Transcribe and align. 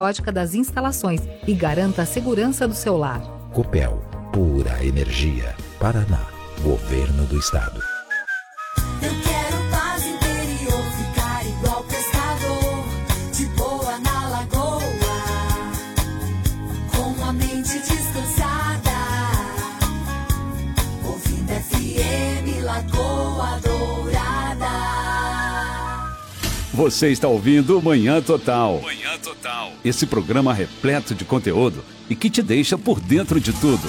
lógica 0.00 0.30
das 0.30 0.54
instalações 0.54 1.20
e 1.44 1.52
garanta 1.52 2.02
a 2.02 2.06
segurança 2.06 2.68
do 2.68 2.74
seu 2.74 2.96
lar. 2.96 3.20
Copel, 3.52 4.00
pura 4.32 4.84
energia. 4.84 5.56
Paraná, 5.80 6.24
Governo 6.62 7.24
do 7.26 7.36
Estado. 7.36 7.82
Eu 9.02 9.10
quero 9.10 9.56
paz 9.72 10.06
interior, 10.06 10.84
ficar 10.92 11.44
igual 11.44 11.82
pescador, 11.82 12.84
de 13.32 13.46
boa 13.56 13.98
na 13.98 14.28
lagoa, 14.28 14.82
com 16.94 17.24
a 17.24 17.32
mente 17.32 17.80
descansada, 17.80 18.92
ouvindo 21.04 21.50
FM 21.50 22.62
Lagoa 22.62 23.60
Dourada. 23.64 24.68
Você 26.72 27.10
está 27.10 27.26
ouvindo 27.26 27.82
Manhã 27.82 28.22
Total. 28.22 28.80
Manhã 28.80 28.98
Total. 29.00 29.07
Esse 29.88 30.04
programa 30.04 30.52
repleto 30.52 31.14
de 31.14 31.24
conteúdo 31.24 31.82
e 32.10 32.14
que 32.14 32.28
te 32.28 32.42
deixa 32.42 32.76
por 32.76 33.00
dentro 33.00 33.40
de 33.40 33.54
tudo. 33.54 33.88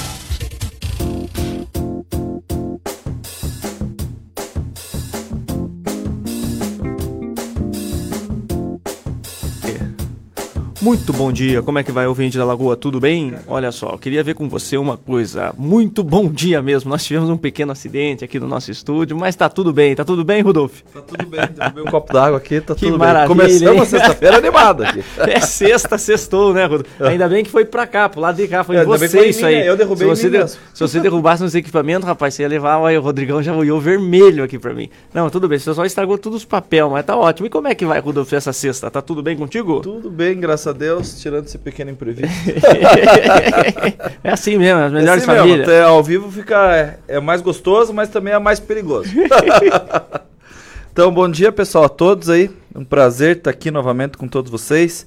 Muito 10.90 11.14
bom 11.14 11.32
dia, 11.32 11.62
como 11.62 11.78
é 11.78 11.84
que 11.84 11.92
vai 11.92 12.08
ouvinte 12.08 12.36
da 12.36 12.44
Lagoa? 12.44 12.76
Tudo 12.76 13.00
bem? 13.00 13.36
Olha 13.48 13.72
só, 13.72 13.92
eu 13.92 14.00
queria 14.00 14.24
ver 14.24 14.34
com 14.34 14.50
você 14.50 14.76
uma 14.76 14.98
coisa. 14.98 15.54
Muito 15.56 16.04
bom 16.04 16.28
dia 16.28 16.64
mesmo. 16.64 16.90
Nós 16.90 17.06
tivemos 17.06 17.30
um 17.30 17.38
pequeno 17.38 17.72
acidente 17.72 18.26
aqui 18.26 18.40
no 18.40 18.48
nosso 18.48 18.72
estúdio, 18.72 19.16
mas 19.16 19.36
tá 19.36 19.48
tudo 19.48 19.72
bem. 19.72 19.94
Tá 19.96 20.04
tudo 20.04 20.24
bem, 20.26 20.42
Rudolf? 20.42 20.82
Tá 20.92 21.00
tudo 21.02 21.28
bem, 21.28 21.42
derrubei 21.56 21.84
um 21.84 21.92
copo 21.92 22.12
d'água 22.12 22.40
aqui, 22.40 22.60
tá 22.60 22.74
Que 22.74 22.88
tudo 22.88 22.98
maravilha, 22.98 23.36
bem. 23.36 23.38
Começamos 23.38 23.82
a 23.84 23.86
sexta-feira 23.86 24.38
animada 24.40 24.90
aqui. 24.90 25.04
É 25.30 25.40
sexta, 25.42 25.96
sextou, 26.00 26.56
né, 26.56 26.64
Rudolf? 26.66 26.88
Ainda 27.02 27.30
bem 27.30 27.44
que 27.44 27.52
foi 27.52 27.66
pra 27.66 27.86
cá, 27.86 28.10
pro 28.10 28.20
lado 28.20 28.38
de 28.38 28.48
cá. 28.48 28.64
Foi 28.64 28.78
É, 28.78 28.84
você 28.84 29.08
foi 29.08 29.30
isso 29.30 29.42
mim, 29.42 29.46
aí. 29.46 29.56
né? 29.60 29.70
Eu 29.70 29.78
derrubei 29.78 30.08
se 30.16 30.24
você, 30.24 30.30
de- 30.32 30.48
se 30.50 30.58
você 30.80 31.00
derrubasse 31.00 31.44
nos 31.44 31.54
equipamentos, 31.54 32.08
rapaz, 32.08 32.34
você 32.34 32.42
ia 32.42 32.48
levar 32.50 32.84
aí, 32.84 32.98
o 32.98 33.02
Rodrigão 33.02 33.44
já 33.44 33.56
olhou 33.56 33.80
vermelho 33.80 34.44
aqui 34.44 34.58
pra 34.58 34.74
mim. 34.74 34.90
Não, 35.14 35.30
tudo 35.30 35.48
bem, 35.48 35.60
você 35.60 35.72
só 35.72 35.86
estragou 35.86 36.18
todos 36.18 36.40
os 36.40 36.46
papel, 36.46 36.90
mas 36.90 37.06
tá 37.06 37.16
ótimo. 37.16 37.46
E 37.46 37.50
como 37.52 37.68
é 37.68 37.76
que 37.76 37.86
vai, 37.86 38.00
Rudolf, 38.00 38.34
essa 38.34 38.52
sexta? 38.52 38.90
Tá 38.90 39.04
tudo 39.04 39.22
bem 39.22 39.38
contigo? 39.38 39.82
Tudo 39.82 40.10
bem, 40.10 40.40
graças 40.40 40.66
a 40.66 40.79
Deus, 40.80 41.20
tirando 41.22 41.46
esse 41.46 41.58
pequeno 41.58 41.92
imprevisto. 41.92 42.32
é 44.24 44.32
assim 44.32 44.58
mesmo, 44.58 44.80
as 44.82 44.92
É 44.92 44.96
melhores 44.96 45.24
assim 45.24 45.32
mesmo, 45.32 45.44
famílias. 45.44 45.68
até 45.68 45.82
ao 45.84 46.02
vivo 46.02 46.32
fica 46.32 46.76
é, 46.76 47.00
é 47.08 47.20
mais 47.20 47.42
gostoso, 47.42 47.94
mas 47.94 48.08
também 48.08 48.34
é 48.34 48.40
mais 48.40 48.60
perigoso. 48.60 49.12
então, 50.92 51.12
bom 51.12 51.30
dia, 51.30 51.52
pessoal, 51.52 51.84
a 51.84 51.90
todos 51.90 52.30
aí. 52.30 52.50
Um 52.74 52.86
prazer 52.86 53.38
estar 53.38 53.52
aqui 53.52 53.70
novamente 53.70 54.18
com 54.18 54.28
todos 54.28 54.50
vocês, 54.50 55.06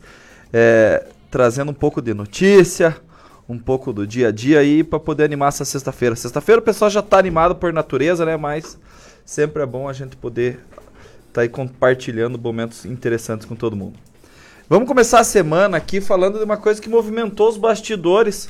é, 0.52 1.06
trazendo 1.30 1.70
um 1.70 1.74
pouco 1.74 2.02
de 2.02 2.12
notícia, 2.12 2.94
um 3.48 3.58
pouco 3.58 3.92
do 3.92 4.06
dia 4.06 4.28
a 4.28 4.30
dia 4.30 4.58
aí 4.58 4.84
para 4.84 5.00
poder 5.00 5.24
animar 5.24 5.48
essa 5.48 5.64
sexta-feira. 5.64 6.14
Sexta-feira 6.14 6.60
o 6.60 6.64
pessoal 6.64 6.90
já 6.90 7.00
está 7.00 7.18
animado 7.18 7.54
por 7.54 7.72
natureza, 7.72 8.26
né? 8.26 8.36
Mas 8.36 8.78
sempre 9.24 9.62
é 9.62 9.66
bom 9.66 9.88
a 9.88 9.92
gente 9.92 10.16
poder 10.16 10.60
estar 11.28 11.40
aí 11.40 11.48
compartilhando 11.48 12.38
momentos 12.38 12.84
interessantes 12.84 13.46
com 13.46 13.56
todo 13.56 13.74
mundo. 13.74 13.98
Vamos 14.72 14.88
começar 14.88 15.20
a 15.20 15.24
semana 15.24 15.76
aqui 15.76 16.00
falando 16.00 16.38
de 16.38 16.44
uma 16.44 16.56
coisa 16.56 16.80
que 16.80 16.88
movimentou 16.88 17.46
os 17.46 17.58
bastidores 17.58 18.48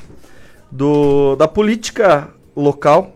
do, 0.71 1.35
da 1.35 1.49
política 1.49 2.29
local. 2.55 3.11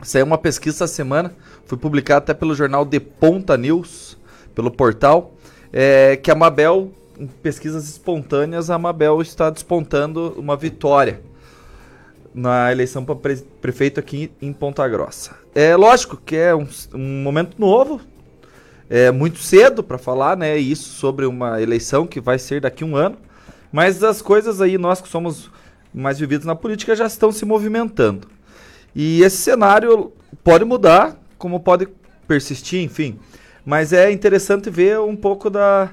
Saiu 0.00 0.24
uma 0.26 0.38
pesquisa 0.38 0.76
essa 0.76 0.86
semana, 0.86 1.34
foi 1.64 1.76
publicada 1.76 2.18
até 2.18 2.34
pelo 2.34 2.54
jornal 2.54 2.84
De 2.84 3.00
Ponta 3.00 3.56
News, 3.56 4.16
pelo 4.54 4.70
portal, 4.70 5.34
é, 5.72 6.14
que 6.14 6.30
a 6.30 6.36
Mabel, 6.36 6.92
em 7.18 7.26
pesquisas 7.26 7.88
espontâneas, 7.88 8.70
a 8.70 8.78
Mabel 8.78 9.20
está 9.20 9.50
despontando 9.50 10.32
uma 10.38 10.56
vitória 10.56 11.20
na 12.32 12.70
eleição 12.70 13.04
para 13.04 13.16
prefeito 13.60 13.98
aqui 13.98 14.30
em 14.40 14.52
Ponta 14.52 14.86
Grossa. 14.86 15.34
É 15.52 15.74
lógico 15.74 16.16
que 16.24 16.36
é 16.36 16.54
um, 16.54 16.68
um 16.94 17.22
momento 17.24 17.56
novo, 17.58 18.00
é 18.88 19.10
muito 19.10 19.38
cedo 19.38 19.82
para 19.82 19.98
falar, 19.98 20.36
né, 20.36 20.56
isso 20.56 20.90
sobre 20.90 21.26
uma 21.26 21.60
eleição 21.60 22.06
que 22.06 22.20
vai 22.20 22.38
ser 22.38 22.60
daqui 22.60 22.84
a 22.84 22.86
um 22.86 22.96
ano, 22.96 23.16
mas 23.72 24.02
as 24.02 24.22
coisas 24.22 24.60
aí, 24.60 24.78
nós 24.78 25.00
que 25.00 25.08
somos 25.08 25.50
mais 25.92 26.18
vividos 26.18 26.46
na 26.46 26.54
política, 26.54 26.94
já 26.94 27.06
estão 27.06 27.32
se 27.32 27.44
movimentando. 27.44 28.28
E 28.94 29.22
esse 29.22 29.36
cenário 29.38 30.12
pode 30.44 30.64
mudar, 30.64 31.16
como 31.38 31.60
pode 31.60 31.88
persistir, 32.26 32.82
enfim. 32.82 33.18
Mas 33.64 33.92
é 33.92 34.10
interessante 34.10 34.70
ver 34.70 34.98
um 35.00 35.16
pouco 35.16 35.50
da, 35.50 35.90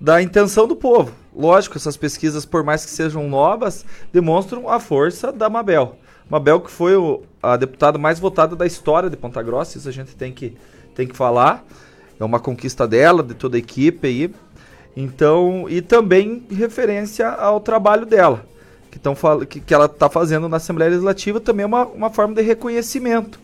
da 0.00 0.22
intenção 0.22 0.66
do 0.66 0.74
povo. 0.74 1.12
Lógico, 1.34 1.76
essas 1.76 1.96
pesquisas, 1.96 2.44
por 2.44 2.64
mais 2.64 2.84
que 2.84 2.90
sejam 2.90 3.28
novas, 3.28 3.84
demonstram 4.12 4.68
a 4.68 4.80
força 4.80 5.30
da 5.30 5.48
Mabel. 5.48 5.96
Mabel 6.28 6.60
que 6.60 6.70
foi 6.70 6.96
o- 6.96 7.22
a 7.42 7.56
deputada 7.56 7.98
mais 7.98 8.18
votada 8.18 8.56
da 8.56 8.66
história 8.66 9.10
de 9.10 9.16
Ponta 9.16 9.42
Grossa, 9.42 9.78
isso 9.78 9.88
a 9.88 9.92
gente 9.92 10.14
tem 10.16 10.32
que, 10.32 10.56
tem 10.94 11.06
que 11.06 11.16
falar. 11.16 11.64
É 12.20 12.24
uma 12.24 12.38
conquista 12.38 12.86
dela, 12.86 13.22
de 13.22 13.32
toda 13.32 13.56
a 13.56 13.58
equipe 13.58 14.06
aí. 14.06 14.34
Então, 14.94 15.64
e 15.68 15.80
também 15.80 16.44
referência 16.50 17.26
ao 17.26 17.58
trabalho 17.60 18.04
dela, 18.04 18.44
que, 18.90 18.98
tão, 18.98 19.16
que, 19.48 19.58
que 19.60 19.72
ela 19.72 19.86
está 19.86 20.10
fazendo 20.10 20.46
na 20.46 20.58
Assembleia 20.58 20.90
Legislativa, 20.90 21.40
também 21.40 21.64
é 21.64 21.66
uma, 21.66 21.86
uma 21.86 22.10
forma 22.10 22.34
de 22.34 22.42
reconhecimento. 22.42 23.40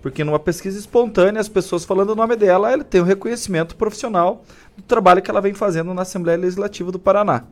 Porque 0.00 0.24
numa 0.24 0.38
pesquisa 0.38 0.78
espontânea, 0.78 1.40
as 1.40 1.48
pessoas 1.48 1.84
falando 1.84 2.10
o 2.10 2.14
nome 2.14 2.34
dela, 2.36 2.72
ela 2.72 2.84
tem 2.84 3.00
o 3.00 3.04
reconhecimento 3.04 3.76
profissional 3.76 4.42
do 4.76 4.82
trabalho 4.82 5.20
que 5.20 5.30
ela 5.30 5.40
vem 5.40 5.52
fazendo 5.52 5.92
na 5.92 6.02
Assembleia 6.02 6.38
Legislativa 6.38 6.90
do 6.90 6.98
Paraná. 6.98 7.44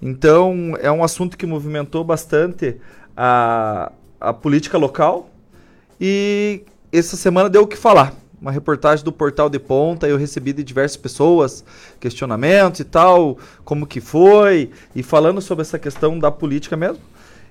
Então, 0.00 0.76
é 0.80 0.90
um 0.92 1.02
assunto 1.02 1.36
que 1.36 1.46
movimentou 1.46 2.04
bastante 2.04 2.76
a, 3.16 3.90
a 4.20 4.32
política 4.32 4.78
local 4.78 5.28
e 6.00 6.62
essa 6.92 7.16
semana 7.16 7.50
deu 7.50 7.62
o 7.62 7.66
que 7.66 7.76
falar. 7.76 8.14
Uma 8.40 8.52
reportagem 8.52 9.04
do 9.04 9.10
Portal 9.10 9.48
de 9.50 9.58
Ponta, 9.58 10.06
eu 10.06 10.16
recebi 10.16 10.52
de 10.52 10.62
diversas 10.62 10.96
pessoas 10.96 11.64
questionamentos 11.98 12.80
e 12.80 12.84
tal, 12.84 13.36
como 13.64 13.86
que 13.86 14.00
foi, 14.00 14.70
e 14.94 15.02
falando 15.02 15.40
sobre 15.40 15.62
essa 15.62 15.78
questão 15.78 16.18
da 16.18 16.30
política 16.30 16.76
mesmo. 16.76 17.02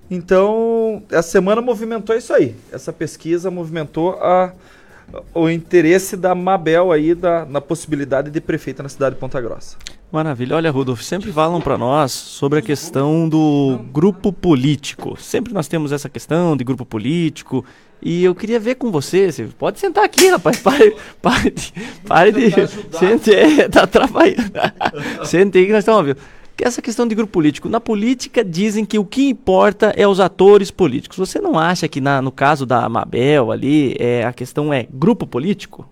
Então, 0.10 1.04
essa 1.12 1.30
semana 1.30 1.62
movimentou 1.62 2.16
isso 2.16 2.34
aí. 2.34 2.56
Essa 2.72 2.94
pesquisa 2.94 3.52
movimentou 3.52 4.12
a, 4.22 4.54
o 5.34 5.50
interesse 5.50 6.18
da 6.18 6.36
Mabel 6.36 6.92
aí 6.92 7.16
da, 7.16 7.46
na 7.46 7.62
possibilidade 7.62 8.30
de 8.30 8.42
prefeita 8.42 8.84
na 8.84 8.90
cidade 8.90 9.16
de 9.16 9.22
Ponta 9.22 9.40
Grossa. 9.40 9.78
Maravilha. 10.12 10.56
Olha, 10.56 10.72
Rudolf, 10.72 11.02
sempre 11.02 11.32
falam 11.32 11.60
para 11.60 11.78
nós 11.78 12.12
sobre 12.12 12.60
a 12.60 12.62
questão 12.62 13.28
do 13.28 13.80
grupo 13.92 14.32
político. 14.32 15.18
Sempre 15.20 15.54
nós 15.54 15.68
temos 15.68 15.92
essa 15.92 16.08
questão 16.08 16.56
de 16.56 16.64
grupo 16.64 16.86
político. 16.86 17.66
E 18.02 18.24
eu 18.24 18.36
queria 18.36 18.60
ver 18.60 18.76
com 18.76 18.92
você, 18.92 19.32
você 19.32 19.46
pode 19.58 19.80
sentar 19.80 20.04
aqui, 20.04 20.30
rapaz, 20.30 20.60
pare, 20.60 20.96
pare, 21.22 21.50
de- 21.50 21.74
pare 22.06 22.32
de, 22.32 22.52
sente, 22.96 23.34
é, 23.34 23.68
tá 23.68 23.88
trabalhando, 23.88 24.52
sente 25.26 25.58
aí 25.58 25.66
que 25.66 25.72
nós 25.72 25.80
estamos 25.80 26.00
ouvindo. 26.02 26.20
Que 26.58 26.66
essa 26.66 26.82
questão 26.82 27.08
de 27.08 27.14
grupo 27.14 27.32
político, 27.32 27.70
na 27.70 27.80
política 27.80 28.44
dizem 28.44 28.84
que 28.84 28.98
o 28.98 29.06
que 29.06 29.30
importa 29.30 29.94
é 29.96 30.08
os 30.08 30.20
atores 30.20 30.72
políticos. 30.72 31.16
Você 31.20 31.40
não 31.40 31.58
acha 31.58 31.88
que 31.88 32.02
na, 32.02 32.20
no 32.20 32.32
caso 32.32 32.66
da 32.66 32.90
Mabel 32.90 33.52
ali, 33.52 33.96
é, 34.00 34.26
a 34.26 34.34
questão 34.34 34.74
é 34.74 34.88
grupo 34.92 35.28
político? 35.28 35.88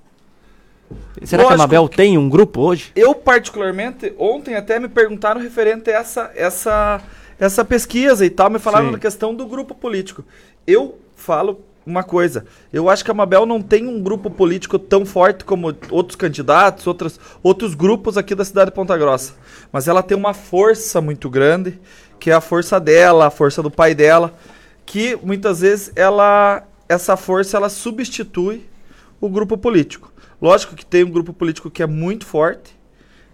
Será 1.24 1.44
que 1.44 1.48
a 1.48 1.52
Lógico 1.52 1.58
Mabel 1.60 1.88
tem 1.88 2.18
um 2.18 2.28
grupo 2.28 2.62
hoje? 2.62 2.92
Eu, 2.96 3.14
particularmente, 3.14 4.12
ontem 4.18 4.56
até 4.56 4.80
me 4.80 4.88
perguntaram 4.88 5.40
referente 5.40 5.92
a 5.92 6.00
essa, 6.00 6.32
essa, 6.36 7.02
essa 7.40 7.64
pesquisa 7.64 8.26
e 8.26 8.30
tal, 8.32 8.50
me 8.50 8.58
falaram 8.58 8.88
Sim. 8.88 8.94
na 8.94 9.00
questão 9.00 9.36
do 9.36 9.46
grupo 9.46 9.76
político. 9.76 10.26
Eu 10.66 10.98
falo 11.16 11.62
uma 11.86 12.04
coisa, 12.04 12.46
eu 12.74 12.90
acho 12.90 13.06
que 13.06 13.12
a 13.12 13.14
Mabel 13.14 13.46
não 13.46 13.62
tem 13.62 13.88
um 13.88 14.02
grupo 14.02 14.30
político 14.30 14.80
tão 14.80 15.06
forte 15.06 15.46
como 15.46 15.76
outros 15.92 16.16
candidatos, 16.16 16.88
outros, 16.88 17.20
outros 17.44 17.76
grupos 17.76 18.18
aqui 18.18 18.34
da 18.34 18.44
cidade 18.44 18.72
de 18.72 18.76
Ponta 18.76 18.98
Grossa. 18.98 19.34
Mas 19.72 19.88
ela 19.88 20.02
tem 20.02 20.18
uma 20.18 20.34
força 20.34 21.00
muito 21.00 21.30
grande, 21.30 21.80
que 22.20 22.32
é 22.32 22.34
a 22.34 22.42
força 22.42 22.80
dela, 22.80 23.28
a 23.28 23.32
força 23.32 23.62
do 23.62 23.70
pai 23.70 23.94
dela, 23.94 24.34
que 24.86 25.16
muitas 25.22 25.62
vezes 25.62 25.92
ela 25.96 26.64
essa 26.88 27.18
força 27.18 27.58
ela 27.58 27.70
substitui 27.70 28.64
o 29.20 29.30
grupo 29.30 29.58
político. 29.58 30.12
Lógico 30.42 30.76
que 30.76 30.86
tem 30.86 31.04
um 31.04 31.10
grupo 31.10 31.34
político 31.34 31.70
que 31.70 31.82
é 31.82 31.88
muito 31.88 32.26
forte, 32.26 32.78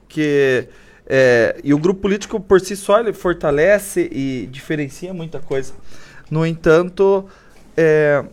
que 0.07 0.67
é, 1.05 1.59
e 1.63 1.73
o 1.73 1.77
grupo 1.77 2.01
político 2.01 2.39
por 2.39 2.61
si 2.61 2.75
só 2.75 2.99
ele 2.99 3.11
fortalece 3.11 4.07
e 4.11 4.47
diferencia 4.51 5.13
muita 5.13 5.39
coisa. 5.39 5.73
No 6.29 6.45
entanto, 6.45 7.27
é, 7.75 8.23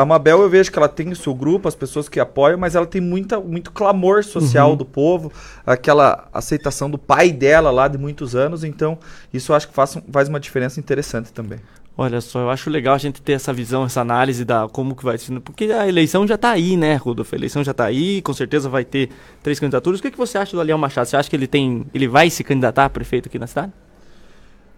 a 0.00 0.04
Mabel 0.04 0.40
eu 0.40 0.48
vejo 0.48 0.70
que 0.70 0.78
ela 0.78 0.88
tem 0.88 1.10
o 1.10 1.16
seu 1.16 1.34
grupo, 1.34 1.68
as 1.68 1.74
pessoas 1.74 2.08
que 2.08 2.18
apoiam, 2.18 2.58
mas 2.58 2.74
ela 2.74 2.86
tem 2.86 3.00
muita, 3.00 3.38
muito 3.40 3.70
clamor 3.70 4.24
social 4.24 4.70
Uhum. 4.70 4.76
do 4.76 4.84
povo, 4.84 5.32
aquela 5.66 6.28
aceitação 6.32 6.90
do 6.90 6.98
pai 6.98 7.30
dela 7.32 7.70
lá 7.70 7.86
de 7.88 7.98
muitos 7.98 8.34
anos, 8.34 8.64
então 8.64 8.98
isso 9.32 9.52
eu 9.52 9.56
acho 9.56 9.68
que 9.68 9.74
faz, 9.74 9.96
faz 10.10 10.28
uma 10.28 10.40
diferença 10.40 10.80
interessante 10.80 11.32
também. 11.32 11.58
Olha 11.98 12.20
só, 12.20 12.40
eu 12.40 12.50
acho 12.50 12.70
legal 12.70 12.94
a 12.94 12.98
gente 12.98 13.20
ter 13.20 13.32
essa 13.32 13.52
visão, 13.52 13.84
essa 13.84 14.00
análise 14.00 14.44
da 14.44 14.66
como 14.68 14.94
que 14.94 15.04
vai 15.04 15.18
ser, 15.18 15.38
porque 15.40 15.64
a 15.64 15.86
eleição 15.86 16.26
já 16.26 16.38
tá 16.38 16.50
aí, 16.50 16.76
né, 16.76 16.94
Rudolf? 16.96 17.32
A 17.32 17.36
eleição 17.36 17.62
já 17.62 17.74
tá 17.74 17.84
aí, 17.84 18.22
com 18.22 18.32
certeza 18.32 18.68
vai 18.70 18.84
ter 18.86 19.10
três 19.42 19.60
candidaturas. 19.60 20.00
O 20.00 20.02
que, 20.02 20.10
que 20.10 20.16
você 20.16 20.38
acha 20.38 20.52
do 20.56 20.60
Aliel 20.60 20.78
Machado? 20.78 21.06
Você 21.06 21.16
acha 21.16 21.28
que 21.28 21.36
ele 21.36 21.46
tem, 21.46 21.84
ele 21.92 22.08
vai 22.08 22.30
se 22.30 22.42
candidatar 22.42 22.86
a 22.86 22.90
prefeito 22.90 23.28
aqui 23.28 23.38
na 23.38 23.46
cidade? 23.46 23.72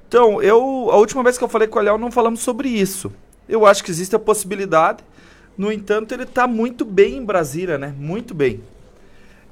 Então, 0.08 0.42
eu 0.42 0.88
a 0.90 0.96
última 0.96 1.22
vez 1.22 1.38
que 1.38 1.44
eu 1.44 1.48
falei 1.48 1.68
com 1.68 1.78
o 1.78 1.82
Léo 1.82 1.96
não 1.96 2.10
falamos 2.10 2.40
sobre 2.40 2.68
isso. 2.68 3.12
Eu 3.48 3.66
acho 3.66 3.84
que 3.84 3.90
existe 3.90 4.16
a 4.16 4.18
possibilidade. 4.18 5.04
No 5.56 5.70
entanto, 5.70 6.12
ele 6.12 6.22
está 6.24 6.46
muito 6.46 6.84
bem 6.84 7.18
em 7.18 7.24
Brasília, 7.24 7.78
né? 7.78 7.94
Muito 7.98 8.34
bem. 8.34 8.60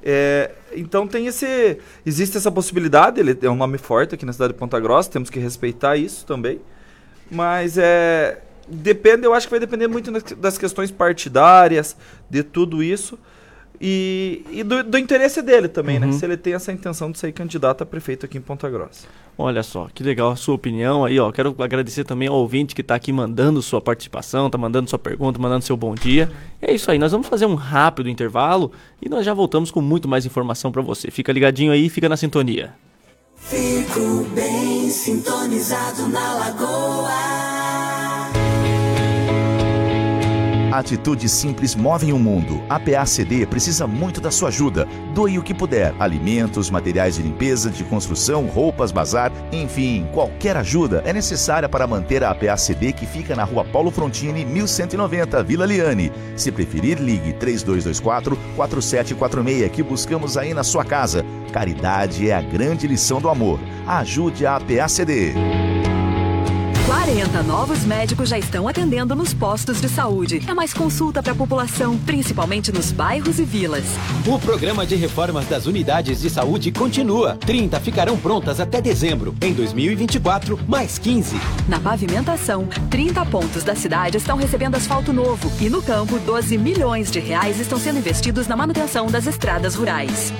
É, 0.02 0.50
então 0.72 1.06
tem 1.06 1.26
esse. 1.26 1.78
Existe 2.04 2.36
essa 2.36 2.50
possibilidade, 2.50 3.20
ele 3.20 3.36
é 3.42 3.50
um 3.50 3.56
nome 3.56 3.76
forte 3.76 4.14
aqui 4.14 4.24
na 4.24 4.32
cidade 4.32 4.54
de 4.54 4.58
Ponta 4.58 4.80
Grossa, 4.80 5.10
temos 5.10 5.28
que 5.28 5.38
respeitar 5.38 5.96
isso 5.96 6.24
também. 6.24 6.60
Mas 7.30 7.76
é. 7.78 8.40
Depende, 8.72 9.26
eu 9.26 9.34
acho 9.34 9.48
que 9.48 9.50
vai 9.50 9.58
depender 9.58 9.88
muito 9.88 10.12
das 10.36 10.56
questões 10.56 10.92
partidárias, 10.92 11.96
de 12.28 12.44
tudo 12.44 12.84
isso. 12.84 13.18
E, 13.80 14.44
e 14.50 14.62
do, 14.62 14.84
do 14.84 14.98
interesse 14.98 15.40
dele 15.40 15.66
também, 15.66 15.98
né? 15.98 16.06
Uhum. 16.06 16.12
Se 16.12 16.24
ele 16.26 16.36
tem 16.36 16.52
essa 16.52 16.70
intenção 16.70 17.10
de 17.10 17.18
ser 17.18 17.32
candidato 17.32 17.82
a 17.82 17.86
prefeito 17.86 18.26
aqui 18.26 18.36
em 18.36 18.40
Ponta 18.40 18.68
Grossa. 18.68 19.06
Olha 19.38 19.62
só, 19.62 19.88
que 19.94 20.02
legal 20.02 20.30
a 20.30 20.36
sua 20.36 20.54
opinião 20.54 21.02
aí, 21.02 21.18
ó. 21.18 21.32
Quero 21.32 21.56
agradecer 21.58 22.04
também 22.04 22.28
ao 22.28 22.34
ouvinte 22.34 22.74
que 22.74 22.82
tá 22.82 22.94
aqui 22.94 23.10
mandando 23.10 23.62
sua 23.62 23.80
participação, 23.80 24.50
tá 24.50 24.58
mandando 24.58 24.90
sua 24.90 24.98
pergunta, 24.98 25.40
mandando 25.40 25.64
seu 25.64 25.78
bom 25.78 25.94
dia. 25.94 26.30
É 26.60 26.74
isso 26.74 26.90
aí, 26.90 26.98
nós 26.98 27.10
vamos 27.10 27.26
fazer 27.26 27.46
um 27.46 27.54
rápido 27.54 28.10
intervalo 28.10 28.70
e 29.00 29.08
nós 29.08 29.24
já 29.24 29.32
voltamos 29.32 29.70
com 29.70 29.80
muito 29.80 30.06
mais 30.06 30.26
informação 30.26 30.70
pra 30.70 30.82
você. 30.82 31.10
Fica 31.10 31.32
ligadinho 31.32 31.72
aí, 31.72 31.88
fica 31.88 32.06
na 32.06 32.18
sintonia. 32.18 32.74
Fico 33.36 34.24
bem 34.34 34.90
sintonizado 34.90 36.06
na 36.08 36.34
lagoa. 36.34 37.39
Atitudes 40.72 41.32
simples 41.32 41.74
movem 41.74 42.12
o 42.12 42.18
mundo. 42.18 42.62
A 42.68 42.78
PACD 42.78 43.44
precisa 43.44 43.88
muito 43.88 44.20
da 44.20 44.30
sua 44.30 44.48
ajuda. 44.48 44.86
Doe 45.12 45.36
o 45.36 45.42
que 45.42 45.52
puder: 45.52 45.92
alimentos, 45.98 46.70
materiais 46.70 47.16
de 47.16 47.22
limpeza, 47.22 47.70
de 47.70 47.82
construção, 47.82 48.46
roupas, 48.46 48.92
bazar, 48.92 49.32
enfim, 49.50 50.06
qualquer 50.12 50.56
ajuda 50.56 51.02
é 51.04 51.12
necessária 51.12 51.68
para 51.68 51.88
manter 51.88 52.22
a 52.22 52.32
PACD 52.32 52.92
que 52.92 53.04
fica 53.04 53.34
na 53.34 53.42
rua 53.42 53.64
Paulo 53.64 53.90
Frontini, 53.90 54.44
1190, 54.44 55.42
Vila 55.42 55.66
Liane. 55.66 56.12
Se 56.36 56.52
preferir, 56.52 56.98
ligue 56.98 57.32
3224 57.32 58.38
4746 58.54 59.72
que 59.72 59.82
buscamos 59.82 60.36
aí 60.36 60.54
na 60.54 60.62
sua 60.62 60.84
casa. 60.84 61.24
Caridade 61.52 62.30
é 62.30 62.34
a 62.34 62.40
grande 62.40 62.86
lição 62.86 63.20
do 63.20 63.28
amor. 63.28 63.58
Ajude 63.86 64.46
a 64.46 64.60
PACD. 64.60 65.34
40 66.90 67.44
novos 67.44 67.84
médicos 67.84 68.28
já 68.28 68.36
estão 68.36 68.66
atendendo 68.66 69.14
nos 69.14 69.32
postos 69.32 69.80
de 69.80 69.88
saúde. 69.88 70.42
É 70.48 70.52
mais 70.52 70.74
consulta 70.74 71.22
para 71.22 71.30
a 71.30 71.36
população, 71.36 71.96
principalmente 71.98 72.72
nos 72.72 72.90
bairros 72.90 73.38
e 73.38 73.44
vilas. 73.44 73.84
O 74.26 74.36
programa 74.40 74.84
de 74.84 74.96
reformas 74.96 75.46
das 75.46 75.66
unidades 75.66 76.20
de 76.20 76.28
saúde 76.28 76.72
continua. 76.72 77.36
30 77.36 77.78
ficarão 77.78 78.16
prontas 78.18 78.58
até 78.58 78.80
dezembro. 78.80 79.32
Em 79.40 79.52
2024, 79.52 80.58
mais 80.66 80.98
15. 80.98 81.36
Na 81.68 81.78
pavimentação, 81.78 82.66
30 82.90 83.24
pontos 83.26 83.62
da 83.62 83.76
cidade 83.76 84.16
estão 84.16 84.36
recebendo 84.36 84.74
asfalto 84.74 85.12
novo. 85.12 85.48
E 85.60 85.70
no 85.70 85.80
campo, 85.80 86.18
12 86.18 86.58
milhões 86.58 87.08
de 87.08 87.20
reais 87.20 87.60
estão 87.60 87.78
sendo 87.78 88.00
investidos 88.00 88.48
na 88.48 88.56
manutenção 88.56 89.06
das 89.06 89.28
estradas 89.28 89.76
rurais. 89.76 90.32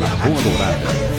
Lagoa 0.00 0.42
Dourada. 0.42 1.14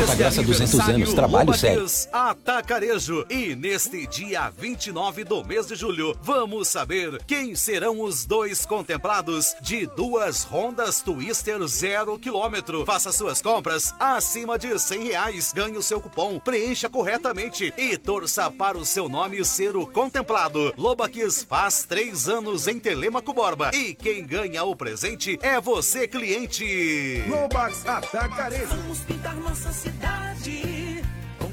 Ponta 0.00 0.14
Grossa 0.16 0.42
200 0.42 0.80
anos, 0.80 1.14
trabalho 1.14 1.54
sério. 1.54 1.91
Atacarejo. 2.12 3.26
E 3.28 3.54
neste 3.54 4.06
dia 4.06 4.50
29 4.50 5.24
do 5.24 5.44
mês 5.44 5.66
de 5.66 5.74
julho, 5.74 6.16
vamos 6.22 6.68
saber 6.68 7.22
quem 7.24 7.54
serão 7.54 8.00
os 8.00 8.24
dois 8.24 8.64
contemplados 8.64 9.54
de 9.60 9.86
duas 9.86 10.46
Hondas 10.50 11.02
Twister 11.02 11.66
zero 11.66 12.18
quilômetro. 12.18 12.84
Faça 12.86 13.12
suas 13.12 13.42
compras 13.42 13.94
acima 14.00 14.58
de 14.58 14.78
100 14.78 15.04
reais. 15.04 15.52
Ganhe 15.52 15.76
o 15.76 15.82
seu 15.82 16.00
cupom, 16.00 16.38
preencha 16.38 16.88
corretamente 16.88 17.72
e 17.76 17.96
torça 17.96 18.50
para 18.50 18.78
o 18.78 18.84
seu 18.84 19.08
nome 19.08 19.44
ser 19.44 19.76
o 19.76 19.86
contemplado. 19.86 20.72
Lobaquis 20.76 21.42
faz 21.42 21.84
três 21.84 22.28
anos 22.28 22.66
em 22.66 22.78
Telemaco 22.78 23.32
Borba. 23.32 23.70
E 23.74 23.94
quem 23.94 24.24
ganha 24.24 24.64
o 24.64 24.74
presente 24.74 25.38
é 25.42 25.60
você, 25.60 26.08
cliente. 26.08 27.22
Lobax 27.28 27.86
Atacarejo. 27.86 28.68
Vamos 28.68 29.00
pintar 29.00 29.36
nossa 29.36 29.72
cidade 29.72 30.71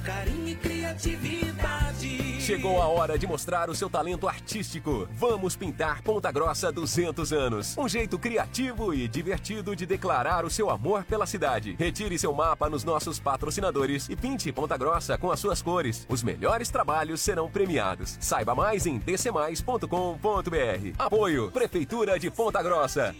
carinho 0.10 0.50
e 0.50 0.56
criatividade. 0.56 2.42
Chegou 2.42 2.82
a 2.82 2.88
hora 2.88 3.16
de 3.16 3.28
mostrar 3.28 3.70
o 3.70 3.76
seu 3.76 3.88
talento 3.88 4.28
artístico. 4.28 5.08
Vamos 5.14 5.56
pintar 5.56 6.02
Ponta 6.02 6.32
Grossa 6.32 6.72
200 6.72 7.32
anos. 7.32 7.78
Um 7.78 7.88
jeito 7.88 8.18
criativo 8.18 8.92
e 8.92 9.08
divertido 9.08 9.76
de 9.76 9.86
declarar 9.86 10.44
o 10.44 10.50
seu 10.50 10.72
amor 10.72 11.04
pela 11.04 11.28
cidade. 11.28 11.76
Retire 11.78 12.18
seu 12.18 12.34
mapa 12.34 12.68
nos 12.68 12.84
nossos 12.84 13.20
patrocinadores 13.20 14.10
e 14.10 14.16
pinte 14.16 14.52
Ponta 14.52 14.76
Grossa 14.76 15.16
com 15.16 15.30
as 15.30 15.40
suas 15.40 15.62
cores. 15.62 16.08
Os 16.10 16.24
melhores 16.24 16.72
trabalhos 16.72 17.22
serão 17.22 17.48
premiados. 17.48 18.18
Saiba 18.20 18.56
mais 18.56 18.88
em 18.88 18.98
dcmais.com.br. 18.98 19.86
Apoio 20.98 21.52
Prefeitura 21.52 22.18
de 22.18 22.32
Ponta 22.32 22.64
Grossa. 22.64 23.16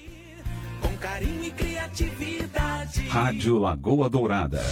Com 0.82 0.98
carinho 0.98 1.44
e 1.44 1.52
criatividade. 1.52 3.08
Rádio 3.10 3.60
Lagoa 3.60 4.10
Dourada. 4.10 4.64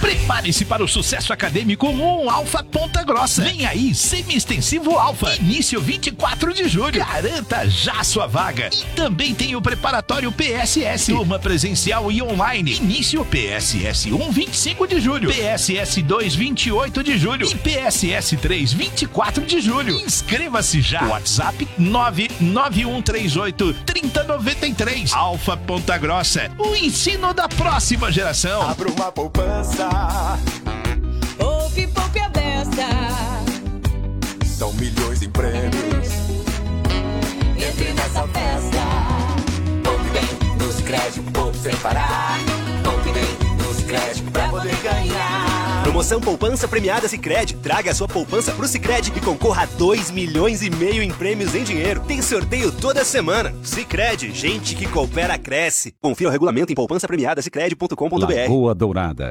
Prepare-se 0.00 0.64
para 0.64 0.84
o 0.84 0.88
sucesso 0.88 1.32
acadêmico 1.32 1.78
com 1.78 2.24
o 2.24 2.30
Alfa 2.30 2.62
Ponta 2.62 3.02
Grossa. 3.02 3.42
Vem 3.42 3.66
aí, 3.66 3.94
semi-extensivo 3.94 4.96
Alfa. 4.98 5.34
Início 5.36 5.80
24 5.80 6.52
de 6.52 6.68
julho. 6.68 6.98
Garanta 6.98 7.68
já 7.68 8.04
sua 8.04 8.26
vaga. 8.26 8.68
E 8.72 8.84
também 8.94 9.34
tem 9.34 9.56
o 9.56 9.62
preparatório 9.62 10.30
PSS. 10.30 11.12
Turma 11.12 11.38
presencial 11.38 12.12
e 12.12 12.22
online. 12.22 12.76
Início 12.76 13.24
PSS 13.24 14.12
1, 14.12 14.30
25 14.30 14.86
de 14.86 15.00
julho. 15.00 15.30
PSS 15.30 16.02
2, 16.02 16.34
28 16.34 17.02
de 17.02 17.18
julho. 17.18 17.46
E 17.50 17.54
PSS 17.54 18.36
3, 18.36 18.72
24 18.72 19.44
de 19.44 19.60
julho. 19.60 19.94
Inscreva-se 20.00 20.80
já. 20.80 21.02
WhatsApp 21.06 21.66
99138 21.78 23.74
3093. 23.86 25.12
Alfa 25.12 25.56
Ponta 25.56 25.96
Grossa. 25.98 26.50
O 26.58 26.74
ensino 26.76 27.32
da 27.34 27.48
próxima 27.48 28.12
geração. 28.12 28.62
Abra 28.62 28.90
uma 28.90 29.10
poupança. 29.10 29.87
Poupe, 31.38 31.86
poupe 31.88 32.18
a 32.20 32.28
beça. 32.28 32.86
São 34.46 34.72
milhões 34.74 35.22
em 35.22 35.30
prêmios. 35.30 36.08
Entre 37.56 37.92
nessa 37.92 38.26
festa. 38.28 38.78
Poupe 39.84 40.10
bem 40.10 40.56
nos 40.66 40.80
créditos, 40.80 41.32
poupe 41.32 41.58
sem 41.58 41.76
parar. 41.76 42.38
Poupe 42.82 43.10
bem 43.12 43.56
nos 43.66 43.82
créditos 43.84 44.30
pra 44.30 44.48
poder 44.48 44.76
ganhar. 44.82 45.58
Promoção 45.98 46.20
Poupança 46.20 46.68
Premiada 46.68 47.08
Sicredi. 47.08 47.54
Traga 47.56 47.90
a 47.90 47.94
sua 47.94 48.06
poupança 48.06 48.52
pro 48.52 48.68
Sicredi 48.68 49.12
e 49.16 49.20
concorra 49.20 49.62
a 49.62 49.66
2 49.66 50.10
milhões 50.10 50.62
e 50.62 50.70
meio 50.70 51.02
em 51.02 51.10
prêmios 51.10 51.54
em 51.54 51.64
dinheiro. 51.64 52.00
Tem 52.06 52.22
sorteio 52.22 52.70
toda 52.70 53.04
semana. 53.04 53.54
Sicredi, 53.64 54.30
gente 54.32 54.76
que 54.76 54.86
coopera 54.86 55.38
cresce. 55.38 55.94
Confira 56.00 56.28
o 56.28 56.32
regulamento 56.32 56.70
em 56.70 56.76
poupançapremiadasicredi.com.br. 56.76 58.20
Lagoa 58.20 58.74
Dourada. 58.74 59.30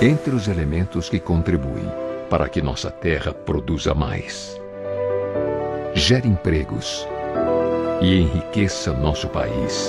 Entre 0.00 0.34
os 0.34 0.46
elementos 0.46 1.08
que 1.08 1.18
contribuem 1.18 1.90
para 2.28 2.50
que 2.50 2.60
nossa 2.60 2.90
terra 2.90 3.32
produza 3.32 3.94
mais, 3.94 4.60
gere 5.94 6.28
empregos 6.28 7.08
e 8.02 8.20
enriqueça 8.20 8.92
nosso 8.92 9.26
país, 9.28 9.88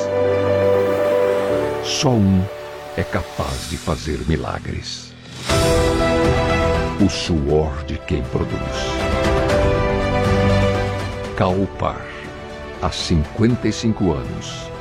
só 1.84 2.12
um 2.12 2.42
é 2.96 3.04
capaz 3.04 3.70
de 3.70 3.78
fazer 3.78 4.20
milagres: 4.30 5.14
o 7.06 7.10
suor 7.10 7.84
de 7.84 7.98
quem 7.98 8.24
produz. 8.24 8.56
Caupar, 11.36 12.08
há 12.82 12.90
55 12.90 14.14
anos, 14.14 14.72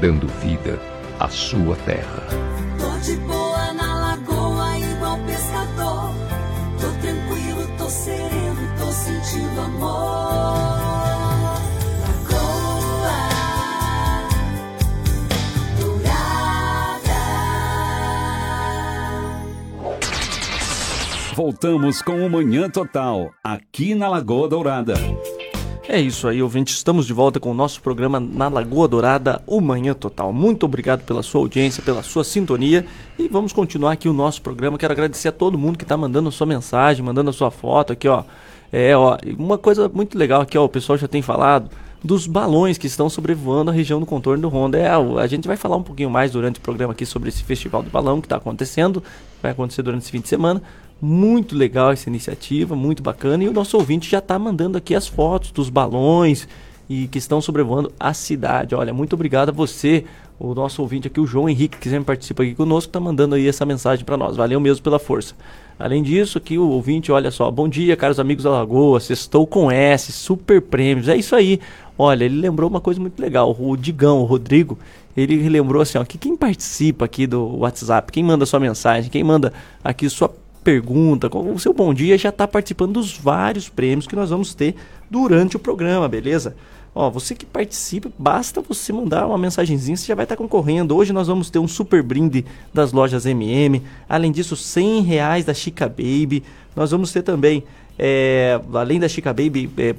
dando 0.00 0.28
vida 0.28 0.78
à 1.18 1.28
sua 1.28 1.74
terra. 1.84 2.65
Voltamos 21.36 22.00
com 22.00 22.24
o 22.24 22.30
Manhã 22.30 22.70
Total, 22.70 23.30
aqui 23.44 23.94
na 23.94 24.08
Lagoa 24.08 24.48
Dourada. 24.48 24.94
É 25.86 26.00
isso 26.00 26.26
aí, 26.26 26.42
ouvinte. 26.42 26.72
Estamos 26.72 27.06
de 27.06 27.12
volta 27.12 27.38
com 27.38 27.50
o 27.50 27.54
nosso 27.54 27.82
programa 27.82 28.18
na 28.18 28.48
Lagoa 28.48 28.88
Dourada, 28.88 29.42
o 29.46 29.60
Manhã 29.60 29.92
Total. 29.92 30.32
Muito 30.32 30.64
obrigado 30.64 31.04
pela 31.04 31.22
sua 31.22 31.42
audiência, 31.42 31.82
pela 31.82 32.02
sua 32.02 32.24
sintonia. 32.24 32.86
E 33.18 33.28
vamos 33.28 33.52
continuar 33.52 33.92
aqui 33.92 34.08
o 34.08 34.14
nosso 34.14 34.40
programa. 34.40 34.78
Quero 34.78 34.94
agradecer 34.94 35.28
a 35.28 35.32
todo 35.32 35.58
mundo 35.58 35.76
que 35.76 35.84
está 35.84 35.94
mandando 35.94 36.30
a 36.30 36.32
sua 36.32 36.46
mensagem, 36.46 37.04
mandando 37.04 37.28
a 37.28 37.34
sua 37.34 37.50
foto 37.50 37.92
aqui, 37.92 38.08
ó. 38.08 38.24
É, 38.72 38.96
ó, 38.96 39.18
uma 39.38 39.58
coisa 39.58 39.90
muito 39.90 40.16
legal 40.16 40.40
aqui, 40.40 40.56
ó, 40.56 40.64
o 40.64 40.70
pessoal 40.70 40.96
já 40.96 41.06
tem 41.06 41.20
falado 41.20 41.70
dos 42.02 42.26
balões 42.26 42.78
que 42.78 42.86
estão 42.86 43.10
sobrevoando 43.10 43.70
a 43.70 43.74
região 43.74 44.00
do 44.00 44.06
contorno 44.06 44.48
do 44.48 44.54
Honda. 44.54 44.78
É, 44.78 44.88
a 44.88 45.26
gente 45.26 45.46
vai 45.46 45.56
falar 45.56 45.76
um 45.76 45.82
pouquinho 45.82 46.08
mais 46.08 46.32
durante 46.32 46.58
o 46.58 46.62
programa 46.62 46.92
aqui 46.92 47.04
sobre 47.04 47.28
esse 47.28 47.42
festival 47.42 47.82
de 47.82 47.90
balão 47.90 48.20
que 48.20 48.26
está 48.26 48.36
acontecendo, 48.36 49.02
vai 49.42 49.52
acontecer 49.52 49.82
durante 49.82 50.02
esse 50.02 50.10
fim 50.10 50.20
de 50.20 50.28
semana. 50.28 50.62
Muito 51.00 51.54
legal 51.54 51.92
essa 51.92 52.08
iniciativa, 52.08 52.74
muito 52.74 53.02
bacana. 53.02 53.44
E 53.44 53.48
o 53.48 53.52
nosso 53.52 53.76
ouvinte 53.76 54.10
já 54.10 54.18
está 54.18 54.38
mandando 54.38 54.78
aqui 54.78 54.94
as 54.94 55.06
fotos 55.06 55.50
dos 55.50 55.68
balões 55.68 56.48
e 56.88 57.06
que 57.08 57.18
estão 57.18 57.40
sobrevoando 57.40 57.92
a 57.98 58.14
cidade. 58.14 58.74
Olha, 58.74 58.94
muito 58.94 59.12
obrigado 59.12 59.50
a 59.50 59.52
você, 59.52 60.04
o 60.38 60.54
nosso 60.54 60.80
ouvinte 60.80 61.08
aqui, 61.08 61.20
o 61.20 61.26
João 61.26 61.48
Henrique, 61.48 61.78
que 61.78 61.88
sempre 61.88 62.04
participa 62.04 62.42
aqui 62.42 62.54
conosco, 62.54 62.88
está 62.88 63.00
mandando 63.00 63.34
aí 63.34 63.46
essa 63.46 63.66
mensagem 63.66 64.04
para 64.04 64.16
nós. 64.16 64.36
Valeu 64.36 64.60
mesmo 64.60 64.82
pela 64.82 64.98
força. 64.98 65.34
Além 65.78 66.02
disso, 66.02 66.38
aqui 66.38 66.56
o 66.56 66.68
ouvinte, 66.68 67.12
olha 67.12 67.30
só, 67.30 67.50
bom 67.50 67.68
dia, 67.68 67.96
caros 67.96 68.18
amigos 68.18 68.44
da 68.44 68.50
Lagoa, 68.50 68.98
estou 68.98 69.46
com 69.46 69.70
S, 69.70 70.10
super 70.10 70.62
prêmios, 70.62 71.08
é 71.08 71.16
isso 71.16 71.36
aí. 71.36 71.60
Olha, 71.98 72.24
ele 72.24 72.40
lembrou 72.40 72.70
uma 72.70 72.80
coisa 72.80 72.98
muito 72.98 73.20
legal, 73.20 73.54
o 73.58 73.76
Digão, 73.76 74.20
o 74.20 74.24
Rodrigo, 74.24 74.78
ele 75.14 75.48
lembrou 75.48 75.82
assim, 75.82 75.98
ó, 75.98 76.04
que 76.04 76.16
quem 76.16 76.34
participa 76.34 77.04
aqui 77.04 77.26
do 77.26 77.58
WhatsApp, 77.58 78.10
quem 78.10 78.22
manda 78.22 78.46
sua 78.46 78.60
mensagem, 78.60 79.10
quem 79.10 79.22
manda 79.22 79.52
aqui 79.84 80.08
sua 80.08 80.34
pergunta, 80.66 81.30
o 81.32 81.58
seu 81.60 81.72
bom 81.72 81.94
dia, 81.94 82.18
já 82.18 82.30
está 82.30 82.48
participando 82.48 82.94
dos 82.94 83.16
vários 83.16 83.68
prêmios 83.68 84.04
que 84.04 84.16
nós 84.16 84.30
vamos 84.30 84.52
ter 84.52 84.74
durante 85.08 85.54
o 85.54 85.60
programa, 85.60 86.08
beleza? 86.08 86.56
Ó, 86.92 87.08
você 87.08 87.36
que 87.36 87.46
participa, 87.46 88.10
basta 88.18 88.60
você 88.60 88.92
mandar 88.92 89.28
uma 89.28 89.38
mensagenzinha, 89.38 89.96
você 89.96 90.08
já 90.08 90.16
vai 90.16 90.24
estar 90.24 90.34
tá 90.34 90.42
concorrendo. 90.42 90.96
Hoje 90.96 91.12
nós 91.12 91.28
vamos 91.28 91.50
ter 91.50 91.60
um 91.60 91.68
super 91.68 92.02
brinde 92.02 92.44
das 92.74 92.90
lojas 92.90 93.26
MM. 93.26 93.80
Além 94.08 94.32
disso, 94.32 94.56
100 94.56 95.02
reais 95.02 95.44
da 95.44 95.54
Chica 95.54 95.88
Baby. 95.88 96.42
Nós 96.74 96.90
vamos 96.90 97.12
ter 97.12 97.22
também, 97.22 97.62
é, 97.96 98.60
além 98.74 98.98
da 98.98 99.08
Chica 99.08 99.32
Baby, 99.32 99.70
é, 99.78 99.94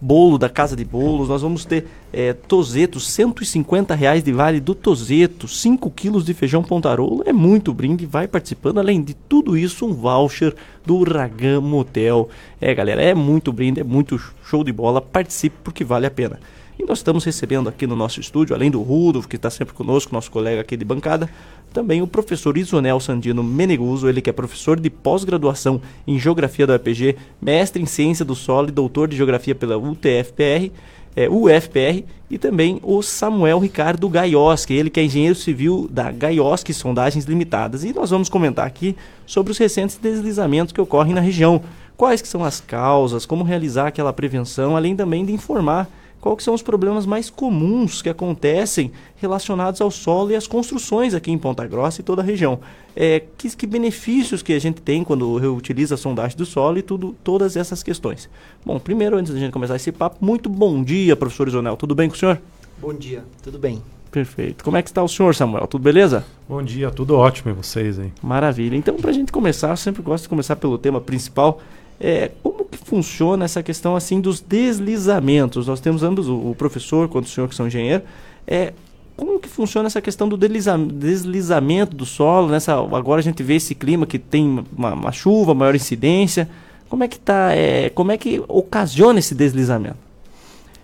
bolo 0.00 0.38
da 0.38 0.48
Casa 0.48 0.74
de 0.74 0.84
Bolos, 0.84 1.28
nós 1.28 1.42
vamos 1.42 1.64
ter 1.64 1.86
é, 2.12 2.32
Tozeto, 2.32 2.98
150 2.98 3.94
reais 3.94 4.22
de 4.22 4.32
vale 4.32 4.60
do 4.60 4.74
Tozeto, 4.74 5.46
5 5.46 5.90
quilos 5.90 6.24
de 6.24 6.34
feijão 6.34 6.62
pontarolo, 6.62 7.22
é 7.26 7.32
muito 7.32 7.72
brinde, 7.72 8.06
vai 8.06 8.26
participando, 8.26 8.78
além 8.78 9.02
de 9.02 9.14
tudo 9.14 9.56
isso, 9.56 9.86
um 9.86 9.92
voucher 9.92 10.54
do 10.84 11.02
Ragam 11.02 11.60
Motel. 11.60 12.28
É 12.60 12.74
galera, 12.74 13.02
é 13.02 13.14
muito 13.14 13.52
brinde, 13.52 13.80
é 13.80 13.84
muito 13.84 14.18
show 14.44 14.64
de 14.64 14.72
bola, 14.72 15.00
participe 15.00 15.56
porque 15.62 15.84
vale 15.84 16.06
a 16.06 16.10
pena. 16.10 16.38
E 16.78 16.84
nós 16.84 16.98
estamos 16.98 17.24
recebendo 17.24 17.68
aqui 17.68 17.88
no 17.88 17.96
nosso 17.96 18.20
estúdio, 18.20 18.54
além 18.54 18.70
do 18.70 18.80
Rudolf, 18.80 19.26
que 19.26 19.34
está 19.34 19.50
sempre 19.50 19.74
conosco, 19.74 20.14
nosso 20.14 20.30
colega 20.30 20.60
aqui 20.60 20.76
de 20.76 20.84
bancada, 20.84 21.28
também 21.72 22.00
o 22.00 22.06
professor 22.06 22.56
Isonel 22.56 23.00
Sandino 23.00 23.42
Meneguso, 23.42 24.08
ele 24.08 24.22
que 24.22 24.30
é 24.30 24.32
professor 24.32 24.78
de 24.78 24.88
pós-graduação 24.88 25.82
em 26.06 26.20
Geografia 26.20 26.68
da 26.68 26.74
UEPG, 26.74 27.16
mestre 27.42 27.82
em 27.82 27.86
Ciência 27.86 28.24
do 28.24 28.36
Solo 28.36 28.68
e 28.68 28.70
doutor 28.70 29.08
de 29.08 29.16
Geografia 29.16 29.56
pela 29.56 29.76
UTFPR, 29.76 30.70
é, 31.16 31.28
UFPR, 31.28 32.04
e 32.30 32.38
também 32.38 32.78
o 32.84 33.02
Samuel 33.02 33.58
Ricardo 33.58 34.08
Gaioski, 34.08 34.72
ele 34.72 34.88
que 34.88 35.00
é 35.00 35.04
engenheiro 35.04 35.34
civil 35.34 35.88
da 35.90 36.12
Gaioski 36.12 36.72
Sondagens 36.72 37.24
Limitadas. 37.24 37.82
E 37.82 37.92
nós 37.92 38.10
vamos 38.10 38.28
comentar 38.28 38.64
aqui 38.64 38.94
sobre 39.26 39.50
os 39.50 39.58
recentes 39.58 39.96
deslizamentos 39.96 40.72
que 40.72 40.80
ocorrem 40.80 41.12
na 41.12 41.20
região, 41.20 41.60
quais 41.96 42.22
que 42.22 42.28
são 42.28 42.44
as 42.44 42.60
causas, 42.60 43.26
como 43.26 43.42
realizar 43.42 43.88
aquela 43.88 44.12
prevenção, 44.12 44.76
além 44.76 44.94
também 44.94 45.24
de 45.24 45.32
informar 45.32 45.88
quais 46.20 46.42
são 46.42 46.54
os 46.54 46.62
problemas 46.62 47.06
mais 47.06 47.30
comuns 47.30 48.02
que 48.02 48.08
acontecem 48.08 48.92
relacionados 49.16 49.80
ao 49.80 49.90
solo 49.90 50.30
e 50.30 50.36
às 50.36 50.46
construções 50.46 51.14
aqui 51.14 51.30
em 51.30 51.38
Ponta 51.38 51.66
Grossa 51.66 52.00
e 52.00 52.04
toda 52.04 52.22
a 52.22 52.24
região. 52.24 52.60
É, 52.94 53.22
que, 53.36 53.54
que, 53.56 53.66
benefícios 53.66 54.42
que 54.42 54.52
a 54.52 54.58
gente 54.58 54.82
tem 54.82 55.04
quando 55.04 55.36
reutiliza 55.36 55.94
a 55.94 55.98
sondagem 55.98 56.36
do 56.36 56.44
solo 56.44 56.78
e 56.78 56.82
tudo, 56.82 57.14
todas 57.22 57.56
essas 57.56 57.82
questões. 57.82 58.28
Bom, 58.64 58.78
primeiro, 58.78 59.16
antes 59.16 59.32
da 59.32 59.38
gente 59.38 59.52
começar 59.52 59.76
esse 59.76 59.92
papo, 59.92 60.16
muito 60.20 60.48
bom 60.48 60.82
dia, 60.82 61.14
professor 61.14 61.48
Isonel. 61.48 61.76
Tudo 61.76 61.94
bem 61.94 62.08
com 62.08 62.14
o 62.16 62.18
senhor? 62.18 62.40
Bom 62.80 62.92
dia, 62.92 63.24
tudo 63.42 63.58
bem. 63.58 63.82
Perfeito. 64.10 64.64
Como 64.64 64.76
é 64.76 64.82
que 64.82 64.88
está 64.88 65.02
o 65.02 65.08
senhor, 65.08 65.34
Samuel? 65.34 65.66
Tudo 65.66 65.82
beleza? 65.82 66.24
Bom 66.48 66.62
dia, 66.62 66.90
tudo 66.90 67.14
ótimo 67.14 67.50
e 67.50 67.54
vocês 67.54 67.98
aí? 67.98 68.10
Maravilha. 68.22 68.74
Então, 68.74 68.96
para 68.96 69.10
a 69.10 69.12
gente 69.12 69.30
começar, 69.30 69.70
eu 69.70 69.76
sempre 69.76 70.02
gosto 70.02 70.22
de 70.22 70.28
começar 70.28 70.56
pelo 70.56 70.78
tema 70.78 71.00
principal, 71.00 71.60
é, 72.00 72.30
como 72.42 72.64
que 72.64 72.78
funciona 72.78 73.44
essa 73.44 73.62
questão 73.62 73.96
assim 73.96 74.20
dos 74.20 74.40
deslizamentos? 74.40 75.66
Nós 75.66 75.80
temos 75.80 76.02
ambos, 76.02 76.28
o, 76.28 76.54
professor 76.56 77.08
quanto 77.08 77.26
o 77.26 77.28
senhor 77.28 77.48
que 77.48 77.54
são 77.54 77.66
engenheiro, 77.66 78.02
é, 78.46 78.72
como 79.16 79.40
que 79.40 79.48
funciona 79.48 79.88
essa 79.88 80.00
questão 80.00 80.28
do 80.28 80.36
deslizamento 80.36 81.96
do 81.96 82.06
solo? 82.06 82.48
Nessa, 82.48 82.74
agora 82.74 83.18
a 83.18 83.22
gente 83.22 83.42
vê 83.42 83.56
esse 83.56 83.74
clima 83.74 84.06
que 84.06 84.18
tem 84.18 84.64
uma, 84.76 84.94
uma 84.94 85.12
chuva, 85.12 85.54
maior 85.54 85.74
incidência. 85.74 86.48
Como 86.88 87.02
é 87.02 87.08
que 87.08 87.18
tá? 87.18 87.52
É, 87.52 87.90
como 87.90 88.12
é 88.12 88.16
que 88.16 88.40
ocasiona 88.46 89.18
esse 89.18 89.34
deslizamento? 89.34 89.96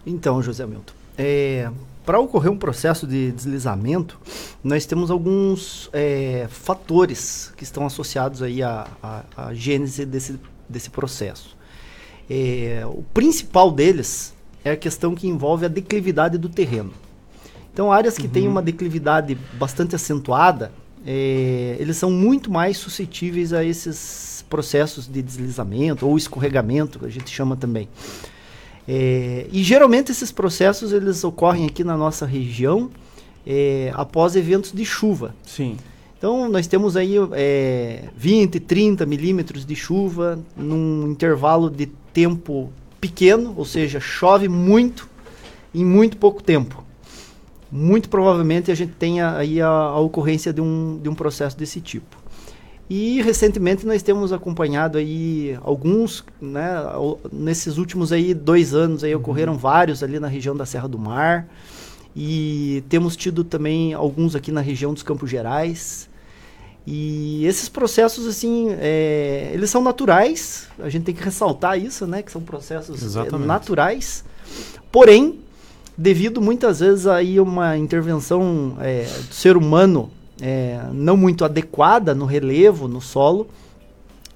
Então, 0.04 0.42
José 0.42 0.66
Milton, 0.66 0.92
é, 1.16 1.70
para 2.04 2.18
ocorrer 2.18 2.50
um 2.50 2.58
processo 2.58 3.06
de 3.06 3.30
deslizamento, 3.30 4.18
nós 4.62 4.84
temos 4.84 5.10
alguns 5.12 5.88
é, 5.92 6.46
fatores 6.50 7.52
que 7.56 7.62
estão 7.62 7.86
associados 7.86 8.42
aí 8.42 8.62
à, 8.62 8.86
à, 9.02 9.22
à 9.36 9.54
gênese 9.54 10.04
desse 10.04 10.38
desse 10.74 10.90
processo. 10.90 11.56
É, 12.28 12.82
o 12.86 13.02
principal 13.14 13.70
deles 13.70 14.34
é 14.64 14.72
a 14.72 14.76
questão 14.76 15.14
que 15.14 15.26
envolve 15.26 15.64
a 15.64 15.68
declividade 15.68 16.36
do 16.36 16.48
terreno. 16.48 16.92
Então, 17.72 17.90
áreas 17.90 18.16
que 18.16 18.26
uhum. 18.26 18.32
têm 18.32 18.48
uma 18.48 18.62
declividade 18.62 19.36
bastante 19.54 19.94
acentuada, 19.94 20.72
é, 21.06 21.76
eles 21.78 21.96
são 21.96 22.10
muito 22.10 22.50
mais 22.50 22.76
suscetíveis 22.76 23.52
a 23.52 23.64
esses 23.64 24.44
processos 24.48 25.06
de 25.06 25.22
deslizamento 25.22 26.06
ou 26.06 26.16
escorregamento, 26.16 26.98
que 26.98 27.06
a 27.06 27.10
gente 27.10 27.30
chama 27.30 27.56
também. 27.56 27.88
É, 28.86 29.46
e 29.50 29.62
geralmente 29.62 30.12
esses 30.12 30.30
processos 30.30 30.92
eles 30.92 31.24
ocorrem 31.24 31.66
aqui 31.66 31.82
na 31.82 31.96
nossa 31.96 32.26
região 32.26 32.90
é, 33.46 33.90
após 33.94 34.36
eventos 34.36 34.72
de 34.72 34.84
chuva. 34.84 35.34
Sim. 35.42 35.76
Então, 36.24 36.48
nós 36.48 36.66
temos 36.66 36.96
aí 36.96 37.16
é, 37.32 38.04
20, 38.16 38.58
30 38.58 39.04
milímetros 39.04 39.66
de 39.66 39.76
chuva 39.76 40.38
num 40.56 41.10
intervalo 41.10 41.68
de 41.68 41.84
tempo 42.14 42.72
pequeno, 42.98 43.52
ou 43.54 43.66
seja, 43.66 44.00
chove 44.00 44.48
muito 44.48 45.06
em 45.74 45.84
muito 45.84 46.16
pouco 46.16 46.42
tempo. 46.42 46.82
Muito 47.70 48.08
provavelmente 48.08 48.70
a 48.70 48.74
gente 48.74 48.92
tenha 48.92 49.36
aí 49.36 49.60
a, 49.60 49.68
a 49.68 50.00
ocorrência 50.00 50.50
de 50.50 50.62
um, 50.62 50.98
de 50.98 51.10
um 51.10 51.14
processo 51.14 51.58
desse 51.58 51.78
tipo. 51.78 52.16
E 52.88 53.20
recentemente 53.20 53.84
nós 53.84 54.02
temos 54.02 54.32
acompanhado 54.32 54.96
aí 54.96 55.58
alguns, 55.60 56.24
né, 56.40 56.74
nesses 57.30 57.76
últimos 57.76 58.12
aí 58.12 58.32
dois 58.32 58.72
anos 58.72 59.04
aí 59.04 59.14
ocorreram 59.14 59.52
uhum. 59.52 59.58
vários 59.58 60.02
ali 60.02 60.18
na 60.18 60.28
região 60.28 60.56
da 60.56 60.64
Serra 60.64 60.88
do 60.88 60.98
Mar 60.98 61.46
e 62.16 62.82
temos 62.88 63.14
tido 63.14 63.44
também 63.44 63.92
alguns 63.92 64.34
aqui 64.34 64.50
na 64.50 64.62
região 64.62 64.94
dos 64.94 65.02
Campos 65.02 65.28
Gerais. 65.28 66.08
E 66.86 67.46
esses 67.46 67.68
processos, 67.68 68.26
assim, 68.26 68.68
é, 68.78 69.50
eles 69.54 69.70
são 69.70 69.82
naturais, 69.82 70.68
a 70.78 70.88
gente 70.90 71.04
tem 71.04 71.14
que 71.14 71.22
ressaltar 71.22 71.78
isso, 71.78 72.06
né? 72.06 72.22
Que 72.22 72.30
são 72.30 72.42
processos 72.42 73.16
é, 73.16 73.30
naturais. 73.38 74.22
Porém, 74.92 75.40
devido 75.96 76.42
muitas 76.42 76.80
vezes 76.80 77.06
aí 77.06 77.40
uma 77.40 77.78
intervenção 77.78 78.76
é, 78.80 79.04
do 79.04 79.34
ser 79.34 79.56
humano 79.56 80.10
é, 80.40 80.80
não 80.92 81.16
muito 81.16 81.44
adequada 81.44 82.14
no 82.14 82.26
relevo, 82.26 82.86
no 82.86 83.00
solo, 83.00 83.48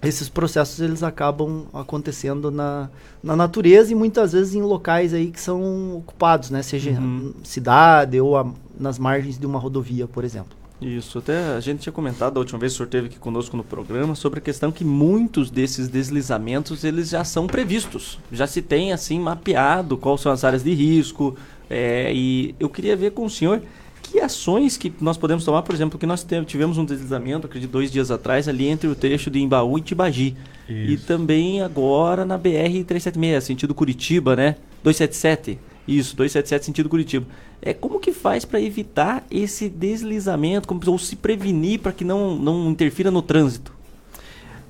esses 0.02 0.28
processos 0.28 0.80
eles 0.80 1.02
acabam 1.02 1.66
acontecendo 1.74 2.50
na, 2.50 2.88
na 3.22 3.34
natureza 3.34 3.92
e 3.92 3.94
muitas 3.94 4.32
vezes 4.32 4.54
em 4.54 4.62
locais 4.62 5.12
aí 5.12 5.30
que 5.30 5.40
são 5.40 5.96
ocupados, 5.96 6.50
né? 6.50 6.62
Seja 6.62 6.92
uhum. 6.92 7.34
cidade 7.42 8.20
ou 8.20 8.36
a, 8.36 8.46
nas 8.78 8.98
margens 8.98 9.38
de 9.38 9.44
uma 9.44 9.58
rodovia, 9.58 10.06
por 10.06 10.24
exemplo. 10.24 10.57
Isso, 10.80 11.18
até 11.18 11.56
a 11.56 11.60
gente 11.60 11.80
tinha 11.80 11.92
comentado 11.92 12.36
a 12.36 12.40
última 12.40 12.58
vez, 12.58 12.72
o 12.72 12.76
senhor 12.76 12.86
esteve 12.86 13.06
aqui 13.08 13.18
conosco 13.18 13.56
no 13.56 13.64
programa, 13.64 14.14
sobre 14.14 14.38
a 14.38 14.42
questão 14.42 14.70
que 14.70 14.84
muitos 14.84 15.50
desses 15.50 15.88
deslizamentos, 15.88 16.84
eles 16.84 17.08
já 17.08 17.24
são 17.24 17.48
previstos. 17.48 18.18
Já 18.30 18.46
se 18.46 18.62
tem, 18.62 18.92
assim, 18.92 19.18
mapeado 19.18 19.96
quais 19.96 20.20
são 20.20 20.30
as 20.30 20.44
áreas 20.44 20.62
de 20.62 20.72
risco. 20.72 21.36
É, 21.68 22.12
e 22.14 22.54
eu 22.60 22.68
queria 22.68 22.96
ver 22.96 23.10
com 23.10 23.24
o 23.24 23.30
senhor 23.30 23.60
que 24.02 24.20
ações 24.20 24.76
que 24.76 24.92
nós 25.00 25.18
podemos 25.18 25.44
tomar, 25.44 25.62
por 25.62 25.74
exemplo, 25.74 25.98
que 25.98 26.06
nós 26.06 26.24
tivemos 26.46 26.78
um 26.78 26.84
deslizamento, 26.84 27.46
acredito, 27.46 27.70
dois 27.70 27.90
dias 27.90 28.10
atrás, 28.10 28.48
ali 28.48 28.66
entre 28.66 28.88
o 28.88 28.94
trecho 28.94 29.30
de 29.30 29.40
Embaú 29.40 29.78
e 29.78 29.82
Tibagi. 29.82 30.36
Isso. 30.68 30.92
E 30.92 30.96
também 30.96 31.60
agora 31.60 32.24
na 32.24 32.38
BR-376, 32.38 33.40
sentido 33.40 33.74
Curitiba, 33.74 34.36
né? 34.36 34.56
277. 34.84 35.58
Isso, 35.88 36.14
277 36.14 36.66
sentido 36.66 36.88
Curitiba. 36.88 37.26
É 37.62 37.72
como 37.72 37.98
que 37.98 38.12
faz 38.12 38.44
para 38.44 38.60
evitar 38.60 39.24
esse 39.30 39.68
deslizamento, 39.68 40.68
como, 40.68 40.80
ou 40.86 40.98
se 40.98 41.16
prevenir 41.16 41.80
para 41.80 41.92
que 41.92 42.04
não, 42.04 42.36
não 42.36 42.70
interfira 42.70 43.10
no 43.10 43.22
trânsito? 43.22 43.72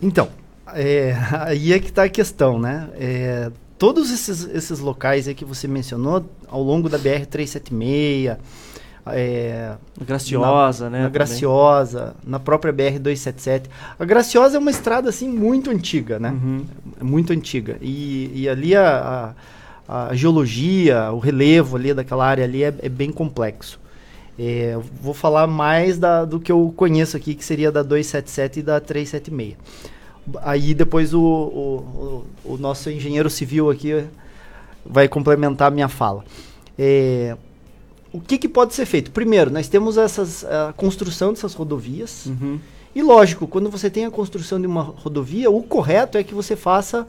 Então, 0.01 0.29
É, 0.75 1.17
aí 1.41 1.73
é 1.73 1.79
que 1.79 1.89
está 1.89 2.05
a 2.05 2.09
questão, 2.09 2.59
né? 2.59 2.89
É, 2.95 3.51
todos 3.79 4.11
esses, 4.11 4.45
esses 4.45 4.79
locais 4.81 5.27
aí 5.27 5.35
que 5.35 5.45
você 5.45 5.67
mencionou, 5.67 6.25
ao 6.47 6.63
longo 6.63 6.89
da 6.89 6.99
BR-376, 6.99 8.37
é, 9.07 9.75
Graciosa, 10.01 10.85
na, 10.85 10.91
né, 10.91 10.99
Na 10.99 11.05
também. 11.05 11.13
Graciosa, 11.13 12.15
na 12.25 12.39
própria 12.39 12.73
BR-277. 12.73 13.65
A 13.99 14.05
Graciosa 14.05 14.57
é 14.57 14.59
uma 14.59 14.71
estrada, 14.71 15.09
assim, 15.09 15.29
muito 15.29 15.71
antiga, 15.71 16.19
né? 16.19 16.35
É 17.01 17.05
Muito 17.05 17.33
antiga. 17.33 17.79
E, 17.81 18.31
e 18.35 18.49
ali 18.49 18.75
a, 18.75 18.99
a, 18.99 19.35
a 19.89 20.15
geologia, 20.15 21.11
o 21.13 21.19
relevo 21.19 21.77
ali 21.77 21.95
daquela 21.95 22.27
área 22.27 22.45
ali 22.45 22.63
é, 22.63 22.75
é 22.81 22.89
bem 22.91 23.11
complexo. 23.11 23.81
É, 24.39 24.79
vou 25.01 25.15
falar 25.15 25.47
mais 25.47 25.99
da, 25.99 26.25
do 26.25 26.39
que 26.39 26.53
eu 26.53 26.73
conheço 26.77 27.17
aqui, 27.17 27.35
que 27.35 27.45
seria 27.45 27.73
da 27.73 27.83
277 27.83 28.61
e 28.61 28.63
da 28.63 28.79
376. 28.81 29.57
Aí 30.43 30.75
depois 30.75 31.15
o, 31.15 31.21
o, 31.23 32.25
o, 32.45 32.59
nosso 32.59 32.91
engenheiro 32.91 33.31
civil 33.31 33.71
aqui 33.71 34.05
vai 34.85 35.09
complementar 35.09 35.69
a 35.69 35.71
minha 35.71 35.89
fala. 35.89 36.23
É, 36.79 37.35
o 38.13 38.21
que, 38.21 38.37
que 38.37 38.49
pode 38.49 38.75
ser 38.75 38.85
feito? 38.85 39.11
Primeiro, 39.11 39.51
nós 39.51 39.69
temos 39.69 39.97
essas, 39.97 40.45
a 40.45 40.73
construção 40.77 41.33
dessas 41.33 41.55
rodovias. 41.55 42.27
E 42.99 43.03
lógico, 43.03 43.47
quando 43.47 43.71
você 43.71 43.89
tem 43.89 44.07
a 44.07 44.11
construção 44.11 44.61
de 44.61 44.67
uma 44.67 44.83
rodovia, 44.83 45.49
o 45.49 45.63
correto 45.63 46.19
é 46.19 46.25
que 46.25 46.35
você 46.35 46.57
faça 46.57 47.07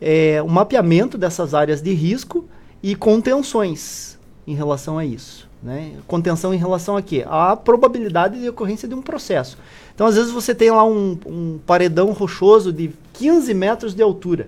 é, 0.00 0.40
um 0.40 0.46
mapeamento 0.46 1.18
dessas 1.18 1.52
áreas 1.52 1.82
de 1.82 1.92
risco 1.92 2.44
e 2.80 2.94
contenções 2.94 4.16
em 4.46 4.54
relação 4.54 4.98
a 4.98 5.04
isso. 5.04 5.48
Né? 5.60 5.94
Contenção 6.06 6.54
em 6.54 6.56
relação 6.56 6.96
a 6.96 7.02
quê? 7.02 7.24
A 7.28 7.56
probabilidade 7.56 8.40
de 8.40 8.48
ocorrência 8.48 8.86
de 8.86 8.94
um 8.94 9.02
processo. 9.02 9.58
Então, 9.92 10.06
às 10.06 10.14
vezes, 10.14 10.30
você 10.30 10.54
tem 10.54 10.70
lá 10.70 10.84
um, 10.84 11.18
um 11.26 11.58
paredão 11.66 12.12
rochoso 12.12 12.72
de 12.72 12.92
15 13.14 13.52
metros 13.52 13.96
de 13.96 14.02
altura. 14.02 14.46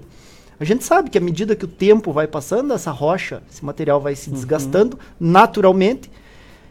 A 0.61 0.65
gente 0.65 0.85
sabe 0.85 1.11
que 1.11 1.19
à 1.19 1.21
medida 1.21 1.57
que 1.57 1.65
o 1.65 1.69
tempo 1.69 2.13
vai 2.13 2.29
passando, 2.29 2.73
essa 2.73 2.93
rocha, 2.93 3.43
esse 3.51 3.65
material 3.65 4.01
vai 4.01 4.15
se 4.15 4.31
desgastando 4.31 4.97
naturalmente, 5.19 6.09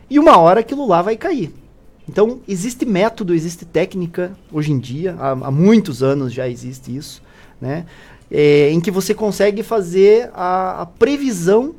e 0.10 0.18
uma 0.18 0.38
hora 0.38 0.62
aquilo 0.62 0.88
lá 0.88 1.02
vai 1.02 1.18
cair. 1.18 1.54
Então, 2.08 2.42
existe 2.48 2.86
método, 2.86 3.34
existe 3.34 3.66
técnica 3.66 4.36
hoje 4.52 4.72
em 4.72 4.80
dia, 4.80 5.16
há, 5.18 5.32
há 5.32 5.52
muitos 5.52 6.04
anos 6.04 6.34
já 6.34 6.50
existe 6.50 6.96
isso, 6.96 7.22
né? 7.62 7.86
É, 8.30 8.72
em 8.72 8.80
que 8.82 8.90
você 8.90 9.14
consegue 9.14 9.62
fazer 9.62 10.30
a, 10.34 10.82
a 10.82 10.86
previsão 10.86 11.76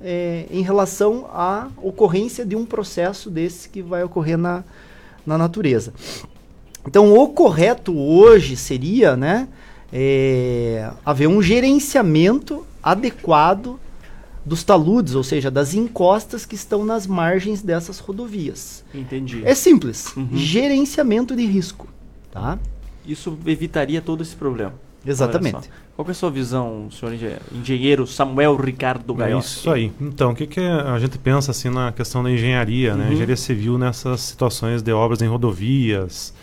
é, 0.00 0.46
em 0.50 0.62
relação 0.62 1.26
à 1.32 1.68
ocorrência 1.82 2.46
de 2.46 2.56
um 2.56 2.64
processo 2.64 3.30
desse 3.30 3.68
que 3.68 3.82
vai 3.82 4.02
ocorrer 4.02 4.38
na, 4.38 4.64
na 5.26 5.36
natureza. 5.36 5.92
Então, 6.86 7.12
o 7.12 7.28
correto 7.28 7.96
hoje 7.96 8.56
seria, 8.56 9.16
né, 9.16 9.48
é, 9.92 10.90
haver 11.04 11.28
um 11.28 11.42
gerenciamento 11.42 12.64
adequado 12.82 13.78
dos 14.44 14.62
taludes, 14.64 15.14
ou 15.14 15.22
seja, 15.22 15.50
das 15.50 15.74
encostas 15.74 16.46
que 16.46 16.54
estão 16.54 16.84
nas 16.84 17.06
margens 17.06 17.62
dessas 17.62 17.98
rodovias. 17.98 18.84
Entendi. 18.94 19.42
É 19.44 19.54
simples, 19.54 20.14
gerenciamento 20.32 21.36
de 21.36 21.44
risco, 21.44 21.86
tá? 22.30 22.58
Isso 23.06 23.38
evitaria 23.46 24.00
todo 24.00 24.22
esse 24.22 24.36
problema. 24.36 24.74
Exatamente. 25.06 25.70
Qual 25.94 26.04
que 26.04 26.10
é 26.10 26.12
a 26.12 26.14
sua 26.14 26.30
visão, 26.30 26.88
senhor 26.90 27.14
engenheiro, 27.52 28.06
Samuel 28.06 28.56
Ricardo 28.56 29.14
É 29.14 29.16
Gaioschi? 29.16 29.58
isso 29.58 29.70
aí. 29.70 29.92
Então, 30.00 30.32
o 30.32 30.34
que, 30.34 30.46
que 30.46 30.60
a 30.60 30.98
gente 30.98 31.18
pensa 31.18 31.50
assim 31.50 31.70
na 31.70 31.92
questão 31.92 32.22
da 32.22 32.30
engenharia, 32.30 32.94
né? 32.94 33.06
Uhum. 33.06 33.12
Engenharia 33.12 33.36
civil 33.36 33.78
nessas 33.78 34.20
situações 34.20 34.82
de 34.82 34.92
obras 34.92 35.22
em 35.22 35.26
rodovias, 35.26 36.34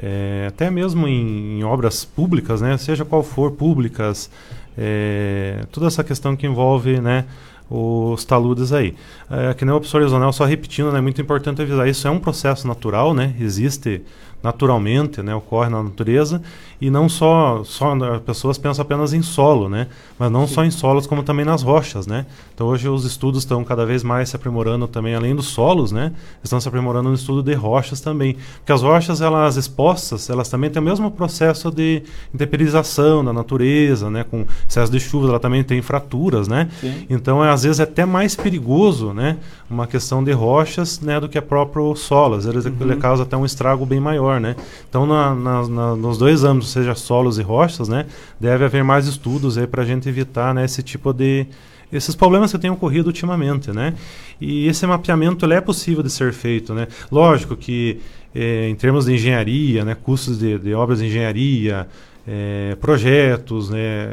é, 0.00 0.46
até 0.48 0.70
mesmo 0.70 1.06
em, 1.06 1.58
em 1.60 1.64
obras 1.64 2.04
públicas, 2.04 2.60
né? 2.60 2.76
Seja 2.76 3.04
qual 3.04 3.22
for, 3.22 3.52
públicas, 3.52 4.30
é, 4.76 5.64
toda 5.70 5.86
essa 5.86 6.02
questão 6.02 6.36
que 6.36 6.46
envolve, 6.46 7.00
né? 7.00 7.24
Os 7.70 8.24
taludes 8.24 8.72
aí. 8.72 8.94
É, 9.30 9.54
que 9.54 9.64
nem 9.64 9.74
o 9.74 9.78
professor 9.78 10.02
Isonel, 10.02 10.32
só 10.32 10.44
repetindo, 10.44 10.92
né? 10.92 10.98
É 10.98 11.02
muito 11.02 11.20
importante 11.20 11.62
avisar, 11.62 11.88
isso 11.88 12.06
é 12.06 12.10
um 12.10 12.18
processo 12.18 12.66
natural, 12.68 13.14
né? 13.14 13.34
Existe 13.40 14.02
naturalmente, 14.44 15.22
né, 15.22 15.34
ocorre 15.34 15.70
na 15.70 15.82
natureza 15.82 16.42
e 16.78 16.90
não 16.90 17.08
só 17.08 17.62
só 17.64 17.94
as 17.94 18.20
pessoas 18.20 18.58
pensam 18.58 18.82
apenas 18.82 19.14
em 19.14 19.22
solo, 19.22 19.70
né, 19.70 19.86
mas 20.18 20.30
não 20.30 20.46
só 20.46 20.62
em 20.62 20.70
solos 20.70 21.06
como 21.06 21.22
também 21.22 21.46
nas 21.46 21.62
rochas, 21.62 22.06
né. 22.06 22.26
Então 22.54 22.66
hoje 22.66 22.86
os 22.86 23.06
estudos 23.06 23.40
estão 23.40 23.64
cada 23.64 23.86
vez 23.86 24.02
mais 24.02 24.28
se 24.28 24.36
aprimorando 24.36 24.86
também 24.86 25.14
além 25.14 25.34
dos 25.34 25.46
solos, 25.46 25.90
né, 25.90 26.12
estão 26.42 26.60
se 26.60 26.68
aprimorando 26.68 27.08
no 27.08 27.14
estudo 27.14 27.42
de 27.42 27.54
rochas 27.54 28.02
também, 28.02 28.36
porque 28.58 28.70
as 28.70 28.82
rochas 28.82 29.22
elas 29.22 29.56
expostas 29.56 30.28
elas 30.28 30.50
também 30.50 30.68
têm 30.68 30.82
o 30.82 30.84
mesmo 30.84 31.10
processo 31.10 31.70
de 31.70 32.02
intemperização 32.34 33.24
da 33.24 33.32
natureza, 33.32 34.10
né, 34.10 34.24
com 34.30 34.44
excesso 34.68 34.92
de 34.92 35.00
chuva, 35.00 35.28
ela 35.28 35.40
também 35.40 35.64
tem 35.64 35.80
fraturas, 35.80 36.48
né. 36.48 36.68
Sim. 36.82 37.06
Então 37.08 37.42
é 37.42 37.50
às 37.50 37.62
vezes 37.62 37.80
até 37.80 38.04
mais 38.04 38.36
perigoso, 38.36 39.14
né, 39.14 39.38
uma 39.70 39.86
questão 39.86 40.22
de 40.22 40.32
rochas, 40.32 41.00
né, 41.00 41.18
do 41.18 41.30
que 41.30 41.38
a 41.38 41.42
próprio 41.42 41.96
solo, 41.96 42.34
às 42.34 42.44
vezes 42.44 42.66
ele 42.66 42.96
causa 42.96 43.22
até 43.22 43.34
um 43.38 43.46
estrago 43.46 43.86
bem 43.86 44.00
maior, 44.00 44.33
né? 44.40 44.56
Então, 44.88 45.06
na, 45.06 45.34
na- 45.34 45.68
na- 45.68 45.96
nos 45.96 46.18
dois 46.18 46.44
âmbitos, 46.44 46.70
seja 46.72 46.94
solos 46.94 47.38
e 47.38 47.42
rochas, 47.42 47.88
né, 47.88 48.06
deve 48.40 48.64
haver 48.64 48.84
mais 48.84 49.06
estudos 49.06 49.56
aí 49.58 49.66
para 49.66 49.82
a 49.82 49.86
gente 49.86 50.08
evitar 50.08 50.54
né, 50.54 50.64
esse 50.64 50.82
tipo 50.82 51.12
de 51.12 51.46
esses 51.92 52.14
problemas 52.16 52.50
que 52.50 52.58
têm 52.58 52.70
ocorrido 52.70 53.06
ultimamente, 53.08 53.70
né? 53.70 53.94
E 54.40 54.66
esse 54.66 54.84
mapeamento 54.84 55.46
é 55.52 55.60
possível 55.60 56.02
de 56.02 56.10
ser 56.10 56.32
feito, 56.32 56.74
né? 56.74 56.88
Lógico 57.12 57.54
que 57.56 58.00
eh, 58.34 58.68
em 58.68 58.74
termos 58.74 59.04
de 59.04 59.14
engenharia, 59.14 59.84
né, 59.84 59.94
custos 59.94 60.38
de, 60.38 60.58
de 60.58 60.74
obras 60.74 60.98
de 60.98 61.06
engenharia, 61.06 61.86
eh, 62.26 62.76
projetos, 62.80 63.70
né, 63.70 64.08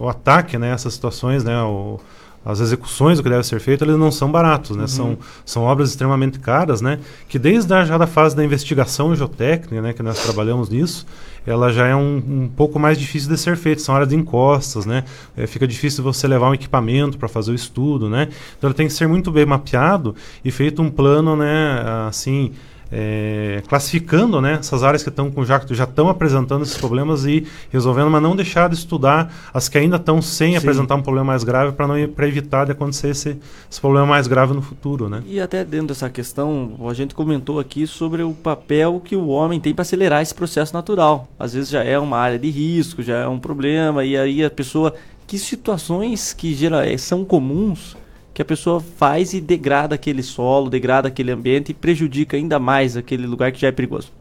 o 0.00 0.08
ataque 0.08 0.56
né, 0.56 0.70
a 0.70 0.74
essas 0.74 0.94
situações, 0.94 1.44
né, 1.44 1.60
o, 1.62 2.00
as 2.46 2.60
execuções 2.60 3.18
do 3.18 3.24
que 3.24 3.28
deve 3.28 3.42
ser 3.42 3.58
feito, 3.58 3.84
eles 3.84 3.96
não 3.96 4.12
são 4.12 4.30
baratos, 4.30 4.76
né? 4.76 4.82
Uhum. 4.82 4.88
São, 4.88 5.18
são 5.44 5.62
obras 5.64 5.90
extremamente 5.90 6.38
caras, 6.38 6.80
né? 6.80 7.00
Que 7.28 7.40
desde 7.40 7.74
a, 7.74 7.84
já 7.84 7.98
da 7.98 8.06
fase 8.06 8.36
da 8.36 8.44
investigação 8.44 9.16
geotécnica, 9.16 9.82
né? 9.82 9.92
Que 9.92 10.00
nós 10.00 10.22
trabalhamos 10.22 10.68
nisso, 10.68 11.04
ela 11.44 11.72
já 11.72 11.88
é 11.88 11.96
um, 11.96 12.16
um 12.16 12.48
pouco 12.54 12.78
mais 12.78 12.96
difícil 12.98 13.28
de 13.28 13.36
ser 13.36 13.56
feita. 13.56 13.82
São 13.82 13.96
áreas 13.96 14.10
de 14.10 14.14
encostas, 14.14 14.86
né? 14.86 15.02
É, 15.36 15.44
fica 15.48 15.66
difícil 15.66 16.04
você 16.04 16.28
levar 16.28 16.48
um 16.48 16.54
equipamento 16.54 17.18
para 17.18 17.26
fazer 17.26 17.50
o 17.50 17.54
estudo, 17.54 18.08
né? 18.08 18.28
Então 18.56 18.68
ele 18.70 18.74
tem 18.74 18.86
que 18.86 18.92
ser 18.92 19.08
muito 19.08 19.32
bem 19.32 19.44
mapeado 19.44 20.14
e 20.44 20.50
feito 20.52 20.80
um 20.80 20.88
plano, 20.88 21.34
né? 21.34 21.82
Assim, 22.06 22.52
é, 22.90 23.62
classificando 23.68 24.40
né, 24.40 24.58
essas 24.60 24.82
áreas 24.82 25.02
que 25.02 25.08
estão 25.08 25.30
com 25.30 25.44
já 25.44 25.60
já 25.70 25.84
estão 25.84 26.08
apresentando 26.08 26.62
esses 26.62 26.76
problemas 26.76 27.24
e 27.24 27.46
resolvendo, 27.70 28.10
mas 28.10 28.22
não 28.22 28.36
deixar 28.36 28.68
de 28.68 28.76
estudar 28.76 29.32
as 29.52 29.68
que 29.68 29.78
ainda 29.78 29.96
estão 29.96 30.22
sem 30.22 30.52
Sim. 30.52 30.56
apresentar 30.56 30.94
um 30.94 31.02
problema 31.02 31.26
mais 31.26 31.42
grave 31.42 31.72
para 31.72 31.86
não 31.86 32.08
para 32.08 32.28
evitar 32.28 32.64
de 32.66 32.72
acontecer 32.72 33.08
esse, 33.08 33.38
esse 33.70 33.80
problema 33.80 34.06
mais 34.06 34.26
grave 34.26 34.52
no 34.52 34.62
futuro, 34.62 35.08
né? 35.08 35.22
E 35.26 35.40
até 35.40 35.64
dentro 35.64 35.88
dessa 35.88 36.08
questão, 36.08 36.76
a 36.88 36.94
gente 36.94 37.14
comentou 37.14 37.58
aqui 37.58 37.86
sobre 37.86 38.22
o 38.22 38.32
papel 38.32 39.00
que 39.04 39.16
o 39.16 39.28
homem 39.28 39.58
tem 39.58 39.74
para 39.74 39.82
acelerar 39.82 40.22
esse 40.22 40.34
processo 40.34 40.72
natural. 40.72 41.28
Às 41.38 41.54
vezes 41.54 41.70
já 41.70 41.82
é 41.82 41.98
uma 41.98 42.18
área 42.18 42.38
de 42.38 42.50
risco, 42.50 43.02
já 43.02 43.18
é 43.18 43.28
um 43.28 43.38
problema, 43.38 44.04
e 44.04 44.16
aí 44.16 44.44
a 44.44 44.50
pessoa. 44.50 44.94
Que 45.26 45.40
situações 45.40 46.32
que 46.32 46.54
gera, 46.54 46.88
eh, 46.88 46.96
são 46.96 47.24
comuns 47.24 47.96
que 48.36 48.42
a 48.42 48.44
pessoa 48.44 48.82
faz 48.82 49.32
e 49.32 49.40
degrada 49.40 49.94
aquele 49.94 50.22
solo, 50.22 50.68
degrada 50.68 51.08
aquele 51.08 51.30
ambiente 51.30 51.70
e 51.70 51.74
prejudica 51.74 52.36
ainda 52.36 52.58
mais 52.58 52.94
aquele 52.94 53.26
lugar 53.26 53.50
que 53.50 53.58
já 53.58 53.68
é 53.68 53.72
perigoso? 53.72 54.12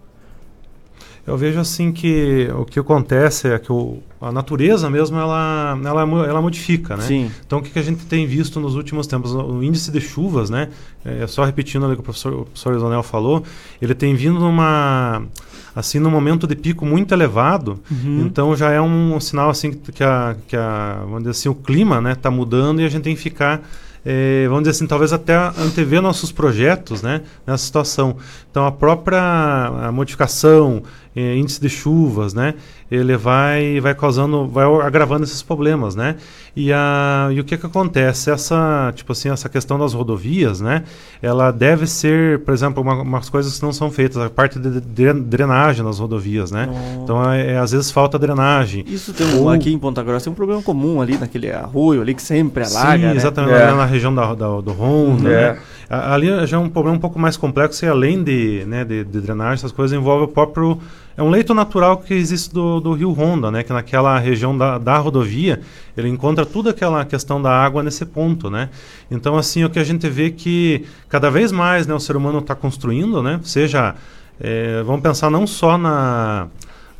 Eu 1.27 1.35
vejo 1.35 1.59
assim 1.59 1.91
que 1.91 2.47
o 2.57 2.63
que 2.63 2.79
acontece 2.79 3.49
é 3.49 3.59
que 3.59 3.73
o, 3.73 3.97
a 4.21 4.31
natureza 4.31 4.89
mesmo 4.89 5.17
ela, 5.17 5.77
ela, 5.83 6.01
ela 6.01 6.41
modifica, 6.41 6.95
né? 6.95 7.03
Sim. 7.03 7.31
Então 7.45 7.59
o 7.59 7.61
que, 7.61 7.71
que 7.71 7.79
a 7.79 7.81
gente 7.81 8.05
tem 8.05 8.25
visto 8.25 8.57
nos 8.57 8.75
últimos 8.75 9.05
tempos? 9.05 9.33
O 9.33 9.61
índice 9.61 9.91
de 9.91 9.99
chuvas, 9.99 10.49
né? 10.49 10.69
É, 11.03 11.27
só 11.27 11.43
repetindo 11.43 11.83
ali 11.83 11.91
o 11.91 11.95
que 11.97 12.01
o 12.01 12.03
professor, 12.03 12.31
o 12.31 12.45
professor 12.45 12.73
Isonel 12.73 13.03
falou, 13.03 13.43
ele 13.81 13.93
tem 13.93 14.15
vindo 14.15 14.39
numa 14.39 15.23
assim 15.75 15.99
num 15.99 16.09
momento 16.09 16.47
de 16.47 16.55
pico 16.55 16.85
muito 16.85 17.13
elevado, 17.13 17.81
Uhum. 17.91 18.27
então 18.27 18.55
já 18.55 18.71
é 18.71 18.79
um, 18.79 19.19
sinal 19.19 19.49
assim 19.49 19.71
que, 19.71 19.91
que 19.91 20.03
a, 20.05 20.37
que 20.47 20.55
a 20.55 20.99
vamos 21.01 21.17
dizer 21.19 21.31
assim 21.31 21.49
o 21.49 21.55
clima, 21.55 21.99
né, 21.99 22.13
está 22.13 22.31
mudando 22.31 22.79
e 22.79 22.85
a 22.85 22.87
gente 22.87 23.03
tem 23.03 23.13
que 23.13 23.21
ficar 23.21 23.61
eh, 24.05 24.45
vamos 24.47 24.63
dizer 24.63 24.71
assim, 24.71 24.85
talvez 24.85 25.11
até 25.11 25.35
antever 25.35 26.01
nossos 26.01 26.31
projetos 26.31 27.01
né, 27.01 27.21
nessa 27.45 27.65
situação. 27.65 28.17
Então, 28.51 28.65
a 28.65 28.71
própria 28.71 29.19
a 29.19 29.91
modificação, 29.91 30.83
eh, 31.15 31.35
índice 31.37 31.61
de 31.61 31.69
chuvas, 31.69 32.33
né, 32.33 32.53
ele 32.91 33.15
vai, 33.17 33.79
vai 33.79 33.95
causando, 33.95 34.47
vai 34.47 34.65
agravando 34.85 35.23
esses 35.23 35.41
problemas, 35.41 35.95
né? 35.95 36.15
E, 36.55 36.71
a, 36.71 37.29
e 37.31 37.39
o 37.39 37.43
que 37.43 37.57
que 37.57 37.65
acontece? 37.65 38.29
Essa, 38.31 38.93
tipo 38.95 39.11
assim, 39.11 39.29
essa 39.29 39.49
questão 39.49 39.77
das 39.77 39.93
rodovias, 39.93 40.61
né, 40.61 40.83
ela 41.21 41.51
deve 41.51 41.85
ser, 41.87 42.39
por 42.39 42.53
exemplo, 42.53 42.81
uma, 42.81 43.01
umas 43.01 43.27
coisas 43.27 43.57
que 43.57 43.63
não 43.65 43.73
são 43.73 43.89
feitas, 43.91 44.17
a 44.17 44.29
parte 44.29 44.57
de 44.59 44.79
dre- 44.79 45.13
drenagem 45.13 45.83
nas 45.83 45.99
rodovias, 45.99 46.51
né? 46.51 46.69
Oh. 46.71 47.03
Então, 47.03 47.31
é, 47.31 47.53
é, 47.53 47.57
às 47.57 47.71
vezes 47.71 47.91
falta 47.91 48.17
drenagem. 48.19 48.85
Isso 48.87 49.11
tem 49.13 49.25
um, 49.35 49.41
Ou- 49.43 49.49
aqui 49.49 49.73
em 49.73 49.77
Ponta 49.79 50.01
Grossa 50.03 50.25
tem 50.25 50.31
um 50.31 50.35
problema 50.35 50.61
comum 50.61 51.01
ali 51.01 51.17
naquele 51.17 51.51
arroio 51.51 52.01
ali 52.01 52.13
que 52.13 52.21
sempre 52.21 52.63
alaga, 52.63 52.97
Sim, 52.97 53.03
né? 53.07 53.15
exatamente, 53.15 53.53
É. 53.53 53.65
lá 53.71 53.75
na 53.75 53.85
região 53.85 54.13
da, 54.15 54.33
da- 54.33 54.61
do 54.61 54.71
Honda, 54.71 55.29
É. 55.29 55.53
né? 55.53 55.59
A- 55.89 56.13
ali 56.13 56.45
já 56.47 56.57
é 56.57 56.59
um 56.59 56.69
problema 56.69 56.97
um 56.97 56.99
pouco 56.99 57.19
mais 57.19 57.37
complexo 57.37 57.85
e 57.85 57.87
além 57.87 58.23
de, 58.23 58.63
né, 58.65 58.83
de, 58.83 59.03
de 59.03 59.21
drenagem, 59.21 59.53
essas 59.53 59.71
coisas 59.71 59.97
envolve 59.97 60.25
o 60.25 60.27
próprio... 60.27 60.79
É 61.17 61.23
um 61.23 61.29
leito 61.29 61.53
natural 61.53 61.97
que 61.97 62.13
existe 62.13 62.53
do, 62.53 62.81
do 62.81 62.91
Rio 62.91 63.11
Honda, 63.13 63.49
né? 63.49 63.63
Que 63.63 63.71
naquela 63.71 64.19
região 64.19 64.57
da, 64.57 64.77
da 64.77 64.97
rodovia, 64.97 65.61
ele 65.95 66.09
encontra 66.09 66.45
toda 66.45 66.71
aquela 66.71 67.05
questão 67.05 67.41
da 67.41 67.51
água 67.51 67.81
nesse 67.81 68.05
ponto, 68.05 68.49
né? 68.49 68.69
Então, 69.09 69.37
assim, 69.37 69.63
o 69.63 69.69
que 69.69 69.79
a 69.79 69.83
gente 69.85 70.09
vê 70.09 70.29
que 70.29 70.85
cada 71.07 71.31
vez 71.31 71.53
mais 71.53 71.87
né, 71.87 71.93
o 71.93 71.99
ser 72.01 72.17
humano 72.17 72.39
está 72.39 72.53
construindo, 72.53 73.23
né? 73.23 73.39
Seja, 73.43 73.95
eh, 74.41 74.83
vamos 74.85 75.01
pensar 75.01 75.29
não 75.29 75.47
só 75.47 75.77
na, 75.77 76.47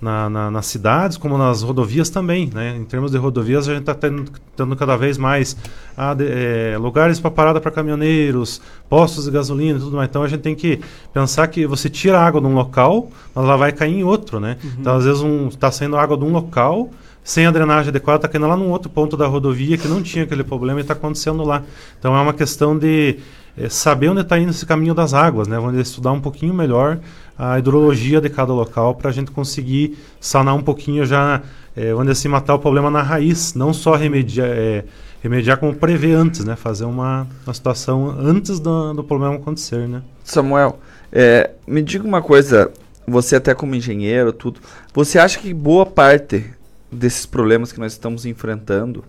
na, 0.06 0.30
na- 0.30 0.52
nas 0.52 0.66
cidades, 0.68 1.18
como 1.18 1.38
nas 1.38 1.62
rodovias 1.64 2.10
também, 2.10 2.50
né? 2.54 2.78
Em 2.78 2.86
termos 2.86 3.12
de 3.12 3.18
rodovias, 3.18 3.68
a 3.68 3.72
gente 3.74 3.82
está 3.82 3.94
tendo, 3.94 4.26
tendo 4.56 4.76
cada 4.76 4.96
vez 4.96 5.18
mais 5.18 5.58
ah, 5.98 6.14
de- 6.14 6.26
eh, 6.30 6.78
lugares 6.80 7.20
para 7.20 7.32
parada 7.32 7.60
para 7.60 7.72
caminhoneiros, 7.72 8.62
postos 8.90 9.26
de 9.26 9.32
gasolina 9.32 9.78
e 9.78 9.82
tudo 9.82 9.98
mais. 9.98 10.08
Então, 10.10 10.24
a 10.24 10.28
gente 10.28 10.42
tem 10.42 10.56
que 10.56 10.80
pensar 11.14 11.48
que 11.48 11.66
você 11.68 11.90
tira 11.90 12.20
água 12.20 12.40
de 12.40 12.48
um 12.48 12.54
local, 12.54 13.10
mas 13.34 13.44
ela 13.44 13.58
vai 13.58 13.72
cair 13.72 13.96
em 14.00 14.04
outro, 14.04 14.40
né? 14.40 14.58
Uhum. 14.64 14.70
Então, 14.80 14.96
às 14.96 15.04
vezes, 15.06 15.22
está 15.50 15.72
saindo 15.72 15.98
água 15.98 16.16
de 16.18 16.24
um 16.24 16.32
local, 16.32 16.90
sem 17.24 17.46
a 17.48 17.52
drenagem 17.52 17.90
adequada, 17.90 18.18
está 18.20 18.28
caindo 18.28 18.48
lá 18.48 18.56
num 18.56 18.70
outro 18.70 18.90
ponto 18.90 19.18
da 19.18 19.26
rodovia 19.28 19.78
que 19.78 19.88
não 19.88 20.02
tinha 20.04 20.24
aquele 20.26 20.44
problema 20.44 20.80
e 20.80 20.82
está 20.82 20.94
acontecendo 20.94 21.44
lá. 21.44 21.64
Então, 22.00 22.16
é 22.16 22.22
uma 22.22 22.34
questão 22.34 22.78
de 22.78 23.18
eh, 23.58 23.68
saber 23.68 24.10
onde 24.10 24.22
está 24.22 24.38
indo 24.38 24.52
esse 24.52 24.66
caminho 24.66 24.94
das 24.94 25.14
águas, 25.14 25.48
né? 25.48 25.58
Vamos 25.58 25.76
estudar 25.80 26.12
um 26.12 26.22
pouquinho 26.22 26.54
melhor 26.54 27.00
a 27.38 27.60
hidrologia 27.60 28.22
de 28.22 28.30
cada 28.30 28.54
local 28.54 28.96
para 28.96 29.10
a 29.10 29.14
gente 29.14 29.32
conseguir 29.32 29.98
sanar 30.20 30.56
um 30.56 30.62
pouquinho 30.62 31.06
já, 31.06 31.42
eh, 31.76 31.94
vamos 31.94 32.12
assim, 32.12 32.28
matar 32.28 32.56
o 32.56 32.60
problema 32.60 32.90
na 32.90 33.02
raiz, 33.02 33.54
não 33.54 33.74
só 33.74 33.96
remediar, 33.96 34.48
eh, 34.50 34.86
remediar 35.22 35.58
como 35.58 35.74
prever 35.74 36.14
antes, 36.14 36.46
né? 36.46 36.56
Fazer 36.56 36.86
uma, 36.86 37.28
uma 37.46 37.54
situação 37.54 38.10
antes 38.10 38.60
do, 38.60 38.94
do 38.94 39.04
problema 39.04 39.36
acontecer, 39.36 39.88
né? 39.88 40.02
Samuel, 40.24 40.80
é, 41.12 41.52
me 41.68 41.82
diga 41.82 42.08
uma 42.08 42.22
coisa, 42.22 42.72
você 43.08 43.36
até 43.36 43.54
como 43.54 43.76
engenheiro, 43.76 44.32
tudo, 44.32 44.60
você 44.94 45.20
acha 45.20 45.40
que 45.40 45.54
boa 45.54 45.86
parte 45.86 46.46
desses 46.92 47.26
problemas 47.26 47.72
que 47.72 47.80
nós 47.80 47.92
estamos 47.92 48.26
enfrentando, 48.26 49.04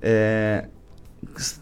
é, 0.00 0.66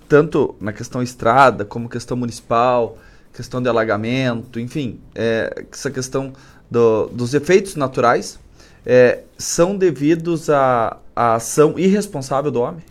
tanto 0.09 0.55
na 0.61 0.73
questão 0.73 1.03
estrada, 1.03 1.65
como 1.65 1.89
questão 1.89 2.17
municipal, 2.17 2.99
questão 3.35 3.61
de 3.61 3.69
alagamento, 3.69 4.61
enfim, 4.61 4.99
é, 5.15 5.65
essa 5.73 5.91
questão 5.91 6.33
do- 6.71 7.09
dos 7.09 7.35
efeitos 7.35 7.77
naturais, 7.77 8.39
é, 8.87 9.21
são 9.37 9.77
devidos 9.77 10.49
à, 10.49 10.97
ação 11.17 11.79
irresponsável 11.79 12.51
do 12.51 12.61
homem? 12.61 12.83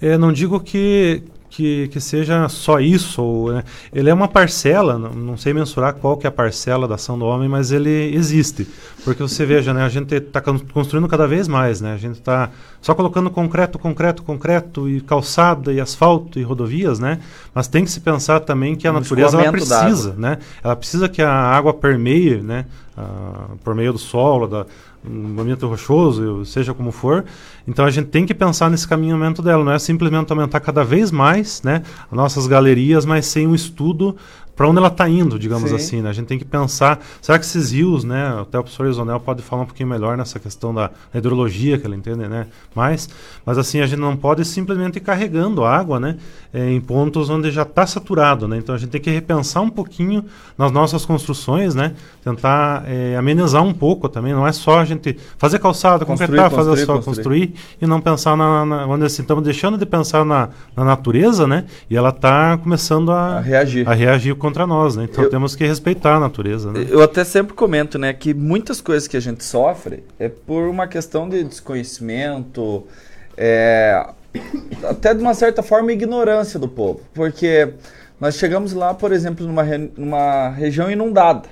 É, 0.00 0.16
não 0.16 0.32
digo 0.32 0.58
que, 0.60 1.22
que, 1.50 1.88
que 1.88 2.00
seja 2.00 2.48
só 2.48 2.80
isso. 2.80 3.22
Ou, 3.22 3.52
né, 3.52 3.64
ele 3.92 4.08
é 4.08 4.14
uma 4.14 4.28
parcela, 4.28 4.98
não, 4.98 5.10
não 5.10 5.36
sei 5.36 5.52
mensurar 5.52 5.94
qual 5.94 6.16
que 6.16 6.26
é 6.26 6.28
a 6.28 6.32
parcela 6.32 6.86
da 6.88 6.94
ação 6.94 7.18
do 7.18 7.24
homem, 7.24 7.48
mas 7.48 7.72
ele 7.72 8.14
existe. 8.14 8.66
Porque 9.04 9.22
você 9.22 9.44
veja, 9.44 9.74
né, 9.74 9.82
a 9.82 9.88
gente 9.88 10.14
está 10.14 10.40
construindo 10.40 11.08
cada 11.08 11.26
vez 11.26 11.48
mais, 11.48 11.80
né? 11.80 11.94
A 11.94 11.98
gente 11.98 12.18
está 12.18 12.50
só 12.80 12.94
colocando 12.94 13.30
concreto, 13.30 13.78
concreto, 13.78 14.22
concreto 14.22 14.88
e 14.88 15.00
calçada 15.00 15.72
e 15.72 15.80
asfalto 15.80 16.38
e 16.38 16.42
rodovias, 16.42 16.98
né? 16.98 17.20
Mas 17.54 17.68
tem 17.68 17.84
que 17.84 17.90
se 17.90 18.00
pensar 18.00 18.40
também 18.40 18.76
que 18.76 18.86
a 18.86 18.92
No 18.92 19.00
natureza 19.00 19.40
ela 19.40 19.50
precisa, 19.50 20.14
né? 20.16 20.38
Ela 20.62 20.76
precisa 20.76 21.08
que 21.08 21.22
a 21.22 21.32
água 21.32 21.74
permeie, 21.74 22.40
né? 22.42 22.66
ah, 22.98 23.50
por 23.62 23.76
meio 23.76 23.92
do 23.92 23.98
solo, 23.98 24.48
da 24.48 24.66
um 25.08 25.40
ambiente 25.40 25.64
rochoso, 25.64 26.44
seja 26.44 26.74
como 26.74 26.90
for. 26.90 27.24
Então 27.66 27.84
a 27.84 27.90
gente 27.90 28.08
tem 28.08 28.26
que 28.26 28.34
pensar 28.34 28.68
nesse 28.68 28.86
caminhamento 28.86 29.40
dela, 29.40 29.62
não 29.64 29.72
é 29.72 29.78
simplesmente 29.78 30.30
aumentar 30.32 30.58
cada 30.58 30.84
vez 30.84 31.12
mais, 31.12 31.62
né, 31.62 31.82
as 32.10 32.16
nossas 32.16 32.46
galerias, 32.48 33.04
mas 33.06 33.26
sem 33.26 33.46
um 33.46 33.54
estudo 33.54 34.16
para 34.58 34.68
onde 34.68 34.78
ela 34.78 34.88
está 34.88 35.08
indo, 35.08 35.38
digamos 35.38 35.70
Sim. 35.70 35.76
assim. 35.76 36.02
Né? 36.02 36.10
A 36.10 36.12
gente 36.12 36.26
tem 36.26 36.36
que 36.36 36.44
pensar, 36.44 36.98
será 37.22 37.38
que 37.38 37.44
esses 37.44 37.70
rios, 37.70 38.02
né, 38.02 38.40
até 38.40 38.58
o 38.58 38.62
professor 38.64 38.88
Isonel 38.88 39.20
pode 39.20 39.40
falar 39.40 39.62
um 39.62 39.66
pouquinho 39.66 39.88
melhor 39.88 40.16
nessa 40.16 40.40
questão 40.40 40.74
da, 40.74 40.88
da 41.12 41.18
hidrologia, 41.20 41.78
que 41.78 41.86
ele 41.86 41.94
entende, 41.94 42.26
né, 42.26 42.48
mais, 42.74 43.08
mas 43.46 43.56
assim, 43.56 43.80
a 43.80 43.86
gente 43.86 44.00
não 44.00 44.16
pode 44.16 44.44
simplesmente 44.44 44.96
ir 44.96 45.00
carregando 45.00 45.64
água, 45.64 46.00
né, 46.00 46.16
eh, 46.52 46.72
em 46.72 46.80
pontos 46.80 47.30
onde 47.30 47.52
já 47.52 47.62
está 47.62 47.86
saturado, 47.86 48.48
né, 48.48 48.58
então 48.58 48.74
a 48.74 48.78
gente 48.78 48.90
tem 48.90 49.00
que 49.00 49.10
repensar 49.10 49.62
um 49.62 49.70
pouquinho 49.70 50.24
nas 50.58 50.72
nossas 50.72 51.06
construções, 51.06 51.76
né, 51.76 51.94
tentar 52.24 52.82
eh, 52.88 53.14
amenizar 53.16 53.62
um 53.62 53.72
pouco 53.72 54.08
também, 54.08 54.32
não 54.32 54.44
é 54.44 54.50
só 54.50 54.80
a 54.80 54.84
gente 54.84 55.16
fazer 55.36 55.60
calçada, 55.60 56.04
Construir, 56.04 56.26
concretar, 56.26 56.50
fazer 56.50 56.70
construir, 56.70 56.86
só 56.86 56.94
construir. 56.94 57.46
construir 57.46 57.54
e 57.80 57.86
não 57.86 58.00
pensar 58.00 58.36
na, 58.36 58.66
na 58.66 58.86
dizer 58.94 59.06
assim, 59.06 59.22
estamos 59.22 59.44
deixando 59.44 59.78
de 59.78 59.86
pensar 59.86 60.24
na, 60.24 60.48
na 60.76 60.84
natureza, 60.84 61.46
né, 61.46 61.64
e 61.88 61.96
ela 61.96 62.08
está 62.08 62.58
começando 62.58 63.12
a, 63.12 63.36
A 63.36 63.40
reagir. 63.40 63.88
a 63.88 63.94
reagir 63.94 64.34
contra 64.48 64.66
nós, 64.66 64.96
né, 64.96 65.04
então 65.10 65.24
Eu- 65.24 65.30
temos 65.30 65.54
que 65.54 65.66
respeitar 65.66 66.16
a 66.16 66.20
natureza, 66.20 66.72
né. 66.72 66.86
Eu 66.88 67.02
até 67.02 67.22
sempre 67.24 67.54
comento, 67.54 67.98
né, 67.98 68.12
que 68.12 68.32
muitas 68.34 68.80
coisas 68.80 69.06
que 69.08 69.16
a 69.16 69.20
gente 69.20 69.44
sofre 69.44 70.02
é 70.18 70.28
por 70.28 70.68
uma 70.68 70.86
questão 70.86 71.28
de 71.28 71.42
desconhecimento, 71.44 72.86
é, 73.36 74.06
até 74.88 75.14
de 75.14 75.20
uma 75.22 75.34
certa 75.34 75.62
forma 75.62 75.92
ignorância 75.92 76.58
do 76.58 76.68
povo, 76.68 77.00
porque 77.14 77.72
nós 78.20 78.34
chegamos 78.36 78.72
lá, 78.72 78.92
por 78.94 79.12
exemplo, 79.12 79.46
numa, 79.46 79.62
re- 79.62 79.90
numa 79.96 80.48
região 80.50 80.90
inundada, 80.90 81.48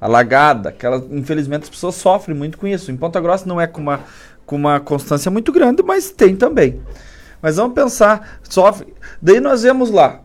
alagada, 0.00 0.68
aquela, 0.70 1.04
infelizmente 1.10 1.64
as 1.64 1.70
pessoas 1.70 1.94
sofrem 1.96 2.36
muito 2.36 2.56
com 2.56 2.66
isso. 2.66 2.90
Em 2.90 2.96
Ponta 2.96 3.20
Grossa 3.20 3.46
não 3.46 3.60
é 3.60 3.66
com 3.66 3.80
uma, 3.80 4.00
com 4.46 4.56
uma 4.56 4.80
constância 4.80 5.30
muito 5.30 5.52
grande, 5.52 5.82
mas 5.82 6.10
tem 6.10 6.34
também. 6.36 6.80
Mas 7.42 7.56
vamos 7.56 7.74
pensar, 7.74 8.38
sofre. 8.48 8.94
Daí 9.20 9.40
nós 9.40 9.62
vemos 9.62 9.90
lá, 9.90 10.20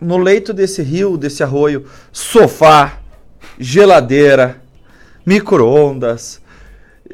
no 0.00 0.18
leito 0.18 0.52
desse 0.52 0.82
rio, 0.82 1.16
desse 1.16 1.42
arroio, 1.42 1.84
sofá, 2.12 2.98
geladeira, 3.58 4.56
micro-ondas, 5.24 6.40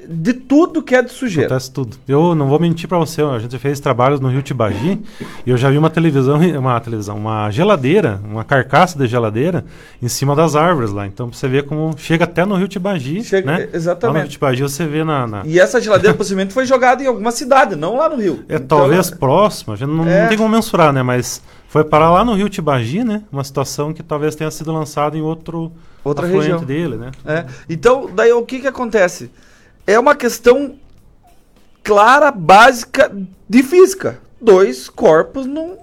de 0.09 0.33
tudo 0.33 0.83
que 0.83 0.95
é 0.97 1.03
de 1.03 1.13
sujeira. 1.13 1.47
Acontece 1.49 1.71
tudo. 1.71 1.97
Eu 2.09 2.35
não 2.35 2.49
vou 2.49 2.59
mentir 2.59 2.89
pra 2.89 2.99
você, 2.99 3.23
a 3.23 3.39
gente 3.39 3.57
fez 3.59 3.79
trabalhos 3.79 4.19
no 4.21 4.29
Rio 4.29 4.43
Tibagi 4.43 5.01
e 5.47 5.51
eu 5.51 5.57
já 5.57 5.71
vi 5.71 5.79
uma 5.79 5.91
televisão, 5.91 6.41
uma 6.59 6.81
televisão, 6.81 7.17
uma 7.17 7.51
geladeira, 7.51 8.21
uma 8.25 8.43
carcaça 8.43 8.99
de 8.99 9.07
geladeira 9.07 9.65
em 10.03 10.09
cima 10.09 10.35
das 10.35 10.57
árvores 10.57 10.91
lá. 10.91 11.07
Então 11.07 11.31
você 11.33 11.47
ver 11.47 11.65
como 11.67 11.95
chega 11.97 12.25
até 12.25 12.45
no 12.45 12.57
Rio 12.57 12.67
Tibagi, 12.69 13.23
Chega- 13.23 13.47
né? 13.59 13.69
exatamente. 13.73 14.07
Lá 14.07 14.13
no 14.15 14.21
Rio 14.25 14.29
Tibagi 14.31 14.63
você 14.63 14.87
vê 14.87 15.05
na, 15.05 15.27
na- 15.27 15.43
E 15.45 15.61
essa 15.61 15.81
geladeira 15.81 16.17
possivelmente 16.17 16.53
foi 16.53 16.67
jogada 16.67 17.03
em 17.03 17.07
alguma 17.07 17.31
cidade, 17.31 17.77
não 17.77 17.97
lá 17.97 18.09
no 18.09 18.17
rio. 18.17 18.45
é 18.49 18.57
Então, 18.57 18.79
talvez 18.79 19.09
próximo, 19.11 19.73
a 19.75 19.77
gente 19.77 19.89
não, 19.91 20.07
É. 20.09 20.23
não 20.23 20.29
tem 20.29 20.37
como 20.39 20.49
mensurar, 20.49 20.93
né? 20.93 21.03
Mas 21.03 21.41
foi 21.73 21.83
parar 21.83 22.11
lá 22.11 22.23
no 22.23 22.35
Rio 22.35 22.51
Tibagi, 22.51 23.03
né? 23.03 23.23
Uma 23.33 23.43
situação 23.43 23.95
que 23.95 24.03
talvez 24.03 24.35
tenha 24.35 24.51
sido 24.51 24.71
lançada 24.71 25.17
em 25.17 25.23
outro 25.23 25.73
outra 26.05 26.27
afluente 26.27 26.51
região 26.51 26.65
dele, 26.67 26.97
né? 26.99 27.13
É. 27.25 27.47
Então, 27.67 28.11
daí 28.15 28.31
o 28.31 28.45
que 28.45 28.61
que 28.61 28.67
acontece? 28.67 29.31
É 29.87 29.99
uma 29.99 30.15
questão 30.15 30.75
clara, 31.83 32.31
básica 32.31 33.11
de 33.49 33.63
física. 33.63 34.21
Dois 34.39 34.91
corpos 34.91 35.47
não 35.47 35.79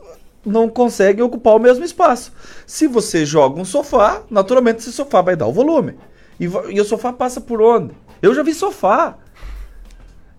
não 0.45 0.69
conseguem 0.69 1.23
ocupar 1.23 1.55
o 1.55 1.59
mesmo 1.59 1.83
espaço. 1.83 2.33
Se 2.67 2.87
você 2.87 3.25
joga 3.25 3.59
um 3.59 3.65
sofá, 3.65 4.21
naturalmente 4.29 4.81
esse 4.81 4.91
sofá 4.91 5.23
vai 5.23 5.35
dar 5.35 5.47
o 5.47 5.51
volume. 5.51 5.95
E, 6.39 6.43
e 6.43 6.79
o 6.79 6.85
sofá 6.85 7.11
passa 7.11 7.41
por 7.41 7.63
onde? 7.63 7.95
Eu 8.21 8.35
já 8.35 8.43
vi 8.43 8.53
sofá. 8.53 9.17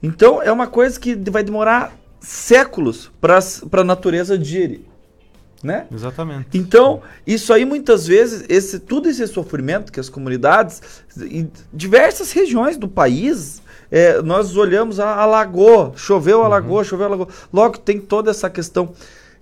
Então 0.01 0.41
é 0.41 0.53
uma 0.53 0.69
coisa 0.69 0.99
que 0.99 1.17
vai 1.29 1.43
demorar 1.43 1.93
séculos 2.21 3.11
para 3.21 3.41
a 3.81 3.85
natureza 3.85 4.39
digerir, 4.39 4.83
né? 5.63 5.87
Exatamente. 5.93 6.47
Então, 6.55 7.03
isso 7.27 7.53
aí 7.53 7.65
muitas 7.65 8.07
vezes, 8.07 8.45
esse, 8.49 8.79
todo 8.79 9.09
esse 9.09 9.27
sofrimento 9.27 9.93
que 9.93 10.01
as 10.01 10.09
comunidades, 10.09 10.81
em 11.19 11.51
diversas 11.73 12.33
regiões 12.33 12.77
do 12.77 12.89
país, 12.89 13.63
é, 13.91 14.23
nós 14.23 14.57
olhamos, 14.57 14.99
a, 15.01 15.15
alagou, 15.17 15.93
choveu, 15.97 16.43
alagou, 16.43 16.83
choveu, 16.85 17.07
alagou. 17.07 17.29
Logo 17.53 17.79
tem 17.79 18.01
toda 18.01 18.31
essa 18.31 18.49
questão 18.49 18.93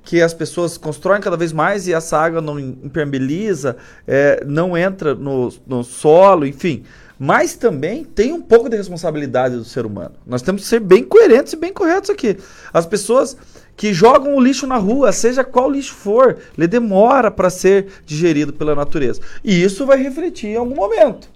que 0.03 0.23
as 0.23 0.33
pessoas 0.33 0.79
constroem 0.79 1.21
cada 1.21 1.37
vez 1.37 1.53
mais 1.53 1.87
e 1.87 1.93
essa 1.93 2.19
água 2.19 2.41
não 2.41 2.59
im- 2.59 2.79
impermeabiliza, 2.83 3.77
é, 4.07 4.43
não 4.47 4.77
entra 4.77 5.15
no, 5.15 5.53
no 5.67 5.85
solo, 5.85 6.47
enfim. 6.47 6.83
Mas 7.19 7.55
também 7.57 8.05
tem 8.05 8.33
um 8.33 8.41
pouco 8.41 8.69
de 8.69 8.77
responsabilidade 8.77 9.57
do 9.57 9.65
ser 9.65 9.85
humano. 9.85 10.15
Nós 10.25 10.41
temos 10.41 10.63
que 10.63 10.69
ser 10.69 10.79
bem 10.81 11.03
coerentes 11.03 11.53
e 11.53 11.57
bem 11.57 11.73
corretos 11.73 12.11
aqui. 12.11 12.37
As 12.73 12.87
pessoas 12.87 13.37
que 13.77 13.93
jogam 13.93 14.37
o 14.37 14.41
lixo 14.41 14.67
na 14.67 14.77
rua, 14.77 15.11
seja 15.13 15.43
qual 15.43 15.71
lixo 15.71 15.95
for, 15.95 16.37
ele 16.57 16.67
demora 16.69 17.31
para 17.31 17.51
ser 17.51 17.87
digerido 18.07 18.53
pela 18.53 18.75
natureza. 18.75 19.21
E 19.43 19.63
isso 19.63 19.85
vai 19.85 20.01
refletir 20.01 20.49
em 20.49 20.57
algum 20.57 20.77
momento. 20.77 21.29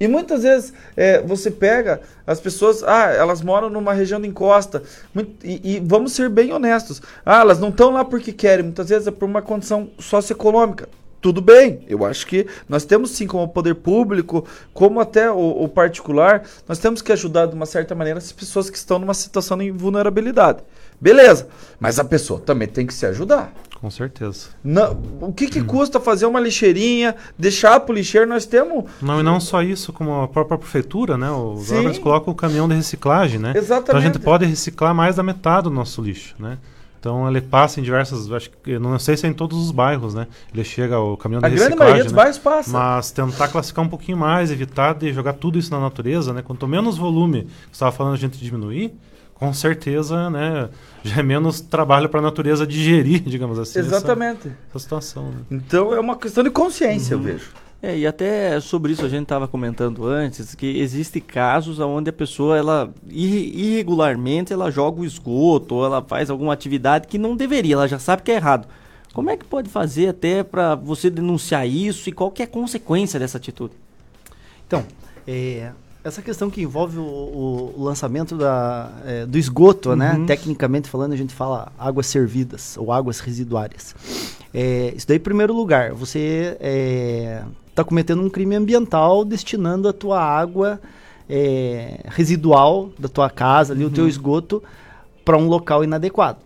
E 0.00 0.08
muitas 0.08 0.42
vezes 0.42 0.72
é, 0.96 1.20
você 1.20 1.50
pega 1.50 2.00
as 2.26 2.40
pessoas, 2.40 2.82
ah, 2.82 3.10
elas 3.12 3.40
moram 3.40 3.70
numa 3.70 3.92
região 3.92 4.20
de 4.20 4.26
encosta, 4.26 4.82
muito- 5.14 5.46
e, 5.46 5.76
e 5.76 5.80
vamos 5.80 6.12
ser 6.12 6.28
bem 6.28 6.52
honestos, 6.52 7.00
ah, 7.24 7.40
elas 7.40 7.60
não 7.60 7.68
estão 7.68 7.90
lá 7.90 8.04
porque 8.04 8.32
querem, 8.32 8.64
muitas 8.64 8.88
vezes 8.88 9.06
é 9.06 9.10
por 9.10 9.26
uma 9.26 9.40
condição 9.42 9.90
socioeconômica. 9.98 10.88
Tudo 11.22 11.40
bem, 11.40 11.78
eu 11.88 12.04
acho 12.04 12.26
que 12.26 12.48
nós 12.68 12.84
temos 12.84 13.12
sim, 13.12 13.28
como 13.28 13.46
poder 13.46 13.76
público, 13.76 14.44
como 14.74 14.98
até 14.98 15.30
o, 15.30 15.62
o 15.62 15.68
particular, 15.68 16.42
nós 16.66 16.80
temos 16.80 17.00
que 17.00 17.12
ajudar 17.12 17.46
de 17.46 17.54
uma 17.54 17.64
certa 17.64 17.94
maneira 17.94 18.18
as 18.18 18.32
pessoas 18.32 18.68
que 18.68 18.76
estão 18.76 18.98
numa 18.98 19.14
situação 19.14 19.56
de 19.56 19.70
vulnerabilidade. 19.70 20.64
Beleza, 21.00 21.46
mas 21.78 22.00
a 22.00 22.04
pessoa 22.04 22.40
também 22.40 22.66
tem 22.66 22.84
que 22.84 22.92
se 22.92 23.06
ajudar. 23.06 23.54
Com 23.80 23.88
certeza. 23.90 24.48
Não, 24.62 25.00
o 25.20 25.32
que, 25.32 25.46
que 25.46 25.62
custa 25.62 26.00
fazer 26.00 26.26
uma 26.26 26.38
lixeirinha, 26.38 27.14
deixar 27.38 27.78
pro 27.80 27.94
lixeiro? 27.94 28.28
Nós 28.28 28.44
temos. 28.44 28.84
Não, 29.00 29.20
e 29.20 29.22
não 29.22 29.40
só 29.40 29.62
isso, 29.62 29.92
como 29.92 30.22
a 30.22 30.28
própria 30.28 30.58
prefeitura, 30.58 31.16
né? 31.16 31.30
Os 31.30 31.70
órgãos 31.70 31.98
colocam 31.98 32.32
o 32.32 32.36
caminhão 32.36 32.68
de 32.68 32.74
reciclagem, 32.74 33.38
né? 33.38 33.50
Então 33.50 33.60
a 33.60 33.64
Exatamente. 33.64 34.04
gente 34.04 34.18
pode 34.20 34.44
reciclar 34.44 34.94
mais 34.94 35.16
da 35.16 35.22
metade 35.22 35.64
do 35.64 35.70
nosso 35.70 36.00
lixo, 36.02 36.34
né? 36.38 36.58
Então 37.02 37.28
ele 37.28 37.40
passa 37.40 37.80
em 37.80 37.82
diversas, 37.82 38.30
acho 38.30 38.48
que 38.62 38.78
não 38.78 38.96
sei 38.96 39.16
se 39.16 39.26
é 39.26 39.28
em 39.28 39.32
todos 39.32 39.58
os 39.58 39.72
bairros, 39.72 40.14
né? 40.14 40.28
Ele 40.54 40.62
chega 40.62 41.00
o 41.00 41.16
caminhão 41.16 41.40
de 41.40 41.46
A 41.46 41.48
grande 41.48 41.62
reciclagem, 41.64 41.78
maioria 41.84 42.04
dos 42.04 42.12
né? 42.12 42.16
bairros 42.16 42.38
passa. 42.38 42.70
Mas 42.70 43.10
tentar 43.10 43.48
classificar 43.48 43.84
um 43.84 43.88
pouquinho 43.88 44.16
mais, 44.16 44.52
evitar 44.52 44.94
de 44.94 45.12
jogar 45.12 45.32
tudo 45.32 45.58
isso 45.58 45.68
na 45.72 45.80
natureza, 45.80 46.32
né? 46.32 46.42
Quanto 46.42 46.68
menos 46.68 46.96
volume, 46.96 47.42
você 47.42 47.72
estava 47.72 47.90
falando 47.90 48.14
a 48.14 48.16
gente 48.16 48.38
diminuir, 48.38 48.94
com 49.34 49.52
certeza, 49.52 50.30
né? 50.30 50.68
Já 51.02 51.16
é 51.18 51.22
menos 51.24 51.60
trabalho 51.60 52.08
para 52.08 52.20
a 52.20 52.22
natureza 52.22 52.64
digerir, 52.64 53.18
digamos 53.26 53.58
assim. 53.58 53.80
essa- 53.80 53.88
Exatamente. 53.96 54.52
Essa, 54.70 54.78
situação. 54.78 55.24
Né? 55.24 55.40
Então 55.50 55.92
é 55.92 55.98
uma 55.98 56.14
questão 56.16 56.44
de 56.44 56.50
consciência, 56.50 57.14
eu 57.14 57.18
vejo. 57.18 57.50
É, 57.82 57.98
e 57.98 58.06
até 58.06 58.60
sobre 58.60 58.92
isso 58.92 59.04
a 59.04 59.08
gente 59.08 59.24
estava 59.24 59.48
comentando 59.48 60.06
antes, 60.06 60.54
que 60.54 60.78
existe 60.78 61.20
casos 61.20 61.80
onde 61.80 62.10
a 62.10 62.12
pessoa, 62.12 62.56
ela 62.56 62.94
irre- 63.10 63.50
irregularmente, 63.56 64.52
ela 64.52 64.70
joga 64.70 65.00
o 65.00 65.04
esgoto, 65.04 65.74
ou 65.74 65.84
ela 65.84 66.00
faz 66.00 66.30
alguma 66.30 66.52
atividade 66.52 67.08
que 67.08 67.18
não 67.18 67.34
deveria, 67.34 67.74
ela 67.74 67.88
já 67.88 67.98
sabe 67.98 68.22
que 68.22 68.30
é 68.30 68.36
errado. 68.36 68.68
Como 69.12 69.28
é 69.30 69.36
que 69.36 69.44
pode 69.44 69.68
fazer 69.68 70.08
até 70.08 70.44
para 70.44 70.76
você 70.76 71.10
denunciar 71.10 71.66
isso 71.68 72.08
e 72.08 72.12
qual 72.12 72.30
que 72.30 72.40
é 72.40 72.44
a 72.44 72.48
consequência 72.48 73.18
dessa 73.18 73.36
atitude? 73.36 73.74
Então, 74.66 74.84
é, 75.26 75.70
essa 76.04 76.22
questão 76.22 76.48
que 76.48 76.62
envolve 76.62 76.98
o, 76.98 77.02
o- 77.02 77.74
lançamento 77.82 78.36
da, 78.36 78.90
é, 79.04 79.26
do 79.26 79.36
esgoto, 79.36 79.94
né? 79.96 80.14
Uhum. 80.14 80.24
Tecnicamente 80.26 80.88
falando, 80.88 81.14
a 81.14 81.16
gente 81.16 81.34
fala 81.34 81.72
águas 81.76 82.06
servidas 82.06 82.76
ou 82.78 82.92
águas 82.92 83.18
residuárias. 83.18 83.92
É, 84.54 84.94
isso 84.96 85.06
daí, 85.08 85.16
em 85.16 85.20
primeiro 85.20 85.52
lugar, 85.52 85.92
você 85.92 86.56
está 87.72 87.82
cometendo 87.82 88.22
um 88.22 88.28
crime 88.30 88.54
ambiental 88.54 89.24
destinando 89.24 89.88
a 89.88 89.92
tua 89.92 90.20
água 90.22 90.80
é, 91.28 92.00
residual 92.06 92.90
da 92.98 93.08
tua 93.08 93.30
casa, 93.30 93.72
ali, 93.72 93.84
o 93.84 93.90
teu 93.90 94.04
Uhum. 94.04 94.10
esgoto, 94.10 94.62
para 95.24 95.36
um 95.38 95.48
local 95.48 95.82
inadequado. 95.82 96.38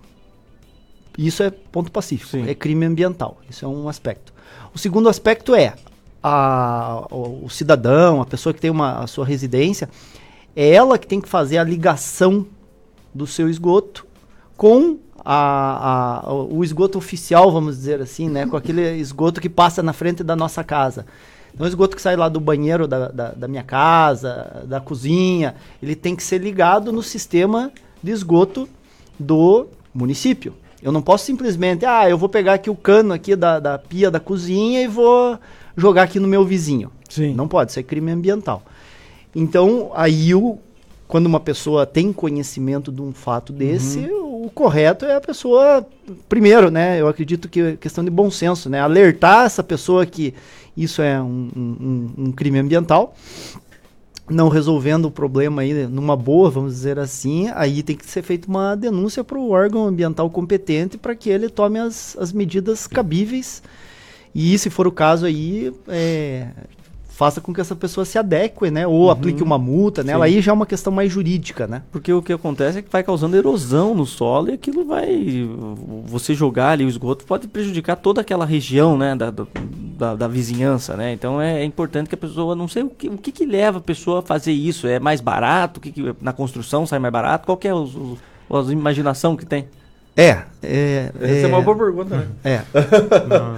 Isso 1.18 1.42
é 1.42 1.50
ponto 1.50 1.90
pacífico, 1.90 2.36
é 2.48 2.54
crime 2.54 2.84
ambiental. 2.86 3.38
Isso 3.48 3.64
é 3.64 3.68
um 3.68 3.88
aspecto. 3.88 4.32
O 4.74 4.78
segundo 4.78 5.08
aspecto 5.08 5.54
é 5.54 5.74
a- 6.22 7.06
o, 7.10 7.46
o 7.46 7.50
cidadão, 7.50 8.20
a 8.20 8.26
pessoa 8.26 8.52
que 8.52 8.60
tem 8.60 8.70
uma, 8.70 9.00
a 9.00 9.06
sua 9.06 9.24
residência, 9.24 9.88
é 10.54 10.70
ela 10.74 10.98
que 10.98 11.06
tem 11.06 11.20
que 11.20 11.28
fazer 11.28 11.58
a 11.58 11.64
ligação 11.64 12.46
do 13.14 13.26
seu 13.26 13.48
esgoto 13.48 14.06
com 14.56 14.98
a, 15.28 16.20
a- 16.24 16.32
o 16.32 16.62
esgoto 16.62 16.96
oficial, 16.98 17.50
vamos 17.50 17.76
dizer 17.76 18.00
assim, 18.00 18.28
né? 18.30 18.46
Com 18.46 18.56
aquele 18.56 18.96
esgoto 18.96 19.40
que 19.40 19.48
passa 19.48 19.82
na 19.82 19.92
frente 19.92 20.22
da 20.22 20.36
nossa 20.36 20.62
casa. 20.62 21.04
Então, 21.52 21.64
o 21.66 21.68
esgoto 21.68 21.96
que 21.96 22.02
sai 22.02 22.14
lá 22.16 22.28
do 22.28 22.38
banheiro 22.38 22.86
da, 22.86 23.08
da, 23.08 23.30
da 23.32 23.48
minha 23.48 23.62
casa, 23.64 24.64
da 24.68 24.78
cozinha, 24.80 25.54
ele 25.82 25.96
tem 25.96 26.14
que 26.14 26.22
ser 26.22 26.38
ligado 26.38 26.92
no 26.92 27.02
sistema 27.02 27.72
de 28.02 28.12
esgoto 28.12 28.68
do 29.18 29.66
município. 29.92 30.54
Eu 30.82 30.92
não 30.92 31.02
posso 31.02 31.24
simplesmente, 31.24 31.84
ah, 31.84 32.08
eu 32.08 32.16
vou 32.18 32.28
pegar 32.28 32.54
aqui 32.54 32.70
o 32.70 32.76
cano 32.76 33.12
aqui 33.14 33.34
da, 33.34 33.58
da 33.58 33.78
pia 33.78 34.10
da 34.10 34.20
cozinha 34.20 34.82
e 34.82 34.86
vou 34.86 35.38
jogar 35.76 36.02
aqui 36.04 36.20
no 36.20 36.28
meu 36.28 36.44
vizinho. 36.44 36.92
Sim. 37.08 37.34
Não 37.34 37.48
pode, 37.48 37.70
isso 37.70 37.80
é 37.80 37.82
crime 37.82 38.12
ambiental. 38.12 38.62
Então, 39.34 39.90
aí 39.94 40.34
o, 40.34 40.58
quando 41.08 41.26
uma 41.26 41.40
pessoa 41.40 41.86
tem 41.86 42.12
conhecimento 42.12 42.90
de 42.90 43.00
um 43.00 43.12
fato 43.12 43.52
desse, 43.52 44.00
o 44.10 44.50
correto 44.54 45.04
é 45.04 45.16
a 45.16 45.20
pessoa, 45.20 45.86
primeiro, 46.28 46.70
né? 46.70 47.00
Eu 47.00 47.08
acredito 47.08 47.48
que 47.48 47.60
é 47.60 47.76
questão 47.76 48.04
de 48.04 48.10
bom 48.10 48.30
senso, 48.30 48.68
né? 48.68 48.80
Alertar 48.80 49.46
essa 49.46 49.62
pessoa 49.62 50.04
que 50.06 50.34
isso 50.76 51.00
é 51.02 51.20
um, 51.20 51.48
um- 51.56 51.76
um- 52.18 52.24
um 52.26 52.32
crime 52.32 52.58
ambiental, 52.58 53.14
não 54.28 54.48
resolvendo 54.48 55.04
o 55.06 55.10
problema 55.10 55.62
aí 55.62 55.86
numa 55.86 56.16
boa, 56.16 56.50
vamos 56.50 56.74
dizer 56.74 56.98
assim, 56.98 57.48
aí 57.54 57.82
tem 57.82 57.94
que 57.96 58.04
ser 58.10 58.22
feita 58.22 58.48
uma 58.48 58.74
denúncia 58.74 59.22
para 59.22 59.38
o 59.38 59.50
órgão 59.50 59.86
ambiental 59.86 60.28
competente 60.28 60.98
para 60.98 61.14
que 61.14 61.30
ele 61.30 61.48
tome 61.48 61.78
as, 61.78 62.16
as 62.18 62.32
medidas 62.32 62.86
cabíveis 62.88 63.62
e, 64.34 64.58
se 64.58 64.68
for 64.68 64.86
o 64.86 64.92
caso 64.92 65.24
aí, 65.26 65.72
é, 65.88 66.48
faça 67.16 67.40
com 67.40 67.52
que 67.54 67.60
essa 67.60 67.74
pessoa 67.74 68.04
se 68.04 68.18
adeque, 68.18 68.70
né? 68.70 68.86
Ou 68.86 69.04
Uhum. 69.04 69.10
aplique 69.10 69.42
uma 69.42 69.56
multa, 69.58 70.02
né? 70.04 70.14
Sim. 70.14 70.22
Aí 70.22 70.40
já 70.42 70.52
é 70.52 70.54
uma 70.54 70.66
questão 70.66 70.92
mais 70.92 71.10
jurídica, 71.10 71.66
né? 71.66 71.82
Porque 71.90 72.12
o 72.12 72.20
que 72.20 72.32
acontece 72.32 72.78
é 72.78 72.82
que 72.82 72.90
vai 72.90 73.02
causando 73.02 73.36
erosão 73.36 73.94
no 73.94 74.04
solo 74.04 74.50
e 74.50 74.52
aquilo 74.52 74.84
vai. 74.84 75.48
Você 76.06 76.34
jogar 76.34 76.70
ali 76.70 76.84
o 76.84 76.88
esgoto 76.88 77.24
pode 77.24 77.48
prejudicar 77.48 77.96
toda 77.96 78.20
aquela 78.20 78.44
região, 78.44 78.98
né? 78.98 79.14
Da, 79.16 79.30
da, 79.30 80.14
da 80.14 80.28
vizinhança, 80.28 80.96
né? 80.96 81.12
Então 81.12 81.40
é, 81.40 81.64
importante 81.64 82.08
que 82.08 82.14
a 82.14 82.18
pessoa. 82.18 82.54
Não 82.54 82.68
sei 82.68 82.82
o 82.82 82.90
que, 82.90 83.08
o 83.08 83.16
que, 83.16 83.32
que 83.32 83.46
leva 83.46 83.78
a 83.78 83.80
pessoa 83.80 84.18
a 84.18 84.22
fazer 84.22 84.52
isso. 84.52 84.86
É 84.86 85.00
mais 85.00 85.20
barato? 85.22 85.78
O 85.78 85.80
que 85.80 85.90
que- 85.92 86.14
na 86.20 86.32
construção 86.34 86.84
sai 86.86 86.98
mais 86.98 87.12
barato? 87.12 87.46
Qual 87.46 87.58
é 87.64 88.56
as 88.58 88.68
imaginação 88.70 89.34
que 89.36 89.46
tem? 89.46 89.66
É, 90.16 90.44
é. 90.62 91.12
Essa 91.20 91.32
é 91.44 91.46
uma 91.46 91.60
boa 91.60 91.76
pergunta, 91.76 92.16
né? 92.16 92.26
É. 92.42 92.62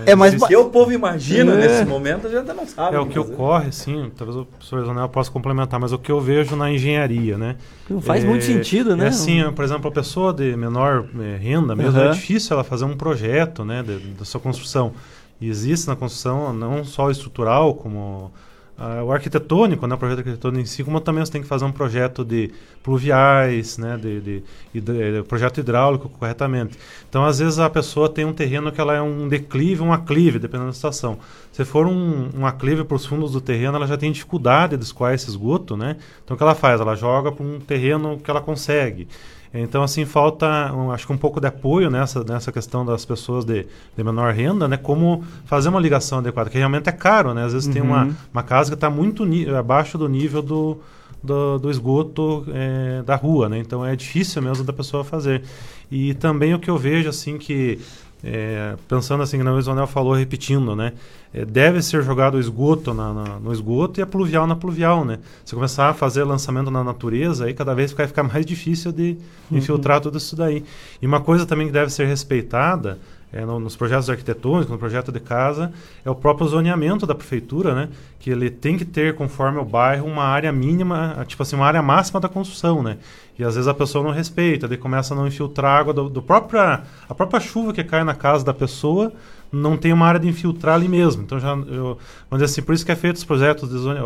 é 0.10 0.14
mais 0.16 0.34
Se 0.42 0.56
o 0.56 0.64
povo 0.70 0.90
imagina 0.92 1.52
É. 1.52 1.56
nesse 1.56 1.84
momento, 1.84 2.26
a 2.26 2.30
gente 2.30 2.40
ainda 2.40 2.54
não 2.54 2.66
sabe. 2.66 2.96
É 2.96 2.98
o 2.98 3.06
que 3.06 3.14
fazer. 3.14 3.32
ocorre, 3.32 3.70
sim. 3.70 4.10
Talvez 4.16 4.36
o 4.40 4.44
professor 4.44 4.84
Zonel 4.84 5.08
possa 5.08 5.30
complementar, 5.30 5.78
mas 5.78 5.92
o 5.92 5.98
que 5.98 6.10
eu 6.10 6.20
vejo 6.20 6.56
na 6.56 6.68
engenharia, 6.70 7.38
né? 7.38 7.54
Não 7.88 8.00
faz 8.00 8.24
muito 8.24 8.44
sentido, 8.44 8.96
né? 8.96 9.04
É 9.04 9.08
assim, 9.08 9.50
por 9.52 9.64
exemplo, 9.64 9.88
a 9.88 9.92
pessoa 9.92 10.32
de 10.32 10.56
menor 10.56 11.04
eh, 11.20 11.36
renda 11.40 11.76
mesmo, 11.76 11.96
é 11.98 12.04
Aham. 12.06 12.12
difícil 12.12 12.54
ela 12.54 12.64
fazer 12.64 12.84
um 12.84 12.96
projeto, 12.96 13.64
né, 13.64 13.82
de- 13.84 13.98
da 14.14 14.24
sua 14.24 14.40
construção. 14.40 14.92
E 15.40 15.48
existe 15.48 15.86
na 15.86 15.94
construção 15.94 16.52
não 16.52 16.82
só 16.84 17.08
estrutural, 17.08 17.72
como 17.74 18.32
ah, 18.78 19.02
o 19.02 19.12
arquitetônico, 19.12 19.86
né, 19.86 19.94
o 19.94 19.98
projeto 19.98 20.18
arquitetônico 20.20 20.62
em 20.62 20.66
si, 20.66 20.84
como 20.84 21.00
também 21.00 21.24
você 21.24 21.32
tem 21.32 21.42
que 21.42 21.48
fazer 21.48 21.64
um 21.64 21.72
projeto 21.72 22.24
de 22.24 22.50
pluviais, 22.82 23.76
né, 23.76 23.96
de, 23.96 24.20
de, 24.20 24.44
hidr- 24.74 25.00
eh, 25.00 25.22
projeto 25.22 25.58
hidráulico 25.58 26.08
corretamente. 26.08 26.78
Então, 27.08 27.24
às 27.24 27.38
vezes 27.40 27.58
a 27.58 27.68
pessoa 27.68 28.08
tem 28.08 28.24
um 28.24 28.32
terreno 28.32 28.70
que 28.70 28.80
ela 28.80 28.94
é 28.94 29.02
um 29.02 29.28
declive, 29.28 29.82
um 29.82 29.92
aclive, 29.92 30.38
dependendo 30.38 30.68
da 30.68 30.74
situação. 30.74 31.18
Se 31.52 31.64
for 31.64 31.86
um, 31.86 32.28
um 32.36 32.46
aclive 32.46 32.84
para 32.84 32.96
os 32.96 33.04
fundos 33.04 33.32
do 33.32 33.40
terreno, 33.40 33.76
ela 33.76 33.86
já 33.86 33.96
tem 33.96 34.12
dificuldade 34.12 34.76
de 34.76 34.84
escoar 34.84 35.12
esse 35.12 35.28
esgoto, 35.28 35.76
né? 35.76 35.96
Então, 36.24 36.34
o 36.34 36.38
que 36.38 36.42
ela 36.42 36.54
faz? 36.54 36.80
Ela 36.80 36.94
joga 36.94 37.32
para 37.32 37.44
um 37.44 37.58
terreno 37.58 38.18
que 38.18 38.30
ela 38.30 38.40
consegue. 38.40 39.08
Então, 39.52 39.82
assim, 39.82 40.04
falta, 40.04 40.72
um, 40.74 40.90
acho 40.92 41.06
que 41.06 41.12
um 41.12 41.16
pouco 41.16 41.40
de 41.40 41.46
apoio 41.46 41.90
nessa, 41.90 42.22
nessa 42.22 42.52
questão 42.52 42.84
das 42.84 43.04
pessoas 43.04 43.44
de, 43.44 43.66
de 43.96 44.04
menor 44.04 44.32
renda, 44.34 44.68
né? 44.68 44.76
Como 44.76 45.24
fazer 45.46 45.68
uma 45.70 45.80
ligação 45.80 46.18
adequada, 46.18 46.50
que 46.50 46.58
realmente 46.58 46.88
é 46.88 46.92
caro, 46.92 47.32
né? 47.32 47.44
Às 47.44 47.52
vezes 47.54 47.68
tem 47.68 47.80
uma, 47.82 48.04
Uhum. 48.04 48.14
uma 48.32 48.42
casa 48.42 48.70
que 48.70 48.74
está 48.74 48.90
muito 48.90 49.24
abaixo 49.58 49.96
do 49.96 50.06
nível 50.08 50.42
do, 50.42 50.78
do, 51.22 51.58
do 51.58 51.70
esgoto 51.70 52.44
eh, 52.48 53.02
da 53.06 53.16
rua, 53.16 53.48
né? 53.48 53.58
Então, 53.58 53.84
é 53.84 53.96
difícil 53.96 54.42
mesmo 54.42 54.64
da 54.64 54.72
pessoa 54.72 55.02
fazer. 55.02 55.42
E 55.90 56.12
também 56.14 56.52
o 56.54 56.58
que 56.58 56.68
eu 56.70 56.76
vejo, 56.76 57.08
assim, 57.08 57.38
que... 57.38 57.78
eh, 58.24 58.74
pensando 58.88 59.22
assim, 59.22 59.38
que 59.38 59.44
o 59.48 59.58
Isonel 59.58 59.86
falou, 59.86 60.14
repetindo, 60.14 60.74
né? 60.74 60.92
Eh, 61.32 61.44
deve 61.44 61.80
ser 61.82 62.02
jogado 62.02 62.34
o 62.36 62.40
esgoto 62.40 62.92
na, 62.94 63.12
na- 63.12 63.38
no 63.38 63.52
esgoto 63.52 64.00
e 64.00 64.02
a 64.02 64.06
pluvial 64.06 64.46
na 64.46 64.56
pluvial, 64.56 65.04
né? 65.04 65.18
Se 65.44 65.54
começar 65.54 65.88
a 65.90 65.94
fazer 65.94 66.24
lançamento 66.24 66.70
na 66.70 66.82
natureza, 66.82 67.44
aí 67.46 67.54
cada 67.54 67.74
vez 67.74 67.92
vai 67.92 68.06
ficar 68.06 68.22
mais 68.24 68.44
difícil 68.44 68.90
de 68.92 69.16
Uhum. 69.50 69.58
infiltrar 69.58 70.00
tudo 70.00 70.18
isso 70.18 70.34
daí. 70.36 70.64
E 71.00 71.06
uma 71.06 71.20
coisa 71.20 71.46
também 71.46 71.66
que 71.66 71.72
deve 71.72 71.90
ser 71.92 72.06
respeitada 72.06 72.98
é, 73.30 73.44
no- 73.44 73.60
nos 73.60 73.76
projetos 73.76 74.08
arquitetônicos, 74.08 74.70
no 74.70 74.78
projeto 74.78 75.12
de 75.12 75.20
casa, 75.20 75.70
é 76.02 76.08
o 76.10 76.14
próprio 76.14 76.48
zoneamento 76.48 77.06
da 77.06 77.14
prefeitura, 77.14 77.74
né? 77.74 77.90
Que 78.18 78.30
ele 78.30 78.48
tem 78.48 78.78
que 78.78 78.86
ter, 78.86 79.14
conforme 79.16 79.58
o 79.58 79.64
bairro, 79.66 80.06
uma 80.06 80.24
área 80.24 80.50
mínima, 80.50 81.22
tipo 81.28 81.42
assim, 81.42 81.54
uma 81.54 81.66
área 81.66 81.82
máxima 81.82 82.18
da 82.20 82.28
construção, 82.30 82.82
né? 82.82 82.96
E 83.38 83.44
às 83.44 83.54
vezes 83.54 83.68
a 83.68 83.74
pessoa 83.74 84.02
não 84.02 84.10
respeita, 84.10 84.66
daí 84.66 84.76
começa 84.76 85.14
a 85.14 85.16
não 85.16 85.26
infiltrar 85.26 85.78
água 85.80 85.94
do, 85.94 86.08
do 86.08 86.20
própria, 86.20 86.82
a 87.08 87.14
própria 87.14 87.38
chuva 87.40 87.72
que 87.72 87.84
cai 87.84 88.02
na 88.02 88.14
casa 88.14 88.44
da 88.44 88.52
pessoa 88.52 89.12
não 89.50 89.76
tem 89.78 89.92
uma 89.92 90.06
área 90.06 90.20
de 90.20 90.28
infiltrar 90.28 90.74
ali 90.74 90.88
mesmo. 90.88 91.22
Então 91.22 91.40
já, 91.40 91.50
eu, 91.50 91.96
vamos 92.28 92.32
dizer 92.32 92.44
assim, 92.44 92.62
por 92.62 92.74
isso 92.74 92.84
que 92.84 92.92
é 92.92 92.96
feito 92.96 93.16
os 93.16 93.24
projetos 93.24 93.68
de 93.70 93.78
zone, 93.78 93.98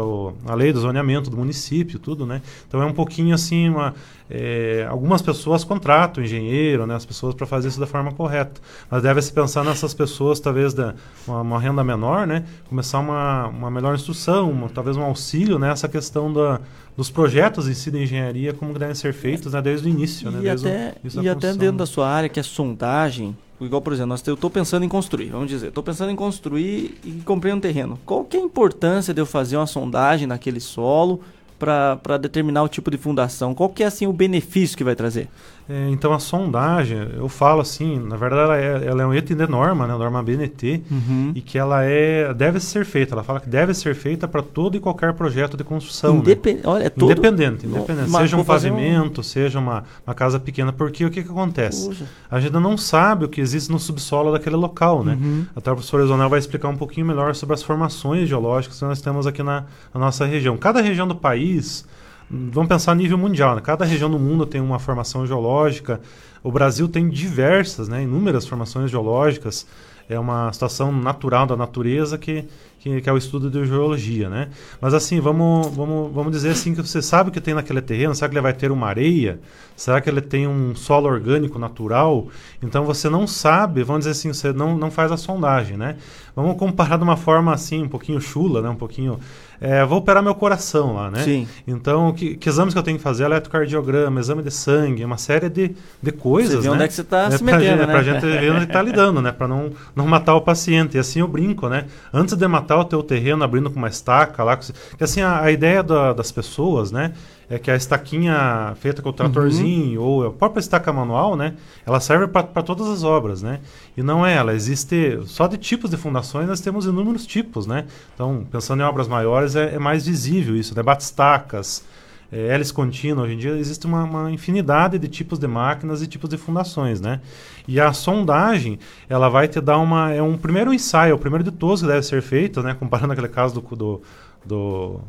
a 0.46 0.54
lei 0.54 0.72
do 0.72 0.78
zoneamento 0.80 1.30
do 1.30 1.36
município, 1.36 1.98
tudo, 1.98 2.24
né? 2.24 2.40
Então 2.68 2.80
é 2.80 2.86
um 2.86 2.92
pouquinho 2.92 3.34
assim, 3.34 3.68
uma, 3.68 3.92
é, 4.30 4.86
algumas 4.88 5.20
pessoas 5.20 5.64
contratam 5.64 6.22
engenheiro, 6.22 6.86
né, 6.86 6.94
as 6.94 7.04
pessoas 7.04 7.34
para 7.34 7.44
fazer 7.46 7.68
isso 7.68 7.80
da 7.80 7.86
forma 7.86 8.12
correta. 8.12 8.60
Mas 8.88 9.02
deve 9.02 9.20
se 9.20 9.32
pensar 9.32 9.64
nessas 9.64 9.92
pessoas, 9.92 10.38
talvez 10.38 10.72
da 10.74 10.94
uma, 11.26 11.40
uma 11.40 11.60
renda 11.60 11.82
menor, 11.82 12.24
né? 12.26 12.44
Começar 12.68 13.00
uma, 13.00 13.48
uma 13.48 13.70
melhor 13.70 13.94
instrução, 13.94 14.48
uma- 14.50 14.68
talvez 14.68 14.96
um 14.96 15.02
auxílio 15.02 15.58
nessa 15.58 15.88
questão 15.88 16.32
da, 16.32 16.60
dos 16.96 17.08
projetos 17.10 17.68
em 17.68 17.74
si 17.74 17.90
da 17.90 17.98
engenharia, 17.98 18.52
como 18.52 18.78
devem 18.78 18.94
ser 18.94 19.12
feitos, 19.14 19.52
né, 19.52 19.62
desde 19.62 19.86
o 19.86 19.90
início, 19.90 20.30
né? 20.30 20.40
E 20.42 20.48
o- 20.48 20.52
até, 20.52 20.88
a 20.88 21.22
e 21.22 21.28
até 21.28 21.46
dentro 21.60 21.76
da 21.78 21.86
sua 21.86 22.08
área, 22.08 22.28
que 22.28 22.38
é 22.38 22.42
sondagem, 22.42 23.36
igual, 23.60 23.80
por 23.80 23.92
exemplo, 23.92 24.08
nós 24.10 24.26
eu 24.26 24.34
estou 24.34 24.50
pensando 24.50 24.84
em 24.84 24.88
construir, 24.88 25.26
vamos 25.30 25.48
dizer, 25.48 25.68
estou 25.68 25.82
pensando 25.82 26.10
em 26.10 26.16
construir 26.16 26.98
e 27.04 27.10
comprei 27.24 27.52
um 27.52 27.60
terreno. 27.60 27.98
Qual 28.04 28.24
que 28.24 28.36
é 28.36 28.40
a 28.40 28.42
importância 28.42 29.14
de 29.14 29.20
eu 29.20 29.26
fazer 29.26 29.56
uma 29.56 29.66
sondagem 29.66 30.26
naquele 30.26 30.60
solo 30.60 31.20
para 31.58 32.18
determinar 32.18 32.62
o 32.64 32.68
tipo 32.68 32.90
de 32.90 32.98
fundação? 32.98 33.54
Qual 33.54 33.68
que 33.68 33.82
é, 33.82 33.86
assim, 33.86 34.06
o 34.06 34.12
benefício 34.12 34.76
que 34.76 34.82
vai 34.84 34.96
trazer? 34.96 35.28
É, 35.74 35.88
então 35.90 36.12
a 36.12 36.18
sondagem, 36.18 36.98
eu 37.16 37.28
falo 37.30 37.62
assim, 37.62 37.98
na 37.98 38.14
verdade 38.16 38.42
ela 38.42 38.56
é, 38.58 38.86
ela 38.86 39.02
é 39.02 39.06
um 39.06 39.14
item 39.14 39.34
de 39.36 39.46
norma, 39.46 39.86
né, 39.86 39.94
norma 39.96 40.22
BNT, 40.22 40.82
Uhum. 40.90 41.32
e 41.34 41.40
que 41.40 41.56
ela 41.56 41.82
é 41.82 42.34
deve 42.34 42.60
ser 42.60 42.84
feita. 42.84 43.14
Ela 43.14 43.22
fala 43.22 43.40
que 43.40 43.48
deve 43.48 43.72
ser 43.72 43.94
feita 43.94 44.28
para 44.28 44.42
todo 44.42 44.76
e 44.76 44.80
qualquer 44.80 45.14
projeto 45.14 45.56
de 45.56 45.64
construção. 45.64 46.14
né? 46.14 46.18
Indepen- 46.20 46.60
olha, 46.64 46.84
é 46.84 46.90
todo- 46.90 47.10
Independente, 47.10 47.64
independente. 47.66 48.10
Mas 48.10 48.22
seja 48.22 48.36
um 48.36 48.44
fazer 48.44 48.70
um- 48.70 48.74
pavimento, 48.74 49.22
seja 49.22 49.58
uma, 49.58 49.84
uma 50.06 50.14
casa 50.14 50.38
pequena, 50.38 50.72
porque 50.74 51.06
o 51.06 51.10
que, 51.10 51.22
que 51.22 51.30
acontece? 51.30 51.88
Puxa. 51.88 52.04
A 52.30 52.38
gente 52.38 52.52
não 52.52 52.76
sabe 52.76 53.24
o 53.24 53.28
que 53.28 53.40
existe 53.40 53.70
no 53.72 53.78
subsolo 53.78 54.30
daquele 54.30 54.56
local, 54.56 55.02
né? 55.02 55.16
Uhum. 55.18 55.46
Até 55.56 55.70
o 55.70 55.74
professor 55.74 56.02
Isonel 56.04 56.28
vai 56.28 56.38
explicar 56.38 56.68
um 56.68 56.76
pouquinho 56.76 57.06
melhor 57.06 57.34
sobre 57.34 57.54
as 57.54 57.62
formações 57.62 58.28
geológicas 58.28 58.78
que 58.78 58.84
nós 58.84 59.00
temos 59.00 59.26
aqui 59.26 59.42
na, 59.42 59.64
na 59.94 60.00
nossa 60.00 60.26
região. 60.26 60.56
Cada 60.58 60.82
região 60.82 61.08
do 61.08 61.14
país, 61.14 61.86
vamos 62.30 62.68
pensar 62.68 62.92
a 62.92 62.94
nível 62.94 63.18
mundial, 63.18 63.54
né? 63.54 63.60
cada 63.60 63.84
região 63.84 64.10
do 64.10 64.18
mundo 64.18 64.46
tem 64.46 64.60
uma 64.60 64.78
formação 64.78 65.26
geológica. 65.26 66.00
O 66.42 66.50
Brasil 66.50 66.88
tem 66.88 67.08
diversas, 67.08 67.88
né? 67.88 68.02
inúmeras 68.02 68.46
formações 68.46 68.90
geológicas. 68.90 69.66
É 70.08 70.18
uma 70.18 70.52
situação 70.52 70.92
natural 70.92 71.46
da 71.46 71.56
natureza 71.56 72.18
que, 72.18 72.44
que, 72.80 73.00
que 73.00 73.08
é 73.08 73.12
o 73.12 73.16
estudo 73.16 73.48
de 73.48 73.64
geologia, 73.64 74.28
né? 74.28 74.50
Mas 74.80 74.92
assim, 74.92 75.20
vamos, 75.20 75.68
vamos, 75.68 76.12
vamos 76.12 76.32
dizer 76.32 76.50
assim 76.50 76.74
que 76.74 76.82
você 76.82 77.00
sabe 77.00 77.30
o 77.30 77.32
que 77.32 77.40
tem 77.40 77.54
naquele 77.54 77.80
terreno, 77.80 78.14
será 78.14 78.28
que 78.28 78.34
ele 78.34 78.40
vai 78.40 78.52
ter 78.52 78.72
uma 78.72 78.88
areia? 78.88 79.40
Será 79.76 80.00
que 80.00 80.10
ele 80.10 80.20
tem 80.20 80.46
um 80.46 80.74
solo 80.74 81.08
orgânico 81.08 81.58
natural? 81.58 82.26
Então 82.60 82.84
você 82.84 83.08
não 83.08 83.26
sabe, 83.26 83.84
vamos 83.84 84.00
dizer 84.00 84.10
assim, 84.10 84.32
você 84.32 84.52
não, 84.52 84.76
não 84.76 84.90
faz 84.90 85.12
a 85.12 85.16
sondagem, 85.16 85.76
né? 85.76 85.96
Vamos 86.34 86.58
comparar 86.58 86.96
de 86.96 87.04
uma 87.04 87.16
forma 87.16 87.54
assim, 87.54 87.84
um 87.84 87.88
pouquinho 87.88 88.20
chula, 88.20 88.60
né? 88.60 88.68
Um 88.68 88.76
pouquinho... 88.76 89.18
É, 89.64 89.84
vou 89.84 89.98
operar 89.98 90.22
meu 90.22 90.34
coração 90.34 90.94
lá, 90.94 91.08
né? 91.08 91.22
Sim. 91.22 91.46
Então, 91.66 92.12
que, 92.12 92.34
que 92.36 92.48
exames 92.48 92.74
que 92.74 92.78
eu 92.78 92.82
tenho 92.82 92.96
que 92.96 93.02
fazer? 93.02 93.22
Eletrocardiograma, 93.24 94.18
exame 94.18 94.42
de 94.42 94.50
sangue, 94.50 95.04
uma 95.04 95.16
série 95.16 95.48
de, 95.48 95.76
de 96.02 96.10
coisas, 96.10 96.54
Você 96.56 96.60
vê 96.62 96.68
né? 96.68 96.74
onde 96.74 96.82
é 96.84 96.88
que 96.88 96.94
você 96.94 97.04
tá 97.04 97.26
É 97.26 97.30
se 97.30 97.44
pra 97.44 97.56
metendo, 97.58 97.64
gente, 97.78 97.86
né? 97.86 97.92
Pra 97.92 98.02
gente 98.02 98.20
ver 98.26 98.52
onde 98.52 98.64
está 98.64 98.82
lidando, 98.82 99.22
né? 99.22 99.30
Para 99.30 99.46
não, 99.46 99.70
não 99.94 100.06
matar 100.06 100.34
o 100.34 100.40
paciente. 100.40 100.96
E 100.96 101.00
assim 101.00 101.20
eu 101.20 101.28
brinco, 101.28 101.68
né? 101.68 101.84
Antes 102.12 102.34
de 102.36 102.48
matar 102.48 102.78
o 102.78 102.84
teu 102.84 103.02
terreno 103.04 103.44
abrindo 103.44 103.70
com 103.70 103.78
uma 103.78 103.88
estaca 103.88 104.42
lá, 104.42 104.56
que 104.56 104.72
assim 105.04 105.20
a, 105.22 105.40
a 105.42 105.52
ideia 105.52 105.80
da- 105.82 106.12
das 106.12 106.32
pessoas, 106.32 106.90
né? 106.90 107.12
É 107.52 107.58
que 107.58 107.70
a 107.70 107.76
estaquinha 107.76 108.74
feita 108.80 109.02
com 109.02 109.10
o 109.10 109.12
tratorzinho 109.12 110.00
ou 110.00 110.26
a 110.26 110.30
própria 110.32 110.60
estaca 110.60 110.90
manual, 110.90 111.36
né? 111.36 111.54
Ela 111.84 112.00
serve 112.00 112.26
para 112.26 112.62
todas 112.62 112.88
as 112.88 113.04
obras, 113.04 113.42
né? 113.42 113.60
E 113.94 114.02
não 114.02 114.24
é, 114.24 114.34
ela 114.36 114.54
existe 114.54 115.20
só 115.26 115.46
de 115.46 115.58
tipos 115.58 115.90
de 115.90 115.98
fundações 115.98 116.48
nós 116.48 116.62
temos 116.62 116.86
inúmeros 116.86 117.26
tipos, 117.26 117.66
né? 117.66 117.84
Então 118.14 118.46
pensando 118.50 118.80
em 118.80 118.84
obras 118.84 119.06
maiores 119.06 119.54
é, 119.54 119.74
é 119.74 119.78
mais 119.78 120.06
visível 120.06 120.56
isso, 120.56 120.74
né? 120.74 120.82
Batistacas, 120.82 121.84
é, 122.32 122.54
hélice 122.54 122.72
contínua, 122.72 123.24
hoje 123.24 123.34
em 123.34 123.36
dia 123.36 123.50
existe 123.58 123.86
uma, 123.86 124.04
uma 124.04 124.30
infinidade 124.30 124.98
de 124.98 125.06
tipos 125.06 125.38
de 125.38 125.46
máquinas 125.46 126.00
e 126.00 126.06
tipos 126.06 126.30
de 126.30 126.38
fundações, 126.38 127.02
né? 127.02 127.20
E 127.68 127.78
a 127.78 127.92
sondagem, 127.92 128.78
ela 129.10 129.28
vai 129.28 129.46
te 129.46 129.60
dar 129.60 129.76
uma... 129.76 130.10
É 130.10 130.22
um 130.22 130.38
primeiro 130.38 130.72
ensaio, 130.72 131.14
o 131.14 131.18
primeiro 131.18 131.44
de 131.44 131.50
todos 131.50 131.82
que 131.82 131.86
deve 131.86 132.02
ser 132.02 132.22
feito, 132.22 132.62
né? 132.62 132.72
Comparando 132.72 133.12
aquele 133.12 133.28
caso 133.28 133.60
do... 133.60 133.76
do, 133.76 134.02
do 134.42 135.00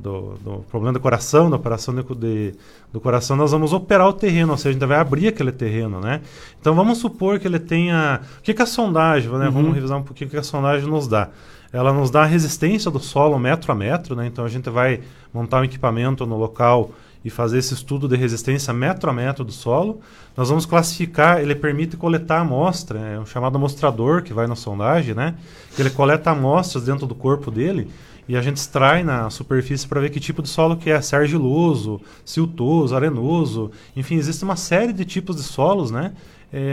do, 0.00 0.34
do 0.44 0.64
problema 0.70 0.92
do 0.92 1.00
coração, 1.00 1.50
da 1.50 1.56
operação 1.56 1.94
de, 1.94 2.02
de- 2.14 2.54
do 2.92 3.00
coração, 3.00 3.36
nós 3.36 3.52
vamos 3.52 3.72
operar 3.72 4.08
o 4.08 4.12
terreno, 4.12 4.52
ou 4.52 4.58
seja, 4.58 4.70
a 4.70 4.72
gente 4.72 4.86
vai 4.86 4.98
abrir 4.98 5.28
aquele 5.28 5.52
terreno, 5.52 6.00
né? 6.00 6.20
Então 6.60 6.74
vamos 6.74 6.98
supor 6.98 7.38
que 7.38 7.46
ele 7.46 7.58
tenha... 7.58 8.20
O 8.38 8.42
que, 8.42 8.52
que 8.52 8.62
a 8.62 8.66
sondagem, 8.66 9.30
né? 9.30 9.46
Uhum. 9.46 9.52
Vamos 9.52 9.74
revisar 9.74 9.98
um 9.98 10.02
pouquinho 10.02 10.28
o 10.28 10.30
que 10.30 10.36
a 10.36 10.42
sondagem 10.42 10.88
nos 10.88 11.06
dá. 11.06 11.28
Ela 11.72 11.92
nos 11.92 12.10
dá 12.10 12.22
a 12.22 12.26
resistência 12.26 12.90
do 12.90 12.98
solo 12.98 13.38
metro 13.38 13.70
a 13.70 13.74
metro, 13.74 14.16
né? 14.16 14.26
Então 14.26 14.44
a 14.44 14.48
gente 14.48 14.68
vai 14.68 15.00
montar 15.32 15.60
um 15.60 15.64
equipamento 15.64 16.26
no 16.26 16.36
local 16.36 16.90
e 17.24 17.30
fazer 17.30 17.58
esse 17.58 17.74
estudo 17.74 18.08
de 18.08 18.16
resistência 18.16 18.72
metro 18.72 19.08
a 19.10 19.12
metro 19.12 19.44
do 19.44 19.52
solo. 19.52 20.00
Nós 20.36 20.48
vamos 20.48 20.66
classificar, 20.66 21.40
ele 21.40 21.54
permite 21.54 21.96
coletar 21.96 22.40
amostra, 22.40 22.98
é 22.98 23.20
um 23.20 23.26
chamado 23.26 23.56
amostrador 23.56 24.22
que 24.22 24.32
vai 24.32 24.46
na 24.46 24.56
sondagem, 24.56 25.14
né? 25.14 25.34
Que 25.76 25.82
ele 25.82 25.90
coleta 25.90 26.30
amostras 26.30 26.84
dentro 26.84 27.06
do 27.06 27.14
corpo 27.14 27.50
dele 27.50 27.88
e 28.28 28.36
a 28.36 28.42
gente 28.42 28.56
extrai 28.56 29.02
na 29.02 29.28
superfície 29.30 29.86
para 29.86 30.00
ver 30.00 30.10
que 30.10 30.20
tipo 30.20 30.42
de 30.42 30.48
solo 30.48 30.76
que 30.76 30.90
é, 30.90 31.00
se 31.00 31.14
é 31.14 31.18
argiloso, 31.18 32.00
siltoso, 32.24 32.94
arenoso, 32.94 33.70
enfim, 33.96 34.16
existe 34.16 34.44
uma 34.44 34.56
série 34.56 34.92
de 34.92 35.04
tipos 35.04 35.36
de 35.36 35.42
solos, 35.42 35.90
né? 35.90 36.12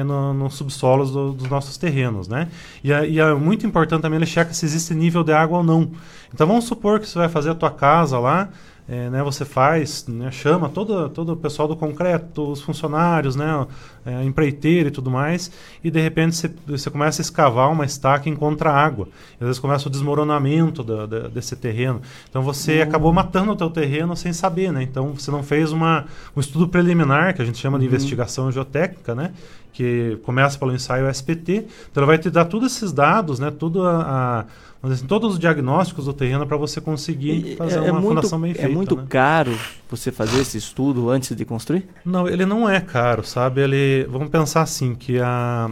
no, 0.04 0.34
nos 0.34 0.56
subsolos 0.56 1.12
do- 1.12 1.34
dos 1.34 1.48
nossos 1.50 1.78
terrenos, 1.78 2.28
né? 2.28 2.48
E, 2.84 2.92
é- 2.92 3.08
e 3.08 3.20
é 3.20 3.34
muito 3.36 3.66
importante 3.68 4.02
também 4.02 4.18
ele 4.18 4.26
checa 4.26 4.52
se 4.52 4.66
existe 4.66 4.92
nível 4.96 5.24
de 5.24 5.32
água 5.32 5.60
ou 5.60 5.64
não. 5.64 5.92
Então 6.34 6.48
vamos 6.48 6.66
supor 6.66 7.00
que 7.00 7.08
você 7.08 7.20
vai 7.20 7.30
fazer 7.30 7.52
a 7.52 7.56
tua 7.56 7.70
casa 7.70 8.18
lá, 8.18 8.50
eh, 8.90 9.10
né? 9.10 9.22
Você 9.24 9.44
faz, 9.46 10.06
né, 10.08 10.32
chama 10.32 10.70
todo, 10.70 11.10
todo 11.10 11.34
o 11.34 11.38
pessoal 11.38 11.68
do 11.68 11.76
concreto, 11.76 12.52
os 12.52 12.62
funcionários, 12.62 13.36
né? 13.36 13.68
eh, 14.06 14.24
empreiteiro 14.24 14.88
e 14.88 14.92
tudo 14.92 15.12
mais, 15.12 15.52
e 15.84 15.92
de 15.92 16.00
repente 16.00 16.36
você, 16.36 16.50
você 16.66 16.90
começa 16.90 17.22
a 17.22 17.24
escavar 17.24 17.70
uma 17.72 17.84
estaca 17.86 18.30
e 18.30 18.32
encontra 18.32 18.72
água. 18.72 19.08
E 19.34 19.44
às 19.44 19.48
vezes 19.48 19.60
começa 19.60 19.88
o 19.90 19.92
desmoronamento 19.92 20.84
da- 20.84 21.06
da- 21.06 21.28
desse 21.28 21.56
terreno. 21.58 22.02
Então 22.30 22.42
você 22.42 22.82
acabou 22.82 23.12
matando 23.12 23.52
o 23.52 23.56
teu 23.56 23.70
terreno 23.70 24.16
sem 24.16 24.32
saber, 24.32 24.72
né? 24.72 24.82
Então 24.84 25.14
você 25.14 25.30
não 25.30 25.44
fez 25.44 25.72
uma, 25.74 26.06
um 26.36 26.40
estudo 26.40 26.68
preliminar, 26.70 27.34
que 27.36 27.42
a 27.42 27.46
gente 27.46 27.58
chama 27.58 27.78
de 27.78 27.84
Uhum. 27.86 27.90
investigação 27.92 28.50
geotécnica, 28.52 29.14
né? 29.14 29.34
Que 29.74 30.18
começa 30.24 30.58
pelo 30.58 30.74
ensaio 30.74 31.08
SPT. 31.10 31.68
Então 31.92 32.02
ele 32.02 32.06
vai 32.08 32.18
te 32.18 32.30
dar 32.30 32.46
todos 32.46 32.74
esses 32.76 32.92
dados, 32.94 33.40
né? 33.40 33.52
Tudo 33.52 33.86
a, 33.86 34.02
a- 34.02 34.46
dizer 34.84 34.94
assim, 34.96 35.08
todos 35.08 35.34
os 35.34 35.40
diagnósticos 35.40 36.06
do 36.06 36.14
terreno 36.14 36.46
para 36.46 36.56
você 36.58 36.80
conseguir 36.80 37.56
fazer 37.58 37.80
é, 37.80 37.88
é 37.88 37.92
uma 37.92 38.00
muito, 38.00 38.16
fundação 38.16 38.40
bem 38.40 38.52
é 38.52 38.54
feita. 38.56 38.70
muito 38.70 38.96
né? 38.96 39.04
caro 39.10 39.58
você 39.90 40.12
fazer 40.12 40.40
esse 40.42 40.58
estudo 40.58 41.10
antes 41.10 41.36
de 41.36 41.46
construir? 41.46 41.88
Não, 42.06 42.28
ele 42.28 42.46
não 42.46 42.70
é 42.70 42.80
caro, 42.80 43.24
sabe? 43.26 43.62
Ele, 43.62 44.06
vamos 44.10 44.30
pensar 44.30 44.62
assim 44.62 44.94
que 44.94 45.20
a, 45.20 45.70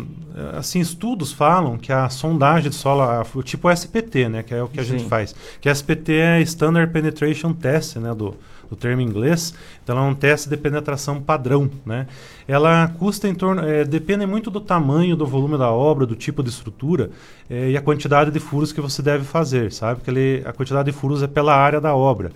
assim 0.58 0.80
estudos 0.80 1.32
falam 1.32 1.78
que 1.78 1.92
a 1.92 2.10
sondagem 2.10 2.70
de 2.70 2.76
solo, 2.76 3.02
a- 3.02 3.26
o 3.36 3.44
tipo 3.44 3.70
SPT, 3.70 4.30
né, 4.30 4.44
que 4.44 4.54
é 4.54 4.64
o 4.64 4.68
que 4.68 4.80
a 4.80 4.84
gente 4.84 5.04
Sim. 5.04 5.10
faz, 5.10 5.36
que 5.62 5.70
SPT 5.70 6.14
é 6.14 6.42
Standard 6.42 6.92
Penetration 6.92 7.54
Test, 7.54 7.98
né, 7.98 8.14
do, 8.16 8.34
do 8.70 8.76
termo 8.76 9.02
em 9.02 9.06
inglês. 9.06 9.54
Então 9.84 9.96
ela 9.98 10.06
é 10.06 10.10
um 10.10 10.16
teste 10.16 10.50
de 10.50 10.58
penetração 10.58 11.22
padrão, 11.22 11.70
né? 11.86 12.08
Ela 12.48 12.88
custa 13.00 13.28
em 13.28 13.34
torno, 13.36 13.64
é, 13.64 13.84
depende 13.84 14.26
muito 14.26 14.50
do 14.52 14.60
tamanho, 14.60 15.16
do 15.16 15.26
volume 15.26 15.58
da 15.58 15.72
obra, 15.72 16.06
do 16.06 16.16
tipo 16.16 16.44
de 16.44 16.50
estrutura 16.50 17.10
é, 17.50 17.72
e 17.72 17.78
a 17.78 17.82
quantidade 17.82 18.32
de 18.32 18.40
furos 18.40 18.72
que 18.72 18.82
você 18.82 19.02
deve 19.02 19.24
fazer, 19.24 19.72
sabe? 19.72 20.02
Que 20.02 20.10
ele, 20.10 20.44
a 20.46 20.54
quantidade 20.54 20.92
de 20.92 20.98
furos 20.98 21.24
é 21.24 21.28
pela 21.28 21.56
área 21.56 21.82
da 21.82 21.96
obra 21.96 22.32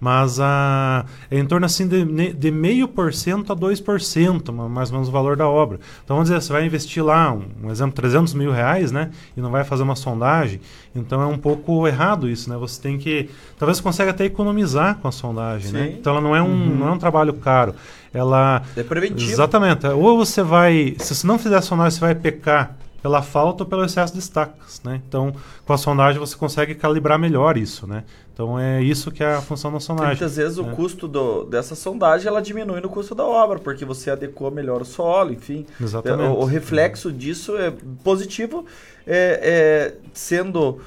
mas 0.00 0.40
a, 0.40 1.04
é 1.30 1.38
em 1.38 1.44
torno 1.44 1.66
assim 1.66 1.86
de, 1.86 2.32
de 2.32 2.50
meio 2.50 2.88
por 2.88 3.12
cento 3.12 3.52
a 3.52 3.56
2%, 3.56 4.50
ma- 4.52 4.68
mais 4.68 4.88
ou 4.90 4.94
menos 4.94 5.08
o 5.08 5.12
valor 5.12 5.36
da 5.36 5.46
obra. 5.48 5.78
Então 6.04 6.16
vamos 6.16 6.28
dizer, 6.30 6.40
você 6.40 6.52
vai 6.52 6.64
investir 6.64 7.04
lá, 7.04 7.32
um, 7.32 7.42
um 7.64 7.70
exemplo, 7.70 7.92
300 7.94 8.32
mil 8.34 8.50
reais, 8.50 8.90
né? 8.90 9.10
E 9.36 9.40
não 9.40 9.50
vai 9.50 9.62
fazer 9.64 9.82
uma 9.82 9.94
sondagem, 9.96 10.60
então 10.94 11.20
é 11.22 11.26
um 11.26 11.36
pouco 11.38 11.86
errado 11.86 12.28
isso, 12.28 12.48
né? 12.48 12.56
Você 12.56 12.80
tem 12.80 12.98
que, 12.98 13.28
talvez 13.58 13.76
você 13.78 13.82
consiga 13.82 14.10
até 14.10 14.24
economizar 14.24 14.96
com 14.96 15.08
a 15.08 15.12
sondagem, 15.12 15.70
né? 15.72 15.86
Sim. 15.88 15.96
Então 16.00 16.12
ela 16.14 16.20
não 16.22 16.34
é 16.34 16.42
um, 16.42 16.46
Uhum. 16.50 16.76
não 16.76 16.88
é 16.88 16.92
um 16.92 16.98
trabalho 16.98 17.34
caro, 17.34 17.74
ela... 18.12 18.62
É 18.76 18.82
preventivo. 18.82 19.30
Exatamente, 19.30 19.86
ou 19.86 20.16
você 20.16 20.42
vai, 20.42 20.96
se 20.98 21.14
você 21.14 21.26
não 21.26 21.38
fizer 21.38 21.56
a 21.56 21.62
sondagem, 21.62 21.92
você 21.92 22.00
vai 22.00 22.14
pecar 22.14 22.76
pela 23.02 23.22
falta 23.22 23.62
ou 23.64 23.68
pelo 23.68 23.84
excesso 23.84 24.12
de 24.12 24.18
estacas, 24.18 24.80
né? 24.84 25.00
Então, 25.08 25.32
com 25.64 25.72
a 25.72 25.78
sondagem 25.78 26.18
você 26.18 26.36
consegue 26.36 26.74
calibrar 26.74 27.18
melhor 27.18 27.56
isso, 27.56 27.86
né? 27.86 28.04
Então 28.32 28.58
é 28.58 28.82
isso 28.82 29.10
que 29.10 29.22
é 29.22 29.34
a 29.34 29.40
função 29.40 29.70
da 29.72 29.80
sondagem. 29.80 30.12
Muitas 30.12 30.36
vezes 30.36 30.56
o 30.58 30.62
né? 30.62 30.72
custo 30.74 31.06
do- 31.06 31.44
dessa 31.44 31.74
sondagem 31.74 32.26
ela 32.26 32.40
diminui 32.40 32.80
no 32.80 32.88
custo 32.88 33.14
da 33.14 33.24
obra, 33.24 33.58
porque 33.58 33.84
você 33.84 34.10
adequa 34.10 34.50
melhor 34.50 34.80
o 34.80 34.84
solo, 34.84 35.32
enfim. 35.32 35.66
Exatamente. 35.80 36.30
O, 36.30 36.40
o 36.40 36.44
reflexo 36.44 37.12
disso 37.12 37.56
é 37.56 37.72
positivo, 38.02 38.64
é, 39.06 39.40
é, 39.42 39.94
sendo 40.14 40.80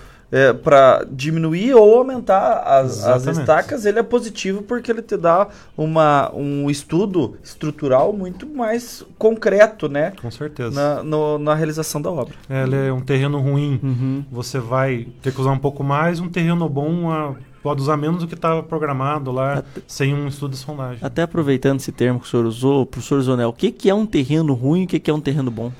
para 0.63 1.05
diminuir 1.11 1.73
ou 1.75 1.97
aumentar 1.99 2.63
as, 2.65 3.05
as 3.05 3.25
estacas, 3.27 3.85
ele 3.85 3.99
é 3.99 4.03
positivo 4.03 4.63
porque 4.63 4.91
ele 4.91 5.01
te 5.01 5.15
dá 5.15 5.47
uma, 5.77 6.31
um 6.33 6.69
estudo 6.69 7.37
estrutural 7.43 8.11
muito 8.13 8.47
mais 8.47 9.05
concreto, 9.17 9.87
né? 9.87 10.13
Com 10.21 10.31
certeza. 10.31 10.71
Na, 10.71 11.03
no- 11.03 11.37
na 11.37 11.53
realização 11.53 12.01
da 12.01 12.09
obra. 12.11 12.33
É, 12.49 12.63
ele 12.63 12.75
é 12.87 12.91
um 12.93 13.01
terreno 13.01 13.39
ruim, 13.39 13.79
Uhum. 13.83 14.25
você 14.31 14.59
vai 14.59 15.07
ter 15.21 15.31
que 15.34 15.39
usar 15.39 15.51
um 15.51 15.59
pouco 15.59 15.84
mais, 15.84 16.19
um 16.19 16.27
terreno 16.29 16.67
bom 16.67 17.11
ah, 17.11 17.34
pode 17.61 17.81
usar 17.81 17.95
menos 17.95 18.21
do 18.21 18.27
que 18.27 18.34
estava 18.34 18.61
programado 18.63 19.31
lá, 19.31 19.63
sem 19.88 20.13
um 20.13 20.27
estudo 20.27 20.51
de 20.51 20.57
sondagem. 20.57 20.97
Até 21.01 21.21
aproveitando 21.21 21.79
esse 21.79 21.91
termo 21.91 22.19
que 22.19 22.25
o 22.25 22.29
senhor 22.29 22.45
usou, 22.45 22.86
professor 22.86 23.21
Zonel, 23.21 23.49
o 23.49 23.53
que, 23.53 23.71
que 23.71 23.89
é 23.89 23.93
um 23.93 24.05
terreno 24.05 24.53
ruim 24.53 24.81
e 24.81 24.86
o 24.86 24.88
que, 24.88 24.99
que 24.99 25.09
é 25.11 25.13
um 25.13 25.21
terreno 25.21 25.49
bom? 25.51 25.71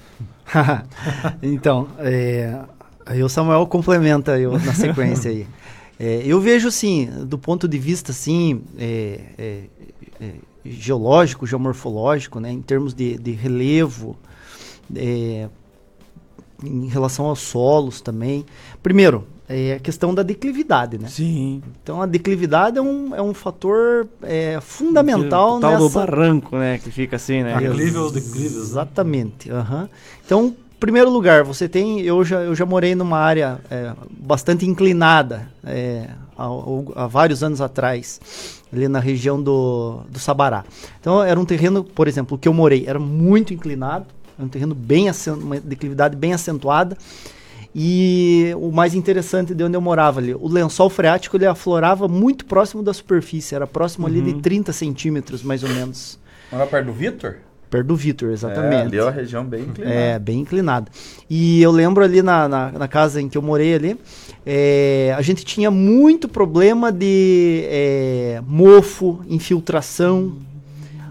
então, 1.42 1.88
é, 2.00 2.58
aí 3.06 3.24
o 3.24 3.30
Samuel 3.30 3.66
complementa 3.68 4.40
eu 4.40 4.54
na 4.60 4.74
sequência 4.74 5.32
aí. 5.32 5.48
É, 6.00 6.24
eu 6.26 6.42
vejo 6.42 6.68
assim, 6.68 7.08
do 7.28 7.38
ponto 7.38 7.68
de 7.68 7.78
vista 7.78 8.12
assim, 8.12 8.64
é, 8.80 9.20
é, 9.38 9.64
é, 10.20 10.32
geológico, 10.66 11.46
geomorfológico, 11.46 12.40
né, 12.40 12.52
em 12.52 12.64
termos 12.64 12.96
de, 12.96 13.16
de 13.18 13.32
relevo, 13.32 14.18
é, 14.96 15.48
em 16.64 16.88
relação 16.88 17.28
aos 17.28 17.40
solos 17.40 18.02
também. 18.02 18.44
Primeiro, 18.82 19.28
é 19.48 19.74
a 19.74 19.80
questão 19.80 20.14
da 20.14 20.24
declividade, 20.24 20.98
né? 20.98 21.08
Sim. 21.10 21.62
Então 21.82 22.02
a 22.02 22.06
declividade 22.06 22.78
é 22.78 22.82
um, 22.82 23.14
é 23.14 23.22
um 23.22 23.34
fator 23.34 24.08
é, 24.22 24.60
fundamental 24.62 25.58
o 25.58 25.60
tal 25.60 25.78
do 25.78 25.84
nessa... 25.84 26.06
barranco, 26.06 26.58
né? 26.58 26.78
Que 26.80 26.90
fica 26.90 27.18
assim, 27.18 27.44
né? 27.44 27.54
Aclive 27.54 27.98
ou 27.98 28.12
declive. 28.12 28.56
Exatamente. 28.56 29.52
aham. 29.52 29.90
Então, 30.26 30.56
primeiro 30.84 31.10
lugar, 31.10 31.46
você 31.46 31.70
tem. 31.70 32.02
Eu 32.02 32.26
já, 32.26 32.42
eu 32.42 32.54
já 32.54 32.66
morei 32.66 32.94
numa 32.94 33.18
área 33.18 33.62
é, 33.72 33.94
bastante 34.10 34.66
inclinada 34.66 35.48
é, 35.64 36.10
há, 36.38 36.46
há 36.96 37.08
vários 37.08 37.42
anos 37.42 37.62
atrás, 37.62 38.20
ali 38.72 38.90
na 38.90 39.00
região 39.00 39.42
do, 39.42 40.02
do 40.10 40.20
Sabará. 40.20 40.66
Então, 41.00 41.24
era 41.24 41.40
um 41.40 41.46
terreno, 41.46 41.86
por 41.86 42.06
exemplo, 42.06 42.36
o 42.36 42.38
que 42.38 42.50
eu 42.50 42.54
morei 42.54 42.84
era 42.86 43.00
muito 43.00 43.54
inclinado, 43.54 44.08
era 44.38 44.46
um 44.46 44.50
terreno 44.50 44.76
bem 44.76 45.10
uma 45.42 45.58
declividade 45.58 46.18
bem 46.18 46.34
acentuada. 46.34 46.98
E 47.74 48.54
o 48.58 48.70
mais 48.70 48.94
interessante 48.94 49.56
de 49.56 49.64
onde 49.64 49.78
eu 49.78 49.82
morava 49.82 50.20
ali, 50.20 50.36
o 50.36 50.50
lençol 50.50 50.90
freático 50.90 51.38
ele 51.38 51.46
aflorava 51.46 52.10
muito 52.10 52.46
próximo 52.46 52.84
da 52.84 52.94
superfície, 52.94 53.56
era 53.56 53.66
próximo 53.66 54.06
ali 54.06 54.22
de 54.22 54.32
Uhum. 54.32 54.42
30 54.42 54.74
centímetros, 54.74 55.44
mais 55.44 55.64
ou 55.64 55.70
menos. 55.70 56.20
Mora 56.52 56.68
perto 56.68 56.88
do 56.88 56.94
Vitor? 56.94 57.38
Perto 57.74 57.88
do 57.88 57.96
Vitor, 57.96 58.30
exatamente. 58.30 58.76
É, 58.76 58.82
ali 58.82 58.98
é 59.00 59.02
uma 59.02 59.10
região 59.10 59.44
bem 59.44 59.64
inclinada. 59.64 59.96
É, 59.96 60.20
bem 60.20 60.40
inclinada. 60.42 60.92
E 61.28 61.60
eu 61.60 61.72
lembro 61.72 62.04
ali 62.04 62.22
na, 62.22 62.48
na, 62.48 62.72
na 62.72 62.88
casa 62.88 63.20
em 63.20 63.28
que 63.28 63.36
eu 63.36 63.42
morei 63.42 63.74
ali, 63.74 64.00
é, 64.46 65.12
a 65.18 65.22
gente 65.24 65.44
tinha 65.44 65.72
muito 65.72 66.30
problema 66.30 66.92
de 66.92 67.64
é, 67.66 68.42
mofo, 68.46 69.22
infiltração. 69.28 70.34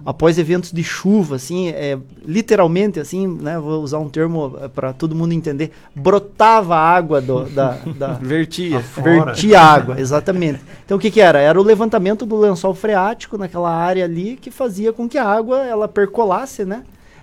Após 0.05 0.38
eventos 0.38 0.72
de 0.72 0.82
chuva, 0.82 1.36
assim, 1.36 1.68
é, 1.68 1.98
literalmente, 2.24 2.98
assim, 2.98 3.26
né, 3.26 3.59
vou 3.59 3.82
usar 3.82 3.98
um 3.98 4.09
termo 4.09 4.50
para 4.74 4.92
todo 4.92 5.14
mundo 5.14 5.32
entender, 5.32 5.70
brotava 5.94 6.76
a 6.76 6.80
água 6.80 7.20
do, 7.20 7.44
da, 7.44 7.78
da 7.96 8.09
Vertia. 8.22 8.78
Afora. 8.78 9.26
vertia 9.26 9.61
água, 9.61 10.00
exatamente. 10.00 10.61
Então 10.84 10.96
o 10.96 11.00
que 11.00 11.11
que 11.11 11.20
era? 11.20 11.38
Era 11.40 11.61
o 11.61 11.62
levantamento 11.62 12.26
do 12.26 12.38
lençol 12.38 12.74
freático 12.74 13.38
naquela 13.38 13.70
área 13.70 14.05
ali 14.05 14.36
que 14.36 14.50
fazia 14.50 14.92
com 14.92 15.09
que 15.09 15.18
a 15.18 15.24
água 15.24 15.64
ela 15.64 15.86
percolasse, 15.88 16.64
né? 16.64 16.82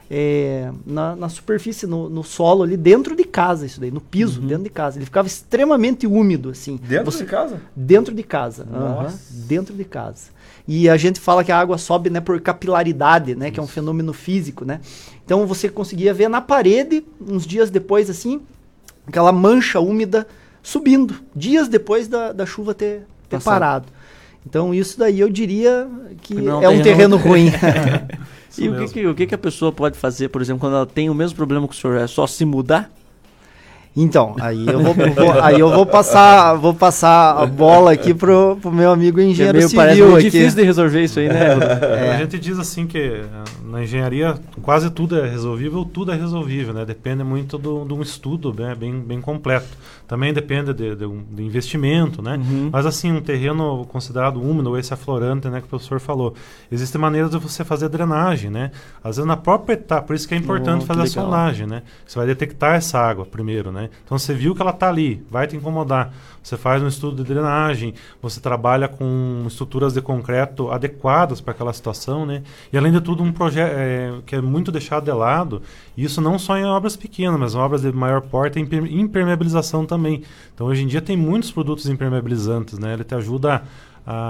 é, 0.09 0.71
na, 0.85 1.15
na 1.15 1.29
superfície, 1.29 1.85
no, 1.85 2.09
no 2.09 2.23
solo 2.23 2.63
ali, 2.63 2.75
dentro 2.75 3.15
de 3.15 3.23
casa, 3.23 3.65
isso 3.65 3.79
daí, 3.79 3.91
no 3.91 4.01
piso, 4.01 4.41
dentro 4.41 4.63
de 4.63 4.69
casa. 4.69 4.97
Ele 4.97 5.05
ficava 5.05 5.27
extremamente 5.27 6.07
úmido, 6.07 6.49
assim. 6.49 6.77
Dentro 6.77 7.15
de 7.15 7.25
casa? 7.25 7.61
Dentro 7.75 8.15
de 8.15 8.23
casa. 8.23 8.65
Nossa. 8.65 9.19
dentro 9.47 9.75
de 9.75 9.85
casa. 9.85 10.31
E 10.71 10.87
a 10.87 10.95
gente 10.97 11.19
fala 11.19 11.43
que 11.43 11.51
a 11.51 11.59
água 11.59 11.79
sobe, 11.79 12.11
né, 12.11 12.21
por 12.21 12.39
capilaridade, 12.39 13.33
né, 13.33 13.49
que 13.49 13.59
é 13.59 13.63
um 13.63 13.65
fenômeno 13.65 14.13
físico, 14.13 14.63
né? 14.63 14.79
Então 15.25 15.47
você 15.47 15.67
conseguia 15.67 16.13
ver 16.13 16.29
na 16.29 16.41
parede, 16.41 17.03
uns 17.19 17.43
dias 17.43 17.71
depois, 17.71 18.07
assim, 18.07 18.39
aquela 19.07 19.31
mancha 19.31 19.79
úmida 19.79 20.27
subindo, 20.61 21.15
dias 21.35 21.67
depois 21.67 22.07
da, 22.07 22.31
da 22.31 22.45
chuva 22.45 22.75
ter, 22.75 23.07
ter 23.27 23.37
Passado. 23.37 23.53
parado. 23.53 23.85
Então 24.45 24.71
isso 24.71 24.99
daí 24.99 25.19
eu 25.19 25.27
diria 25.27 25.87
que 26.21 26.35
Não, 26.35 26.61
é 26.61 26.69
um 26.69 26.83
terreno 26.83 27.17
ruim. 27.17 27.51
e 28.55 28.69
o 28.69 28.77
que, 28.77 28.93
que, 28.93 29.07
o 29.07 29.15
que, 29.15 29.25
que 29.25 29.33
a 29.33 29.39
pessoa 29.39 29.71
pode 29.71 29.97
fazer, 29.97 30.29
por 30.29 30.39
exemplo, 30.39 30.59
quando 30.59 30.75
ela 30.75 30.85
tem 30.85 31.09
o 31.09 31.15
mesmo 31.15 31.35
problema 31.35 31.67
que 31.67 31.73
o 31.73 31.77
senhor? 31.77 31.97
É 31.97 32.05
só 32.05 32.27
se 32.27 32.45
mudar? 32.45 32.91
Então, 33.95 34.35
aí 34.39 34.65
eu 34.67 34.79
vou, 34.81 34.93
vou- 34.93 35.41
aí 35.41 35.59
eu 35.59 35.69
vou 35.69 35.85
passar, 35.85 36.53
vou 36.53 36.73
passar 36.73 37.35
a 37.41 37.45
bola 37.45 37.91
aqui 37.91 38.13
pro, 38.13 38.57
pro 38.61 38.71
meu 38.71 38.91
amigo 38.91 39.19
engenheiro 39.19 39.57
meio- 39.57 39.73
parece 39.75 39.95
civil 39.97 40.11
muito 40.11 40.27
aqui. 40.27 40.37
difícil 40.37 40.59
de 40.59 40.63
resolver 40.63 41.03
isso 41.03 41.19
aí, 41.19 41.27
né? 41.27 41.39
É. 42.07 42.11
A 42.13 42.17
gente 42.17 42.39
diz 42.39 42.57
assim 42.59 42.85
que 42.87 43.21
na 43.65 43.83
engenharia 43.83 44.35
quase 44.61 44.89
tudo 44.89 45.19
é 45.19 45.27
resolvível, 45.27 45.83
tudo 45.83 46.11
é 46.11 46.15
resolvível, 46.15 46.73
né? 46.73 46.85
Depende 46.85 47.23
muito 47.23 47.57
do- 47.57 47.83
de 47.83 47.93
um 47.93 48.01
estudo 48.01 48.53
né? 48.57 48.73
bem, 48.73 48.99
bem 49.01 49.19
completo. 49.19 49.67
Também 50.07 50.33
depende 50.33 50.73
de, 50.73 50.95
de 50.95 51.05
um- 51.05 51.23
de 51.29 51.43
investimento, 51.43 52.21
né? 52.21 52.37
Uhum. 52.37 52.69
Mas 52.71 52.85
assim, 52.85 53.11
um 53.11 53.21
terreno 53.21 53.85
considerado 53.89 54.41
úmido, 54.41 54.69
ou 54.69 54.77
esse 54.77 54.93
aflorante, 54.93 55.47
né, 55.49 55.59
que 55.59 55.65
o 55.65 55.69
professor 55.69 55.99
falou, 55.99 56.33
existem 56.71 56.99
maneiras 57.01 57.29
de 57.31 57.37
você 57.37 57.63
fazer 57.65 57.89
drenagem, 57.89 58.49
né? 58.49 58.71
Às 59.03 59.17
vezes 59.17 59.27
na 59.27 59.37
própria 59.37 59.73
etapa, 59.73 60.03
por 60.07 60.15
isso 60.15 60.27
que 60.27 60.33
é 60.33 60.37
importante 60.37 60.77
Oh, 60.77 60.81
que 60.81 60.85
fazer 60.87 61.01
a 61.01 61.05
sondagem, 61.07 61.67
né? 61.67 61.81
Você 62.07 62.17
vai 62.17 62.27
detectar 62.27 62.75
essa 62.75 62.97
água 62.99 63.25
primeiro, 63.25 63.71
né? 63.71 63.78
Então 64.03 64.17
você 64.17 64.33
viu 64.33 64.55
que 64.55 64.61
ela 64.61 64.71
está 64.71 64.89
ali, 64.89 65.23
vai 65.29 65.47
te 65.47 65.55
incomodar. 65.55 66.11
Você 66.41 66.57
faz 66.57 66.81
um 66.81 66.87
estudo 66.87 67.23
de 67.23 67.33
drenagem, 67.33 67.93
você 68.21 68.39
trabalha 68.39 68.87
com 68.87 69.43
estruturas 69.45 69.93
de 69.93 70.01
concreto 70.01 70.71
adequadas 70.71 71.41
para 71.41 71.51
aquela 71.51 71.73
situação, 71.73 72.25
né? 72.25 72.41
E 72.71 72.77
além 72.77 72.91
de 72.91 73.01
tudo, 73.01 73.21
um 73.21 73.31
projeto 73.31 74.23
que 74.25 74.35
é 74.35 74.41
muito 74.41 74.71
deixado 74.71 75.03
de 75.03 75.11
lado, 75.11 75.61
isso 75.97 76.21
não 76.21 76.39
só 76.39 76.57
em 76.57 76.65
obras 76.65 76.95
pequenas, 76.95 77.39
mas 77.39 77.55
em 77.55 77.57
obras 77.57 77.81
de 77.81 77.91
maior 77.91 78.21
porte, 78.21 78.57
é 78.57 78.61
imper- 78.61 78.91
impermeabilização 78.91 79.85
também. 79.85 80.23
Então 80.55 80.67
hoje 80.67 80.83
em 80.83 80.87
dia 80.87 81.01
tem 81.01 81.17
muitos 81.17 81.51
produtos 81.51 81.87
impermeabilizantes, 81.87 82.79
né? 82.79 82.93
Ele 82.93 83.03
te 83.03 83.13
ajuda 83.13 83.55
a 83.55 83.61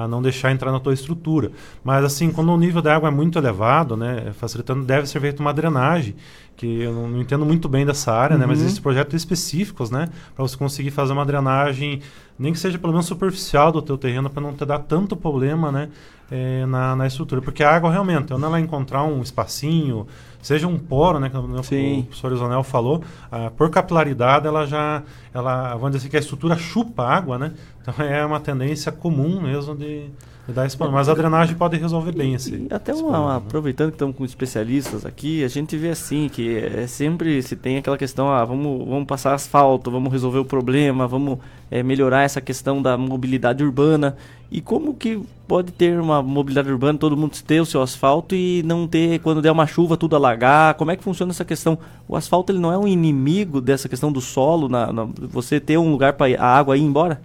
não 0.09 0.21
deixar 0.21 0.51
entrar 0.51 0.71
na 0.71 0.79
tua 0.79 0.93
estrutura. 0.93 1.51
Mas 1.83 2.03
assim, 2.03 2.31
quando 2.31 2.51
o 2.51 2.57
nível 2.57 2.81
da 2.81 2.95
água 2.95 3.09
é 3.09 3.11
muito 3.11 3.37
elevado, 3.37 3.95
né, 3.95 4.31
facilitando, 4.33 4.83
deve 4.85 5.07
ser 5.07 5.19
feita 5.21 5.41
uma 5.41 5.53
drenagem, 5.53 6.15
que 6.57 6.81
eu 6.81 6.93
não, 6.93 7.07
não 7.07 7.21
entendo 7.21 7.45
muito 7.45 7.69
bem 7.69 7.85
dessa 7.85 8.11
área, 8.11 8.37
né, 8.37 8.45
mas 8.45 8.57
Uhum. 8.59 8.65
existem 8.65 8.83
projetos 8.83 9.13
específicos, 9.15 9.89
né, 9.89 10.09
para 10.35 10.43
você 10.45 10.57
conseguir 10.57 10.91
fazer 10.91 11.13
uma 11.13 11.25
drenagem, 11.25 12.01
nem 12.37 12.51
que 12.51 12.59
seja 12.59 12.77
pelo 12.77 12.91
menos 12.91 13.05
superficial 13.05 13.71
do 13.71 13.81
teu 13.81 13.97
terreno, 13.97 14.29
para 14.29 14.41
não 14.41 14.53
te 14.53 14.65
dar 14.65 14.79
tanto 14.79 15.15
problema, 15.15 15.71
né, 15.71 15.89
eh, 16.29 16.65
na, 16.65 16.95
na 16.95 17.07
estrutura. 17.07 17.41
Porque 17.41 17.63
a 17.63 17.73
água 17.73 17.89
realmente, 17.91 18.27
quando 18.33 18.45
ela 18.45 18.59
encontrar 18.59 19.03
um 19.03 19.21
espacinho, 19.21 20.05
seja 20.49 20.67
um 20.67 20.79
poro, 20.79 21.19
né, 21.19 21.29
como 21.29 21.63
Sim. 21.63 21.99
o 21.99 22.03
professor 22.05 22.31
Isonel 22.31 22.63
falou, 22.63 23.03
ah, 23.31 23.51
por 23.55 23.69
capilaridade 23.69 24.47
ela 24.47 24.65
já, 24.65 25.03
ela, 25.31 25.75
vamos 25.75 25.91
dizer 25.91 25.97
assim, 25.99 26.09
que 26.09 26.17
a 26.17 26.19
estrutura 26.19 26.57
chupa 26.57 27.03
a 27.03 27.15
água, 27.15 27.37
né, 27.37 27.53
então 27.79 27.93
é 28.03 28.25
uma 28.25 28.39
tendência 28.39 28.91
comum 28.91 29.39
mesmo 29.39 29.75
de, 29.75 30.09
problema. 30.53 30.91
Mas 30.99 31.09
a 31.09 31.13
drenagem 31.13 31.55
pode 31.55 31.77
resolver 31.77 32.11
bem 32.11 32.33
esse. 32.33 32.67
Até 32.69 32.91
esse 32.91 33.01
uma, 33.01 33.09
problema, 33.11 33.25
uma- 33.33 33.39
né? 33.39 33.45
aproveitando 33.47 33.89
que 33.89 33.95
estamos 33.95 34.15
com 34.15 34.25
especialistas 34.25 35.05
aqui, 35.05 35.43
a 35.43 35.47
gente 35.47 35.75
vê 35.77 35.89
assim 35.89 36.29
que 36.29 36.57
é 36.57 36.87
sempre 36.87 37.41
se 37.41 37.55
tem 37.55 37.77
aquela 37.77 37.97
questão, 37.97 38.29
ah, 38.31 38.43
vamos, 38.45 38.87
vamos 38.87 39.05
passar 39.05 39.33
asfalto, 39.33 39.89
vamos 39.91 40.11
resolver 40.11 40.39
o 40.39 40.45
problema, 40.45 41.07
vamos 41.07 41.39
é, 41.71 41.83
melhorar 41.83 42.23
essa 42.23 42.41
questão 42.41 42.81
da 42.81 42.97
mobilidade 42.97 43.63
urbana. 43.63 44.15
E 44.51 44.61
como 44.61 44.95
que 44.95 45.21
pode 45.47 45.71
ter 45.71 45.99
uma 45.99 46.23
mobilidade 46.23 46.71
urbana, 46.71 46.97
todo 46.97 47.15
mundo 47.15 47.33
ter 47.45 47.61
o 47.61 47.65
seu 47.65 47.83
asfalto 47.83 48.33
e 48.33 48.63
não 48.63 48.87
ter, 48.87 49.19
quando 49.19 49.43
der 49.43 49.51
uma 49.51 49.67
chuva, 49.67 49.95
tudo 49.95 50.15
alagar? 50.15 50.73
Como 50.73 50.89
é 50.89 50.95
que 50.95 51.03
funciona 51.03 51.31
essa 51.31 51.45
questão? 51.45 51.77
O 52.07 52.15
asfalto 52.15 52.51
ele 52.51 52.57
não 52.59 52.71
é 52.73 52.77
um 52.77 52.87
inimigo 52.87 53.61
dessa 53.61 53.87
questão 53.87 54.11
do 54.11 54.19
solo, 54.21 54.67
na, 54.67 54.91
na- 54.91 55.07
você 55.19 55.59
ter 55.59 55.77
um 55.77 55.91
lugar 55.91 56.13
para 56.13 56.35
a 56.41 56.57
água 56.57 56.75
ir 56.75 56.81
embora? 56.81 57.21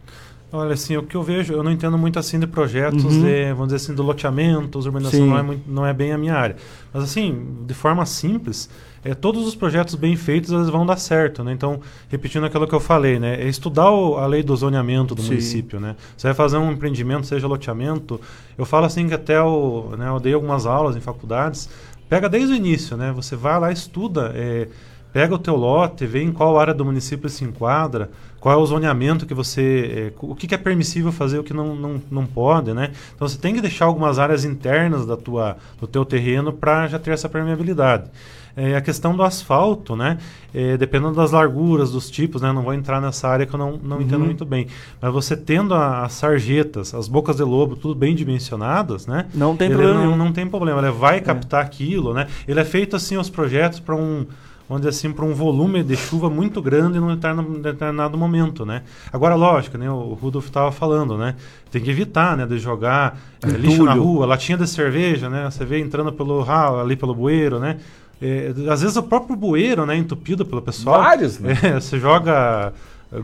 Olha, 0.56 0.74
assim, 0.74 0.96
o 0.96 1.02
que 1.02 1.16
eu 1.16 1.22
vejo, 1.22 1.52
eu 1.52 1.64
não 1.64 1.72
entendo 1.72 1.98
muito 1.98 2.16
assim 2.16 2.38
de 2.38 2.46
projetos 2.46 3.02
Uhum. 3.04 3.22
de, 3.22 3.48
vamos 3.54 3.66
dizer 3.72 3.76
assim, 3.76 3.92
do 3.92 4.04
loteamento, 4.04 4.78
urbanização 4.78 5.18
Sim. 5.20 5.26
não 5.28 5.36
é, 5.38 5.42
muito, 5.42 5.62
não 5.68 5.84
é 5.86 5.92
bem 5.92 6.12
a 6.12 6.16
minha 6.18 6.34
área. 6.34 6.54
Mas 6.92 7.02
assim, 7.02 7.44
de 7.66 7.74
forma 7.74 8.06
simples, 8.06 8.70
é, 9.04 9.14
todos 9.14 9.48
os 9.48 9.56
projetos 9.56 9.96
bem 9.96 10.14
feitos 10.14 10.52
eles 10.52 10.68
vão 10.68 10.86
dar 10.86 10.96
certo, 10.96 11.42
né? 11.42 11.52
Então, 11.52 11.80
repetindo 12.08 12.46
aquilo 12.46 12.68
que 12.68 12.74
eu 12.74 12.78
falei, 12.78 13.18
né? 13.18 13.34
É 13.42 13.48
estudar 13.48 13.90
o- 13.90 14.16
a 14.16 14.26
lei 14.28 14.44
do 14.44 14.54
zoneamento 14.54 15.12
do 15.12 15.22
Sim. 15.22 15.30
município, 15.30 15.80
né? 15.80 15.96
Você 16.16 16.28
vai 16.28 16.34
fazer 16.34 16.56
um 16.56 16.70
empreendimento, 16.70 17.26
seja 17.26 17.48
loteamento, 17.48 18.20
eu 18.56 18.64
falo 18.64 18.86
assim 18.86 19.08
que 19.08 19.14
até 19.14 19.42
o, 19.42 19.96
né, 19.98 20.08
eu 20.08 20.20
dei 20.20 20.34
algumas 20.34 20.66
aulas 20.66 20.94
em 20.96 21.00
faculdades, 21.00 21.68
pega 22.08 22.28
desde 22.28 22.52
o 22.52 22.56
início, 22.56 22.96
né? 22.96 23.10
Você 23.16 23.34
vai 23.34 23.58
lá, 23.58 23.72
estuda, 23.72 24.30
é, 24.36 24.68
pega 25.14 25.34
o 25.34 25.38
teu 25.38 25.54
lote, 25.56 26.04
vê 26.06 26.20
em 26.22 26.32
qual 26.32 26.58
área 26.58 26.74
do 26.74 26.84
município 26.84 27.28
se 27.30 27.44
enquadra, 27.44 28.10
qual 28.40 28.58
é 28.58 28.60
o 28.62 28.66
zoneamento 28.66 29.24
que 29.24 29.32
você. 29.32 30.12
é, 30.12 30.12
o 30.20 30.34
que, 30.34 30.46
que 30.48 30.54
é 30.54 30.58
permissível 30.58 31.10
fazer, 31.12 31.38
o 31.38 31.44
que 31.44 31.54
não, 31.54 31.74
não, 31.74 32.02
não 32.10 32.26
pode, 32.26 32.74
né? 32.74 32.90
Então 33.14 33.26
você 33.26 33.38
tem 33.38 33.54
que 33.54 33.60
deixar 33.62 33.86
algumas 33.86 34.18
áreas 34.18 34.44
internas 34.44 35.06
da 35.06 35.16
tua, 35.16 35.56
do 35.80 35.86
teu 35.86 36.04
terreno 36.04 36.52
para 36.52 36.86
já 36.88 36.98
ter 36.98 37.12
essa 37.12 37.28
permeabilidade. 37.28 38.10
É, 38.56 38.76
a 38.76 38.80
questão 38.80 39.16
do 39.16 39.22
asfalto, 39.24 39.96
né? 39.96 40.18
É, 40.52 40.76
dependendo 40.76 41.14
das 41.14 41.32
larguras, 41.32 41.90
dos 41.90 42.08
tipos, 42.10 42.42
né? 42.42 42.52
Não 42.52 42.62
vou 42.62 42.74
entrar 42.74 43.00
nessa 43.00 43.26
área 43.28 43.46
que 43.46 43.54
eu 43.54 43.58
não, 43.58 43.78
não 43.82 44.00
entendo 44.00 44.20
Uhum. 44.20 44.26
muito 44.26 44.44
bem. 44.44 44.66
Mas 45.00 45.12
você 45.12 45.36
tendo 45.36 45.74
a- 45.74 46.04
as 46.04 46.12
sarjetas, 46.12 46.92
as 46.94 47.08
bocas 47.08 47.36
de 47.36 47.42
lobo, 47.42 47.74
tudo 47.76 47.94
bem 47.96 48.14
dimensionadas, 48.14 49.06
né? 49.06 49.26
Não 49.34 49.56
tem 49.56 49.70
problema 49.70 50.04
Não, 50.06 50.16
não 50.16 50.32
tem 50.32 50.46
problema. 50.46 50.80
Ele 50.82 50.90
vai 50.92 51.20
captar 51.20 51.64
aquilo, 51.64 52.12
né? 52.14 52.26
Ele 52.46 52.60
é 52.60 52.64
feito 52.64 52.94
assim 52.94 53.16
os 53.16 53.28
projetos 53.30 53.80
para 53.80 53.96
um 53.96 54.24
dizer 54.68 54.88
assim, 54.88 55.12
para 55.12 55.24
um 55.24 55.34
volume 55.34 55.82
de 55.82 55.96
chuva 55.96 56.30
muito 56.30 56.62
grande 56.62 56.98
num 56.98 57.14
determinado, 57.60 58.16
momento, 58.16 58.64
né? 58.64 58.82
Agora, 59.12 59.34
lógico, 59.34 59.76
né? 59.76 59.90
O 59.90 60.14
Rudolf 60.14 60.46
estava 60.46 60.72
falando, 60.72 61.18
né? 61.18 61.34
Tem 61.70 61.82
que 61.82 61.90
evitar, 61.90 62.36
né? 62.36 62.46
De 62.46 62.58
jogar 62.58 63.18
eh, 63.42 63.48
lixo 63.48 63.84
na 63.84 63.92
rua, 63.92 64.24
latinha 64.24 64.56
de 64.56 64.66
cerveja, 64.66 65.28
né? 65.28 65.50
Você 65.50 65.64
vê 65.64 65.80
entrando 65.80 66.12
pelo 66.12 66.42
ralo, 66.42 66.80
ali 66.80 66.96
pelo 66.96 67.14
bueiro, 67.14 67.58
né? 67.58 67.78
Eh, 68.22 68.54
às 68.70 68.80
vezes 68.80 68.96
o 68.96 69.02
próprio 69.02 69.36
bueiro, 69.36 69.84
né? 69.84 69.96
Entupido 69.96 70.46
pelo 70.46 70.62
pessoal. 70.62 71.02
Vários, 71.02 71.38
né? 71.38 71.58
É, 71.62 71.74
você 71.74 71.98
joga 71.98 72.72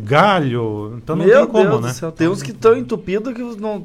galho, 0.03 0.95
então 0.99 1.16
não 1.16 1.24
Meu 1.24 1.41
tem 1.41 1.47
como, 1.47 1.68
Deus 1.68 1.80
né? 1.80 1.88
do 1.88 1.95
céu, 1.95 2.12
tem 2.12 2.28
uns 2.28 2.43
que 2.43 2.53
estão 2.53 2.76
entupidos 2.76 3.34
que 3.34 3.43
não 3.43 3.84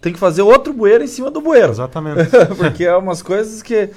tem 0.00 0.12
que 0.12 0.18
fazer 0.18 0.42
outro 0.42 0.72
bueiro 0.72 1.02
em 1.02 1.08
cima 1.08 1.30
do 1.30 1.40
bueiro. 1.40 1.70
Exatamente. 1.70 2.30
Porque 2.56 2.84
é 2.84 2.96
umas 2.96 3.22
coisas 3.22 3.62
que 3.62 3.90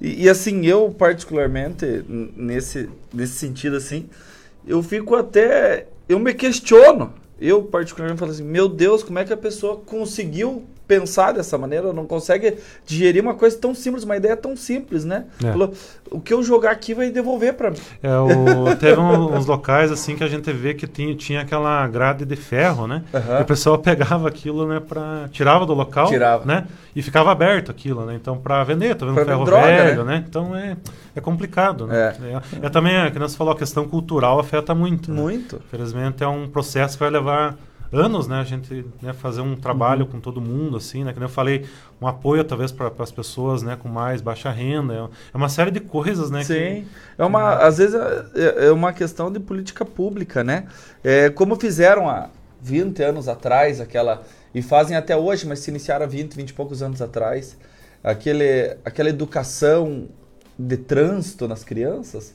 e, 0.00 0.24
e, 0.24 0.28
assim, 0.28 0.66
eu 0.66 0.90
particularmente 0.90 2.04
nesse 2.36 2.88
nesse 3.12 3.34
sentido 3.34 3.76
assim, 3.76 4.08
eu 4.66 4.82
fico 4.82 5.14
até. 5.14 5.86
Eu 6.08 6.18
me 6.18 6.34
questiono. 6.34 7.12
Eu, 7.40 7.62
particularmente, 7.62 8.18
falo 8.18 8.32
assim: 8.32 8.44
meu 8.44 8.68
Deus, 8.68 9.02
como 9.02 9.18
é 9.18 9.24
que 9.24 9.32
a 9.32 9.36
pessoa 9.36 9.76
conseguiu 9.76 10.64
pensar 10.86 11.32
dessa 11.32 11.58
maneira? 11.58 11.92
Não 11.92 12.06
consegue 12.06 12.56
digerir 12.84 13.22
uma 13.22 13.34
coisa 13.34 13.56
tão 13.58 13.74
simples, 13.74 14.04
uma 14.04 14.16
ideia 14.16 14.36
tão 14.36 14.56
simples, 14.56 15.04
né? 15.04 15.24
É. 15.44 15.50
Falou, 15.50 15.72
o 16.10 16.20
que 16.20 16.32
eu 16.32 16.42
jogar 16.42 16.70
aqui 16.70 16.94
vai 16.94 17.10
devolver 17.10 17.54
pra 17.54 17.70
mim. 17.70 17.76
É, 18.02 18.10
o, 18.18 18.76
teve 18.76 19.00
um- 19.00 19.34
uns 19.36 19.46
locais 19.46 19.90
assim 19.90 20.14
que 20.16 20.22
a 20.22 20.28
gente 20.28 20.52
vê 20.52 20.74
que 20.74 20.86
tinha, 20.86 21.14
tinha 21.14 21.40
aquela 21.40 21.86
grade 21.88 22.24
de 22.24 22.36
ferro, 22.36 22.86
né? 22.86 23.02
Aham. 23.12 23.38
E 23.40 23.42
o 23.42 23.44
pessoal 23.44 23.78
pegava 23.78 24.28
aquilo, 24.28 24.66
né, 24.66 24.80
para 24.80 25.28
tirava 25.32 25.66
do 25.66 25.74
local, 25.74 26.06
Tirava. 26.06 26.44
né? 26.44 26.66
E 26.94 27.02
ficava 27.02 27.30
aberto 27.32 27.70
aquilo, 27.70 28.04
né? 28.06 28.14
Então 28.14 28.38
para 28.38 28.62
vender, 28.64 28.94
tá 28.94 29.04
vendo 29.04 29.14
Pra 29.16 29.24
ferro 29.24 29.44
droga, 29.44 29.66
velho, 29.66 30.04
né? 30.04 30.14
né? 30.18 30.24
Então 30.28 30.54
é, 30.56 30.76
é 31.14 31.20
complicado, 31.20 31.86
né? 31.86 32.14
É. 32.62 32.66
é 32.66 32.68
também, 32.70 32.94
é, 32.96 33.10
que 33.10 33.18
você 33.18 33.36
falou, 33.36 33.52
a 33.52 33.56
questão 33.56 33.86
cultural 33.88 34.38
afeta 34.38 34.74
muito. 34.74 35.10
né? 35.12 35.20
Muito. 35.20 35.60
Infelizmente 35.66 36.22
é 36.22 36.28
um 36.28 36.48
processo 36.48 36.94
que 36.96 37.00
vai 37.02 37.10
levar 37.10 37.56
anos, 37.92 38.26
né? 38.28 38.40
A 38.40 38.44
gente 38.44 38.84
né, 39.00 39.12
fazer 39.12 39.40
um 39.40 39.56
trabalho 39.56 40.04
Uhum. 40.04 40.10
com 40.12 40.20
todo 40.20 40.40
mundo, 40.40 40.76
assim, 40.76 41.04
né? 41.04 41.12
Que 41.12 41.22
eu 41.22 41.28
falei, 41.28 41.64
um 42.00 42.06
apoio 42.06 42.42
talvez 42.44 42.72
para 42.72 42.92
as 42.98 43.10
pessoas, 43.12 43.62
né? 43.62 43.76
Com 43.80 43.88
mais 43.88 44.20
baixa 44.20 44.50
renda. 44.50 44.94
É, 44.94 44.98
é 45.34 45.36
uma 45.36 45.48
série 45.48 45.70
de 45.70 45.80
coisas, 45.80 46.30
né? 46.30 46.42
Sim. 46.44 46.54
que- 46.54 46.86
É 47.18 47.24
uma, 47.24 47.54
às 47.56 47.78
vezes 47.78 47.94
é, 48.34 48.66
é 48.66 48.72
uma 48.72 48.92
questão 48.92 49.30
de 49.32 49.40
política 49.40 49.84
pública, 49.84 50.42
né? 50.44 50.66
É, 51.02 51.30
como 51.30 51.56
fizeram 51.56 52.08
há 52.08 52.28
20 52.60 53.02
anos 53.02 53.28
atrás, 53.28 53.80
aquela. 53.80 54.22
E 54.54 54.62
fazem 54.62 54.96
até 54.96 55.16
hoje, 55.16 55.46
mas 55.46 55.58
se 55.60 55.70
iniciaram 55.70 56.04
há 56.04 56.08
20, 56.08 56.34
20 56.34 56.48
e 56.50 56.54
poucos 56.54 56.82
anos 56.82 57.02
atrás, 57.02 57.56
aquele, 58.02 58.76
aquela 58.84 59.08
educação 59.10 60.08
de 60.58 60.76
trânsito 60.78 61.46
nas 61.46 61.62
crianças. 61.62 62.34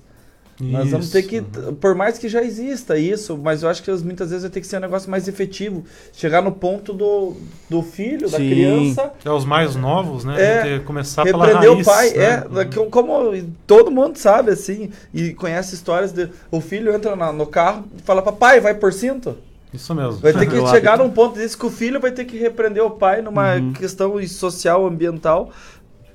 Nós 0.69 0.91
vamos 0.91 1.09
ter 1.09 1.23
que, 1.23 1.41
por 1.79 1.95
mais 1.95 2.17
que 2.17 2.29
já 2.29 2.43
exista 2.43 2.97
isso, 2.97 3.37
mas 3.37 3.63
eu 3.63 3.69
acho 3.69 3.81
que 3.81 3.91
muitas 4.03 4.29
vezes 4.29 4.43
vai 4.43 4.51
ter 4.51 4.61
que 4.61 4.67
ser 4.67 4.77
um 4.77 4.81
negócio 4.81 5.09
mais 5.09 5.27
efetivo. 5.27 5.83
Chegar 6.13 6.41
no 6.41 6.51
ponto 6.51 6.93
do, 6.93 7.35
do 7.69 7.81
filho, 7.81 8.29
da 8.29 8.37
Sim. 8.37 8.49
criança, 8.49 9.11
É 9.25 9.29
os 9.31 9.43
mais 9.45 9.75
novos, 9.75 10.23
né? 10.23 10.75
é, 10.75 10.79
começar 10.79 11.23
pela 11.23 11.45
repreender 11.45 11.71
raiz, 11.73 11.87
o 11.87 11.89
pai, 11.89 12.09
né? 12.11 12.23
é, 12.23 12.37
da- 12.47 12.65
como 12.89 13.33
todo 13.65 13.89
mundo 13.89 14.17
sabe, 14.17 14.51
assim, 14.51 14.91
e 15.13 15.33
conhece 15.33 15.73
histórias 15.73 16.11
de 16.11 16.29
o 16.51 16.61
filho 16.61 16.93
entra 16.93 17.15
na- 17.15 17.31
no 17.33 17.45
carro 17.47 17.85
e 17.97 18.01
fala, 18.01 18.21
papai, 18.21 18.59
vai 18.59 18.73
por 18.75 18.93
cinto? 18.93 19.35
Isso 19.73 19.95
mesmo. 19.95 20.13
Vai 20.19 20.33
ter 20.33 20.45
que 20.47 20.55
Eu 20.57 20.67
chegar 20.67 20.93
acho- 20.95 21.03
num 21.03 21.09
ponto 21.09 21.35
desse 21.35 21.57
que 21.57 21.65
o 21.65 21.69
filho 21.71 21.99
vai 21.99 22.11
ter 22.11 22.25
que 22.25 22.37
repreender 22.37 22.83
o 22.83 22.91
pai 22.91 23.21
numa 23.21 23.55
Uhum. 23.55 23.73
questão 23.73 24.21
social, 24.27 24.85
ambiental, 24.85 25.49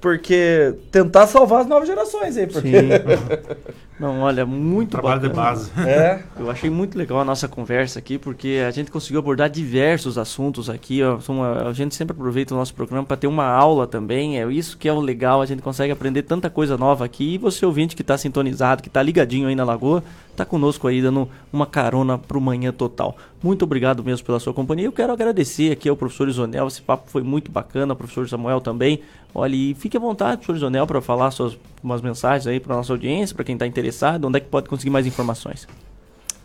porque 0.00 0.74
tentar 0.92 1.26
salvar 1.26 1.62
as 1.62 1.66
novas 1.66 1.88
gerações 1.88 2.36
aí, 2.36 2.46
porque... 2.46 2.68
Sim. 2.70 2.88
Não, 3.98 4.20
olha, 4.20 4.44
muito 4.44 4.90
Trabalho 4.90 5.20
de 5.20 5.28
bacana. 5.28 5.46
base. 5.50 5.70
É. 5.80 6.22
Eu 6.38 6.50
achei 6.50 6.68
muito 6.68 6.98
legal 6.98 7.18
a 7.18 7.24
nossa 7.24 7.48
conversa 7.48 7.98
aqui, 7.98 8.18
porque 8.18 8.62
a 8.66 8.70
gente 8.70 8.90
conseguiu 8.90 9.20
abordar 9.20 9.48
diversos 9.48 10.18
assuntos 10.18 10.68
aqui. 10.68 11.00
a 11.02 11.72
gente 11.72 11.94
sempre 11.94 12.14
aproveita 12.14 12.54
o 12.54 12.58
nosso 12.58 12.74
programa 12.74 13.06
para 13.06 13.16
ter 13.16 13.26
uma 13.26 13.46
aula 13.46 13.86
também. 13.86 14.38
É 14.38 14.46
isso 14.52 14.76
que 14.76 14.86
é 14.86 14.92
o 14.92 15.00
legal, 15.00 15.40
a 15.40 15.46
gente 15.46 15.62
consegue 15.62 15.92
aprender 15.92 16.22
tanta 16.22 16.50
coisa 16.50 16.76
nova 16.76 17.04
aqui. 17.06 17.34
E 17.34 17.38
você 17.38 17.64
ouvinte 17.64 17.96
que 17.96 18.02
está 18.02 18.18
sintonizado, 18.18 18.82
que 18.82 18.88
está 18.88 19.02
ligadinho 19.02 19.48
aí 19.48 19.54
na 19.54 19.64
Lagoa, 19.64 20.04
está 20.30 20.44
conosco 20.44 20.86
aí 20.86 21.00
dando 21.00 21.26
uma 21.50 21.64
carona 21.66 22.18
pro 22.18 22.40
Manhã 22.40 22.72
Total. 22.72 23.16
Muito 23.42 23.62
obrigado 23.62 24.04
mesmo 24.04 24.26
pela 24.26 24.38
sua 24.38 24.52
companhia. 24.52 24.86
Eu 24.86 24.92
quero 24.92 25.12
agradecer 25.12 25.72
aqui 25.72 25.88
ao 25.88 25.96
professor 25.96 26.28
Isonel, 26.28 26.66
esse 26.66 26.82
papo 26.82 27.10
foi 27.10 27.22
muito 27.22 27.50
bacana, 27.50 27.94
professor 27.94 28.28
Samuel 28.28 28.60
também. 28.60 29.00
Olha, 29.34 29.54
e 29.54 29.74
fique 29.74 29.96
à 29.96 30.00
vontade, 30.00 30.38
professor 30.38 30.56
Isonel, 30.56 30.86
para 30.86 31.00
falar 31.00 31.30
suas 31.30 31.56
umas 31.82 32.00
mensagens 32.00 32.46
aí 32.46 32.60
para 32.60 32.74
nossa 32.74 32.92
audiência, 32.92 33.34
para 33.34 33.44
quem 33.44 33.54
está 33.54 33.66
interessado, 33.66 34.26
onde 34.26 34.38
é 34.38 34.40
que 34.40 34.48
pode 34.48 34.68
conseguir 34.68 34.90
mais 34.90 35.06
informações. 35.06 35.66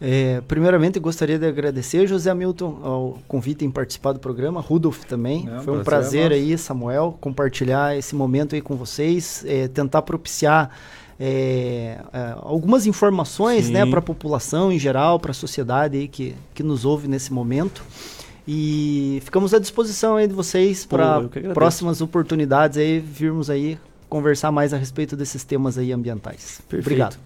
É, 0.04 0.42
primeiramente, 0.48 1.00
gostaria 1.00 1.38
de 1.38 1.46
agradecer 1.46 2.08
José 2.08 2.32
Hamilton 2.32 2.80
ao 2.82 3.20
convite 3.28 3.64
em 3.64 3.70
participar 3.70 4.14
do 4.14 4.20
programa, 4.20 4.60
Rudolf 4.60 5.04
também. 5.04 5.48
É, 5.48 5.60
Foi 5.60 5.78
um 5.78 5.84
prazer 5.84 6.22
é 6.22 6.30
prazer 6.30 6.32
aí, 6.32 6.58
Samuel, 6.58 7.16
compartilhar 7.22 7.96
esse 7.96 8.16
momento 8.16 8.56
aí 8.56 8.62
com 8.62 8.76
vocês, 8.76 9.46
é, 9.48 9.68
tentar 9.68 10.02
propiciar 10.02 10.72
é, 11.20 12.00
é, 12.12 12.34
algumas 12.38 12.88
informações 12.88 13.66
Sim. 13.66 13.74
né, 13.74 13.86
para 13.86 14.00
a 14.00 14.02
população 14.02 14.72
em 14.72 14.80
geral, 14.80 15.20
para 15.20 15.30
a 15.30 15.36
sociedade 15.36 15.96
aí 15.96 16.08
que, 16.08 16.34
que 16.56 16.64
nos 16.64 16.84
ouve 16.84 17.08
nesse 17.08 17.32
momento. 17.32 17.84
E 18.48 19.22
ficamos 19.24 19.54
à 19.54 19.60
disposição 19.60 20.16
aí 20.16 20.28
de 20.28 20.34
vocês 20.34 20.84
para 20.84 21.22
próximas 21.54 22.02
oportunidades 22.02 22.80
aí, 22.80 23.00
virmos 23.00 23.52
aí 23.52 23.78
conversar 24.12 24.52
mais 24.52 24.74
a 24.74 24.78
respeito 24.78 25.16
desses 25.16 25.46
temas 25.46 25.78
aí 25.78 25.94
ambientais. 25.94 26.62
Obrigado. 26.72 27.18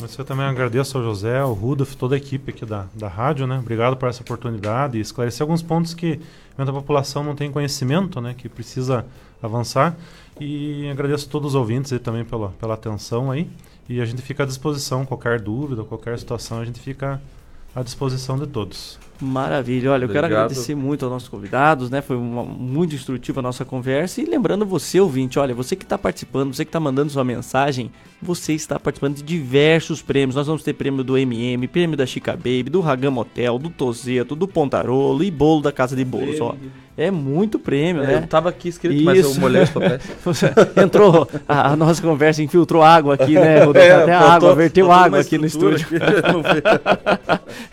Mas 0.00 0.16
eu 0.16 0.24
também 0.24 0.46
agradeço 0.46 0.96
ao 0.96 1.02
José, 1.02 1.40
ao 1.40 1.52
Rudolf, 1.52 1.94
toda 1.96 2.14
a 2.14 2.18
equipe 2.18 2.52
aqui 2.52 2.64
da, 2.64 2.86
da 2.94 3.08
rádio, 3.08 3.48
né? 3.48 3.58
Obrigado 3.58 3.96
por 3.96 4.08
essa 4.08 4.22
oportunidade 4.22 4.96
e 4.96 5.00
esclarecer 5.00 5.42
alguns 5.42 5.60
pontos 5.60 5.92
que 5.92 6.20
a 6.56 6.64
população 6.66 7.24
não 7.24 7.34
tem 7.34 7.50
conhecimento, 7.50 8.20
né? 8.20 8.32
Que 8.38 8.48
precisa 8.48 9.04
avançar. 9.42 9.96
E 10.38 10.88
agradeço 10.88 11.26
a 11.26 11.30
todos 11.30 11.48
os 11.48 11.54
ouvintes 11.56 11.92
aí 11.92 11.98
também 11.98 12.24
pela, 12.24 12.50
pela 12.60 12.74
atenção 12.74 13.28
aí. 13.28 13.50
E 13.88 14.00
a 14.00 14.04
gente 14.04 14.22
fica 14.22 14.44
à 14.44 14.46
disposição, 14.46 15.04
qualquer 15.04 15.40
dúvida, 15.40 15.82
qualquer 15.82 16.16
situação, 16.16 16.60
a 16.60 16.64
gente 16.64 16.78
fica 16.78 17.20
à 17.74 17.82
disposição 17.82 18.38
de 18.38 18.46
todos. 18.46 18.98
Maravilha, 19.22 19.92
olha, 19.92 20.04
eu 20.04 20.08
quero 20.08 20.20
Obrigado. 20.20 20.44
agradecer 20.46 20.74
muito 20.74 21.04
aos 21.04 21.12
nossos 21.12 21.28
convidados, 21.28 21.90
né? 21.90 22.00
Foi 22.00 22.16
uma- 22.16 22.42
muito 22.42 22.94
instrutiva 22.94 23.40
a 23.40 23.42
nossa 23.42 23.66
conversa. 23.66 24.20
E 24.22 24.24
lembrando 24.24 24.64
você, 24.64 24.98
ouvinte, 24.98 25.38
olha, 25.38 25.54
você 25.54 25.76
que 25.76 25.84
está 25.84 25.98
participando, 25.98 26.54
você 26.54 26.64
que 26.64 26.70
está 26.70 26.80
mandando 26.80 27.12
sua 27.12 27.22
mensagem, 27.22 27.90
você 28.22 28.54
está 28.54 28.80
participando 28.80 29.16
de 29.16 29.22
diversos 29.22 30.00
prêmios. 30.00 30.36
Nós 30.36 30.46
vamos 30.46 30.62
ter 30.62 30.72
prêmio 30.72 31.04
do 31.04 31.18
MM, 31.18 31.68
prêmio 31.68 31.98
da 31.98 32.06
Chica 32.06 32.32
Baby, 32.34 32.64
do 32.70 32.80
Ragam 32.80 33.16
Hotel, 33.18 33.58
do 33.58 33.68
Tozeto, 33.68 34.34
do 34.34 34.48
Pontarolo 34.48 35.22
e 35.22 35.30
bolo 35.30 35.60
da 35.60 35.70
Casa 35.70 35.94
de 35.94 36.04
Bolos, 36.04 36.40
ó. 36.40 36.56
É 37.00 37.10
muito 37.10 37.58
prêmio, 37.58 38.02
né? 38.02 38.16
Eu 38.16 38.26
tava 38.26 38.50
aqui 38.50 38.68
escrito, 38.68 39.02
mas 39.02 39.24
eu 39.24 39.34
molhei 39.36 39.62
os 39.62 39.70
papéis. 39.70 40.02
Entrou, 40.76 41.26
a, 41.48 41.72
a 41.72 41.76
nossa 41.76 42.02
conversa 42.02 42.42
infiltrou 42.42 42.82
água 42.82 43.14
aqui, 43.14 43.32
né? 43.36 43.60
Rodolfo? 43.64 43.78
É, 43.88 44.02
Até 44.02 44.12
faltou- 44.18 44.30
água, 44.30 44.54
verteu 44.54 44.92
água 44.92 45.18
aqui 45.20 45.38
no 45.38 45.46
estúdio. 45.46 45.86
aqui, 45.86 45.94
vi. 45.94 46.00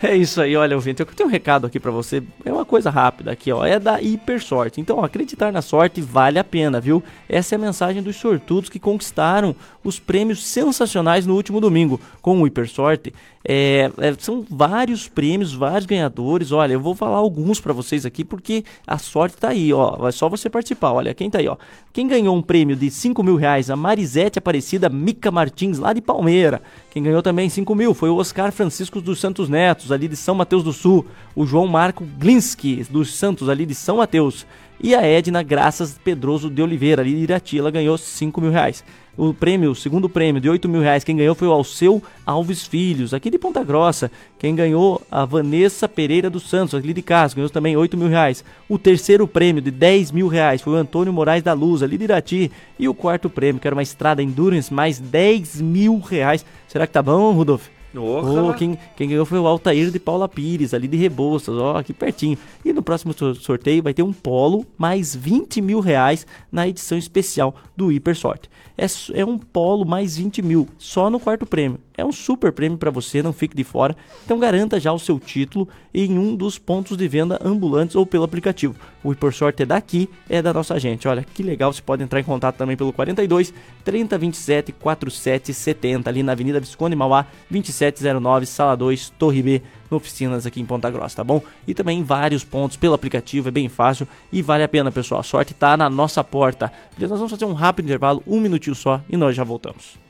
é 0.08 0.16
isso 0.16 0.40
aí, 0.40 0.56
olha, 0.56 0.74
ouvinte, 0.74 1.00
eu 1.00 1.06
tenho 1.06 1.28
um 1.28 1.30
recado 1.30 1.66
aqui 1.66 1.78
pra 1.78 1.90
você, 1.90 2.22
é 2.42 2.50
uma 2.50 2.64
coisa 2.64 2.88
rápida 2.88 3.30
aqui, 3.30 3.52
ó, 3.52 3.66
é 3.66 3.78
da 3.78 4.00
Hipersorte. 4.00 4.80
Então, 4.80 4.96
ó, 4.96 5.04
acreditar 5.04 5.52
na 5.52 5.60
sorte 5.60 6.00
vale 6.00 6.38
a 6.38 6.44
pena, 6.44 6.80
viu? 6.80 7.04
Essa 7.28 7.54
é 7.54 7.56
a 7.56 7.60
mensagem 7.60 8.02
dos 8.02 8.16
sortudos 8.16 8.70
que 8.70 8.78
conquistaram 8.78 9.54
os 9.84 10.00
prêmios 10.00 10.42
sensacionais 10.42 11.26
no 11.26 11.34
último 11.34 11.60
domingo 11.60 12.00
com 12.22 12.40
o 12.40 12.46
Hipersorte. 12.46 13.12
É, 13.44 13.90
é, 13.98 14.14
são 14.18 14.44
vários 14.48 15.08
prêmios, 15.08 15.54
vários 15.54 15.86
ganhadores. 15.86 16.52
Olha, 16.52 16.72
eu 16.72 16.80
vou 16.80 16.94
falar 16.94 17.18
alguns 17.18 17.60
pra 17.60 17.72
vocês 17.72 18.04
aqui 18.04 18.24
porque 18.24 18.64
a 18.86 18.98
sorte 18.98 19.36
tá 19.36 19.48
aí, 19.48 19.72
ó. 19.72 20.06
É 20.06 20.12
só 20.12 20.28
você 20.28 20.50
participar. 20.50 20.92
Olha, 20.92 21.14
quem 21.14 21.30
tá 21.30 21.38
aí, 21.38 21.48
ó. 21.48 21.56
Quem 21.92 22.06
ganhou 22.06 22.36
um 22.36 22.42
prêmio 22.42 22.76
de 22.76 22.90
5 22.90 23.22
mil 23.22 23.36
reais? 23.36 23.70
A 23.70 23.76
Marisete 23.76 24.38
Aparecida 24.38 24.88
Mica 24.88 25.30
Martins, 25.30 25.78
lá 25.78 25.92
de 25.92 26.00
Palmeira. 26.00 26.62
Quem 26.90 27.02
ganhou 27.02 27.22
também 27.22 27.48
5 27.48 27.74
mil 27.74 27.94
foi 27.94 28.10
o 28.10 28.16
Oscar 28.16 28.52
Francisco 28.52 29.00
dos 29.00 29.20
Santos 29.20 29.48
Netos, 29.48 29.92
ali 29.92 30.08
de 30.08 30.16
São 30.16 30.34
Mateus 30.34 30.62
do 30.62 30.72
Sul. 30.72 31.06
O 31.34 31.46
João 31.46 31.66
Marco 31.66 32.04
Glinski, 32.18 32.84
dos 32.90 33.14
Santos, 33.14 33.48
ali 33.48 33.64
de 33.64 33.74
São 33.74 33.98
Mateus. 33.98 34.46
E 34.80 34.94
a 34.94 35.02
Edna 35.02 35.42
Graças 35.42 35.98
Pedroso 36.02 36.48
de 36.48 36.62
Oliveira, 36.62 37.02
ali 37.02 37.12
de 37.12 37.22
Irati, 37.22 37.58
ela 37.58 37.70
ganhou 37.70 37.98
5 37.98 38.40
mil 38.40 38.50
reais. 38.52 38.84
O 39.18 39.34
prêmio, 39.34 39.72
o 39.72 39.74
segundo 39.74 40.08
prêmio 40.08 40.40
de 40.40 40.48
8 40.48 40.68
mil 40.68 40.80
reais, 40.80 41.02
quem 41.02 41.16
ganhou 41.16 41.34
foi 41.34 41.48
o 41.48 41.50
Alceu 41.50 42.00
Alves 42.24 42.64
Filhos, 42.64 43.12
aqui 43.12 43.28
de 43.28 43.36
Ponta 43.36 43.64
Grossa. 43.64 44.12
Quem 44.38 44.54
ganhou, 44.54 45.02
a 45.10 45.24
Vanessa 45.24 45.88
Pereira 45.88 46.30
dos 46.30 46.48
Santos, 46.48 46.72
ali 46.72 46.94
de 46.94 47.02
casa, 47.02 47.34
ganhou 47.34 47.50
também 47.50 47.76
8 47.76 47.96
mil 47.96 48.06
reais. 48.06 48.44
O 48.68 48.78
terceiro 48.78 49.26
prêmio 49.26 49.60
de 49.60 49.72
10 49.72 50.12
mil 50.12 50.28
reais 50.28 50.62
foi 50.62 50.74
o 50.74 50.76
Antônio 50.76 51.12
Moraes 51.12 51.42
da 51.42 51.52
Luz, 51.52 51.82
ali 51.82 51.98
de 51.98 52.04
Irati. 52.04 52.52
E 52.78 52.88
o 52.88 52.94
quarto 52.94 53.28
prêmio, 53.28 53.60
que 53.60 53.66
era 53.66 53.74
uma 53.74 53.82
estrada 53.82 54.22
Endurance, 54.22 54.72
mais 54.72 55.00
10 55.00 55.62
mil 55.62 55.98
reais. 55.98 56.46
Será 56.68 56.86
que 56.86 56.92
tá 56.92 57.02
bom, 57.02 57.32
Rudolf? 57.32 57.77
Oh, 57.96 58.54
quem, 58.54 58.78
quem 58.96 59.08
ganhou 59.08 59.24
foi 59.24 59.38
o 59.38 59.46
Altair 59.46 59.90
de 59.90 59.98
Paula 59.98 60.28
Pires, 60.28 60.74
ali 60.74 60.86
de 60.86 60.96
Rebouças, 60.96 61.56
ó, 61.56 61.76
aqui 61.78 61.92
pertinho. 61.94 62.36
E 62.64 62.72
no 62.72 62.82
próximo 62.82 63.14
sor- 63.16 63.34
sorteio 63.36 63.82
vai 63.82 63.94
ter 63.94 64.02
um 64.02 64.12
polo 64.12 64.66
mais 64.76 65.14
20 65.16 65.60
mil 65.62 65.80
reais 65.80 66.26
na 66.52 66.68
edição 66.68 66.98
especial 66.98 67.54
do 67.76 67.90
Hiper 67.90 68.14
Sorte. 68.14 68.50
É, 68.76 68.86
é 69.14 69.24
um 69.24 69.38
polo 69.38 69.84
mais 69.86 70.16
20 70.18 70.42
mil, 70.42 70.68
só 70.78 71.08
no 71.08 71.18
quarto 71.18 71.46
prêmio. 71.46 71.78
É 71.98 72.04
um 72.04 72.12
super 72.12 72.52
prêmio 72.52 72.78
para 72.78 72.92
você, 72.92 73.20
não 73.20 73.32
fique 73.32 73.56
de 73.56 73.64
fora. 73.64 73.96
Então 74.24 74.38
garanta 74.38 74.78
já 74.78 74.92
o 74.92 75.00
seu 75.00 75.18
título 75.18 75.68
em 75.92 76.16
um 76.16 76.36
dos 76.36 76.56
pontos 76.56 76.96
de 76.96 77.08
venda 77.08 77.40
ambulantes 77.44 77.96
ou 77.96 78.06
pelo 78.06 78.22
aplicativo. 78.22 78.76
O 79.02 79.10
Hiper 79.10 79.32
Sorte 79.32 79.64
é 79.64 79.66
daqui, 79.66 80.08
é 80.30 80.40
da 80.40 80.54
nossa 80.54 80.78
gente. 80.78 81.08
Olha 81.08 81.24
que 81.24 81.42
legal, 81.42 81.72
você 81.72 81.82
pode 81.82 82.04
entrar 82.04 82.20
em 82.20 82.22
contato 82.24 82.54
também 82.54 82.76
pelo 82.76 82.92
42 82.92 83.52
3027 83.84 84.70
4770 84.70 86.08
ali 86.08 86.22
na 86.22 86.30
Avenida 86.30 86.60
Visconde 86.60 86.94
Mauá 86.94 87.26
2709, 87.50 88.46
Sala 88.46 88.76
2, 88.76 89.10
Torre 89.18 89.42
B, 89.42 89.62
no 89.90 89.96
Oficinas 89.96 90.46
aqui 90.46 90.60
em 90.60 90.66
Ponta 90.66 90.88
Grossa, 90.88 91.16
tá 91.16 91.24
bom? 91.24 91.42
E 91.66 91.74
também 91.74 92.04
vários 92.04 92.44
pontos 92.44 92.76
pelo 92.76 92.94
aplicativo, 92.94 93.48
é 93.48 93.50
bem 93.50 93.68
fácil 93.68 94.06
e 94.30 94.40
vale 94.40 94.62
a 94.62 94.68
pena, 94.68 94.92
pessoal. 94.92 95.20
A 95.20 95.24
sorte 95.24 95.52
tá 95.52 95.76
na 95.76 95.90
nossa 95.90 96.22
porta. 96.22 96.70
Nós 96.96 97.10
vamos 97.10 97.32
fazer 97.32 97.44
um 97.44 97.54
rápido 97.54 97.86
intervalo, 97.86 98.22
um 98.24 98.38
minutinho 98.38 98.76
só 98.76 99.00
e 99.10 99.16
nós 99.16 99.34
já 99.34 99.42
voltamos. 99.42 100.07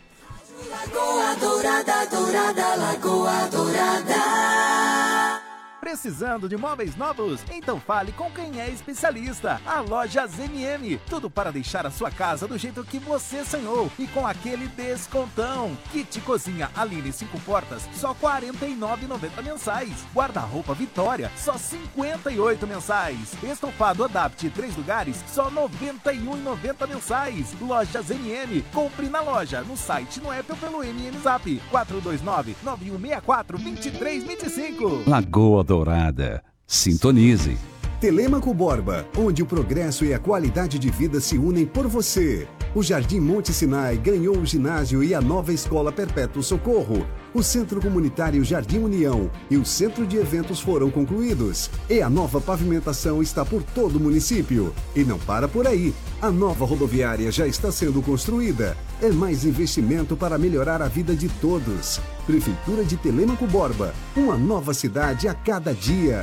Lagoa 0.78 1.34
Dourada, 1.40 2.06
dourada, 2.06 2.76
Lagoa 2.76 3.48
Dourada. 3.50 5.07
Precisando 5.80 6.48
de 6.48 6.56
móveis 6.56 6.96
novos? 6.96 7.40
Então 7.52 7.80
fale 7.80 8.10
com 8.12 8.30
quem 8.30 8.60
é 8.60 8.68
especialista. 8.68 9.60
A 9.64 9.80
loja 9.80 10.26
ZMM. 10.26 10.98
Tudo 11.08 11.30
para 11.30 11.52
deixar 11.52 11.86
a 11.86 11.90
sua 11.90 12.10
casa 12.10 12.48
do 12.48 12.58
jeito 12.58 12.82
que 12.84 12.98
você 12.98 13.44
sonhou 13.44 13.90
e 13.98 14.06
com 14.08 14.26
aquele 14.26 14.66
descontão. 14.68 15.76
Kit 15.92 16.20
cozinha 16.22 16.68
Aline 16.74 17.12
5 17.12 17.40
portas, 17.40 17.88
só 17.94 18.12
R$ 18.12 18.18
49,90 18.20 19.42
mensais. 19.42 20.06
Guarda-roupa 20.12 20.74
Vitória, 20.74 21.30
só 21.36 21.52
R$ 21.52 21.58
58 21.58 22.66
mensais. 22.66 23.34
Estofado 23.42 24.04
Adapt 24.04 24.50
3 24.50 24.76
lugares, 24.76 25.24
só 25.28 25.44
R$ 25.44 25.54
91,90 25.54 26.88
mensais. 26.88 27.54
Loja 27.60 28.02
ZMM. 28.02 28.62
Compre 28.72 29.08
na 29.08 29.20
loja, 29.20 29.62
no 29.62 29.76
site, 29.76 30.20
no 30.20 30.32
app 30.32 30.50
ou 30.50 30.58
pelo 30.58 30.82
MM 30.82 31.18
Zap. 31.20 31.62
429 31.70 32.56
9164 32.64 33.58
2325. 33.58 35.08
Lagoa 35.08 35.67
Dourada. 35.68 36.42
Sintonize. 36.66 37.77
Telemaco 38.00 38.54
Borba, 38.54 39.08
onde 39.18 39.42
o 39.42 39.46
progresso 39.46 40.04
e 40.04 40.14
a 40.14 40.20
qualidade 40.20 40.78
de 40.78 40.88
vida 40.88 41.20
se 41.20 41.36
unem 41.36 41.66
por 41.66 41.88
você. 41.88 42.46
O 42.72 42.80
Jardim 42.80 43.18
Monte 43.18 43.52
Sinai 43.52 43.96
ganhou 43.96 44.38
o 44.38 44.46
ginásio 44.46 45.02
e 45.02 45.12
a 45.14 45.20
nova 45.20 45.52
Escola 45.52 45.90
Perpétuo 45.90 46.40
Socorro. 46.40 47.04
O 47.34 47.42
Centro 47.42 47.80
Comunitário 47.80 48.44
Jardim 48.44 48.78
União 48.78 49.28
e 49.50 49.56
o 49.56 49.64
Centro 49.64 50.06
de 50.06 50.16
Eventos 50.16 50.60
foram 50.60 50.92
concluídos. 50.92 51.68
E 51.90 52.00
a 52.00 52.08
nova 52.08 52.40
pavimentação 52.40 53.20
está 53.20 53.44
por 53.44 53.64
todo 53.64 53.96
o 53.96 54.00
município. 54.00 54.72
E 54.94 55.02
não 55.02 55.18
para 55.18 55.48
por 55.48 55.66
aí. 55.66 55.92
A 56.22 56.30
nova 56.30 56.64
rodoviária 56.64 57.32
já 57.32 57.48
está 57.48 57.72
sendo 57.72 58.00
construída. 58.00 58.76
É 59.02 59.10
mais 59.10 59.44
investimento 59.44 60.16
para 60.16 60.38
melhorar 60.38 60.80
a 60.82 60.86
vida 60.86 61.16
de 61.16 61.28
todos. 61.28 62.00
Prefeitura 62.26 62.84
de 62.84 62.96
Telemaco 62.96 63.46
Borba. 63.48 63.92
Uma 64.16 64.36
nova 64.36 64.72
cidade 64.72 65.26
a 65.26 65.34
cada 65.34 65.74
dia. 65.74 66.22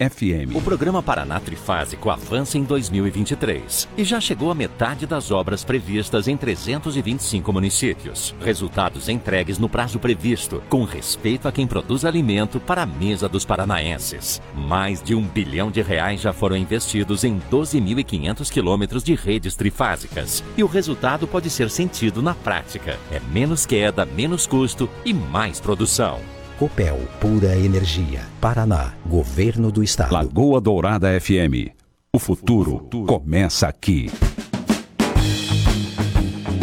FM. 0.00 0.54
O 0.54 0.62
programa 0.62 1.02
Paraná 1.02 1.40
Trifásico 1.40 2.08
avança 2.08 2.56
em 2.56 2.62
2023 2.62 3.88
e 3.96 4.04
já 4.04 4.20
chegou 4.20 4.48
à 4.48 4.54
metade 4.54 5.08
das 5.08 5.32
obras 5.32 5.64
previstas 5.64 6.28
em 6.28 6.36
325 6.36 7.52
municípios. 7.52 8.32
Resultados 8.40 9.08
entregues 9.08 9.58
no 9.58 9.68
prazo 9.68 9.98
previsto, 9.98 10.62
com 10.68 10.84
respeito 10.84 11.48
a 11.48 11.52
quem 11.52 11.66
produz 11.66 12.04
alimento 12.04 12.60
para 12.60 12.82
a 12.82 12.86
mesa 12.86 13.28
dos 13.28 13.44
paranaenses. 13.44 14.40
Mais 14.54 15.02
de 15.02 15.16
um 15.16 15.22
bilhão 15.22 15.68
de 15.68 15.82
reais 15.82 16.20
já 16.20 16.32
foram 16.32 16.56
investidos 16.56 17.24
em 17.24 17.40
12.500 17.50 18.52
quilômetros 18.52 19.02
de 19.02 19.16
redes 19.16 19.56
trifásicas. 19.56 20.44
E 20.56 20.62
o 20.62 20.68
resultado 20.68 21.26
pode 21.26 21.50
ser 21.50 21.68
sentido 21.70 22.22
na 22.22 22.34
prática. 22.34 22.96
É 23.10 23.18
menos 23.18 23.66
queda, 23.66 24.06
menos 24.06 24.46
custo 24.46 24.88
e 25.04 25.12
mais 25.12 25.58
produção. 25.58 26.37
Copel, 26.58 26.98
pura 27.20 27.56
energia. 27.56 28.22
Paraná, 28.40 28.92
Governo 29.06 29.70
do 29.70 29.80
Estado. 29.80 30.12
Lagoa 30.12 30.60
Dourada 30.60 31.08
FM. 31.20 31.70
O 32.12 32.18
futuro 32.18 32.80
começa 33.06 33.68
aqui. 33.68 34.10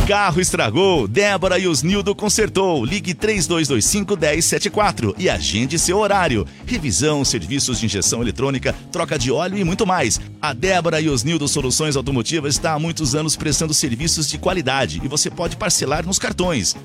Carro 0.06 0.42
estragou, 0.42 1.08
Débora 1.08 1.58
e 1.58 1.66
Osnildo 1.66 2.14
consertou. 2.14 2.84
Ligue 2.84 3.16
3225-1074 3.16 5.16
e 5.18 5.30
agende 5.30 5.80
seu 5.80 6.00
horário. 6.00 6.46
Revisão, 6.66 7.24
serviços 7.24 7.80
de 7.80 7.86
injeção 7.86 8.22
eletrônica, 8.22 8.76
troca 8.92 9.18
de 9.18 9.32
óleo 9.32 9.58
e 9.58 9.64
muito 9.64 9.88
mais. 9.88 10.20
A 10.42 10.52
Débora 10.52 11.00
e 11.00 11.08
Osnildo 11.08 11.48
Soluções 11.48 11.96
Automotivas 11.96 12.56
está 12.56 12.74
há 12.74 12.80
muitos 12.80 13.16
anos 13.16 13.38
prestando 13.38 13.74
serviços 13.74 14.28
de 14.28 14.38
qualidade 14.38 15.00
e 15.02 15.08
você 15.08 15.32
pode 15.32 15.56
parcelar 15.56 16.06
nos 16.06 16.20
cartões. 16.20 16.76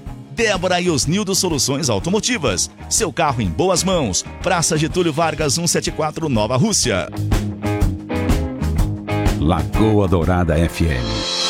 Débora 0.41 0.81
e 0.81 0.89
Osnildo 0.89 1.35
Soluções 1.35 1.91
Automotivas. 1.91 2.71
Seu 2.89 3.13
carro 3.13 3.43
em 3.43 3.47
boas 3.47 3.85
mãos. 3.85 4.25
Praça 4.43 4.75
Getúlio 4.79 5.13
Vargas 5.13 5.53
174, 5.53 6.31
Nova 6.31 6.57
Rússia. 6.57 7.11
Lagoa 9.39 10.09
Dourada 10.09 10.57
FM. 10.57 11.50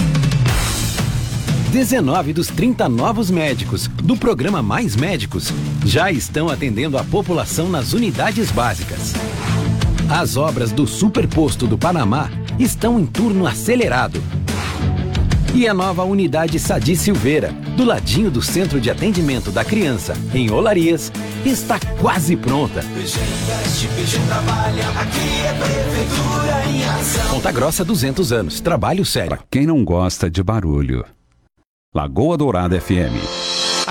19 1.71 2.33
dos 2.33 2.47
30 2.47 2.89
novos 2.89 3.31
médicos 3.31 3.87
do 3.87 4.17
programa 4.17 4.61
Mais 4.61 4.93
Médicos 4.93 5.53
já 5.85 6.11
estão 6.11 6.49
atendendo 6.49 6.97
a 6.97 7.03
população 7.03 7.69
nas 7.69 7.93
unidades 7.93 8.51
básicas. 8.51 9.13
As 10.09 10.35
obras 10.35 10.73
do 10.73 10.85
Superposto 10.85 11.65
do 11.65 11.77
Panamá 11.77 12.29
estão 12.59 12.99
em 12.99 13.05
turno 13.05 13.47
acelerado. 13.47 14.21
E 15.55 15.65
a 15.65 15.73
nova 15.73 16.03
unidade 16.03 16.59
Sadi 16.59 16.93
Silveira, 16.93 17.53
do 17.77 17.85
ladinho 17.85 18.29
do 18.29 18.41
Centro 18.41 18.81
de 18.81 18.91
Atendimento 18.91 19.49
da 19.49 19.63
Criança, 19.63 20.13
em 20.33 20.51
Olarias, 20.51 21.09
está 21.45 21.79
quase 22.01 22.35
pronta. 22.35 22.83
Ponta 27.29 27.51
Grossa 27.53 27.85
200 27.85 28.33
anos, 28.33 28.59
trabalho 28.59 29.05
sério. 29.05 29.39
Quem 29.49 29.65
não 29.65 29.85
gosta 29.85 30.29
de 30.29 30.43
barulho? 30.43 31.05
Lagoa 31.93 32.37
Dourada 32.37 32.77
FM. 32.77 33.40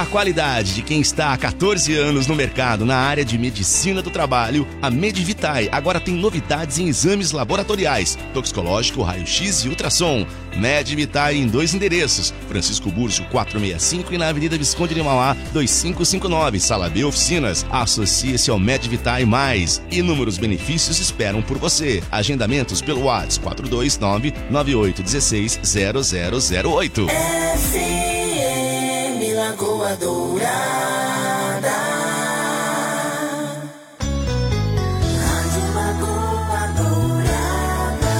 A 0.01 0.07
qualidade 0.07 0.75
de 0.75 0.81
quem 0.81 0.99
está 1.03 1.31
há 1.31 1.37
14 1.37 1.95
anos 1.95 2.27
no 2.27 2.35
mercado 2.35 2.87
na 2.87 2.97
área 2.97 3.23
de 3.23 3.37
medicina 3.37 4.01
do 4.01 4.11
trabalho, 4.11 4.67
a 4.81 4.91
Medivitae 4.91 5.69
agora 5.71 6.01
tem 6.01 6.15
novidades 6.15 6.79
em 6.79 6.89
exames 6.89 7.33
laboratoriais, 7.33 8.17
toxicológico, 8.33 9.03
raio-x 9.03 9.67
e 9.67 9.69
ultrassom. 9.69 10.27
Medivitae 10.57 11.37
em 11.37 11.47
dois 11.47 11.75
endereços, 11.75 12.33
Francisco 12.49 12.91
Burjo 12.91 13.25
465 13.25 14.15
e 14.15 14.17
na 14.17 14.29
Avenida 14.29 14.57
Visconde 14.57 14.95
de 14.95 15.03
Mauá 15.03 15.37
2559, 15.53 16.61
Sala 16.61 16.89
B 16.89 17.05
Oficinas. 17.05 17.67
Associe-se 17.71 18.51
ao 18.51 18.59
Medivitae 18.59 19.27
Mais. 19.27 19.83
Inúmeros 19.91 20.39
benefícios 20.39 20.99
esperam 20.99 21.43
por 21.43 21.59
você. 21.59 22.03
Agendamentos 22.11 22.81
pelo 22.81 23.03
WhatsApp 23.03 23.45
429 23.45 24.33
9816 24.49 25.61
0008. 26.73 27.07
FM 27.07 28.20
Lagoa 29.41 29.97
Dourada. 29.97 31.73
Rádio 35.17 35.65
Dourada. 36.77 38.15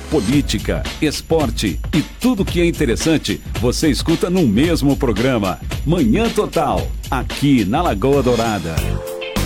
105.3. 0.00 0.10
Política, 0.10 0.82
esporte 1.02 1.78
e 1.94 2.00
tudo 2.18 2.46
que 2.46 2.62
é 2.62 2.64
interessante 2.64 3.42
você 3.60 3.90
escuta 3.90 4.30
no 4.30 4.48
mesmo 4.48 4.96
programa. 4.96 5.60
Manhã 5.84 6.30
Total, 6.30 6.90
aqui 7.10 7.66
na 7.66 7.82
Lagoa 7.82 8.22
Dourada. 8.22 8.74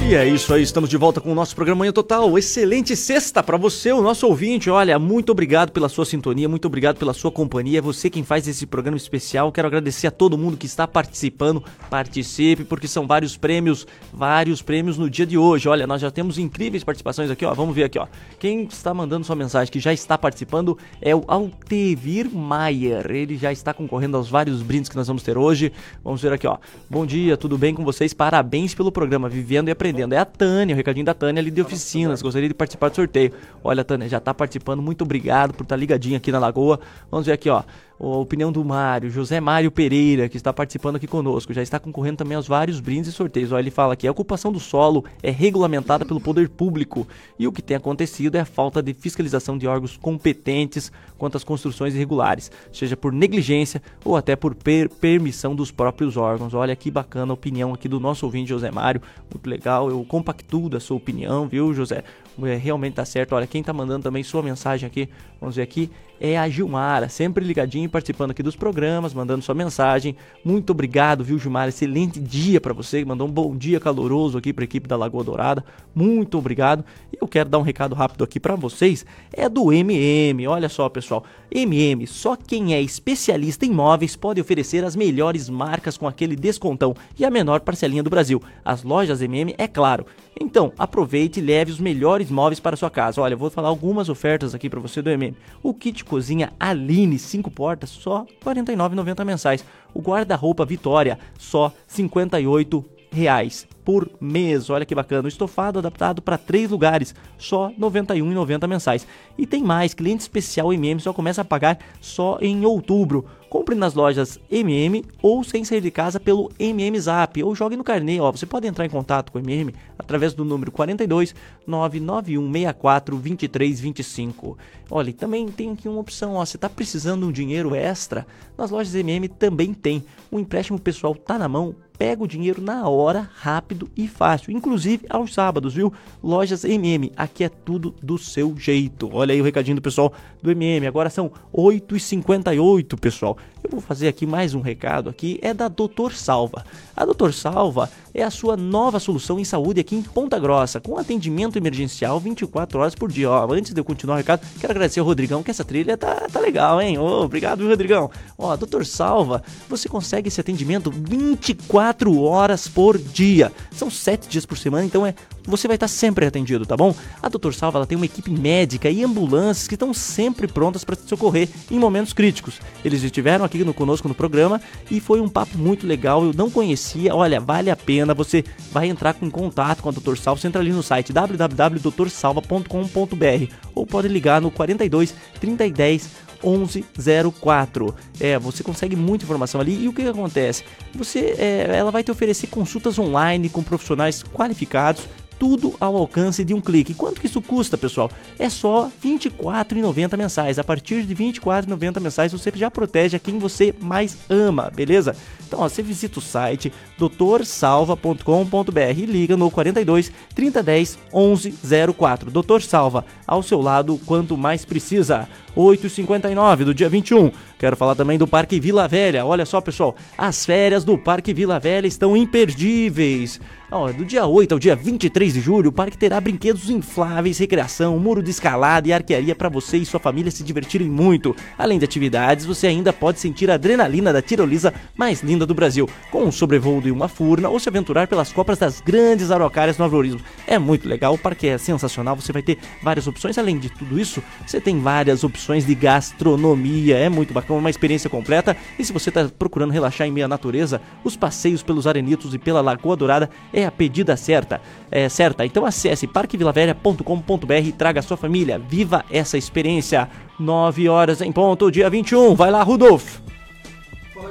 E 0.06 0.14
é 0.14 0.28
isso 0.28 0.52
aí, 0.52 0.62
estamos 0.62 0.90
de 0.90 0.98
volta 0.98 1.18
com 1.18 1.32
o 1.32 1.34
nosso 1.34 1.56
programa 1.56 1.78
Manhã 1.78 1.90
Total. 1.90 2.38
Excelente 2.38 2.94
sexta 2.94 3.42
para 3.42 3.56
você, 3.56 3.90
o 3.90 4.02
nosso 4.02 4.26
ouvinte. 4.26 4.68
Olha, 4.68 4.98
muito 4.98 5.32
obrigado 5.32 5.72
pela 5.72 5.88
sua 5.88 6.04
sintonia, 6.04 6.46
muito 6.46 6.66
obrigado 6.66 6.98
pela 6.98 7.14
sua 7.14 7.32
companhia. 7.32 7.78
É 7.78 7.80
você 7.80 8.10
quem 8.10 8.22
faz 8.22 8.46
esse 8.46 8.66
programa 8.66 8.98
especial. 8.98 9.50
Quero 9.50 9.66
agradecer 9.66 10.06
a 10.06 10.10
todo 10.10 10.36
mundo 10.36 10.58
que 10.58 10.66
está 10.66 10.86
participando. 10.86 11.64
Participe, 11.88 12.64
porque 12.64 12.86
são 12.86 13.06
vários 13.06 13.38
prêmios, 13.38 13.86
vários 14.12 14.60
prêmios 14.60 14.98
no 14.98 15.08
dia 15.08 15.24
de 15.24 15.38
hoje. 15.38 15.70
Olha, 15.70 15.86
nós 15.86 16.02
já 16.02 16.10
temos 16.10 16.36
incríveis 16.36 16.84
participações 16.84 17.30
aqui, 17.30 17.46
ó. 17.46 17.54
Vamos 17.54 17.74
ver 17.74 17.84
aqui, 17.84 17.98
ó. 17.98 18.06
Quem 18.38 18.64
está 18.64 18.92
mandando 18.92 19.24
sua 19.24 19.34
mensagem 19.34 19.72
que 19.72 19.80
já 19.80 19.92
está 19.92 20.18
participando 20.18 20.76
é 21.00 21.16
o 21.16 21.24
Altevir 21.26 22.30
Maier. 22.30 23.10
Ele 23.10 23.38
já 23.38 23.50
está 23.50 23.72
concorrendo 23.72 24.18
aos 24.18 24.28
vários 24.28 24.60
brindes 24.60 24.90
que 24.90 24.96
nós 24.96 25.06
vamos 25.06 25.22
ter 25.22 25.38
hoje. 25.38 25.72
Vamos 26.04 26.20
ver 26.20 26.34
aqui, 26.34 26.46
ó. 26.46 26.58
Bom 26.90 27.06
dia, 27.06 27.38
tudo 27.38 27.56
bem 27.56 27.74
com 27.74 27.82
vocês? 27.82 28.12
Parabéns 28.12 28.74
pelo 28.74 28.92
programa 28.92 29.30
Vivendo 29.30 29.68
e 29.68 29.70
Aprendendo. 29.72 29.93
É 30.00 30.18
a 30.18 30.24
Tânia, 30.24 30.74
o 30.74 30.76
recadinho 30.76 31.06
da 31.06 31.14
Tânia 31.14 31.40
ali 31.40 31.50
de 31.50 31.60
oficinas. 31.60 32.20
Gostaria 32.20 32.48
de 32.48 32.54
participar 32.54 32.88
do 32.88 32.96
sorteio. 32.96 33.32
Olha, 33.62 33.84
Tânia, 33.84 34.08
já 34.08 34.18
está 34.18 34.34
participando. 34.34 34.82
Muito 34.82 35.02
obrigado 35.02 35.54
por 35.54 35.62
estar 35.62 35.76
ligadinho 35.76 36.16
aqui 36.16 36.32
na 36.32 36.38
Lagoa. 36.38 36.80
Vamos 37.10 37.26
ver 37.26 37.32
aqui, 37.32 37.48
ó. 37.48 37.62
A 37.98 38.06
opinião 38.06 38.50
do 38.50 38.64
Mário, 38.64 39.08
José 39.08 39.40
Mário 39.40 39.70
Pereira, 39.70 40.28
que 40.28 40.36
está 40.36 40.52
participando 40.52 40.96
aqui 40.96 41.06
conosco, 41.06 41.52
já 41.52 41.62
está 41.62 41.78
concorrendo 41.78 42.18
também 42.18 42.36
aos 42.36 42.48
vários 42.48 42.80
brindes 42.80 43.10
e 43.10 43.12
sorteios. 43.12 43.52
Olha, 43.52 43.62
ele 43.62 43.70
fala 43.70 43.94
que 43.94 44.06
a 44.06 44.10
ocupação 44.10 44.50
do 44.50 44.58
solo 44.58 45.04
é 45.22 45.30
regulamentada 45.30 46.04
pelo 46.04 46.20
poder 46.20 46.48
público 46.48 47.06
e 47.38 47.46
o 47.46 47.52
que 47.52 47.62
tem 47.62 47.76
acontecido 47.76 48.34
é 48.34 48.40
a 48.40 48.44
falta 48.44 48.82
de 48.82 48.92
fiscalização 48.92 49.56
de 49.56 49.68
órgãos 49.68 49.96
competentes 49.96 50.90
quanto 51.16 51.36
às 51.36 51.44
construções 51.44 51.94
irregulares, 51.94 52.50
seja 52.72 52.96
por 52.96 53.12
negligência 53.12 53.80
ou 54.04 54.16
até 54.16 54.34
por 54.34 54.54
per 54.54 54.88
permissão 54.88 55.54
dos 55.54 55.70
próprios 55.70 56.16
órgãos. 56.16 56.52
Olha 56.52 56.74
que 56.74 56.90
bacana 56.90 57.32
a 57.32 57.34
opinião 57.34 57.72
aqui 57.72 57.88
do 57.88 58.00
nosso 58.00 58.26
ouvinte 58.26 58.48
José 58.48 58.70
Mário, 58.72 59.00
muito 59.32 59.48
legal. 59.48 59.88
Eu 59.88 60.04
compactuo 60.04 60.68
da 60.68 60.80
sua 60.80 60.96
opinião, 60.96 61.46
viu, 61.46 61.72
José? 61.72 62.02
É, 62.42 62.56
realmente 62.56 62.94
tá 62.94 63.04
certo. 63.04 63.34
Olha, 63.34 63.46
quem 63.46 63.62
tá 63.62 63.72
mandando 63.72 64.02
também 64.02 64.22
sua 64.24 64.42
mensagem 64.42 64.86
aqui, 64.86 65.08
vamos 65.44 65.56
ver 65.56 65.62
aqui, 65.62 65.90
é 66.20 66.38
a 66.38 66.48
Gilmara, 66.48 67.08
sempre 67.08 67.44
ligadinho, 67.44 67.88
participando 67.88 68.30
aqui 68.30 68.42
dos 68.42 68.56
programas, 68.56 69.12
mandando 69.12 69.42
sua 69.42 69.54
mensagem. 69.54 70.16
Muito 70.44 70.70
obrigado, 70.70 71.22
viu, 71.22 71.38
Gilmara? 71.38 71.68
Excelente 71.68 72.18
dia 72.18 72.60
para 72.60 72.72
você, 72.72 73.04
mandou 73.04 73.28
um 73.28 73.30
bom 73.30 73.54
dia 73.54 73.78
caloroso 73.78 74.38
aqui 74.38 74.52
para 74.52 74.64
a 74.64 74.66
equipe 74.66 74.88
da 74.88 74.96
Lagoa 74.96 75.22
Dourada. 75.22 75.64
Muito 75.94 76.38
obrigado. 76.38 76.84
E 77.12 77.18
eu 77.20 77.28
quero 77.28 77.50
dar 77.50 77.58
um 77.58 77.62
recado 77.62 77.94
rápido 77.94 78.24
aqui 78.24 78.40
para 78.40 78.56
vocês, 78.56 79.04
é 79.32 79.48
do 79.48 79.72
MM. 79.72 80.46
Olha 80.46 80.68
só, 80.68 80.88
pessoal, 80.88 81.24
MM, 81.50 82.06
só 82.06 82.36
quem 82.36 82.74
é 82.74 82.80
especialista 82.80 83.66
em 83.66 83.70
móveis 83.70 84.16
pode 84.16 84.40
oferecer 84.40 84.84
as 84.84 84.96
melhores 84.96 85.50
marcas 85.50 85.98
com 85.98 86.08
aquele 86.08 86.36
descontão 86.36 86.94
e 87.18 87.24
a 87.24 87.30
menor 87.30 87.60
parcelinha 87.60 88.02
do 88.02 88.10
Brasil. 88.10 88.40
As 88.64 88.82
lojas 88.82 89.20
MM, 89.20 89.54
é 89.58 89.68
claro. 89.68 90.06
Então, 90.40 90.72
aproveite 90.78 91.38
e 91.38 91.42
leve 91.42 91.70
os 91.70 91.78
melhores 91.78 92.30
móveis 92.30 92.60
para 92.60 92.76
sua 92.76 92.90
casa. 92.90 93.20
Olha, 93.20 93.34
eu 93.34 93.38
vou 93.38 93.50
falar 93.50 93.68
algumas 93.68 94.08
ofertas 94.08 94.54
aqui 94.54 94.70
para 94.70 94.80
você 94.80 95.02
do 95.02 95.10
MM. 95.10 95.33
O 95.62 95.72
kit 95.72 96.04
cozinha 96.04 96.52
Aline 96.58 97.18
5 97.18 97.50
portas, 97.50 97.90
só 97.90 98.26
R$ 98.44 98.54
49,90 98.54 99.24
mensais. 99.24 99.64
O 99.92 100.00
guarda-roupa 100.00 100.64
Vitória, 100.64 101.18
só 101.38 101.72
58 101.86 102.84
reais 103.14 103.66
por 103.84 104.10
mês. 104.20 104.68
Olha 104.68 104.84
que 104.84 104.94
bacana. 104.94 105.24
O 105.24 105.28
estofado 105.28 105.78
adaptado 105.78 106.20
para 106.20 106.36
três 106.36 106.70
lugares, 106.70 107.14
só 107.38 107.68
R$ 107.68 107.76
91,90 107.78 108.66
mensais. 108.66 109.06
E 109.38 109.46
tem 109.46 109.62
mais, 109.62 109.94
cliente 109.94 110.22
especial 110.22 110.72
MM 110.72 111.00
só 111.00 111.12
começa 111.12 111.42
a 111.42 111.44
pagar 111.44 111.78
só 112.00 112.38
em 112.40 112.64
outubro. 112.66 113.24
Compre 113.54 113.76
nas 113.76 113.94
lojas 113.94 114.36
MM 114.50 115.04
ou 115.22 115.44
sem 115.44 115.64
sair 115.64 115.80
de 115.80 115.88
casa 115.88 116.18
pelo 116.18 116.50
MM 116.58 116.98
Zap 116.98 117.40
ou 117.40 117.54
jogue 117.54 117.76
no 117.76 117.84
carnê. 117.84 118.18
Ó, 118.18 118.32
você 118.32 118.44
pode 118.44 118.66
entrar 118.66 118.84
em 118.84 118.90
contato 118.90 119.30
com 119.30 119.38
o 119.38 119.40
MM 119.40 119.72
através 119.96 120.34
do 120.34 120.44
número 120.44 120.72
42 120.72 121.36
99164 121.64 123.14
2325. 123.14 124.58
Olha, 124.90 125.10
e 125.10 125.12
também 125.12 125.46
tem 125.46 125.70
aqui 125.70 125.88
uma 125.88 126.00
opção, 126.00 126.34
ó, 126.34 126.44
você 126.44 126.56
está 126.56 126.68
precisando 126.68 127.20
de 127.20 127.26
um 127.28 127.30
dinheiro 127.32 127.76
extra? 127.76 128.26
Nas 128.58 128.72
lojas 128.72 128.92
MM 128.92 129.28
também 129.28 129.72
tem. 129.72 130.04
O 130.32 130.40
empréstimo 130.40 130.80
pessoal 130.80 131.14
tá 131.14 131.38
na 131.38 131.48
mão, 131.48 131.76
pega 131.96 132.22
o 132.22 132.28
dinheiro 132.28 132.60
na 132.60 132.88
hora, 132.88 133.28
rápido 133.36 133.88
e 133.96 134.08
fácil, 134.08 134.52
inclusive 134.52 135.06
aos 135.08 135.32
sábados, 135.32 135.74
viu? 135.74 135.92
Lojas 136.22 136.64
MM, 136.64 137.12
aqui 137.16 137.44
é 137.44 137.48
tudo 137.48 137.94
do 138.02 138.18
seu 138.18 138.56
jeito. 138.58 139.08
Olha 139.12 139.32
aí 139.32 139.40
o 139.40 139.44
recadinho 139.44 139.76
do 139.76 139.82
pessoal 139.82 140.12
do 140.42 140.50
MM. 140.50 140.86
Agora 140.86 141.08
são 141.08 141.30
8h58, 141.52 142.98
pessoal. 142.98 143.38
Eu 143.62 143.70
vou 143.70 143.80
fazer 143.80 144.08
aqui 144.08 144.26
mais 144.26 144.54
um 144.54 144.60
recado 144.60 145.08
aqui, 145.08 145.38
é 145.40 145.54
da 145.54 145.68
Doutor 145.68 146.12
Salva. 146.12 146.64
A 146.96 147.04
Doutor 147.04 147.32
Salva 147.32 147.88
é 148.14 148.22
a 148.22 148.30
sua 148.30 148.56
nova 148.56 149.00
solução 149.00 149.40
em 149.40 149.44
saúde 149.44 149.80
aqui 149.80 149.96
em 149.96 150.02
Ponta 150.02 150.38
Grossa, 150.38 150.80
com 150.80 150.96
atendimento 150.96 151.58
emergencial 151.58 152.20
24 152.20 152.78
horas 152.78 152.94
por 152.94 153.10
dia. 153.10 153.28
Ó, 153.28 153.52
antes 153.52 153.74
de 153.74 153.80
eu 153.80 153.84
continuar 153.84 154.14
o 154.14 154.18
recado, 154.18 154.46
quero 154.60 154.70
agradecer 154.72 155.00
ao 155.00 155.06
Rodrigão, 155.06 155.42
que 155.42 155.50
essa 155.50 155.64
trilha 155.64 155.96
tá, 155.96 156.28
tá 156.32 156.38
legal, 156.38 156.80
hein? 156.80 156.96
Ô, 156.96 157.24
obrigado, 157.24 157.66
Rodrigão. 157.66 158.08
Ó, 158.38 158.56
Doutor 158.56 158.86
Salva, 158.86 159.42
você 159.68 159.88
consegue 159.88 160.28
esse 160.28 160.40
atendimento 160.40 160.92
24 160.92 162.22
horas 162.22 162.68
por 162.68 162.96
dia. 162.96 163.50
São 163.72 163.90
7 163.90 164.28
dias 164.28 164.46
por 164.46 164.56
semana, 164.56 164.84
então 164.84 165.04
é 165.04 165.14
você 165.46 165.68
vai 165.68 165.76
estar 165.76 165.88
sempre 165.88 166.26
atendido, 166.26 166.66
tá 166.66 166.76
bom? 166.76 166.94
A 167.22 167.28
Doutor 167.28 167.54
Salva 167.54 167.78
ela 167.78 167.86
tem 167.86 167.96
uma 167.96 168.06
equipe 168.06 168.30
médica 168.30 168.90
e 168.90 169.04
ambulâncias 169.04 169.68
que 169.68 169.74
estão 169.74 169.92
sempre 169.92 170.46
prontas 170.46 170.84
para 170.84 170.96
te 170.96 171.06
socorrer 171.08 171.48
em 171.70 171.78
momentos 171.78 172.12
críticos. 172.12 172.60
Eles 172.84 173.02
estiveram 173.02 173.44
aqui 173.44 173.64
no, 173.64 173.74
conosco 173.74 174.08
no 174.08 174.14
programa 174.14 174.60
e 174.90 175.00
foi 175.00 175.20
um 175.20 175.28
papo 175.28 175.58
muito 175.58 175.86
legal. 175.86 176.24
Eu 176.24 176.32
não 176.32 176.50
conhecia, 176.50 177.14
olha, 177.14 177.40
vale 177.40 177.70
a 177.70 177.76
pena. 177.76 178.14
Você 178.14 178.44
vai 178.72 178.88
entrar 178.88 179.16
em 179.20 179.30
contato 179.30 179.82
com 179.82 179.88
a 179.88 179.92
Doutor 179.92 180.16
Salva. 180.16 180.40
Você 180.40 180.48
entra 180.48 180.60
ali 180.60 180.72
no 180.72 180.82
site 180.82 181.12
www.doutorsalva.com.br 181.12 183.52
ou 183.74 183.86
pode 183.86 184.08
ligar 184.08 184.40
no 184.40 184.50
42 184.50 185.14
3010 185.40 186.24
1104. 186.44 187.94
É, 188.20 188.38
você 188.38 188.62
consegue 188.62 188.94
muita 188.94 189.24
informação 189.24 189.60
ali 189.60 189.84
e 189.84 189.88
o 189.88 189.92
que, 189.92 190.02
que 190.02 190.08
acontece? 190.08 190.64
Você, 190.94 191.34
é, 191.38 191.74
ela 191.74 191.90
vai 191.90 192.04
te 192.04 192.10
oferecer 192.10 192.48
consultas 192.48 192.98
online 192.98 193.48
com 193.48 193.62
profissionais 193.62 194.22
qualificados 194.22 195.08
tudo 195.44 195.74
ao 195.78 195.94
alcance 195.94 196.42
de 196.42 196.54
um 196.54 196.60
clique. 196.60 196.94
Quanto 196.94 197.20
que 197.20 197.26
isso 197.26 197.42
custa, 197.42 197.76
pessoal? 197.76 198.10
É 198.38 198.48
só 198.48 198.84
R$ 198.84 198.90
24,90 199.02 200.16
mensais. 200.16 200.58
A 200.58 200.64
partir 200.64 201.02
de 201.02 201.12
R$ 201.12 201.32
24,90 201.34 202.00
mensais 202.00 202.32
você 202.32 202.50
já 202.54 202.70
protege 202.70 203.18
a 203.18 203.20
quem 203.20 203.38
você 203.38 203.74
mais 203.78 204.16
ama, 204.30 204.72
beleza? 204.74 205.14
Então, 205.46 205.60
ó, 205.60 205.68
você 205.68 205.82
visita 205.82 206.18
o 206.18 206.22
site 206.22 206.72
doutorsalva.com.br 206.96 208.80
e 208.96 209.04
liga 209.04 209.36
no 209.36 209.50
42 209.50 210.10
3010 210.34 210.98
1104. 211.12 212.30
Doutor 212.30 212.62
Salva, 212.62 213.04
ao 213.26 213.42
seu 213.42 213.60
lado 213.60 214.00
quanto 214.06 214.38
mais 214.38 214.64
precisa. 214.64 215.28
8h59 215.56 216.64
do 216.64 216.74
dia 216.74 216.88
21. 216.88 217.30
Quero 217.58 217.76
falar 217.76 217.94
também 217.94 218.18
do 218.18 218.26
Parque 218.26 218.58
Vila 218.58 218.88
Velha. 218.88 219.24
Olha 219.24 219.46
só, 219.46 219.60
pessoal, 219.60 219.94
as 220.18 220.44
férias 220.44 220.84
do 220.84 220.98
Parque 220.98 221.32
Vila 221.32 221.58
Velha 221.60 221.86
estão 221.86 222.16
imperdíveis. 222.16 223.40
Ó, 223.70 223.90
do 223.90 224.04
dia 224.04 224.24
8 224.26 224.52
ao 224.52 224.58
dia 224.58 224.76
23 224.76 225.32
de 225.34 225.40
julho, 225.40 225.70
o 225.70 225.72
parque 225.72 225.98
terá 225.98 226.20
brinquedos 226.20 226.70
infláveis, 226.70 227.38
recreação, 227.38 227.98
muro 227.98 228.22
de 228.22 228.30
escalada 228.30 228.86
e 228.86 228.92
arquearia 228.92 229.34
para 229.34 229.48
você 229.48 229.78
e 229.78 229.86
sua 229.86 229.98
família 229.98 230.30
se 230.30 230.44
divertirem 230.44 230.88
muito. 230.88 231.34
Além 231.58 231.78
de 231.78 231.84
atividades, 231.84 232.44
você 232.44 232.68
ainda 232.68 232.92
pode 232.92 233.18
sentir 233.18 233.50
a 233.50 233.54
adrenalina 233.54 234.12
da 234.12 234.22
tirolesa 234.22 234.72
mais 234.94 235.22
linda 235.22 235.44
do 235.44 235.54
Brasil, 235.54 235.88
com 236.12 236.22
um 236.22 236.30
sobrevoo 236.30 236.80
de 236.80 236.90
uma 236.90 237.08
furna 237.08 237.48
ou 237.48 237.58
se 237.58 237.68
aventurar 237.68 238.06
pelas 238.06 238.32
copas 238.32 238.58
das 238.58 238.80
grandes 238.80 239.32
araucárias 239.32 239.76
no 239.76 239.84
arvorismo. 239.84 240.20
É 240.46 240.56
muito 240.56 240.88
legal, 240.88 241.14
o 241.14 241.18
parque 241.18 241.48
é 241.48 241.58
sensacional, 241.58 242.14
você 242.14 242.32
vai 242.32 242.42
ter 242.42 242.58
várias 242.80 243.08
opções. 243.08 243.38
Além 243.38 243.58
de 243.58 243.70
tudo 243.70 243.98
isso, 243.98 244.22
você 244.46 244.60
tem 244.60 244.78
várias 244.78 245.24
opções 245.24 245.43
de 245.46 245.74
gastronomia, 245.74 246.96
é 246.96 247.08
muito 247.08 247.34
bacana, 247.34 247.58
uma 247.58 247.70
experiência 247.70 248.08
completa. 248.08 248.56
E 248.78 248.84
se 248.84 248.92
você 248.92 249.10
está 249.10 249.28
procurando 249.38 249.70
relaxar 249.72 250.06
em 250.06 250.10
meia 250.10 250.26
natureza, 250.26 250.80
os 251.04 251.16
passeios 251.16 251.62
pelos 251.62 251.86
arenitos 251.86 252.34
e 252.34 252.38
pela 252.38 252.60
Lagoa 252.60 252.96
Dourada 252.96 253.30
é 253.52 253.66
a 253.66 253.70
pedida 253.70 254.16
certa. 254.16 254.60
É 254.90 255.08
certa. 255.08 255.44
Então 255.44 255.66
acesse 255.66 256.06
parquevilavelha.com.br 256.06 257.52
e 257.64 257.72
traga 257.72 258.00
a 258.00 258.02
sua 258.02 258.16
família. 258.16 258.58
Viva 258.58 259.04
essa 259.10 259.36
experiência. 259.36 260.08
9 260.38 260.88
horas 260.88 261.20
em 261.20 261.30
ponto, 261.30 261.70
dia 261.70 261.88
21. 261.88 262.34
Vai 262.34 262.50
lá, 262.50 262.62
Rudolf. 262.62 263.18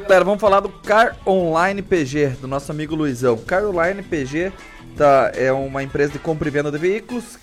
Galera, 0.04 0.26
vamos 0.26 0.42
falar 0.42 0.60
do 0.60 0.68
Car 0.68 1.16
Online 1.26 1.82
PG, 1.82 2.38
do 2.42 2.48
nosso 2.48 2.72
amigo 2.72 2.94
Luizão. 2.94 3.38
Car 3.38 3.64
Online 3.66 4.02
PG 4.04 4.52
tá, 4.98 5.32
é 5.34 5.52
uma 5.52 5.82
empresa 5.82 6.12
de 6.12 6.20
compra 6.20 6.48
e 6.48 6.52
venda 6.52 6.72
de 6.72 6.78
veículos. 6.78 7.38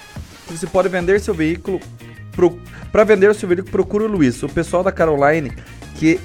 Você 0.46 0.66
pode 0.66 0.88
vender 0.88 1.20
seu 1.20 1.32
veículo. 1.32 1.80
Para 2.90 3.04
vender 3.04 3.30
o 3.30 3.34
seu 3.34 3.48
veículo, 3.48 3.70
procura 3.70 4.04
o 4.04 4.08
Luiz. 4.08 4.42
O 4.42 4.48
pessoal 4.48 4.82
da 4.82 4.92
Car 4.92 5.08
Online, 5.08 5.52
que 5.96 6.20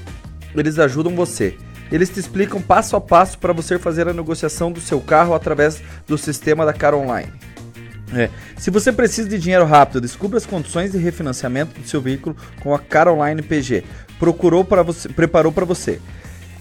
eles 0.55 0.79
ajudam 0.79 1.15
você. 1.15 1.55
Eles 1.91 2.09
te 2.09 2.19
explicam 2.19 2.61
passo 2.61 2.95
a 2.95 3.01
passo 3.01 3.37
para 3.37 3.53
você 3.53 3.77
fazer 3.77 4.07
a 4.07 4.13
negociação 4.13 4.71
do 4.71 4.81
seu 4.81 4.99
carro 4.99 5.33
através 5.33 5.81
do 6.07 6.17
sistema 6.17 6.65
da 6.65 6.73
Car 6.73 6.95
Online. 6.95 7.31
É. 8.13 8.29
Se 8.57 8.71
você 8.71 8.91
precisa 8.91 9.27
de 9.27 9.37
dinheiro 9.37 9.65
rápido, 9.65 10.01
descubra 10.01 10.37
as 10.37 10.45
condições 10.45 10.91
de 10.91 10.97
refinanciamento 10.97 11.79
do 11.79 11.87
seu 11.87 12.01
veículo 12.01 12.35
com 12.61 12.73
a 12.73 12.79
Car 12.79 13.07
Online 13.07 13.41
PG. 13.41 13.83
Procurou 14.19 14.63
para 14.63 14.83
você, 14.83 15.09
preparou 15.09 15.51
para 15.51 15.65
você. 15.65 15.99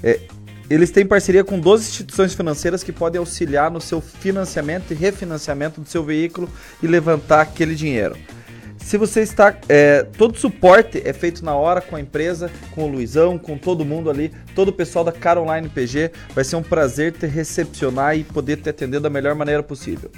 É, 0.03 0.21
eles 0.69 0.91
têm 0.91 1.05
parceria 1.05 1.45
com 1.45 1.59
12 1.59 1.89
instituições 1.89 2.35
financeiras 2.35 2.83
que 2.83 2.93
podem 2.93 3.19
auxiliar 3.19 3.71
no 3.71 3.81
seu 3.81 4.01
financiamento 4.01 4.93
e 4.93 4.95
refinanciamento 4.95 5.81
do 5.81 5.89
seu 5.89 6.03
veículo 6.03 6.49
e 6.83 6.87
levantar 6.87 7.43
aquele 7.43 7.75
dinheiro. 7.75 8.17
Se 8.85 8.99
você 8.99 9.23
está. 9.23 9.57
É, 9.67 10.03
todo 10.03 10.39
suporte 10.39 11.03
é 11.05 11.13
feito 11.15 11.43
na 11.43 11.57
hora 11.57 11.81
com 11.81 11.97
a 11.97 12.01
empresa, 12.01 12.51
com 12.73 12.85
o 12.85 12.87
Luizão, 12.87 13.39
com 13.39 13.57
todo 13.57 13.83
mundo 13.85 14.11
ali, 14.11 14.31
todo 14.55 14.69
o 14.69 14.73
pessoal 14.73 15.03
da 15.03 15.11
Caroline 15.11 15.71
PG. 15.71 16.13
Vai 16.35 16.45
ser 16.45 16.57
um 16.57 16.63
prazer 16.63 17.13
te 17.13 17.27
recepcionar 17.27 18.17
e 18.17 18.23
poder 18.23 18.59
te 18.59 18.69
atender 18.69 19.01
da 19.01 19.09
melhor 19.09 19.35
maneira 19.35 19.63
possível. 19.63 20.11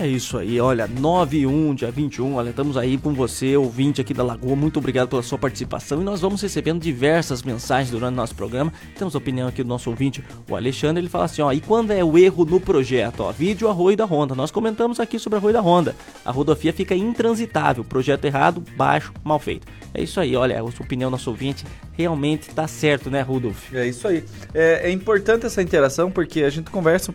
É 0.00 0.06
isso 0.06 0.38
aí, 0.38 0.60
olha, 0.60 0.86
9 0.86 1.38
e 1.38 1.46
1, 1.46 1.74
dia 1.74 1.90
21, 1.90 2.34
olha, 2.34 2.50
estamos 2.50 2.76
aí 2.76 2.96
com 2.96 3.12
você, 3.12 3.56
ouvinte 3.56 4.00
aqui 4.00 4.14
da 4.14 4.22
Lagoa, 4.22 4.54
muito 4.54 4.78
obrigado 4.78 5.08
pela 5.08 5.24
sua 5.24 5.36
participação 5.36 6.00
e 6.00 6.04
nós 6.04 6.20
vamos 6.20 6.40
recebendo 6.40 6.80
diversas 6.80 7.42
mensagens 7.42 7.90
durante 7.90 8.12
o 8.12 8.16
nosso 8.16 8.32
programa. 8.32 8.72
Temos 8.96 9.16
a 9.16 9.18
opinião 9.18 9.48
aqui 9.48 9.60
do 9.64 9.68
nosso 9.68 9.90
ouvinte, 9.90 10.22
o 10.48 10.54
Alexandre, 10.54 11.00
ele 11.02 11.08
fala 11.08 11.24
assim, 11.24 11.42
ó, 11.42 11.50
e 11.52 11.60
quando 11.60 11.90
é 11.90 12.04
o 12.04 12.16
erro 12.16 12.44
no 12.44 12.60
projeto? 12.60 13.20
Ó, 13.24 13.32
vídeo 13.32 13.68
Arroio 13.68 13.96
da 13.96 14.04
Honda, 14.04 14.36
nós 14.36 14.52
comentamos 14.52 15.00
aqui 15.00 15.18
sobre 15.18 15.36
Arroio 15.38 15.54
da 15.54 15.60
Honda, 15.60 15.96
a 16.24 16.30
rodovia 16.30 16.72
fica 16.72 16.94
intransitável, 16.94 17.82
projeto 17.82 18.24
errado, 18.24 18.62
baixo, 18.76 19.12
mal 19.24 19.40
feito. 19.40 19.66
É 19.92 20.00
isso 20.00 20.20
aí, 20.20 20.36
olha, 20.36 20.62
a 20.62 20.70
sua 20.70 20.84
opinião, 20.86 21.10
nosso 21.10 21.28
ouvinte, 21.30 21.64
realmente 21.92 22.50
tá 22.50 22.68
certo, 22.68 23.10
né, 23.10 23.20
Rudolf? 23.20 23.74
É 23.74 23.88
isso 23.88 24.06
aí. 24.06 24.22
É, 24.54 24.88
é 24.88 24.92
importante 24.92 25.44
essa 25.46 25.60
interação 25.60 26.08
porque 26.08 26.44
a 26.44 26.50
gente 26.50 26.70
conversa 26.70 27.12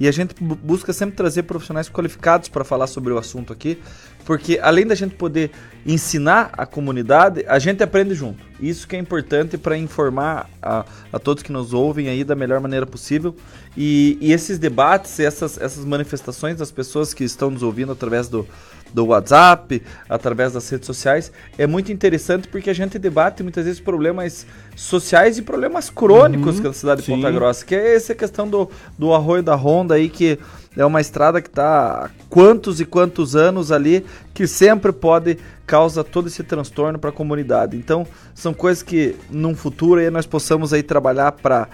e 0.00 0.08
a 0.08 0.10
gente 0.10 0.34
bu- 0.42 0.56
busca 0.56 0.92
sempre 0.92 1.14
trazer 1.14 1.44
profissionais 1.44 1.88
qualificados 1.88 2.23
para 2.50 2.64
falar 2.64 2.86
sobre 2.86 3.12
o 3.12 3.18
assunto 3.18 3.52
aqui, 3.52 3.78
porque 4.24 4.58
além 4.62 4.86
da 4.86 4.94
gente 4.94 5.14
poder 5.14 5.50
ensinar 5.86 6.50
a 6.54 6.64
comunidade, 6.64 7.44
a 7.46 7.58
gente 7.58 7.82
aprende 7.82 8.14
junto. 8.14 8.42
Isso 8.58 8.88
que 8.88 8.96
é 8.96 8.98
importante 8.98 9.58
para 9.58 9.76
informar 9.76 10.48
a, 10.62 10.84
a 11.12 11.18
todos 11.18 11.42
que 11.42 11.52
nos 11.52 11.74
ouvem 11.74 12.08
aí 12.08 12.24
da 12.24 12.34
melhor 12.34 12.60
maneira 12.60 12.86
possível. 12.86 13.36
E, 13.76 14.16
e 14.20 14.32
esses 14.32 14.58
debates, 14.58 15.20
essas, 15.20 15.58
essas 15.58 15.84
manifestações 15.84 16.56
das 16.56 16.70
pessoas 16.70 17.12
que 17.12 17.24
estão 17.24 17.50
nos 17.50 17.62
ouvindo 17.62 17.92
através 17.92 18.28
do, 18.28 18.48
do 18.94 19.06
WhatsApp, 19.06 19.82
através 20.08 20.52
das 20.52 20.68
redes 20.70 20.86
sociais, 20.86 21.32
é 21.58 21.66
muito 21.66 21.92
interessante 21.92 22.46
porque 22.48 22.70
a 22.70 22.74
gente 22.74 22.98
debate 22.98 23.42
muitas 23.42 23.64
vezes 23.64 23.80
problemas 23.80 24.46
sociais 24.76 25.36
e 25.36 25.42
problemas 25.42 25.90
crônicos 25.90 26.56
Uhum, 26.56 26.62
que 26.62 26.68
a 26.68 26.72
cidade 26.72 27.00
de 27.00 27.06
sim. 27.06 27.16
Ponta 27.16 27.30
Grossa, 27.30 27.64
que 27.64 27.74
é 27.74 27.96
essa 27.96 28.14
questão 28.14 28.48
do, 28.48 28.70
do 28.98 29.12
arroio 29.12 29.42
da 29.42 29.54
Ronda 29.54 29.94
aí, 29.94 30.08
que 30.08 30.38
é 30.76 30.84
uma 30.84 31.00
estrada 31.00 31.40
que 31.40 31.48
está 31.48 32.06
há 32.06 32.10
quantos 32.28 32.80
e 32.80 32.84
quantos 32.84 33.36
anos 33.36 33.70
ali, 33.70 34.04
que 34.32 34.46
sempre 34.46 34.92
pode 34.92 35.38
causa 35.66 36.02
todo 36.02 36.28
esse 36.28 36.42
transtorno 36.42 36.98
para 36.98 37.10
a 37.10 37.12
comunidade. 37.12 37.76
Então, 37.76 38.06
são 38.34 38.52
coisas 38.52 38.82
que 38.82 39.16
num 39.30 39.54
futuro 39.54 40.00
aí 40.00 40.10
nós 40.10 40.26
possamos 40.26 40.72
aí 40.72 40.82
trabalhar 40.82 41.32
para 41.32 41.68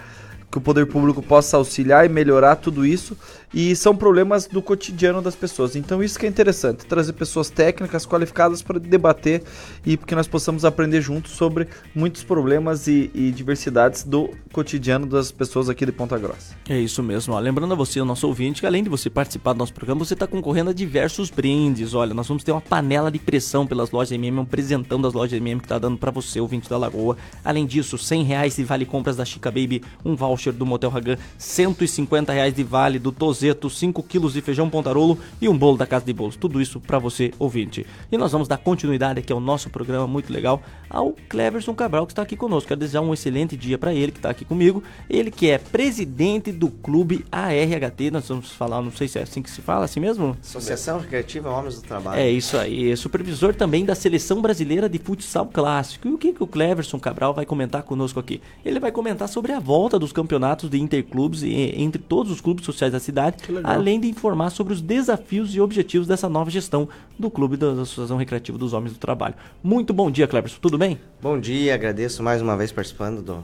que 0.51 0.57
o 0.57 0.61
poder 0.61 0.85
público 0.85 1.21
possa 1.21 1.57
auxiliar 1.57 2.05
e 2.05 2.09
melhorar 2.09 2.57
tudo 2.57 2.85
isso. 2.85 3.17
E 3.53 3.75
são 3.75 3.95
problemas 3.95 4.47
do 4.47 4.61
cotidiano 4.61 5.21
das 5.21 5.35
pessoas. 5.35 5.75
Então 5.75 6.01
isso 6.01 6.17
que 6.17 6.25
é 6.25 6.29
interessante, 6.29 6.85
trazer 6.85 7.13
pessoas 7.13 7.49
técnicas 7.49 8.05
qualificadas 8.05 8.61
para 8.61 8.79
debater 8.79 9.43
e 9.85 9.97
que 9.97 10.15
nós 10.15 10.27
possamos 10.27 10.63
aprender 10.63 11.01
juntos 11.01 11.31
sobre 11.33 11.67
muitos 11.93 12.23
problemas 12.23 12.87
e, 12.87 13.11
e 13.13 13.31
diversidades 13.31 14.03
do 14.03 14.29
cotidiano 14.51 15.05
das 15.05 15.31
pessoas 15.31 15.69
aqui 15.69 15.85
de 15.85 15.91
Ponta 15.91 16.17
Grossa. 16.17 16.55
É 16.69 16.79
isso 16.79 17.03
mesmo, 17.03 17.33
ó. 17.33 17.39
lembrando 17.39 17.73
a 17.73 17.75
você, 17.75 17.99
o 17.99 18.05
nosso 18.05 18.27
ouvinte, 18.27 18.61
que 18.61 18.67
além 18.67 18.83
de 18.83 18.89
você 18.89 19.09
participar 19.09 19.53
do 19.53 19.59
nosso 19.59 19.73
programa, 19.73 20.03
você 20.03 20.13
está 20.13 20.27
concorrendo 20.27 20.69
a 20.69 20.73
diversos 20.73 21.29
brindes. 21.29 21.93
Olha, 21.93 22.13
nós 22.13 22.27
vamos 22.27 22.43
ter 22.43 22.51
uma 22.51 22.61
panela 22.61 23.11
de 23.11 23.19
pressão 23.19 23.65
pelas 23.67 23.91
lojas 23.91 24.11
MM, 24.11 24.39
um 24.39 24.45
presentão 24.45 25.01
das 25.01 25.13
lojas 25.13 25.33
MM 25.33 25.59
que 25.59 25.65
está 25.65 25.79
dando 25.79 25.97
para 25.97 26.11
você, 26.11 26.39
ouvinte 26.39 26.69
da 26.69 26.77
Lagoa. 26.77 27.17
Além 27.43 27.65
disso, 27.65 27.97
100 27.97 28.23
reais 28.23 28.55
de 28.55 28.63
vale 28.63 28.85
compras 28.85 29.15
da 29.15 29.25
Chica 29.25 29.49
Baby, 29.49 29.83
um 30.03 30.15
voucher 30.15 30.53
do 30.53 30.65
Motel 30.65 30.91
Hagan, 30.95 31.17
150 31.37 32.31
reais 32.31 32.53
de 32.53 32.63
vale 32.63 32.99
do 32.99 33.11
Tozeto, 33.41 33.71
5 33.71 34.03
quilos 34.03 34.33
de 34.33 34.41
feijão 34.41 34.69
pontarolo 34.69 35.17
e 35.41 35.49
um 35.49 35.57
bolo 35.57 35.75
da 35.75 35.87
Casa 35.87 36.05
de 36.05 36.13
Bolos. 36.13 36.35
Tudo 36.35 36.61
isso 36.61 36.79
para 36.79 36.99
você, 36.99 37.31
ouvinte. 37.39 37.85
E 38.11 38.17
nós 38.17 38.31
vamos 38.31 38.47
dar 38.47 38.57
continuidade 38.57 39.19
aqui 39.19 39.33
ao 39.33 39.39
nosso 39.39 39.67
programa 39.67 40.05
muito 40.05 40.31
legal 40.31 40.61
ao 40.87 41.13
Cleverson 41.27 41.73
Cabral 41.73 42.05
que 42.05 42.11
está 42.11 42.21
aqui 42.21 42.35
conosco. 42.35 42.67
Quero 42.67 42.79
desejar 42.79 43.01
um 43.01 43.13
excelente 43.13 43.57
dia 43.57 43.79
para 43.79 43.93
ele 43.93 44.11
que 44.11 44.19
está 44.19 44.29
aqui 44.29 44.45
comigo. 44.45 44.83
Ele 45.09 45.31
que 45.31 45.49
é 45.49 45.57
presidente 45.57 46.51
do 46.51 46.69
clube 46.69 47.25
ARHT. 47.31 48.11
Nós 48.11 48.27
vamos 48.27 48.51
falar, 48.51 48.79
não 48.81 48.91
sei 48.91 49.07
se 49.07 49.17
é 49.17 49.23
assim 49.23 49.41
que 49.41 49.49
se 49.49 49.61
fala, 49.61 49.85
assim 49.85 49.99
mesmo? 49.99 50.37
Associação 50.39 50.99
Recreativa 50.99 51.49
Homens 51.49 51.75
do 51.75 51.81
Trabalho. 51.81 52.19
É 52.19 52.29
isso 52.29 52.57
aí. 52.57 52.91
É 52.91 52.95
supervisor 52.95 53.55
também 53.55 53.85
da 53.85 53.95
seleção 53.95 54.39
brasileira 54.39 54.87
de 54.87 54.99
futsal 54.99 55.47
clássico. 55.47 56.07
E 56.07 56.11
o 56.11 56.17
que, 56.17 56.31
que 56.31 56.43
o 56.43 56.47
Cleverson 56.47 56.99
Cabral 56.99 57.33
vai 57.33 57.45
comentar 57.45 57.81
conosco 57.81 58.19
aqui? 58.19 58.39
Ele 58.63 58.79
vai 58.79 58.91
comentar 58.91 59.27
sobre 59.27 59.51
a 59.51 59.59
volta 59.59 59.97
dos 59.97 60.11
campeonatos 60.11 60.69
de 60.69 60.79
interclubes 60.79 61.41
entre 61.43 61.99
todos 61.99 62.31
os 62.31 62.41
clubes 62.41 62.65
sociais 62.65 62.91
da 62.91 62.99
cidade, 62.99 63.30
além 63.63 63.99
de 63.99 64.07
informar 64.07 64.49
sobre 64.49 64.73
os 64.73 64.81
desafios 64.81 65.55
e 65.55 65.61
objetivos 65.61 66.07
dessa 66.07 66.27
nova 66.29 66.49
gestão 66.49 66.87
do 67.17 67.29
clube 67.29 67.57
da 67.57 67.71
Associação 67.71 68.17
Recreativa 68.17 68.57
dos 68.57 68.73
Homens 68.73 68.93
do 68.93 68.99
Trabalho. 68.99 69.35
Muito 69.63 69.93
bom 69.93 70.09
dia, 70.09 70.27
Cleverson. 70.27 70.57
Tudo 70.61 70.77
bem? 70.77 70.99
Bom 71.21 71.39
dia, 71.39 71.73
agradeço 71.73 72.21
mais 72.23 72.41
uma 72.41 72.57
vez 72.57 72.71
participando 72.71 73.21
do 73.21 73.43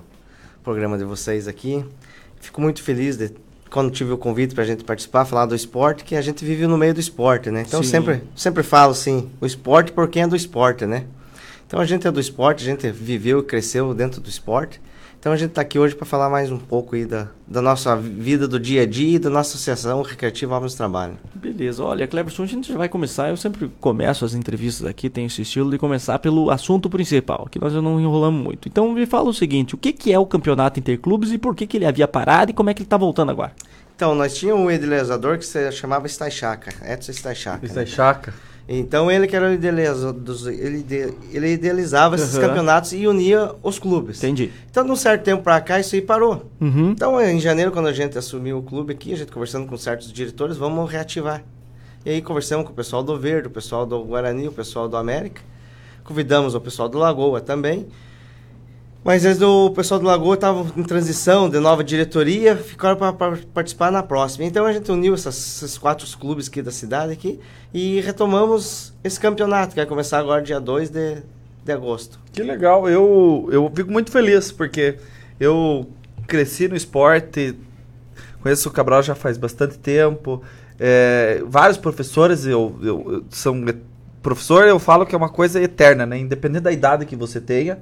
programa 0.63 0.97
de 0.97 1.03
vocês 1.03 1.47
aqui. 1.47 1.83
Fico 2.39 2.61
muito 2.61 2.83
feliz 2.83 3.17
de 3.17 3.31
quando 3.69 3.91
tive 3.91 4.11
o 4.11 4.17
convite 4.17 4.53
para 4.53 4.63
a 4.63 4.67
gente 4.67 4.83
participar, 4.83 5.25
falar 5.25 5.45
do 5.45 5.55
esporte, 5.55 6.03
que 6.03 6.15
a 6.15 6.21
gente 6.21 6.43
vive 6.43 6.65
no 6.67 6.77
meio 6.77 6.93
do 6.93 6.99
esporte, 6.99 7.51
né? 7.51 7.63
Então 7.67 7.83
Sim. 7.83 7.89
sempre, 7.89 8.23
sempre 8.35 8.63
falo 8.63 8.91
assim, 8.91 9.29
o 9.41 9.45
esporte 9.45 9.91
por 9.91 10.07
quem 10.07 10.23
é 10.23 10.27
do 10.27 10.35
esporte, 10.35 10.85
né? 10.85 11.05
Então 11.65 11.79
a 11.79 11.85
gente 11.85 12.07
é 12.07 12.11
do 12.11 12.19
esporte, 12.19 12.63
a 12.63 12.65
gente 12.65 12.89
viveu 12.89 13.39
e 13.39 13.43
cresceu 13.43 13.93
dentro 13.93 14.21
do 14.21 14.29
esporte. 14.29 14.79
Então 15.19 15.33
a 15.33 15.35
gente 15.35 15.49
está 15.49 15.61
aqui 15.61 15.79
hoje 15.79 15.95
para 15.95 16.05
falar 16.05 16.29
mais 16.29 16.51
um 16.51 16.57
pouco 16.57 16.95
aí 16.95 17.05
da, 17.05 17.27
da 17.47 17.61
nossa 17.61 17.95
vida 17.95 18.47
do 18.47 18.59
dia 18.59 18.83
a 18.83 18.85
dia 18.85 19.15
e 19.15 19.19
da 19.19 19.29
nossa 19.29 19.55
associação 19.55 20.01
recreativa 20.01 20.59
do 20.59 20.69
Trabalho. 20.69 21.17
Beleza, 21.33 21.83
olha, 21.83 22.07
Cleberson, 22.07 22.43
a 22.43 22.45
gente 22.45 22.71
já 22.71 22.77
vai 22.77 22.87
começar. 22.87 23.29
Eu 23.29 23.37
sempre 23.37 23.69
começo 23.81 24.23
as 24.23 24.33
entrevistas 24.33 24.87
aqui, 24.87 25.09
tenho 25.09 25.27
esse 25.27 25.41
estilo 25.41 25.71
de 25.71 25.77
começar 25.77 26.19
pelo 26.19 26.51
assunto 26.51 26.89
principal, 26.89 27.47
que 27.49 27.59
nós 27.59 27.73
já 27.73 27.81
não 27.81 27.99
enrolamos 27.99 28.41
muito. 28.41 28.67
Então 28.67 28.91
me 28.93 29.05
fala 29.05 29.29
o 29.29 29.33
seguinte: 29.33 29.73
o 29.75 29.77
que, 29.77 29.91
que 29.91 30.13
é 30.13 30.19
o 30.19 30.25
campeonato 30.25 30.79
interclubes 30.79 31.31
e 31.31 31.37
por 31.37 31.55
que, 31.55 31.65
que 31.65 31.77
ele 31.77 31.85
havia 31.85 32.07
parado 32.07 32.51
e 32.51 32.53
como 32.53 32.69
é 32.69 32.73
que 32.73 32.83
ele 32.83 32.89
tá 32.89 32.97
voltando 32.97 33.31
agora? 33.31 33.51
Então, 33.95 34.13
nós 34.13 34.37
tínhamos 34.37 34.63
um 34.63 34.69
idealizador 34.69 35.39
que 35.39 35.45
se 35.45 35.71
chamava 35.71 36.05
Staichaka, 36.05 36.69
Edson 36.87 37.11
Staichaka. 37.11 37.57
né? 38.31 38.37
Então, 38.69 39.09
ele 39.09 39.27
que 39.27 39.35
era 39.35 39.49
o 39.49 39.53
idealizador, 39.53 40.51
ele, 40.51 40.85
ele 41.31 41.53
idealizava 41.53 42.15
esses 42.15 42.37
campeonatos 42.37 42.91
e 42.91 43.07
unia 43.07 43.55
os 43.63 43.79
clubes. 43.79 44.17
Entendi. 44.17 44.51
Então, 44.69 44.83
de 44.83 44.91
um 44.91 44.95
certo 44.95 45.23
tempo 45.23 45.41
pra 45.41 45.61
cá, 45.61 45.79
isso 45.79 45.95
aí 45.95 46.01
parou. 46.01 46.51
Uhum. 46.59 46.91
Então, 46.91 47.21
em 47.21 47.39
janeiro, 47.39 47.71
quando 47.71 47.87
a 47.87 47.93
gente 47.93 48.17
assumiu 48.17 48.57
o 48.57 48.61
clube 48.61 48.91
aqui, 48.91 49.13
a 49.13 49.15
gente 49.15 49.31
conversando 49.31 49.65
com 49.67 49.77
certos 49.77 50.11
diretores, 50.11 50.57
vamos 50.57 50.91
reativar. 50.91 51.43
E 52.05 52.09
aí, 52.09 52.21
conversamos 52.21 52.65
com 52.65 52.73
o 52.73 52.75
pessoal 52.75 53.01
do 53.01 53.17
Verde, 53.17 53.47
o 53.47 53.51
pessoal 53.51 53.85
do 53.85 54.03
Guarani, 54.03 54.49
o 54.49 54.51
pessoal 54.51 54.89
do 54.89 54.97
América. 54.97 55.41
Convidamos 56.03 56.53
o 56.53 56.59
pessoal 56.59 56.89
do 56.89 56.97
Lagoa 56.97 57.39
também. 57.39 57.87
Mas 59.03 59.23
o 59.41 59.69
pessoal 59.71 59.99
do 60.01 60.05
Lagoa 60.05 60.35
estava 60.35 60.65
em 60.75 60.83
transição 60.83 61.49
de 61.49 61.59
nova 61.59 61.81
diretoria, 61.83 62.57
ficaram 62.57 62.97
para 62.97 63.37
participar 63.53 63.89
na 63.91 64.03
próxima. 64.03 64.43
Então 64.43 64.65
a 64.65 64.73
gente 64.73 64.91
uniu 64.91 65.13
essas- 65.13 65.63
esses 65.63 65.77
quatro 65.77 66.05
clubes 66.17 66.49
aqui 66.49 66.61
da 66.61 66.71
cidade 66.71 67.13
aqui 67.13 67.39
e 67.73 68.01
retomamos 68.01 68.93
esse 69.03 69.17
campeonato, 69.19 69.69
que 69.69 69.75
vai 69.77 69.85
começar 69.85 70.19
agora 70.19 70.41
dia 70.41 70.59
2 70.59 70.89
de, 70.89 71.21
de 71.63 71.71
agosto. 71.71 72.19
Que 72.33 72.43
legal, 72.43 72.89
eu, 72.89 73.47
eu 73.51 73.71
fico 73.73 73.89
muito 73.91 74.11
feliz, 74.11 74.51
porque 74.51 74.97
eu 75.39 75.87
cresci 76.27 76.67
no 76.67 76.75
esporte, 76.75 77.55
conheço 78.41 78.67
o 78.67 78.71
Cabral 78.73 79.01
já 79.01 79.15
faz 79.15 79.37
bastante 79.37 79.77
tempo, 79.77 80.41
é, 80.77 81.41
vários 81.47 81.77
professores, 81.77 82.45
eu, 82.45 82.77
eu, 82.81 83.05
eu- 83.13 83.25
são 83.29 83.63
professor, 84.21 84.65
eu 84.67 84.79
falo 84.79 85.05
que 85.05 85.15
é 85.15 85.17
uma 85.17 85.29
coisa 85.29 85.61
eterna, 85.61 86.05
né? 86.05 86.17
Independente 86.17 86.63
da 86.63 86.71
idade 86.73 87.05
que 87.05 87.15
você 87.15 87.39
tenha 87.39 87.77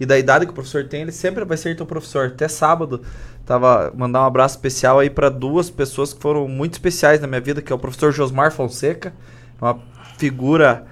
e 0.00 0.06
da 0.06 0.18
idade 0.18 0.46
que 0.46 0.50
o 0.50 0.54
professor 0.54 0.82
tem, 0.84 1.02
ele 1.02 1.12
sempre 1.12 1.44
vai 1.44 1.58
ser 1.58 1.76
teu 1.76 1.84
professor. 1.84 2.28
Até 2.28 2.48
sábado, 2.48 3.02
tava 3.44 3.92
mandar 3.94 4.22
um 4.22 4.26
abraço 4.26 4.56
especial 4.56 4.98
aí 4.98 5.10
para 5.10 5.28
duas 5.28 5.68
pessoas 5.68 6.14
que 6.14 6.20
foram 6.20 6.48
muito 6.48 6.72
especiais 6.72 7.20
na 7.20 7.26
minha 7.26 7.40
vida, 7.40 7.60
que 7.60 7.70
é 7.70 7.76
o 7.76 7.78
professor 7.78 8.10
Josmar 8.10 8.50
Fonseca, 8.50 9.12
uma 9.60 9.78
figura 10.16 10.86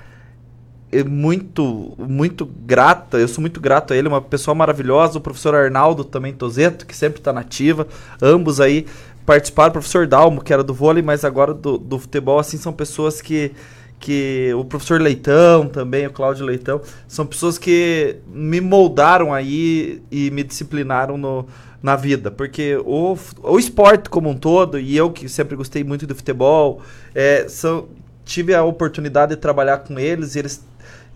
é 0.90 1.04
muito, 1.04 1.94
muito 1.98 2.46
grata, 2.46 3.18
eu 3.18 3.28
sou 3.28 3.40
muito 3.40 3.61
grato 3.61 3.92
a 3.92 3.96
ele, 3.96 4.09
uma 4.09 4.22
pessoa 4.22 4.54
maravilhosa, 4.54 5.18
o 5.18 5.20
professor 5.20 5.54
Arnaldo 5.54 6.04
também 6.04 6.32
Tozeto, 6.32 6.86
que 6.86 6.96
sempre 6.96 7.18
está 7.20 7.32
nativa, 7.32 7.86
ambos 8.22 8.61
aí 8.61 8.86
participaram, 9.26 9.68
o 9.68 9.72
professor 9.72 10.06
Dalmo, 10.06 10.42
que 10.42 10.52
era 10.52 10.64
do 10.64 10.72
vôlei, 10.72 11.02
mas 11.02 11.24
agora 11.24 11.52
do, 11.52 11.76
do 11.76 11.98
futebol, 11.98 12.38
assim, 12.38 12.56
são 12.56 12.72
pessoas 12.72 13.20
que, 13.20 13.52
que, 13.99 14.53
o 14.55 14.64
professor 14.64 15.01
Leitão 15.01 15.68
também, 15.68 16.07
o 16.07 16.11
Cláudio 16.11 16.46
Leitão, 16.46 16.80
são 17.07 17.26
pessoas 17.26 17.59
que 17.59 18.16
me 18.26 18.61
moldaram 18.61 19.32
aí 19.32 20.03
e 20.11 20.30
me 20.30 20.42
disciplinaram 20.42 21.16
no, 21.16 21.46
na 21.82 21.96
vida, 21.96 22.30
porque 22.30 22.76
o, 22.84 23.16
o 23.42 23.59
esporte 23.59 24.09
como 24.09 24.28
um 24.30 24.36
todo, 24.36 24.78
e 24.78 24.96
eu 24.96 25.11
que 25.11 25.28
sempre 25.28 25.57
gostei 25.57 25.84
muito 25.84 26.07
do 26.07 26.14
futebol, 26.14 26.82
é, 27.14 27.46
são, 27.49 27.88
tive 28.24 28.55
a 28.55 28.62
oportunidade 28.62 29.34
de 29.34 29.40
trabalhar 29.40 29.78
com 29.78 29.99
eles, 29.99 30.34
e 30.34 30.38
eles 30.40 30.64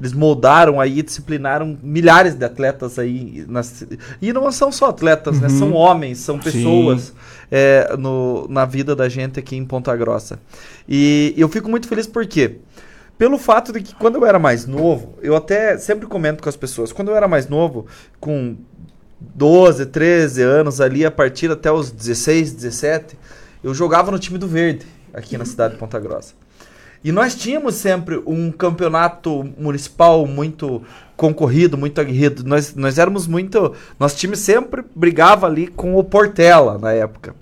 eles 0.01 0.13
moldaram 0.13 0.81
aí, 0.81 1.03
disciplinaram 1.03 1.79
milhares 1.83 2.35
de 2.35 2.45
atletas 2.45 2.99
aí. 2.99 3.45
Nas, 3.49 3.85
e 4.21 4.33
não 4.33 4.51
são 4.51 4.73
só 4.73 4.87
atletas, 4.87 5.41
né? 5.41 5.49
Uhum. 5.49 5.59
São 5.59 5.73
homens, 5.73 6.19
são 6.19 6.39
pessoas 6.39 7.13
é, 7.51 7.97
no, 7.97 8.49
na 8.49 8.65
vida 8.65 8.97
da 8.97 9.09
gente 9.09 9.39
aqui 9.39 9.57
em 9.57 9.65
Ponta 9.65 9.95
Grossa. 9.95 10.39
E 10.89 11.35
eu 11.37 11.49
fico 11.49 11.69
muito 11.69 11.87
feliz 11.87 12.07
porque 12.07 12.57
pelo 13.17 13.39
fato 13.39 13.73
de 13.73 13.83
que 13.83 13.95
quando 13.95 14.17
eu 14.17 14.27
era 14.27 14.39
mais 14.39 14.67
novo, 14.67 15.17
eu 15.23 15.37
até 15.37 15.79
sempre 15.79 16.07
comento 16.07 16.43
com 16.43 16.49
as 16.49 16.57
pessoas, 16.57 16.93
quando 16.93 17.09
eu 17.09 17.17
era 17.17 17.29
mais 17.29 17.47
novo, 17.47 17.87
com 18.19 18.57
12, 19.21 19.87
13 19.87 20.43
anos 20.43 20.81
ali, 20.81 21.05
a 21.05 21.11
partir 21.11 21.51
até 21.51 21.71
os 21.71 21.93
16, 21.93 22.53
17, 22.55 23.17
eu 23.63 23.73
jogava 23.73 24.11
no 24.11 24.19
time 24.19 24.39
do 24.39 24.49
Verde, 24.49 24.85
aqui 25.15 25.39
na 25.39 25.45
cidade 25.45 25.75
de 25.75 25.79
Ponta 25.79 26.01
Grossa. 26.01 26.35
E 27.05 27.11
nós 27.11 27.35
tínhamos 27.35 27.75
sempre 27.75 28.23
um 28.25 28.51
campeonato 28.53 29.45
municipal 29.59 30.25
muito 30.27 30.83
concorrido, 31.17 31.77
muito 31.77 32.01
aguerrido. 32.01 32.45
Nós, 32.45 32.75
nós 32.75 32.99
éramos 32.99 33.27
muito. 33.27 33.75
Nosso 33.99 34.17
time 34.17 34.37
sempre 34.37 34.85
brigava 34.95 35.47
ali 35.47 35.67
com 35.67 35.97
o 35.97 36.05
Portela 36.05 36.79
na 36.79 36.93
época. 36.93 37.35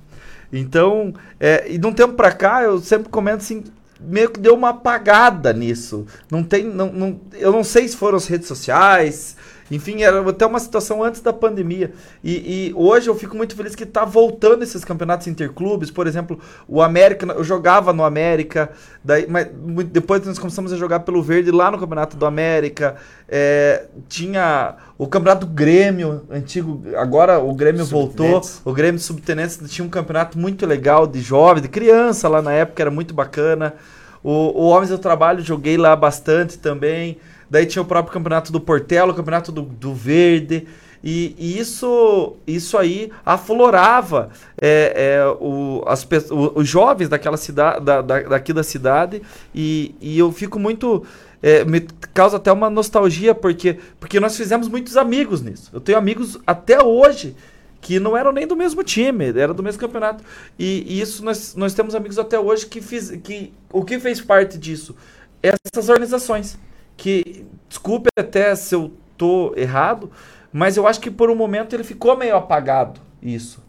Então, 0.53 1.15
é, 1.39 1.71
e 1.71 1.79
de 1.79 1.87
um 1.87 1.93
tempo 1.93 2.15
pra 2.15 2.33
cá, 2.33 2.63
eu 2.63 2.81
sempre 2.81 3.09
comento 3.09 3.39
assim, 3.39 3.63
meio 4.01 4.31
que 4.31 4.41
deu 4.41 4.55
uma 4.55 4.71
apagada 4.71 5.53
nisso. 5.53 6.07
Não 6.31 6.43
tem. 6.43 6.65
Não, 6.65 6.91
não, 6.91 7.21
eu 7.35 7.53
não 7.53 7.63
sei 7.63 7.87
se 7.87 7.97
foram 7.97 8.17
as 8.17 8.27
redes 8.27 8.49
sociais. 8.49 9.37
Enfim, 9.71 10.03
era 10.03 10.29
até 10.29 10.45
uma 10.45 10.59
situação 10.59 11.03
antes 11.03 11.21
da 11.21 11.33
pandemia. 11.33 11.93
E, 12.25 12.71
e 12.71 12.75
hoje 12.75 13.09
eu 13.09 13.15
fico 13.15 13.37
muito 13.37 13.55
feliz 13.55 13.75
que 13.75 13.85
está 13.85 14.05
voltando 14.05 14.63
esses 14.63 14.85
campeonatos 14.85 15.27
interclubes. 15.29 15.91
Por 15.91 16.07
exemplo, 16.07 16.41
o 16.67 16.83
América, 16.83 17.27
eu 17.33 17.45
jogava 17.45 17.93
no 17.93 18.03
América, 18.03 18.71
daí, 19.05 19.27
mas 19.29 19.49
depois 19.87 20.27
nós 20.27 20.39
começamos 20.39 20.73
a 20.73 20.77
jogar 20.77 21.01
pelo 21.01 21.23
Verde 21.23 21.51
lá 21.51 21.71
no 21.71 21.79
Campeonato 21.79 22.17
do 22.17 22.27
América. 22.27 22.97
É, 23.29 23.87
tinha 24.09 24.75
o 24.99 25.07
Campeonato 25.07 25.47
do 25.47 25.53
Grêmio, 25.53 26.23
antigo, 26.29 26.83
agora 26.97 27.39
o 27.39 27.55
Grêmio 27.55 27.85
voltou. 27.85 28.41
O 28.65 28.73
Grêmio 28.73 29.01
Subtenentes 29.01 29.61
tinha 29.69 29.85
um 29.85 29.89
campeonato 29.89 30.37
muito 30.37 30.67
legal 30.67 31.07
de 31.07 31.21
jovem, 31.21 31.63
de 31.63 31.69
criança 31.69 32.29
lá 32.29 32.43
na 32.43 32.53
época, 32.53 32.83
era 32.83 32.91
muito 32.91 33.15
bacana. 33.15 33.75
O, 34.23 34.31
o 34.31 34.69
Homens 34.69 34.91
do 34.91 34.99
Trabalho 34.99 35.43
joguei 35.43 35.77
lá 35.77 35.95
bastante 35.97 36.59
também. 36.59 37.19
Daí 37.51 37.67
tinha 37.67 37.83
o 37.83 37.85
próprio 37.85 38.13
campeonato 38.15 38.53
do 38.53 38.61
Portelo, 38.61 39.13
o 39.13 39.15
campeonato 39.15 39.51
do, 39.51 39.63
do 39.63 39.93
Verde. 39.95 40.67
E, 41.03 41.35
e 41.39 41.59
isso, 41.59 42.37
isso 42.47 42.77
aí 42.77 43.11
aflorava 43.25 44.29
é, 44.61 45.17
é, 45.17 45.27
o, 45.41 45.83
as, 45.87 46.07
o- 46.31 46.53
os 46.61 46.69
jovens 46.69 47.09
daquela 47.09 47.39
cidade, 47.39 47.83
da, 47.85 48.03
da- 48.03 48.21
daqui 48.23 48.53
da 48.53 48.63
cidade. 48.63 49.23
E, 49.55 49.95
e 50.01 50.19
eu 50.19 50.31
fico 50.31 50.59
muito. 50.59 51.05
é, 51.43 51.65
me 51.65 51.81
causa 52.13 52.37
até 52.37 52.53
uma 52.53 52.69
nostalgia, 52.69 53.35
porque, 53.35 53.79
porque 53.99 54.21
nós 54.21 54.37
fizemos 54.37 54.69
muitos 54.69 54.97
amigos 54.97 55.41
nisso. 55.43 55.71
Eu 55.73 55.81
tenho 55.81 55.97
amigos 55.99 56.39
até 56.47 56.83
hoje 56.85 57.35
que 57.81 57.99
não 57.99 58.15
eram 58.15 58.31
nem 58.31 58.47
do 58.47 58.55
mesmo 58.55 58.85
time, 58.85 59.29
era 59.29 59.55
do 59.55 59.63
mesmo 59.63 59.81
campeonato. 59.81 60.23
E, 60.59 60.85
e 60.87 61.01
isso 61.01 61.25
nós, 61.25 61.55
nós 61.57 61.73
temos 61.73 61.95
amigos 61.95 62.19
até 62.19 62.39
hoje 62.39 62.67
que 62.67 62.83
fiz 62.83 63.11
que 63.25 63.55
o 63.73 63.83
que 63.83 63.99
fez 63.99 64.21
parte 64.21 64.59
disso? 64.59 64.95
Essas 65.43 65.89
organizações 65.89 66.59
que 67.01 67.47
desculpe 67.69 68.09
até 68.19 68.55
se 68.55 68.75
eu 68.75 68.93
tô 69.17 69.55
errado, 69.57 70.11
mas 70.53 70.77
eu 70.77 70.87
acho 70.87 71.01
que 71.01 71.11
por 71.11 71.31
um 71.31 71.35
momento 71.35 71.75
ele 71.75 71.83
ficou 71.85 72.17
meio 72.17 72.37
apagado 72.37 73.01
isso. 73.23 73.63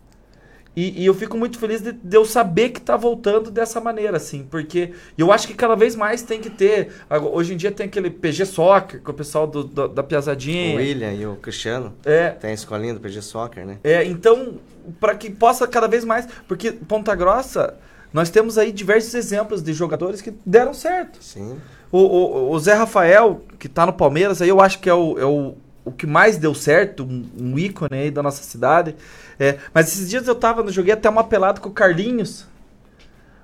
E, 0.76 1.02
e 1.02 1.06
eu 1.06 1.14
fico 1.14 1.38
muito 1.38 1.60
feliz 1.60 1.82
de, 1.82 1.92
de 1.92 2.16
eu 2.16 2.24
saber 2.24 2.70
que 2.70 2.80
tá 2.80 2.96
voltando 2.96 3.52
dessa 3.52 3.82
maneira, 3.82 4.16
assim, 4.16 4.48
porque 4.50 4.94
eu 5.18 5.30
acho 5.32 5.46
que 5.48 5.54
cada 5.54 5.76
vez 5.76 5.98
mais 5.98 6.22
tem 6.22 6.40
que 6.40 6.50
ter. 6.50 6.90
Hoje 7.34 7.54
em 7.54 7.58
dia 7.58 7.72
tem 7.72 7.86
aquele 7.88 8.10
PG 8.10 8.46
Soccer, 8.46 9.02
com 9.02 9.12
o 9.12 9.14
pessoal 9.14 9.46
do, 9.46 9.66
do- 9.66 9.90
da 9.90 10.02
Piazadinha. 10.02 10.76
O 10.76 10.78
William 10.78 11.12
e 11.14 11.26
o 11.26 11.36
Cristiano. 11.36 11.94
É. 12.06 12.30
Tem 12.30 12.52
a 12.52 12.54
escolinha 12.54 12.94
do 12.94 13.02
PG 13.02 13.22
Soccer, 13.22 13.66
né? 13.66 13.80
É, 13.84 14.06
então, 14.06 14.54
para 15.00 15.14
que 15.16 15.30
possa 15.30 15.68
cada 15.68 15.88
vez 15.90 16.06
mais. 16.06 16.26
Porque 16.48 16.72
Ponta 16.72 17.14
Grossa, 17.16 17.74
nós 18.14 18.30
temos 18.30 18.58
aí 18.58 18.72
diversos 18.72 19.14
exemplos 19.14 19.62
de 19.62 19.74
jogadores 19.74 20.22
que 20.22 20.34
deram 20.46 20.74
certo. 20.74 21.22
Sim. 21.22 21.60
O, 21.92 22.00
o, 22.00 22.52
o 22.52 22.60
Zé 22.60 22.74
Rafael, 22.74 23.42
que 23.60 23.68
tá 23.68 23.86
no 23.86 23.94
Palmeiras, 23.94 24.42
aí 24.42 24.50
eu 24.50 24.62
acho 24.62 24.80
que 24.80 24.90
é 24.90 24.94
o, 24.94 25.20
é 25.20 25.26
o, 25.26 25.56
o 25.84 25.92
que 25.92 26.08
mais 26.08 26.38
deu 26.38 26.54
certo, 26.54 27.04
um, 27.04 27.26
um 27.38 27.60
ícone 27.60 27.98
aí 27.98 28.12
da 28.12 28.24
nossa 28.24 28.44
cidade. 28.44 28.96
É, 29.40 29.58
mas 29.74 29.88
esses 29.88 30.10
dias 30.10 30.28
eu 30.28 30.36
tava, 30.36 30.62
eu 30.62 30.72
joguei 30.72 30.94
até 30.94 31.10
uma 31.10 31.24
pelada 31.24 31.60
com 31.60 31.70
o 31.70 31.74
Carlinhos. 31.74 32.48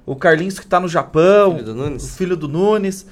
O 0.05 0.15
Carlinhos 0.15 0.57
que 0.57 0.65
tá 0.65 0.79
no 0.79 0.87
Japão. 0.87 1.55
Filho 1.55 1.65
do 1.65 1.75
Nunes. 1.75 2.03
O 2.03 2.15
filho 2.15 2.37
do 2.37 2.47
Nunes. 2.47 3.05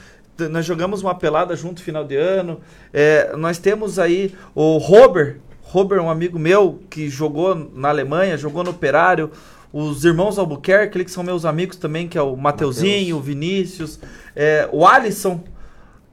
Nós 0.50 0.66
jogamos 0.66 1.02
uma 1.02 1.16
pelada 1.16 1.56
junto 1.56 1.82
final 1.82 2.06
de 2.06 2.16
ano. 2.16 2.62
É, 2.94 3.36
nós 3.36 3.58
temos 3.58 4.00
aí 4.00 4.34
o 4.54 4.78
Robert. 4.78 5.38
Robert, 5.62 6.02
um 6.02 6.10
amigo 6.10 6.40
meu 6.40 6.80
que 6.90 7.10
jogou 7.10 7.70
na 7.74 7.90
Alemanha, 7.90 8.38
jogou 8.38 8.64
no 8.64 8.70
Operário. 8.70 9.30
Os 9.78 10.06
irmãos 10.06 10.40
Albuquerque, 10.40 11.04
que 11.04 11.12
são 11.12 11.22
meus 11.22 11.44
amigos 11.44 11.76
também, 11.76 12.08
que 12.08 12.18
é 12.18 12.22
o 12.22 12.38
Mateuzinho, 12.38 13.18
o 13.18 13.20
Vinícius. 13.20 14.00
É, 14.34 14.70
o 14.72 14.88
Alisson, 14.88 15.44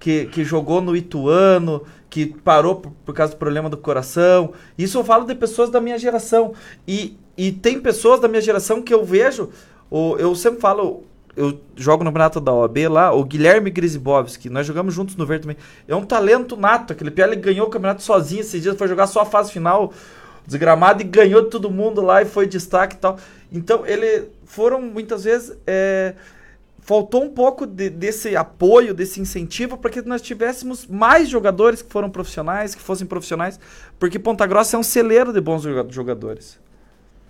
que, 0.00 0.26
que 0.26 0.42
jogou 0.42 0.80
no 0.80 0.96
Ituano, 0.96 1.84
que 2.10 2.26
parou 2.26 2.74
por, 2.74 2.90
por 3.04 3.14
causa 3.14 3.34
do 3.34 3.36
problema 3.36 3.70
do 3.70 3.76
coração. 3.76 4.52
Isso 4.76 4.98
eu 4.98 5.04
falo 5.04 5.24
de 5.26 5.36
pessoas 5.36 5.70
da 5.70 5.80
minha 5.80 5.96
geração. 5.96 6.54
E, 6.88 7.16
e 7.38 7.52
tem 7.52 7.80
pessoas 7.80 8.18
da 8.18 8.26
minha 8.26 8.42
geração 8.42 8.82
que 8.82 8.92
eu 8.92 9.04
vejo. 9.04 9.50
O, 9.88 10.16
eu 10.18 10.34
sempre 10.34 10.60
falo, 10.60 11.04
eu 11.36 11.60
jogo 11.76 12.02
no 12.02 12.10
campeonato 12.10 12.40
da 12.40 12.52
OAB 12.52 12.78
lá, 12.90 13.12
o 13.12 13.22
Guilherme 13.24 13.70
Grisibovski, 13.70 14.50
nós 14.50 14.66
jogamos 14.66 14.92
juntos 14.92 15.14
no 15.14 15.24
Verde 15.24 15.42
também. 15.42 15.56
É 15.86 15.94
um 15.94 16.04
talento 16.04 16.56
nato, 16.56 16.92
aquele 16.92 17.12
piá 17.12 17.28
ele 17.28 17.36
ganhou 17.36 17.68
o 17.68 17.70
campeonato 17.70 18.02
sozinho 18.02 18.40
esses 18.40 18.60
dias, 18.60 18.76
foi 18.76 18.88
jogar 18.88 19.06
só 19.06 19.20
a 19.20 19.24
fase 19.24 19.52
final 19.52 19.92
desgramado 20.46 21.02
e 21.02 21.04
ganhou 21.04 21.42
de 21.42 21.50
todo 21.50 21.70
mundo 21.70 22.00
lá 22.00 22.22
e 22.22 22.24
foi 22.24 22.46
destaque 22.46 22.96
e 22.96 22.98
tal. 22.98 23.18
Então, 23.52 23.86
ele 23.86 24.28
foram 24.44 24.80
muitas 24.80 25.24
vezes. 25.24 25.56
é, 25.66 26.14
faltou 26.84 27.22
um 27.22 27.28
pouco 27.30 27.64
de- 27.64 27.88
desse 27.90 28.34
apoio, 28.34 28.92
desse 28.92 29.20
incentivo, 29.20 29.76
para 29.78 29.88
que 29.88 30.02
nós 30.02 30.20
tivéssemos 30.20 30.84
mais 30.84 31.28
jogadores 31.28 31.80
que 31.80 31.88
foram 31.92 32.10
profissionais, 32.10 32.74
que 32.74 32.82
fossem 32.82 33.06
profissionais, 33.06 33.58
porque 34.00 34.18
Ponta 34.18 34.44
Grossa 34.48 34.74
é 34.76 34.78
um 34.80 34.82
celeiro 34.82 35.32
de 35.32 35.40
bons 35.40 35.62
joga- 35.62 35.86
jogadores. 35.88 36.58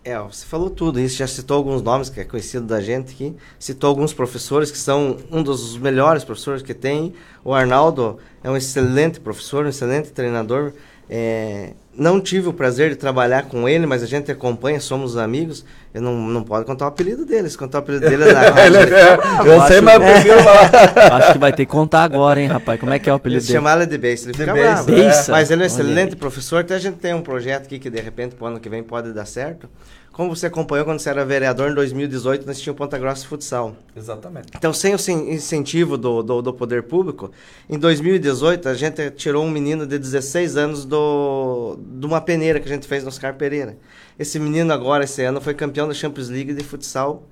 É, 0.04 0.18
você 0.18 0.46
falou 0.46 0.70
tudo. 0.70 0.98
Isso 0.98 1.16
já 1.18 1.26
citou 1.26 1.58
alguns 1.58 1.82
nomes 1.82 2.08
que 2.08 2.18
é 2.18 2.24
conhecido 2.24 2.66
da 2.66 2.80
gente 2.80 3.12
aqui. 3.12 3.36
Citou 3.58 3.88
alguns 3.88 4.12
professores 4.14 4.70
que 4.70 4.78
são 4.78 5.18
um 5.30 5.42
dos 5.42 5.76
melhores 5.76 6.24
professores 6.24 6.62
que 6.62 6.74
tem. 6.74 7.12
O 7.44 7.52
Arnaldo 7.54 8.18
é 8.42 8.50
um 8.50 8.56
excelente 8.56 9.20
professor, 9.20 9.64
um 9.66 9.68
excelente 9.68 10.10
treinador. 10.10 10.72
É, 11.10 11.74
não 11.96 12.20
tive 12.20 12.48
o 12.48 12.52
prazer 12.52 12.90
de 12.90 12.96
trabalhar 12.96 13.42
com 13.44 13.68
ele, 13.68 13.86
mas 13.86 14.02
a 14.02 14.06
gente 14.06 14.30
acompanha, 14.30 14.80
somos 14.80 15.16
amigos. 15.16 15.64
Eu 15.92 16.00
não, 16.00 16.14
não 16.16 16.42
posso 16.42 16.64
contar 16.64 16.86
o 16.86 16.88
apelido 16.88 17.26
dele. 17.26 17.50
Se 17.50 17.58
contar 17.58 17.78
o 17.78 17.80
apelido 17.82 18.08
dele 18.08 18.24
é 18.24 18.32
na 18.32 18.40
rádio. 18.40 18.76
Ele 18.80 18.94
é- 18.94 19.18
eu 19.44 19.66
sei, 19.66 19.80
mas 19.82 19.94
eu 19.94 20.00
prefiro 20.00 20.42
falar. 20.42 20.70
Acho 21.18 21.32
que 21.34 21.38
vai 21.38 21.52
ter 21.52 21.66
que 21.66 21.70
contar 21.72 22.04
agora, 22.04 22.40
hein, 22.40 22.46
rapaz. 22.48 22.80
Como 22.80 22.92
é 22.92 22.98
que 22.98 23.10
é 23.10 23.12
o 23.12 23.16
apelido 23.16 23.40
Ele 23.40 23.46
dele? 23.46 23.58
chama 23.58 23.72
ele 23.74 23.86
de 23.86 23.98
Base, 23.98 24.24
ele 24.26 24.32
fica 24.38 24.52
bravo. 24.52 24.90
Base. 24.90 25.30
Mas 25.30 25.50
ele 25.50 25.62
é 25.62 25.64
um 25.64 25.66
excelente 25.66 26.16
professor, 26.16 26.60
até 26.60 26.74
a 26.74 26.78
gente 26.78 26.96
tem 26.96 27.12
um 27.12 27.20
projeto 27.22 27.64
aqui 27.66 27.78
que 27.78 27.90
de 27.90 28.00
repente 28.00 28.34
pro 28.34 28.46
ano 28.46 28.58
que 28.58 28.68
vem 28.70 28.82
pode 28.82 29.12
dar 29.12 29.26
certo. 29.26 29.68
Como 30.12 30.28
você 30.28 30.46
acompanhou 30.46 30.84
quando 30.84 31.00
você 31.00 31.08
era 31.08 31.24
vereador 31.24 31.70
em 31.70 31.74
2018, 31.74 32.46
nós 32.46 32.60
tínhamos 32.60 32.76
Ponta 32.78 32.98
Grossa 32.98 33.26
Futsal. 33.26 33.74
Exatamente. 33.96 34.48
Então, 34.54 34.70
sem 34.70 34.94
o 34.94 34.98
incentivo 35.30 35.96
do, 35.96 36.22
do, 36.22 36.42
do 36.42 36.52
poder 36.52 36.82
público, 36.82 37.30
em 37.68 37.78
2018 37.78 38.68
a 38.68 38.74
gente 38.74 39.10
tirou 39.12 39.42
um 39.42 39.50
menino 39.50 39.86
de 39.86 39.98
16 39.98 40.58
anos 40.58 40.84
do, 40.84 41.78
de 41.80 42.04
uma 42.04 42.20
peneira 42.20 42.60
que 42.60 42.68
a 42.68 42.72
gente 42.72 42.86
fez 42.86 43.02
no 43.02 43.08
Oscar 43.08 43.34
Pereira. 43.36 43.78
Esse 44.18 44.38
menino 44.38 44.70
agora, 44.70 45.04
esse 45.04 45.24
ano, 45.24 45.40
foi 45.40 45.54
campeão 45.54 45.88
da 45.88 45.94
Champions 45.94 46.28
League 46.28 46.52
de 46.52 46.62
futsal 46.62 47.26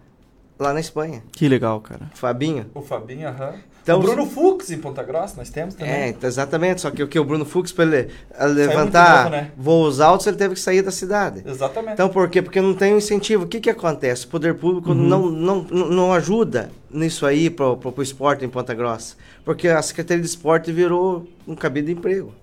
lá 0.61 0.73
na 0.73 0.81
Espanha. 0.81 1.23
Que 1.33 1.49
legal, 1.49 1.81
cara. 1.81 2.11
Fabinho. 2.15 2.67
O 2.75 2.83
Fabinho, 2.83 3.29
aham. 3.29 3.55
Então, 3.83 3.99
o 3.99 4.03
Bruno 4.03 4.27
Fux 4.27 4.71
em 4.71 4.79
Ponta 4.79 5.03
Grossa, 5.03 5.35
nós 5.39 5.49
temos 5.49 5.75
também. 5.75 5.93
É, 5.93 6.09
então, 6.09 6.29
exatamente. 6.29 6.83
Só 6.83 6.91
que 6.91 7.03
o 7.03 7.09
que 7.09 7.19
o 7.19 7.25
Bruno 7.25 7.47
Fux, 7.47 7.73
para 7.73 7.85
ele 7.85 8.09
eh, 8.39 8.47
levantar 8.47 9.25
novo, 9.25 9.37
né? 9.37 9.51
voos 9.57 10.01
altos, 10.01 10.27
ele 10.27 10.37
teve 10.37 10.53
que 10.55 10.61
sair 10.61 10.83
da 10.83 10.91
cidade. 10.91 11.43
Exatamente. 11.47 11.95
Então 11.95 12.09
por 12.11 12.29
quê? 12.29 12.43
Porque 12.43 12.61
não 12.61 12.75
tem 12.75 12.93
um 12.93 12.99
incentivo. 12.99 13.45
O 13.45 13.49
que, 13.49 13.59
que 13.59 13.71
acontece? 13.71 14.27
O 14.27 14.29
poder 14.29 14.55
público 14.55 14.91
Uhum. 14.91 14.95
não, 14.95 15.31
não, 15.31 15.63
não 15.63 16.13
ajuda 16.13 16.71
nisso 16.91 17.25
aí 17.25 17.49
pro, 17.49 17.79
pro 17.79 18.03
esporte 18.03 18.45
em 18.45 18.51
Ponta 18.51 18.75
Grossa. 18.75 19.17
Porque 19.47 19.67
a 19.67 19.81
Secretaria 19.81 20.23
de 20.23 20.29
Esporte 20.29 20.71
virou 20.71 21.27
um 21.49 21.55
cabide 21.57 21.87
de 21.87 21.93
emprego. 21.95 22.35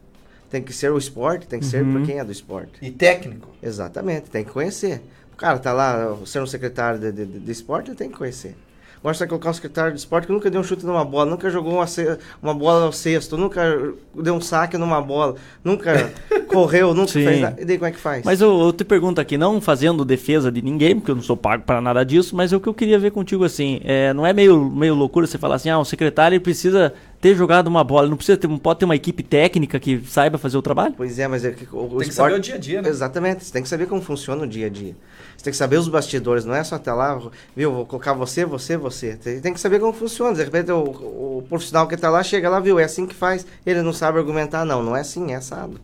Tem 0.49 0.61
que 0.63 0.73
ser 0.73 0.91
o 0.91 0.97
esporte, 0.97 1.45
tem 1.47 1.59
que 1.59 1.65
ser 1.67 1.83
Uhum. 1.83 1.93
para 1.93 2.01
quem 2.05 2.19
é 2.19 2.23
do 2.25 2.31
esporte. 2.31 2.71
E 2.81 2.89
técnico. 2.89 3.49
Exatamente, 3.61 4.29
tem 4.31 4.43
que 4.43 4.51
conhecer. 4.51 5.01
O 5.37 5.39
cara 5.39 5.59
tá 5.59 5.71
lá, 5.71 6.17
sendo 6.25 6.45
um 6.45 6.47
secretário 6.47 6.99
de, 6.99 7.11
de, 7.11 7.23
de- 7.23 7.39
de 7.39 7.51
esporte, 7.51 7.89
ele 7.91 7.95
tem 7.95 8.09
que 8.09 8.17
conhecer. 8.17 8.55
Você 9.03 9.19
vai 9.19 9.27
colocar 9.27 9.51
um 9.51 9.53
secretário 9.53 9.93
de 9.93 9.99
esporte 9.99 10.25
que 10.25 10.33
nunca 10.33 10.49
deu 10.49 10.59
um 10.59 10.63
chute 10.63 10.83
numa 10.83 11.05
bola, 11.05 11.29
nunca 11.29 11.47
jogou 11.51 11.75
uma, 11.75 11.85
ce- 11.85 12.17
uma 12.41 12.53
bola 12.55 12.85
ao 12.85 12.91
cesto, 12.91 13.37
nunca 13.37 13.61
deu 14.15 14.33
um 14.33 14.41
saque 14.41 14.75
numa 14.79 14.99
bola, 14.99 15.35
nunca 15.63 16.11
correu, 16.49 16.95
nunca 16.95 17.11
Sim. 17.11 17.23
fez 17.23 17.39
nada. 17.39 17.61
E 17.61 17.65
daí 17.65 17.77
como 17.77 17.87
é 17.87 17.91
que 17.91 17.99
faz? 17.99 18.25
Mas 18.25 18.41
eu, 18.41 18.59
eu 18.59 18.73
te 18.73 18.83
pergunto 18.83 19.21
aqui, 19.21 19.37
não 19.37 19.61
fazendo 19.61 20.03
defesa 20.03 20.51
de 20.51 20.61
ninguém, 20.63 20.95
porque 20.95 21.11
eu 21.11 21.15
não 21.15 21.21
sou 21.21 21.37
pago 21.37 21.63
para 21.63 21.79
nada 21.79 22.03
disso, 22.03 22.35
mas 22.35 22.51
o 22.51 22.59
que 22.59 22.67
eu 22.67 22.73
queria 22.73 22.97
ver 22.97 23.11
contigo 23.11 23.45
assim, 23.45 23.79
é, 23.85 24.11
não 24.13 24.25
é 24.25 24.33
meio, 24.33 24.65
meio 24.69 24.95
loucura 24.95 25.27
você 25.27 25.37
falar 25.37 25.55
assim, 25.55 25.69
ah, 25.69 25.77
o 25.79 25.85
secretário 25.85 26.41
precisa 26.41 26.91
ter 27.21 27.35
jogado 27.35 27.67
uma 27.67 27.83
bola, 27.83 28.07
não 28.09 28.17
precisa 28.17 28.37
ter, 28.37 28.47
não 28.47 28.57
pode 28.57 28.79
ter 28.79 28.85
uma 28.85 28.95
equipe 28.95 29.21
técnica 29.23 29.79
que 29.79 30.01
saiba 30.07 30.37
fazer 30.39 30.57
o 30.57 30.61
trabalho? 30.61 30.95
Pois 30.97 31.17
é, 31.19 31.27
mas 31.27 31.45
é 31.45 31.51
que 31.51 31.67
o, 31.71 31.85
o 31.85 31.97
Tem 31.99 32.09
que 32.09 32.13
saber 32.13 32.33
o 32.33 32.39
dia 32.39 32.55
a 32.55 32.57
dia, 32.57 32.81
né? 32.81 32.89
Exatamente, 32.89 33.45
você 33.45 33.53
tem 33.53 33.61
que 33.61 33.69
saber 33.69 33.85
como 33.87 34.01
funciona 34.01 34.43
o 34.43 34.47
dia 34.47 34.65
a 34.65 34.69
dia. 34.69 34.95
Você 35.37 35.43
tem 35.43 35.51
que 35.51 35.57
saber 35.57 35.77
os 35.77 35.87
bastidores, 35.87 36.45
não 36.45 36.55
é 36.55 36.63
só 36.63 36.75
até 36.75 36.91
lá, 36.91 37.21
viu, 37.55 37.71
vou 37.71 37.85
colocar 37.85 38.11
você, 38.13 38.43
você, 38.43 38.75
você. 38.75 39.15
Tem, 39.15 39.39
tem 39.39 39.53
que 39.53 39.59
saber 39.59 39.79
como 39.79 39.93
funciona. 39.93 40.33
De 40.35 40.43
repente 40.43 40.71
o, 40.71 40.83
o 40.83 41.45
profissional 41.47 41.87
que 41.87 41.93
está 41.93 42.09
lá 42.09 42.23
chega 42.23 42.49
lá, 42.49 42.59
viu, 42.59 42.79
é 42.79 42.83
assim 42.83 43.05
que 43.05 43.13
faz. 43.13 43.45
Ele 43.63 43.83
não 43.83 43.93
sabe 43.93 44.17
argumentar, 44.17 44.65
não, 44.65 44.81
não 44.81 44.97
é 44.97 45.01
assim, 45.01 45.31
é 45.31 45.35
assado. 45.35 45.79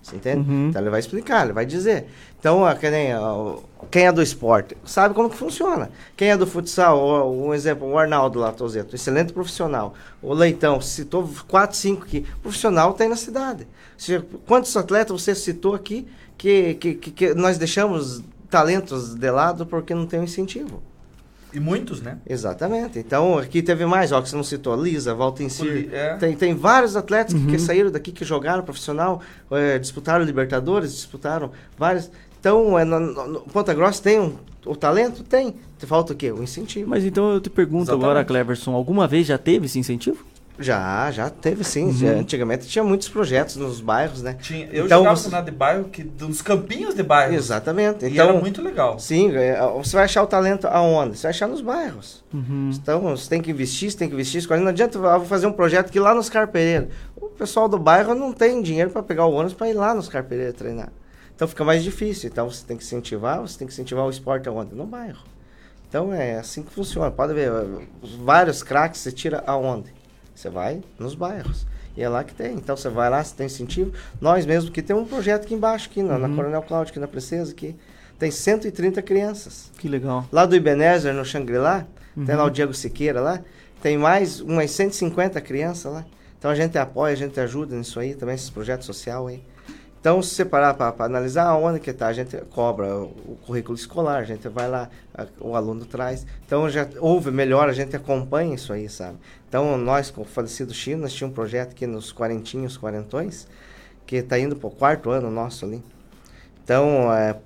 Você 0.00 0.16
entende? 0.16 0.48
Uhum. 0.48 0.68
Então 0.68 0.80
ele 0.82 0.90
vai 0.90 1.00
explicar, 1.00 1.44
ele 1.44 1.52
vai 1.52 1.64
dizer. 1.66 2.06
Então, 2.38 2.62
que 2.80 2.86
ó, 3.14 3.58
quem 3.90 4.06
é 4.06 4.12
do 4.12 4.20
esporte 4.20 4.76
sabe 4.84 5.14
como 5.14 5.30
que 5.30 5.36
funciona. 5.36 5.90
Quem 6.16 6.30
é 6.30 6.36
do 6.36 6.44
futsal, 6.46 7.32
um 7.32 7.54
exemplo, 7.54 7.88
o 7.88 7.96
Arnaldo 7.96 8.40
lá, 8.40 8.50
Tozeto, 8.50 8.96
excelente 8.96 9.32
profissional. 9.32 9.94
O 10.20 10.34
Leitão, 10.34 10.80
citou 10.80 11.28
4, 11.46 11.76
5 11.76 12.02
aqui. 12.02 12.26
Profissional 12.42 12.94
tem 12.94 13.08
na 13.08 13.14
cidade. 13.16 13.66
Se- 13.96 14.20
quantos 14.46 14.76
atletas 14.76 15.22
você 15.22 15.36
citou 15.36 15.72
aqui 15.74 16.08
que, 16.36 16.74
que, 16.74 16.94
que, 16.94 17.10
que 17.12 17.34
nós 17.34 17.56
deixamos 17.58 18.22
talentos 18.52 19.14
de 19.14 19.30
lado 19.30 19.64
porque 19.64 19.94
não 19.94 20.06
tem 20.06 20.20
um 20.20 20.24
incentivo? 20.24 20.82
E 21.54 21.58
muitos, 21.60 22.00
né? 22.00 22.18
Exatamente. 22.26 22.98
Então, 22.98 23.36
aqui 23.38 23.62
teve 23.62 23.84
mais, 23.84 24.12
ó, 24.12 24.20
que 24.22 24.28
você 24.28 24.36
não 24.36 24.44
citou, 24.44 24.74
Lisa, 24.80 25.14
Volta 25.14 25.42
em 25.42 25.48
Si. 25.48 25.62
Li- 25.64 25.90
é. 25.92 26.16
Tem, 26.16 26.34
tem 26.36 26.54
vários 26.54 26.96
atletas 26.96 27.34
que- 27.34 27.40
Uhum. 27.40 27.46
que, 27.46 27.58
saíram 27.58 27.90
daqui, 27.90 28.10
que 28.12 28.24
jogaram 28.24 28.62
profissional, 28.62 29.20
eh, 29.50 29.78
disputaram 29.78 30.24
Libertadores, 30.24 30.92
disputaram 30.94 31.50
vários. 31.78 32.10
Então, 32.40 32.78
é, 32.78 32.84
no, 32.84 32.98
no- 33.00 33.28
no 33.28 33.40
Ponta 33.40 33.74
Grossa 33.74 34.02
tem 34.02 34.18
um, 34.18 34.34
o 34.64 34.74
talento? 34.74 35.22
Tem. 35.22 35.54
Falta 35.80 36.12
o 36.12 36.16
quê? 36.16 36.30
O 36.32 36.42
incentivo. 36.42 36.88
Mas 36.88 37.04
então 37.04 37.32
eu 37.32 37.40
te 37.40 37.50
pergunto 37.50 37.82
Exatamente. 37.84 38.04
agora, 38.04 38.24
Cleverson, 38.24 38.72
alguma 38.74 39.06
vez 39.06 39.26
já 39.26 39.36
teve 39.36 39.66
esse 39.66 39.78
incentivo? 39.78 40.24
Já, 40.58 41.10
já 41.10 41.30
teve 41.30 41.64
sim. 41.64 41.84
Uhum. 41.86 41.92
Já, 41.92 42.08
antigamente 42.10 42.66
tinha 42.68 42.84
muitos 42.84 43.08
projetos 43.08 43.56
nos 43.56 43.80
bairros, 43.80 44.22
né? 44.22 44.36
Tinha, 44.40 44.66
eu 44.66 44.84
então, 44.86 44.98
jogava 44.98 45.16
você- 45.16 45.28
na 45.30 45.40
de 45.40 45.50
bairro, 45.50 45.84
que, 45.84 46.04
dos 46.04 46.42
campinhos 46.42 46.94
de 46.94 47.02
bairro. 47.02 47.34
Exatamente. 47.34 48.04
E 48.04 48.10
Então, 48.10 48.28
era 48.28 48.38
muito 48.38 48.60
legal. 48.62 48.98
Sim, 48.98 49.34
é, 49.34 49.58
você 49.82 49.96
vai 49.96 50.04
achar 50.04 50.22
o 50.22 50.26
talento 50.26 50.66
aonde? 50.68 51.16
Você 51.16 51.22
vai 51.22 51.30
achar 51.30 51.48
nos 51.48 51.60
bairros. 51.62 52.22
Uhum. 52.32 52.70
Então, 52.74 53.00
você 53.00 53.28
tem 53.30 53.40
que 53.40 53.50
investir, 53.50 53.90
você 53.90 53.96
tem 53.96 54.08
que 54.08 54.14
investir. 54.14 54.46
Não 54.60 54.68
adianta 54.68 54.98
ah, 55.08 55.16
vou 55.18 55.26
fazer 55.26 55.46
um 55.46 55.52
projeto 55.52 55.86
aqui 55.88 55.98
lá 55.98 56.14
nos 56.14 56.28
Carpereiros. 56.28 56.88
O 57.16 57.26
pessoal 57.28 57.68
do 57.68 57.78
bairro 57.78 58.14
não 58.14 58.32
tem 58.32 58.60
dinheiro 58.62 58.90
para 58.90 59.02
pegar 59.02 59.24
o 59.26 59.32
ônibus 59.32 59.54
para 59.54 59.68
ir 59.70 59.74
lá 59.74 59.94
nos 59.94 60.08
Carpereiros 60.08 60.54
treinar. 60.54 60.92
Então, 61.34 61.48
fica 61.48 61.64
mais 61.64 61.82
difícil. 61.82 62.28
Então, 62.30 62.48
você 62.48 62.64
tem 62.64 62.76
que 62.76 62.84
incentivar, 62.84 63.40
você 63.40 63.58
tem 63.58 63.66
que 63.66 63.72
incentivar 63.72 64.04
o 64.06 64.10
esporte 64.10 64.48
aonde? 64.48 64.74
No 64.74 64.86
bairro. 64.86 65.18
Então, 65.88 66.12
é 66.12 66.38
assim 66.38 66.62
que 66.62 66.70
funciona. 66.70 67.10
Pode 67.10 67.32
ver, 67.34 67.50
os 68.02 68.14
vários 68.14 68.62
craques 68.62 69.00
você 69.00 69.10
tira 69.10 69.42
aonde? 69.46 69.92
Você 70.42 70.50
vai 70.50 70.82
nos 70.98 71.14
bairros. 71.14 71.64
E 71.96 72.02
é 72.02 72.08
lá 72.08 72.24
que 72.24 72.34
tem. 72.34 72.54
Então, 72.56 72.76
você 72.76 72.88
vai 72.88 73.08
lá, 73.08 73.22
você 73.22 73.32
tem 73.36 73.46
incentivo. 73.46 73.92
Nós 74.20 74.44
mesmo 74.44 74.72
que 74.72 74.82
tem 74.82 74.96
um 74.96 75.04
projeto 75.04 75.44
aqui 75.44 75.54
embaixo, 75.54 75.88
aqui 75.88 76.02
na, 76.02 76.18
na 76.18 76.26
Uhum. 76.26 76.34
Coronel 76.34 76.62
Cláudio, 76.62 76.90
aqui 76.90 76.98
na 76.98 77.06
Princesa, 77.06 77.52
aqui. 77.52 77.76
Tem 78.18 78.28
130 78.28 79.00
crianças. 79.02 79.70
Que 79.78 79.86
legal. 79.86 80.26
Lá 80.32 80.44
do 80.44 80.56
Ibenezer, 80.56 81.14
no 81.14 81.24
Xangri-Lá, 81.24 81.86
tem 82.16 82.34
Uhum. 82.34 82.40
lá 82.40 82.44
o 82.44 82.50
Diego 82.50 82.74
Siqueira 82.74 83.20
lá, 83.20 83.40
tem 83.80 83.96
mais 83.96 84.40
umas 84.40 84.68
150 84.72 85.40
crianças 85.40 85.92
lá. 85.92 86.04
Então 86.36 86.50
a 86.50 86.56
gente 86.56 86.76
apoia, 86.76 87.12
a 87.12 87.16
gente 87.16 87.38
ajuda 87.38 87.76
nisso 87.76 88.00
aí, 88.00 88.16
também 88.16 88.34
esses 88.34 88.50
projetos 88.50 88.84
sociais 88.86 89.24
aí. 89.24 89.42
Então, 90.02 90.20
se 90.20 90.34
você 90.34 90.44
parar 90.44 90.74
para 90.74 91.04
analisar 91.04 91.44
aonde 91.44 91.78
que 91.78 91.90
está, 91.90 92.08
a 92.08 92.12
gente 92.12 92.36
cobra 92.50 92.92
o, 92.92 93.36
currículo 93.46 93.76
escolar, 93.78 94.18
a 94.18 94.24
gente 94.24 94.48
vai 94.48 94.68
lá, 94.68 94.90
a- 95.14 95.28
o 95.40 95.54
aluno 95.54 95.84
traz. 95.84 96.26
Então, 96.44 96.68
já 96.68 96.88
houve 96.98 97.30
melhor, 97.30 97.68
a 97.68 97.72
gente 97.72 97.94
acompanha 97.94 98.56
isso 98.56 98.72
aí, 98.72 98.88
sabe? 98.88 99.16
Então, 99.48 99.78
nós, 99.78 100.10
com 100.10 100.22
o 100.22 100.24
falecido 100.24 100.72
nós 101.02 101.12
tínhamos 101.12 101.22
um 101.22 101.30
projeto 101.30 101.70
aqui 101.70 101.86
nos 101.86 102.10
Quarentinhos, 102.12 102.76
Quarentões, 102.76 103.46
que 104.04 104.16
está 104.16 104.36
indo 104.36 104.56
para 104.56 104.66
o 104.66 104.72
quarto 104.72 105.08
ano 105.08 105.30
nosso 105.30 105.64
ali. 105.64 105.80
Então, 106.72 107.12
é, 107.12 107.36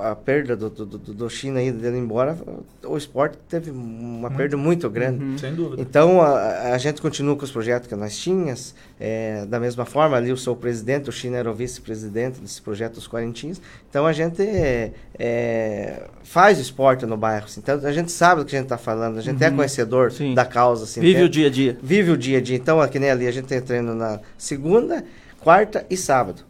a 0.00 0.14
perda 0.14 0.56
do, 0.56 0.70
do, 0.70 0.84
do, 0.86 1.28
China 1.28 1.58
dele 1.72 1.98
embora, 1.98 2.38
o 2.84 2.96
esporte 2.96 3.36
teve 3.48 3.72
uma 3.72 4.30
perda 4.30 4.56
muito 4.56 4.88
grande. 4.88 5.24
Uhum. 5.24 5.38
Sem 5.38 5.54
dúvida. 5.56 5.82
Então, 5.82 6.22
a, 6.22 6.72
a 6.72 6.78
gente 6.78 7.02
continua 7.02 7.34
com 7.34 7.44
os 7.44 7.50
projetos 7.50 7.88
que 7.88 7.96
nós 7.96 8.16
tínhamos. 8.16 8.76
é, 9.00 9.44
da 9.46 9.58
mesma 9.58 9.84
forma, 9.84 10.16
ali 10.16 10.30
eu 10.30 10.36
sou 10.36 10.54
o 10.54 10.56
presidente, 10.56 11.08
o 11.08 11.12
China 11.12 11.36
era 11.36 11.50
o 11.50 11.54
vice-presidente 11.54 12.38
desse 12.40 12.62
projeto 12.62 12.94
dos 12.94 13.08
Quarentinhos. 13.08 13.60
Então, 13.90 14.06
a 14.06 14.12
gente 14.12 14.40
é, 14.40 14.92
é, 15.18 16.04
faz 16.22 16.58
o 16.58 16.60
esporte 16.62 17.04
no 17.04 17.16
bairro. 17.16 17.46
assim. 17.46 17.58
Então, 17.60 17.80
a 17.82 17.92
gente 17.92 18.12
sabe 18.12 18.42
do 18.42 18.46
que 18.46 18.54
a 18.54 18.58
gente 18.60 18.66
está 18.66 18.78
falando, 18.78 19.18
a 19.18 19.20
gente 19.20 19.42
é 19.42 19.48
Uhum. 19.48 19.56
conhecedor 19.56 20.12
Sim. 20.12 20.32
da 20.32 20.44
causa. 20.44 20.84
assim, 20.84 21.00
Vive 21.00 21.12
entende? 21.14 21.26
o 21.26 21.28
dia 21.28 21.46
a 21.48 21.50
dia. 21.50 21.78
Vive 21.82 22.10
o 22.12 22.16
dia 22.16 22.38
a 22.38 22.40
dia. 22.40 22.56
Então, 22.56 22.80
aqui 22.80 23.00
nem 23.00 23.10
ali, 23.10 23.26
a 23.26 23.32
gente 23.32 23.46
tem 23.46 23.60
treino 23.60 23.96
na 23.96 24.20
segunda, 24.38 25.04
quarta 25.40 25.84
e 25.90 25.96
sábado. 25.96 26.42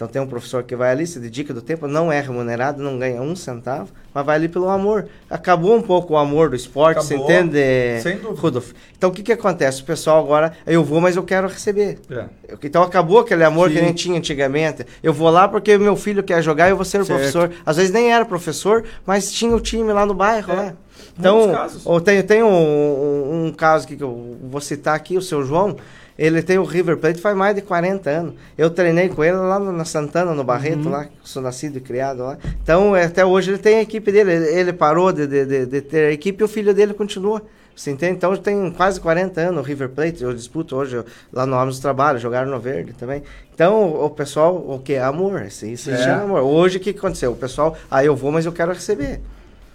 Então 0.00 0.08
tem 0.08 0.22
um 0.22 0.26
professor 0.26 0.62
que 0.62 0.74
vai 0.74 0.90
ali, 0.92 1.06
se 1.06 1.20
dedica 1.20 1.52
do 1.52 1.60
tempo, 1.60 1.86
não 1.86 2.10
é 2.10 2.18
remunerado, 2.22 2.82
não 2.82 2.98
ganha 2.98 3.20
um 3.20 3.36
centavo, 3.36 3.90
mas 4.14 4.24
vai 4.24 4.36
ali 4.36 4.48
pelo 4.48 4.66
amor. 4.70 5.06
Acabou 5.28 5.76
um 5.76 5.82
pouco 5.82 6.14
o 6.14 6.16
amor 6.16 6.48
do 6.48 6.56
esporte, 6.56 7.04
você 7.04 7.12
Acabou. 7.16 7.30
entende, 7.30 8.00
Sem 8.02 8.16
dúvida. 8.16 8.40
Rudolf? 8.40 8.72
Então 8.96 9.10
o 9.10 9.12
que 9.12 9.22
que 9.22 9.30
acontece? 9.30 9.82
O 9.82 9.84
pessoal 9.84 10.24
agora, 10.24 10.54
eu 10.66 10.82
vou, 10.82 11.02
mas 11.02 11.16
eu 11.16 11.22
quero 11.22 11.46
receber. 11.48 11.98
É. 12.10 12.24
Então 12.64 12.82
acabou 12.82 13.18
aquele 13.18 13.44
amor 13.44 13.68
que 13.68 13.76
Sim. 13.76 13.82
nem 13.84 13.92
tinha 13.92 14.16
antigamente. 14.16 14.86
Eu 15.02 15.12
vou 15.12 15.28
lá 15.28 15.46
porque 15.46 15.76
meu 15.76 15.94
filho 15.96 16.22
quer 16.22 16.42
jogar, 16.42 16.70
eu 16.70 16.76
vou 16.76 16.84
ser 16.86 17.02
o 17.02 17.04
professor. 17.04 17.50
Às 17.66 17.76
vezes 17.76 17.92
nem 17.92 18.10
era 18.10 18.24
professor, 18.24 18.84
mas 19.04 19.30
tinha 19.30 19.54
o 19.54 19.60
time 19.60 19.92
lá 19.92 20.06
no 20.06 20.14
bairro, 20.14 20.50
É. 20.54 20.56
né? 20.56 20.74
Então, 21.18 21.50
ou 21.84 22.00
tem, 22.00 22.22
tem 22.22 22.42
um, 22.42 22.48
um- 22.48 23.46
um 23.48 23.52
caso 23.52 23.86
que 23.86 24.00
eu 24.02 24.38
vou 24.44 24.62
citar 24.62 24.94
aqui, 24.96 25.18
o 25.18 25.22
seu 25.22 25.42
João. 25.44 25.76
Ele 26.20 26.42
tem 26.42 26.58
o 26.58 26.64
River 26.64 26.98
Plate 26.98 27.18
faz 27.18 27.34
mais 27.34 27.54
de 27.56 27.62
40 27.62 28.10
anos. 28.10 28.34
Eu 28.58 28.68
treinei 28.68 29.08
com 29.08 29.24
ele 29.24 29.38
lá 29.38 29.58
na 29.58 29.86
Santana, 29.86 30.34
no 30.34 30.44
Barreto, 30.44 30.84
Uhum. 30.84 30.90
lá, 30.90 31.06
sou 31.24 31.40
nascido 31.40 31.78
e 31.78 31.80
criado 31.80 32.22
lá. 32.22 32.36
Então, 32.62 32.94
é, 32.94 33.04
até 33.04 33.24
hoje 33.24 33.52
ele 33.52 33.58
tem 33.58 33.76
a 33.78 33.80
equipe 33.80 34.12
dele. 34.12 34.32
Ele, 34.32 34.46
ele 34.60 34.72
parou 34.74 35.10
de, 35.12 35.26
de, 35.26 35.46
de- 35.46 35.64
de 35.66 35.80
ter 35.80 36.08
a 36.08 36.12
equipe 36.12 36.42
e 36.42 36.44
o 36.44 36.48
filho 36.48 36.74
dele 36.74 36.92
continua. 36.92 37.40
Você 37.74 37.90
entende? 37.90 38.16
Então, 38.16 38.36
tem 38.36 38.70
quase 38.70 39.00
40 39.00 39.40
anos 39.40 39.60
o 39.62 39.64
River 39.66 39.88
Plate. 39.88 40.22
Eu 40.22 40.34
disputo 40.34 40.76
hoje 40.76 40.96
eu- 40.96 41.06
lá 41.32 41.46
no 41.46 41.56
Homens 41.56 41.78
do 41.78 41.80
Trabalho, 41.82 42.18
jogaram 42.18 42.50
no 42.50 42.60
Verde 42.60 42.92
também. 42.92 43.22
Então, 43.54 44.04
o, 44.04 44.10
pessoal, 44.10 44.54
o 44.54 44.78
que? 44.78 44.96
Amor. 44.96 45.40
Isso, 45.46 45.64
isso 45.64 45.90
É. 45.90 45.94
é. 46.02 46.10
amor. 46.10 46.42
Hoje, 46.42 46.76
o 46.76 46.80
que 46.80 46.90
aconteceu? 46.90 47.32
O 47.32 47.36
pessoal, 47.36 47.74
ah, 47.90 48.04
eu 48.04 48.14
vou, 48.14 48.30
mas 48.30 48.44
eu 48.44 48.52
quero 48.52 48.72
receber. 48.74 49.20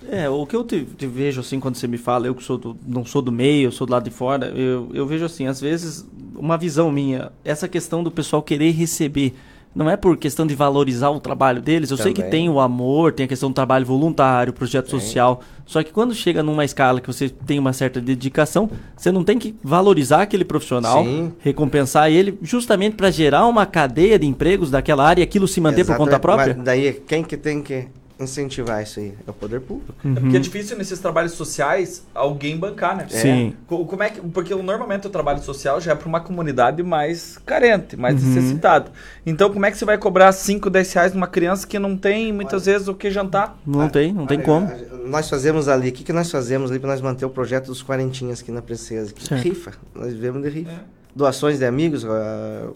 É, 0.09 0.29
o 0.29 0.45
que 0.45 0.55
eu 0.55 0.63
te, 0.63 0.83
te 0.97 1.07
vejo 1.07 1.41
assim 1.41 1.59
quando 1.59 1.75
você 1.75 1.87
me 1.87 1.97
fala, 1.97 2.27
eu 2.27 2.35
que 2.35 2.43
sou 2.43 2.57
do- 2.57 2.77
não 2.85 3.05
sou 3.05 3.21
do 3.21 3.31
meio, 3.31 3.67
eu 3.67 3.71
sou 3.71 3.85
do 3.87 3.91
lado 3.91 4.03
de 4.03 4.11
fora, 4.11 4.47
eu, 4.47 4.89
eu 4.93 5.05
vejo 5.05 5.25
assim, 5.25 5.47
às 5.47 5.59
vezes, 5.59 6.05
uma 6.35 6.57
visão 6.57 6.91
minha, 6.91 7.31
essa 7.43 7.67
questão 7.67 8.03
do 8.03 8.11
pessoal 8.11 8.41
querer 8.41 8.71
receber. 8.71 9.33
Não 9.73 9.89
é 9.89 9.97
por 9.97 10.15
questão 10.15 10.47
de 10.47 10.55
valorizar 10.55 11.09
o 11.09 11.19
trabalho 11.19 11.61
deles, 11.61 11.91
eu 11.91 11.97
sei 11.97 12.13
que 12.13 12.21
Também. 12.21 12.31
tem 12.43 12.49
o 12.49 12.61
amor, 12.61 13.11
tem 13.11 13.25
a 13.25 13.27
questão 13.27 13.49
do 13.51 13.53
trabalho 13.53 13.85
voluntário, 13.85 14.53
projeto 14.53 14.89
Tem. 14.89 14.97
social. 14.97 15.41
Só 15.65 15.83
que 15.83 15.91
quando 15.91 16.13
chega 16.15 16.41
numa 16.41 16.63
escala 16.63 17.01
que 17.01 17.07
você 17.07 17.27
tem 17.27 17.59
uma 17.59 17.73
certa 17.73 17.99
dedicação, 17.99 18.69
você 18.95 19.11
não 19.11 19.21
tem 19.21 19.37
que 19.37 19.53
valorizar 19.61 20.21
aquele 20.21 20.45
profissional, 20.45 21.03
Sim. 21.03 21.33
recompensar 21.39 22.09
ele, 22.09 22.39
justamente 22.41 22.95
para 22.95 23.11
gerar 23.11 23.45
uma 23.47 23.65
cadeia 23.65 24.17
de 24.17 24.25
empregos 24.25 24.71
daquela 24.71 25.05
área 25.05 25.21
e 25.21 25.25
aquilo 25.25 25.45
se 25.45 25.59
manter 25.59 25.85
por 25.85 25.97
conta 25.97 26.17
própria? 26.19 26.53
Mas 26.55 26.63
daí, 26.65 26.93
quem 27.05 27.21
que 27.21 27.35
tem 27.35 27.61
que 27.61 27.87
incentivar 28.19 28.81
isso 28.81 28.99
aí? 28.99 29.13
É 29.27 29.29
o 29.29 29.33
poder 29.33 29.59
público. 29.61 29.93
É 30.05 30.19
porque 30.19 30.37
é 30.37 30.39
difícil 30.39 30.77
nesses 30.77 30.99
trabalhos 30.99 31.33
sociais 31.33 32.03
alguém 32.13 32.57
bancar, 32.57 32.95
né? 32.95 33.07
Sim. 33.09 33.53
Co- 33.67 33.85
Como 33.85 34.01
é 34.03 34.09
que, 34.09 34.21
porque 34.21 34.53
normalmente 34.55 35.05
o 35.07 35.09
trabalho 35.09 35.41
social 35.41 35.79
já 35.81 35.91
é 35.91 35.95
para 35.95 36.07
uma 36.07 36.19
comunidade 36.21 36.81
mais 36.83 37.37
carente, 37.45 37.97
mais 37.97 38.21
Uhum. 38.23 38.29
necessitada. 38.33 38.91
Então, 39.25 39.51
como 39.51 39.65
é 39.65 39.71
que 39.71 39.77
você 39.77 39.85
vai 39.85 39.97
cobrar 39.97 40.31
5, 40.31 40.69
10 40.69 40.93
reais 40.93 41.13
numa 41.13 41.27
criança 41.27 41.67
que 41.67 41.77
não 41.77 41.97
tem 41.97 42.31
muitas 42.31 42.65
vezes 42.65 42.87
o 42.87 42.93
que 42.95 43.11
jantar? 43.11 43.57
Não 43.65 43.89
tem, 43.89 44.13
não 44.13 44.25
tem 44.25 44.39
como. 44.41 44.69
Nós 45.05 45.29
fazemos 45.29 45.67
ali, 45.67 45.89
o 45.89 45.91
que, 45.91 46.03
que 46.03 46.13
nós 46.13 46.31
fazemos 46.31 46.71
ali 46.71 46.79
para 46.79 46.89
nós 46.91 47.01
manter 47.01 47.25
o 47.25 47.29
projeto 47.29 47.67
dos 47.67 47.83
quarentinhas 47.83 48.41
aqui 48.41 48.51
na 48.51 48.61
Princesa? 48.61 49.13
Que 49.13 49.33
rifa, 49.35 49.71
nós 49.93 50.13
vivemos 50.13 50.41
de 50.41 50.49
rifa. 50.49 50.71
É. 50.71 50.94
Doações 51.15 51.59
de 51.59 51.65
amigos, 51.65 52.03
ah, 52.03 52.69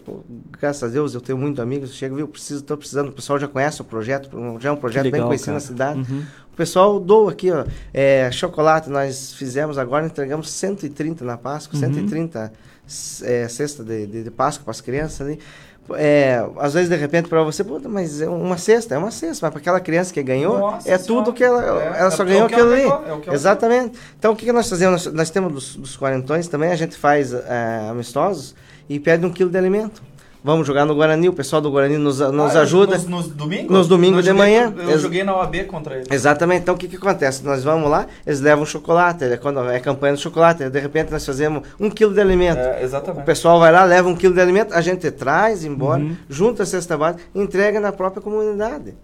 graças 0.58 0.82
a 0.82 0.88
Deus 0.88 1.14
eu 1.14 1.20
tenho 1.20 1.36
muitos 1.36 1.60
amigos, 1.60 1.92
chega, 1.94 2.14
viu, 2.14 2.26
preciso, 2.26 2.62
tô 2.62 2.74
precisando, 2.74 3.08
o 3.08 3.12
pessoal 3.12 3.38
já 3.38 3.46
conhece 3.46 3.82
o 3.82 3.84
projeto, 3.84 4.30
já 4.58 4.70
é 4.70 4.72
um 4.72 4.76
projeto 4.76 5.02
bem 5.02 5.12
legal, 5.12 5.26
conhecido 5.28 5.48
na 5.48 5.60
cara. 5.60 5.66
cidade. 5.66 6.10
Uhum. 6.10 6.22
O 6.50 6.56
pessoal 6.56 6.98
doa 6.98 7.32
aqui, 7.32 7.50
ó, 7.50 7.66
é, 7.92 8.30
chocolate, 8.32 8.88
nós 8.88 9.34
fizemos 9.34 9.76
agora, 9.76 10.06
entregamos 10.06 10.50
130 10.50 11.22
na 11.22 11.36
Páscoa, 11.36 11.74
Uhum. 11.78 11.92
130 11.92 12.52
é, 13.22 13.46
cesta 13.48 13.84
de, 13.84 14.06
de, 14.06 14.24
de 14.24 14.30
Páscoa 14.30 14.64
para 14.64 14.70
as 14.70 14.80
crianças 14.80 15.20
ali. 15.20 15.38
É, 15.94 16.44
às 16.58 16.74
vezes, 16.74 16.88
de 16.88 16.96
repente, 16.96 17.28
para 17.28 17.42
você, 17.42 17.64
puta, 17.64 17.88
mas 17.88 18.20
é 18.20 18.28
uma 18.28 18.56
cesta, 18.56 18.94
é 18.94 18.98
uma 18.98 19.10
cesta, 19.10 19.46
mas 19.46 19.50
para 19.50 19.58
aquela 19.60 19.80
criança 19.80 20.12
que 20.14 20.22
ganhou, 20.22 20.58
Nossa 20.58 20.88
é 20.88 20.96
tudo 20.98 21.32
que 21.32 21.42
ela, 21.42 21.62
É, 21.82 22.00
ela 22.00 22.10
só 22.10 22.22
é 22.22 22.26
ganhou 22.26 22.46
aquilo 22.46 22.72
ali. 22.72 22.84
é 23.30 23.34
Exatamente. 23.34 23.98
Então, 24.18 24.32
o 24.32 24.36
que, 24.36 24.44
que 24.44 24.52
nós 24.52 24.68
fazemos? 24.68 25.04
Nós, 25.06 25.14
nós 25.14 25.30
temos 25.30 25.52
dos, 25.52 25.76
dos 25.76 25.96
quarentões 25.96 26.46
também, 26.46 26.70
a 26.70 26.76
gente 26.76 26.96
faz 26.96 27.32
é, 27.32 27.88
amistosos 27.90 28.54
e 28.88 29.00
pede 29.00 29.24
um 29.26 29.30
quilo 29.32 29.50
de 29.50 29.58
alimento. 29.58 30.02
Vamos 30.42 30.66
jogar 30.66 30.86
no 30.86 30.94
Guarani, 30.94 31.28
o 31.28 31.34
pessoal 31.34 31.60
do 31.60 31.70
Guarani 31.70 31.98
nos, 31.98 32.18
nos 32.18 32.56
Ah, 32.56 32.62
ajuda. 32.62 32.94
Nos, 32.96 33.06
nos 33.06 33.28
domingos? 33.28 33.70
Nos 33.70 33.86
domingos 33.86 34.24
de 34.24 34.32
manhã. 34.32 34.72
Eu 34.74 34.90
Ex- 34.92 35.02
joguei 35.02 35.22
na 35.22 35.36
OAB 35.36 35.64
contra 35.66 35.96
ele. 35.96 36.06
Exatamente. 36.10 36.62
Então 36.62 36.74
o 36.74 36.78
que, 36.78 36.88
que 36.88 36.96
acontece? 36.96 37.44
Nós 37.44 37.62
vamos 37.62 37.90
lá, 37.90 38.06
eles 38.26 38.40
levam 38.40 38.64
chocolate, 38.64 39.24
é 39.24 39.36
quando 39.36 39.60
é 39.68 39.78
campanha 39.80 40.14
do 40.14 40.18
chocolate, 40.20 40.70
de 40.70 40.80
repente 40.80 41.10
nós 41.12 41.26
fazemos 41.26 41.62
um 41.78 41.90
quilo 41.90 42.14
de 42.14 42.20
alimento. 42.22 42.58
É, 42.58 42.82
exatamente. 42.82 43.22
O 43.22 43.26
pessoal 43.26 43.58
vai 43.60 43.70
lá, 43.70 43.84
leva 43.84 44.08
um 44.08 44.16
quilo 44.16 44.32
de 44.34 44.40
alimento, 44.40 44.72
a 44.72 44.80
gente 44.80 45.10
traz 45.10 45.62
embora, 45.62 46.00
Uhum. 46.02 46.16
junta 46.28 46.62
a 46.62 46.66
cesta 46.66 46.96
básica 46.96 47.22
entrega 47.34 47.78
na 47.78 47.92
própria 47.92 48.22
comunidade. 48.22 48.94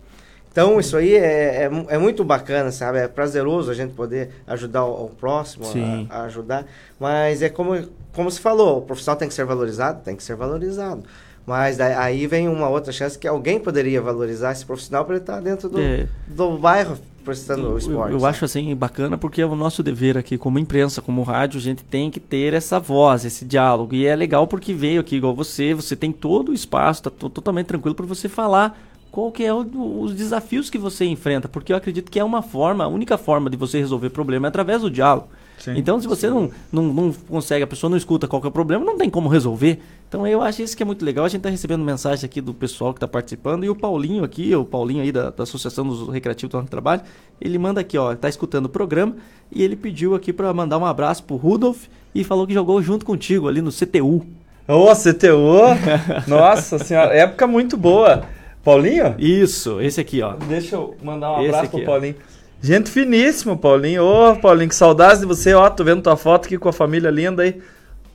Então 0.51 0.81
isso 0.81 0.97
aí 0.97 1.15
é, 1.15 1.65
é, 1.65 1.71
é 1.89 1.99
muito 1.99 2.25
bacana, 2.25 2.73
sabe? 2.73 2.97
É 2.99 3.07
prazeroso 3.07 3.71
a 3.71 3.75
gente 3.75 3.93
poder 3.93 4.31
ajudar 4.47 4.87
o, 4.87 5.05
o 5.05 5.09
próximo, 5.11 5.67
a, 6.09 6.21
a 6.21 6.23
ajudar. 6.25 6.65
Mas 6.99 7.43
é 7.43 7.51
como, 7.51 7.77
como 8.15 8.31
se 8.31 8.41
falou, 8.41 8.79
o 8.79 8.81
profissional 8.81 9.19
tem 9.19 9.29
que 9.29 9.35
ser 9.35 9.45
valorizado? 9.45 10.01
Tem 10.03 10.17
que 10.17 10.23
ser 10.25 10.35
valorizado. 10.35 11.03
Mas 11.47 11.77
daí- 11.77 11.94
aí 11.94 12.27
vem 12.27 12.48
uma 12.48 12.68
outra 12.68 12.93
chance 12.93 13.16
que 13.18 13.28
alguém 13.28 13.60
poderia 13.60 14.02
valorizar 14.02 14.51
esse 14.52 14.66
profissional 14.66 15.05
para 15.05 15.14
ele 15.14 15.23
estar 15.23 15.40
dentro 15.40 15.68
do, 15.68 15.81
É. 15.81 16.09
do 16.27 16.59
bairro 16.59 16.98
prestando 17.24 17.68
o 17.68 17.73
Eu, 17.73 17.78
esporte. 17.78 18.12
eu 18.12 18.24
acho 18.27 18.44
assim 18.44 18.74
bacana 18.74 19.16
porque 19.18 19.40
é 19.43 19.47
o 19.47 19.55
nosso 19.56 19.82
dever 19.82 20.16
aqui 20.18 20.36
como 20.39 20.59
imprensa, 20.59 21.01
como 21.02 21.23
rádio, 21.23 21.59
a 21.59 21.62
gente 21.62 21.82
tem 21.85 22.10
que 22.10 22.18
ter 22.20 22.52
essa 22.55 22.78
voz, 22.81 23.24
esse 23.24 23.44
diálogo. 23.44 23.94
E 23.94 24.06
é 24.06 24.14
legal 24.16 24.47
porque 24.47 24.73
veio 24.73 25.01
aqui 25.01 25.16
igual 25.16 25.35
você, 25.35 25.73
você 25.74 25.94
tem 25.97 26.10
todo 26.12 26.51
o 26.51 26.55
espaço, 26.55 27.05
tá 27.05 27.10
to- 27.10 27.31
totalmente 27.31 27.66
tranquilo 27.66 27.94
para 27.94 28.06
você 28.06 28.28
falar 28.28 28.78
qual 29.10 29.31
que 29.32 29.44
é 29.44 29.52
o- 29.52 30.01
os 30.01 30.14
desafios 30.14 30.68
que 30.70 30.78
você 30.78 31.05
enfrenta, 31.05 31.48
porque 31.48 31.73
eu 31.73 31.77
acredito 31.77 32.10
que 32.10 32.18
é 32.20 32.24
uma 32.24 32.43
forma, 32.43 32.85
a 32.85 32.89
única 32.89 33.16
forma 33.16 33.48
de 33.51 33.56
você 33.56 33.78
resolver 33.78 34.10
problema 34.10 34.47
é 34.47 34.51
através 34.51 34.82
do 34.82 34.90
diálogo. 34.90 35.28
Sim. 35.59 35.74
então, 35.77 36.01
se 36.01 36.07
você 36.07 36.28
não, 36.28 36.51
não, 36.70 36.83
não 36.83 37.12
consegue, 37.12 37.65
a 37.65 37.66
pessoa 37.66 37.91
não 37.91 37.97
escuta 37.97 38.28
qual 38.28 38.41
que 38.41 38.47
é 38.47 38.51
o 38.51 38.53
problema, 38.53 38.85
não 38.85 38.97
tem 38.97 39.09
como 39.09 39.28
resolver. 39.28 39.81
Então, 40.09 40.27
eu 40.27 40.43
acho 40.43 40.62
isso 40.62 40.77
que 40.77 40.83
é 40.83 40.87
muito 40.87 41.05
legal. 41.05 41.24
A 41.24 41.28
gente 41.28 41.39
está 41.39 41.51
recebendo 41.51 41.85
mensagem 41.85 42.24
aqui 42.24 42.41
do 42.41 42.55
pessoal 42.55 42.93
que 42.93 42.99
está 42.99 43.09
participando. 43.09 43.65
E 43.65 43.69
o 43.69 43.74
Paulinho 43.74 44.23
aqui, 44.23 44.55
o 44.55 44.65
Paulinho 44.65 45.03
aí 45.03 45.11
da, 45.11 45.31
da 45.31 45.43
Associação 45.43 45.87
dos 45.87 46.09
Recreativos 46.09 46.62
do 46.62 46.69
Trabalho, 46.69 47.03
ele 47.41 47.59
manda 47.59 47.81
aqui, 47.81 47.99
ó, 47.99 48.15
tá 48.15 48.28
escutando 48.28 48.66
o 48.66 48.69
programa 48.69 49.16
e 49.51 49.62
ele 49.62 49.77
pediu 49.77 50.15
aqui 50.15 50.33
para 50.33 50.53
mandar 50.53 50.78
um 50.78 50.87
abraço 50.87 51.23
pro 51.24 51.37
Rudolf 51.37 51.87
e 52.15 52.24
falou 52.24 52.47
que 52.47 52.55
jogou 52.55 52.81
junto 52.83 53.05
contigo 53.05 53.49
ali 53.49 53.61
no 53.61 53.70
CTU. 53.70 54.24
Ô, 54.69 54.87
CTU! 54.95 55.62
Nossa 56.27 56.78
senhora, 56.78 57.15
época 57.15 57.47
muito 57.47 57.77
boa. 57.77 58.24
Paulinho? 58.65 59.15
Isso, 59.16 59.81
esse 59.81 60.01
aqui, 60.01 60.20
ó. 60.23 60.33
Deixa 60.33 60.74
eu 60.74 60.97
mandar 61.01 61.33
um 61.33 61.41
Esse 61.41 61.49
abraço 61.51 61.65
aqui, 61.66 61.85
pro 61.85 61.93
ó. 61.93 62.01
Gente 62.61 62.91
finíssimo, 62.91 63.57
Paulinho. 63.57 64.05
Ô, 64.05 64.37
Paulinho, 64.37 64.69
que 64.69 64.74
saudades 64.74 65.20
de 65.20 65.27
você. 65.27 65.55
Ó, 65.55 65.69
tô 65.70 65.85
vendo 65.85 66.03
tua 66.03 66.16
foto 66.16 66.47
aqui 66.47 66.59
com 66.59 66.69
a 66.69 66.73
família 66.73 67.11
linda 67.11 67.43
aí. 67.43 67.61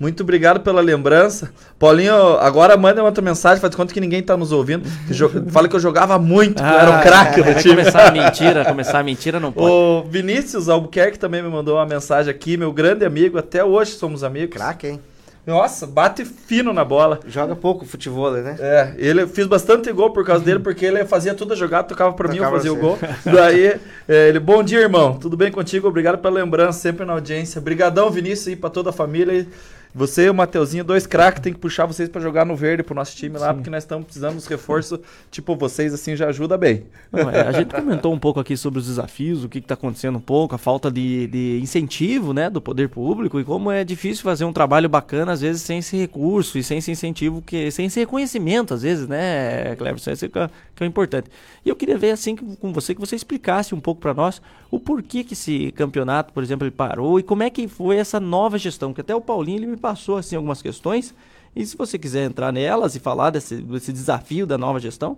Muito 0.01 0.23
obrigado 0.23 0.61
pela 0.61 0.81
lembrança. 0.81 1.51
Paulinho, 1.77 2.15
agora 2.39 2.75
manda 2.75 3.03
outra 3.03 3.23
mensagem, 3.23 3.61
faz 3.61 3.75
conta 3.75 3.93
que 3.93 4.01
ninguém 4.01 4.23
tá 4.23 4.35
nos 4.35 4.51
ouvindo. 4.51 4.83
Fala 5.51 5.69
que 5.69 5.75
eu 5.75 5.79
jogava 5.79 6.17
muito, 6.17 6.59
eu 6.59 6.65
era 6.65 6.89
um 6.89 7.01
craque 7.01 7.39
vai 7.39 7.53
do 7.53 7.61
time. 7.61 7.75
começar 7.75 8.07
a 8.07 8.11
mentira, 8.11 8.65
começar 8.65 8.99
a 8.99 9.03
mentira 9.03 9.39
não 9.39 9.51
pode. 9.53 9.71
O 9.71 10.03
Vinícius 10.09 10.69
Albuquerque 10.69 11.19
também 11.19 11.43
me 11.43 11.49
mandou 11.49 11.75
uma 11.75 11.85
mensagem 11.85 12.31
aqui, 12.31 12.57
meu 12.57 12.73
grande 12.73 13.05
amigo, 13.05 13.37
até 13.37 13.63
hoje 13.63 13.91
somos 13.91 14.23
amigos. 14.23 14.55
Craque, 14.57 14.87
hein? 14.87 14.99
Nossa, 15.45 15.87
bate 15.87 16.23
fino 16.23 16.71
na 16.71 16.85
bola. 16.85 17.19
Joga 17.27 17.55
pouco 17.55 17.85
futebol, 17.85 18.31
né? 18.31 18.55
É, 18.59 18.93
ele 18.97 19.25
fiz 19.25 19.47
bastante 19.47 19.91
gol 19.91 20.11
por 20.11 20.23
causa 20.23 20.43
dele, 20.43 20.59
porque 20.59 20.85
ele 20.85 21.03
fazia 21.05 21.33
toda 21.33 21.55
a 21.55 21.57
jogada, 21.57 21.87
tocava 21.87 22.13
pra 22.13 22.29
mim, 22.29 22.37
eu 22.37 22.49
fazia 22.49 22.71
o 22.71 22.75
gol. 22.75 22.97
Daí, 23.25 23.79
é, 24.07 24.29
ele, 24.29 24.39
bom 24.39 24.61
dia, 24.63 24.79
irmão. 24.79 25.17
Tudo 25.17 25.35
bem 25.35 25.51
contigo? 25.51 25.87
Obrigado 25.87 26.19
pela 26.19 26.35
lembrança, 26.35 26.79
sempre 26.79 27.05
na 27.05 27.13
audiência. 27.13 27.59
Brigadão, 27.59 28.11
Vinícius, 28.11 28.49
aí 28.49 28.55
pra 28.55 28.69
toda 28.69 28.91
a 28.91 28.93
família. 28.93 29.33
E 29.33 29.47
Você 29.93 30.25
e 30.25 30.29
o 30.29 30.33
Mateuzinho, 30.33 30.83
dois 30.83 31.05
craques, 31.05 31.41
tem 31.41 31.51
que 31.51 31.59
puxar 31.59 31.85
vocês 31.85 32.07
pra 32.07 32.21
jogar 32.21 32.45
no 32.45 32.55
verde 32.55 32.81
pro 32.81 32.95
nosso 32.95 33.15
time 33.15 33.37
lá, 33.37 33.53
porque 33.53 33.69
nós 33.69 33.83
estamos 33.83 34.05
precisando 34.05 34.35
dos 34.35 34.47
reforços, 34.47 34.99
tipo 35.29 35.55
vocês, 35.55 35.93
assim, 35.93 36.15
já 36.15 36.27
ajuda 36.29 36.57
bem. 36.57 36.83
Não, 37.11 37.29
é, 37.29 37.41
a 37.41 37.51
gente 37.51 37.73
comentou 37.73 38.13
um 38.13 38.19
pouco 38.19 38.39
aqui 38.39 38.55
sobre 38.55 38.79
os 38.79 38.87
desafios, 38.87 39.43
o 39.43 39.49
que 39.49 39.59
está 39.59 39.73
acontecendo 39.73 40.17
um 40.17 40.21
pouco, 40.21 40.55
a 40.55 40.57
falta 40.57 40.89
de, 40.89 41.27
de 41.27 41.59
incentivo 41.61 42.33
né, 42.33 42.49
do 42.49 42.61
poder 42.61 42.87
público 42.89 43.39
e 43.39 43.43
como 43.43 43.69
é 43.69 43.83
difícil 43.83 44.23
fazer 44.23 44.45
um 44.45 44.53
trabalho 44.53 44.87
bacana, 44.87 45.33
às 45.33 45.41
vezes, 45.41 45.61
sem 45.61 45.79
esse 45.79 45.97
recurso 45.97 46.57
e 46.57 46.63
sem 46.63 46.77
esse 46.77 46.91
incentivo, 46.91 47.41
que, 47.41 47.69
sem 47.69 47.87
esse 47.87 47.99
reconhecimento, 47.99 48.73
às 48.73 48.83
vezes, 48.83 49.07
né, 49.07 49.75
Cleverson? 49.75 50.11
Esse 50.11 50.29
que 50.29 50.39
é, 50.39 50.49
que 50.75 50.83
é 50.83 50.85
o 50.85 50.87
importante. 50.87 51.29
E 51.65 51.69
eu 51.69 51.75
queria 51.75 51.97
ver, 51.97 52.11
assim, 52.11 52.35
com 52.35 52.71
você, 52.71 52.95
que 52.95 53.01
você 53.01 53.15
explicasse 53.15 53.75
um 53.75 53.79
pouco 53.79 53.99
para 53.99 54.13
nós 54.13 54.41
o 54.71 54.79
porquê 54.79 55.23
que 55.23 55.33
esse 55.33 55.71
campeonato, 55.73 56.31
por 56.33 56.41
exemplo, 56.41 56.65
ele 56.65 56.71
parou 56.71 57.19
e 57.19 57.23
como 57.23 57.43
é 57.43 57.49
que 57.49 57.67
foi 57.67 57.97
essa 57.97 58.19
nova 58.19 58.57
gestão, 58.57 58.93
que 58.93 59.01
até 59.01 59.13
o 59.13 59.19
Paulinho 59.21 59.57
ele 59.59 59.67
me 59.67 59.77
passou, 59.77 60.17
assim, 60.17 60.35
algumas 60.37 60.61
questões. 60.61 61.13
E 61.53 61.65
se 61.65 61.75
você 61.75 61.99
quiser 61.99 62.23
entrar 62.23 62.53
nelas 62.53 62.95
e 62.95 62.99
falar 62.99 63.29
desse, 63.29 63.57
desse 63.57 63.91
desafio 63.91 64.47
da 64.47 64.57
nova 64.57 64.79
gestão. 64.79 65.17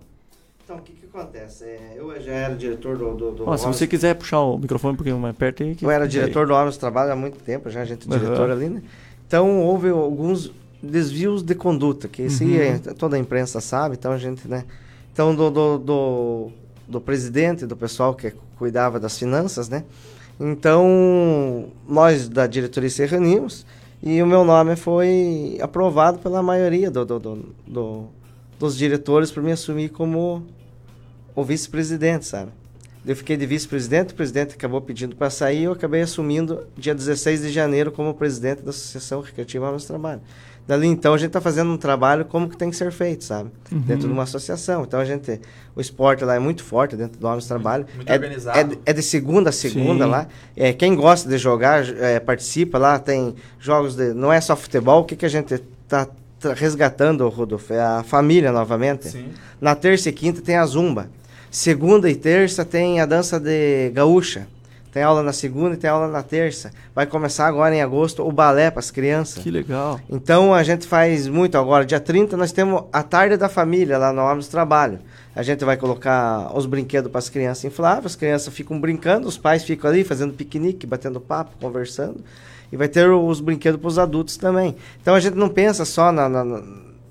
Então, 0.66 0.78
o 0.78 0.82
que, 0.82 0.94
que 0.94 1.06
acontece? 1.06 1.66
É, 1.66 1.94
eu 1.98 2.20
já 2.20 2.32
era 2.32 2.56
diretor 2.56 2.98
do. 2.98 3.14
do, 3.16 3.32
do 3.46 3.58
se 3.58 3.68
você 3.68 3.86
quiser 3.86 4.16
puxar 4.16 4.40
o 4.40 4.58
microfone 4.58 4.94
um 4.94 4.98
pouquinho 4.98 5.20
mais 5.20 5.36
perto 5.36 5.62
aí. 5.62 5.76
que- 5.76 5.86
Eu 5.86 5.92
era 5.92 6.08
diretor 6.08 6.48
do 6.48 6.54
Homens 6.54 6.76
do 6.76 6.80
Trabalho 6.80 7.12
há 7.12 7.16
muito 7.16 7.38
tempo, 7.44 7.70
já 7.70 7.82
a 7.82 7.86
gente 7.86 8.12
é 8.12 8.18
diretor 8.18 8.50
ali, 8.50 8.70
né? 8.70 8.82
Então 9.28 9.62
houve 9.62 9.90
alguns 9.90 10.52
desvios 10.82 11.44
de 11.44 11.54
conduta, 11.54 12.08
que 12.08 12.24
isso 12.24 12.44
Uhum. 12.44 12.56
é- 12.56 12.80
toda 12.98 13.16
a 13.16 13.20
imprensa 13.20 13.62
sabe, 13.62 13.96
então 13.96 14.12
a 14.12 14.18
gente, 14.18 14.48
né? 14.48 14.66
Então 15.14 15.36
do, 15.36 15.52
do, 15.52 15.78
do, 15.78 16.52
do 16.88 17.02
presidente, 17.02 17.66
do 17.68 17.76
pessoal 17.76 18.16
que 18.16 18.34
cuidava 18.64 18.98
das 18.98 19.19
finanças, 19.19 19.68
né? 19.68 19.84
Então 20.40 21.68
nós 21.88 22.30
da 22.30 22.48
diretoria 22.48 22.90
se 22.90 23.06
reunimos 23.06 23.65
e 24.02 24.22
o 24.23 24.26
meu 24.26 24.45
nome 24.45 24.77
foi 24.77 25.57
aprovado 25.61 26.19
pela 26.19 26.41
maioria 26.41 26.90
do, 26.90 27.03
do, 27.06 27.19
do- 27.19 27.56
do- 27.68 28.06
dos 28.57 28.77
diretores 28.77 29.31
para 29.31 29.44
me 29.44 29.52
assumir 29.52 29.90
como 29.90 30.45
o 31.35 31.44
vice-presidente, 31.44 32.26
sabe? 32.26 32.52
Eu 33.06 33.18
fiquei 33.18 33.35
de 33.35 33.45
vice-presidente, 33.45 34.14
o 34.14 34.15
presidente 34.15 34.56
acabou 34.56 34.80
pedindo 34.80 35.14
para 35.14 35.30
sair 35.30 35.60
e 35.60 35.64
eu 35.65 35.73
acabei 35.73 36.02
assumindo 36.02 36.65
dia 36.77 36.95
16 36.95 37.41
de 37.41 37.52
janeiro 37.52 37.91
como 37.91 38.14
presidente 38.14 38.61
da 38.61 38.69
Associação 38.69 39.19
Recreativa 39.19 39.69
do 39.69 39.84
Trabalho. 39.84 40.22
Dali 40.65 40.88
então 40.88 41.14
a 41.14 41.18
gente 41.18 41.27
está 41.27 41.41
fazendo 41.41 41.72
um 41.72 41.77
trabalho 41.77 42.23
como 42.23 42.48
que 42.49 42.56
tem 42.56 42.69
que 42.69 42.76
ser 42.77 42.90
feito, 42.91 43.26
sabe? 43.26 43.49
Uhum. 43.72 43.80
Dentro 43.81 44.07
de 44.07 44.14
uma 44.14 44.23
associação. 44.23 44.84
Então 44.84 44.98
a 44.99 45.03
gente, 45.06 45.41
o 45.76 45.81
esporte 45.81 46.23
lá 46.23 46.35
é 46.35 46.40
muito 46.40 46.64
forte 46.64 46.95
dentro 46.95 47.19
do 47.19 47.27
Homens 47.27 47.44
do 47.44 47.48
Trabalho. 47.49 47.85
Muito 47.95 48.10
é, 48.10 48.14
organizado. 48.14 48.57
É, 48.57 48.64
de- 48.64 48.80
é 48.85 48.94
de 48.94 49.02
segunda 49.03 49.49
a 49.49 49.53
segunda 49.53 50.06
Sim. 50.06 50.11
lá. 50.11 50.27
É, 50.56 50.72
quem 50.72 50.95
gosta 50.95 51.27
de 51.27 51.38
jogar 51.38 51.84
é, 51.98 52.18
participa 52.19 52.77
lá, 52.77 52.98
tem 52.98 53.35
jogos 53.60 53.95
de. 53.95 54.14
Não 54.14 54.31
é 54.31 54.40
só 54.40 54.56
futebol, 54.56 55.02
o 55.02 55.06
que, 55.06 55.18
que 55.18 55.26
a 55.26 55.30
gente 55.30 55.53
está 55.84 56.07
resgatando, 56.56 57.27
Rodolfo? 57.27 57.73
É 57.73 57.81
a 57.81 58.03
família 58.03 58.52
novamente. 58.52 59.10
Sim. 59.10 59.30
Na 59.60 59.76
terça 59.76 60.10
e 60.10 60.14
quinta 60.14 60.41
tem 60.41 60.56
a 60.56 60.65
zumba. 60.65 61.10
Segunda 61.52 62.10
e 62.10 62.15
terça 62.15 62.64
tem 62.65 62.99
a 63.02 63.06
dança 63.06 63.40
de 63.40 63.90
gaúcha. 63.94 64.48
Tem 64.94 65.02
aula 65.02 65.24
na 65.24 65.34
segunda 65.34 65.74
e 65.74 65.78
tem 65.78 65.90
aula 65.90 66.07
na 66.07 66.22
terça. 66.22 66.72
Vai 66.94 67.07
começar 67.07 67.48
agora 67.48 67.76
em 67.76 67.82
agosto 67.82 68.22
o 68.26 68.32
balé 68.32 68.70
para 68.70 68.80
as 68.80 68.91
crianças. 68.91 69.44
Que 69.44 69.49
legal. 69.49 69.99
Então 70.07 70.53
a 70.53 70.61
gente 70.61 70.86
faz 70.86 71.28
muito 71.28 71.57
agora. 71.57 71.84
Dia 71.84 71.99
30 71.99 72.38
nós 72.38 72.52
temos 72.52 72.84
a 72.94 73.02
tarde 73.02 73.36
da 73.36 73.49
família 73.49 73.98
lá 73.98 74.14
no 74.14 74.22
Homens 74.22 74.48
do 74.48 74.52
Trabalho. 74.52 74.99
A 75.36 75.41
gente 75.41 75.65
vai 75.65 75.76
colocar 75.78 76.56
os 76.56 76.68
brinquedos 76.68 77.11
para 77.11 77.18
as 77.18 77.28
crianças 77.28 77.65
infláveis, 77.65 78.06
as 78.06 78.15
crianças 78.15 78.53
ficam 78.53 78.80
brincando, 78.80 79.28
os 79.28 79.36
pais 79.36 79.64
ficam 79.64 79.90
ali 79.90 80.03
fazendo 80.03 80.32
piquenique, 80.32 80.86
batendo 80.86 81.20
papo, 81.20 81.57
conversando. 81.60 82.18
E 82.72 82.78
vai 82.78 82.88
ter 82.88 83.10
os 83.10 83.40
brinquedos 83.41 83.80
para 83.82 83.88
os 83.88 83.98
adultos 83.98 84.38
também. 84.38 84.76
Então 85.02 85.15
a 85.15 85.20
gente 85.20 85.36
não 85.36 85.49
pensa 85.49 85.86
só 85.86 86.11
na- 86.11 86.30
na- 86.30 86.44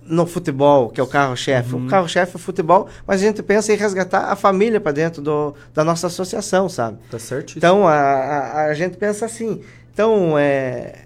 no 0.06 0.26
futebol, 0.26 0.90
que 0.90 1.00
é 1.00 1.02
o 1.02 1.06
carro-chefe. 1.06 1.74
O 1.74 1.86
carro-chefe 1.86 2.32
é 2.34 2.36
o 2.36 2.38
futebol, 2.38 2.88
mas 3.06 3.22
a 3.22 3.24
gente 3.24 3.42
pensa 3.42 3.72
em 3.72 3.76
resgatar 3.76 4.30
a 4.30 4.36
família 4.36 4.80
para 4.80 4.92
dentro 4.92 5.22
do, 5.22 5.54
da 5.74 5.84
nossa 5.84 6.08
associação, 6.08 6.68
sabe? 6.68 6.98
Tá 7.10 7.18
certo. 7.18 7.54
Então, 7.56 7.86
a, 7.86 7.92
a, 7.92 8.64
a 8.66 8.74
gente 8.74 8.96
pensa 8.96 9.26
assim. 9.26 9.60
Então, 9.92 10.38
é... 10.38 11.04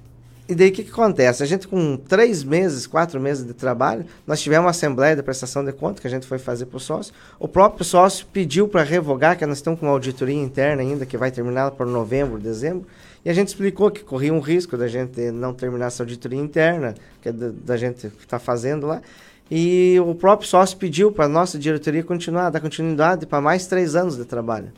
E 0.49 0.55
daí 0.55 0.69
o 0.69 0.73
que, 0.73 0.85
que 0.85 0.93
acontece? 0.93 1.43
A 1.43 1.47
gente 1.47 1.67
com 1.67 1.97
três 1.97 2.45
meses, 2.45 2.87
quatro 2.87 3.19
meses 3.21 3.45
de 3.45 3.53
trabalho, 3.53 4.07
nós 4.25 4.41
tivemos 4.41 4.65
uma 4.65 4.71
assembleia 4.71 5.17
de 5.17 5.23
prestação 5.23 5.65
de 5.65 5.73
conta 5.73 6.01
que 6.01 6.07
a 6.07 6.11
gente 6.11 6.25
foi 6.25 6.39
fazer 6.39 6.67
para 6.67 6.77
o 6.77 6.81
sócio. 6.81 7.13
O 7.37 7.49
próprio 7.49 7.85
sócio 7.85 8.25
pediu 8.33 8.69
para 8.69 8.85
revogar, 8.85 9.37
que 9.37 9.45
nós 9.45 9.59
estamos 9.59 9.81
com 9.81 9.87
uma 9.87 9.93
auditoria 9.93 10.41
interna 10.41 10.83
ainda, 10.83 11.05
que 11.05 11.17
vai 11.19 11.33
terminar 11.33 11.73
por 11.73 11.85
novembro, 11.85 12.39
dezembro. 12.39 12.87
E 13.27 13.29
a 13.29 13.33
gente 13.33 13.49
explicou 13.49 13.91
que 13.91 14.05
corria 14.05 14.33
um 14.33 14.39
risco 14.39 14.77
da 14.77 14.87
gente 14.87 15.33
não 15.33 15.53
terminar 15.53 15.87
essa 15.87 16.05
auditoria 16.05 16.39
interna, 16.39 16.95
que 17.21 17.29
é 17.29 17.33
da, 17.33 17.51
da 17.51 17.77
gente 17.77 18.09
que 18.09 18.23
está 18.23 18.39
fazendo 18.39 18.87
lá. 18.87 19.03
E 19.51 19.97
o 20.07 20.15
próprio 20.15 20.49
sócio 20.49 20.79
pediu 20.79 21.11
para 21.11 21.25
a 21.25 21.29
nossa 21.29 21.59
diretoria 21.59 22.05
continuar, 22.05 22.51
dar 22.51 22.61
continuidade 22.61 23.27
para 23.27 23.41
mais 23.41 23.67
três 23.67 23.97
anos 23.97 24.17
de 24.17 24.25
trabalho. 24.25 24.71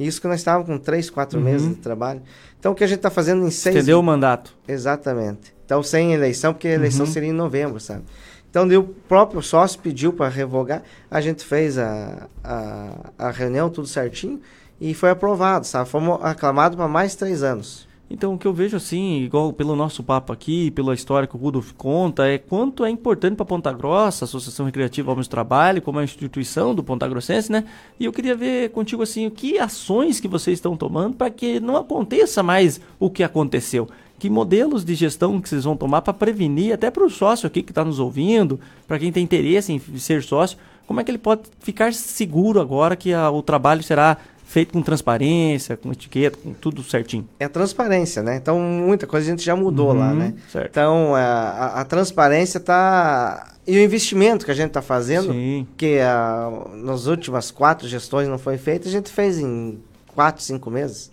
Isso 0.00 0.20
que 0.20 0.26
nós 0.26 0.40
estávamos 0.40 0.66
com 0.68 0.78
três, 0.78 1.08
quatro 1.08 1.38
Uhum. 1.38 1.44
meses 1.44 1.68
de 1.68 1.76
trabalho. 1.76 2.22
Então, 2.58 2.72
o 2.72 2.74
que 2.74 2.82
a 2.82 2.88
gente 2.88 2.96
está 2.98 3.08
fazendo 3.08 3.46
em 3.46 3.52
seis... 3.52 3.76
Estendeu 3.76 4.00
o 4.00 4.02
mandato. 4.02 4.52
Exatamente. 4.66 5.54
Então, 5.64 5.80
sem 5.80 6.12
eleição, 6.12 6.52
porque 6.52 6.66
a 6.66 6.72
eleição 6.74 7.06
Uhum. 7.06 7.12
seria 7.12 7.28
em 7.28 7.32
novembro, 7.32 7.78
sabe? 7.78 8.02
Então, 8.50 8.66
o 8.80 8.82
próprio 8.82 9.40
sócio 9.42 9.78
pediu 9.78 10.12
para 10.12 10.28
revogar, 10.28 10.82
a 11.08 11.20
gente 11.20 11.44
fez 11.44 11.78
a, 11.78 12.26
a, 12.42 13.10
a 13.16 13.30
reunião, 13.30 13.70
tudo 13.70 13.86
certinho, 13.86 14.40
e 14.80 14.94
foi 14.94 15.10
aprovado, 15.10 15.66
sabe? 15.66 15.88
Fomos 15.88 16.18
aclamados 16.22 16.76
para 16.76 16.88
mais 16.88 17.14
três 17.14 17.42
anos. 17.42 17.86
Então, 18.08 18.34
o 18.34 18.38
que 18.38 18.46
eu 18.46 18.52
vejo 18.52 18.76
assim, 18.76 19.22
igual 19.22 19.52
pelo 19.52 19.74
nosso 19.74 20.00
papo 20.00 20.32
aqui, 20.32 20.70
pela 20.70 20.94
história 20.94 21.26
que 21.26 21.34
o 21.34 21.38
Rudolf 21.38 21.72
conta, 21.72 22.24
é 22.28 22.38
quanto 22.38 22.84
é 22.84 22.90
importante 22.90 23.34
para 23.34 23.44
Ponta 23.44 23.72
Grossa, 23.72 24.24
a 24.24 24.26
Associação 24.26 24.64
Recreativa 24.64 25.10
Homens 25.10 25.26
do 25.26 25.30
Trabalho, 25.30 25.82
como 25.82 25.98
a 25.98 26.04
instituição 26.04 26.72
do 26.72 26.84
Ponta 26.84 27.08
Grossense, 27.08 27.50
né? 27.50 27.64
E 27.98 28.04
eu 28.04 28.12
queria 28.12 28.36
ver 28.36 28.70
contigo 28.70 29.02
assim, 29.02 29.28
que 29.28 29.58
ações 29.58 30.20
que 30.20 30.28
vocês 30.28 30.58
estão 30.58 30.76
tomando 30.76 31.16
para 31.16 31.30
que 31.30 31.58
não 31.58 31.76
aconteça 31.76 32.44
mais 32.44 32.80
o 33.00 33.10
que 33.10 33.24
aconteceu. 33.24 33.88
Que 34.20 34.30
modelos 34.30 34.84
de 34.84 34.94
gestão 34.94 35.40
que 35.40 35.48
vocês 35.48 35.64
vão 35.64 35.76
tomar 35.76 36.00
para 36.00 36.14
prevenir, 36.14 36.72
até 36.72 36.92
para 36.92 37.04
o 37.04 37.10
sócio 37.10 37.48
aqui 37.48 37.60
que 37.60 37.72
está 37.72 37.84
nos 37.84 37.98
ouvindo, 37.98 38.60
para 38.86 39.00
quem 39.00 39.10
tem 39.10 39.24
interesse 39.24 39.72
em 39.72 39.80
ser 39.98 40.22
sócio, 40.22 40.56
como 40.86 41.00
é 41.00 41.04
que 41.04 41.10
ele 41.10 41.18
pode 41.18 41.42
ficar 41.58 41.92
seguro 41.92 42.60
agora 42.60 42.94
que 42.94 43.12
a, 43.12 43.28
o 43.30 43.42
trabalho 43.42 43.82
será 43.82 44.16
feito 44.46 44.72
com 44.72 44.80
transparência, 44.80 45.76
com 45.76 45.92
etiqueta, 45.92 46.38
com 46.42 46.52
tudo 46.54 46.82
certinho. 46.82 47.28
É 47.38 47.48
transparência, 47.48 48.22
né? 48.22 48.36
Então, 48.36 48.58
muita 48.60 49.06
coisa 49.06 49.26
a 49.26 49.30
gente 49.30 49.44
já 49.44 49.54
mudou 49.56 49.88
Uhum, 49.92 49.98
lá, 49.98 50.14
né? 50.14 50.34
certo. 50.50 50.70
Então, 50.70 51.14
a, 51.14 51.20
a- 51.20 51.80
a 51.80 51.84
transparência 51.84 52.58
tá... 52.60 53.52
E 53.66 53.76
o 53.76 53.80
investimento 53.82 54.44
que 54.44 54.50
a 54.52 54.54
gente 54.54 54.68
está 54.68 54.80
fazendo, 54.80 55.32
Sim. 55.32 55.66
que 55.76 55.98
a, 55.98 56.48
nas 56.76 57.06
últimas 57.06 57.50
quatro 57.50 57.88
gestões 57.88 58.28
não 58.28 58.38
foi 58.38 58.56
feito, 58.56 58.86
a 58.86 58.90
gente 58.90 59.10
fez 59.10 59.38
em 59.40 59.78
quatro, 60.14 60.40
cinco 60.42 60.70
meses. 60.70 61.10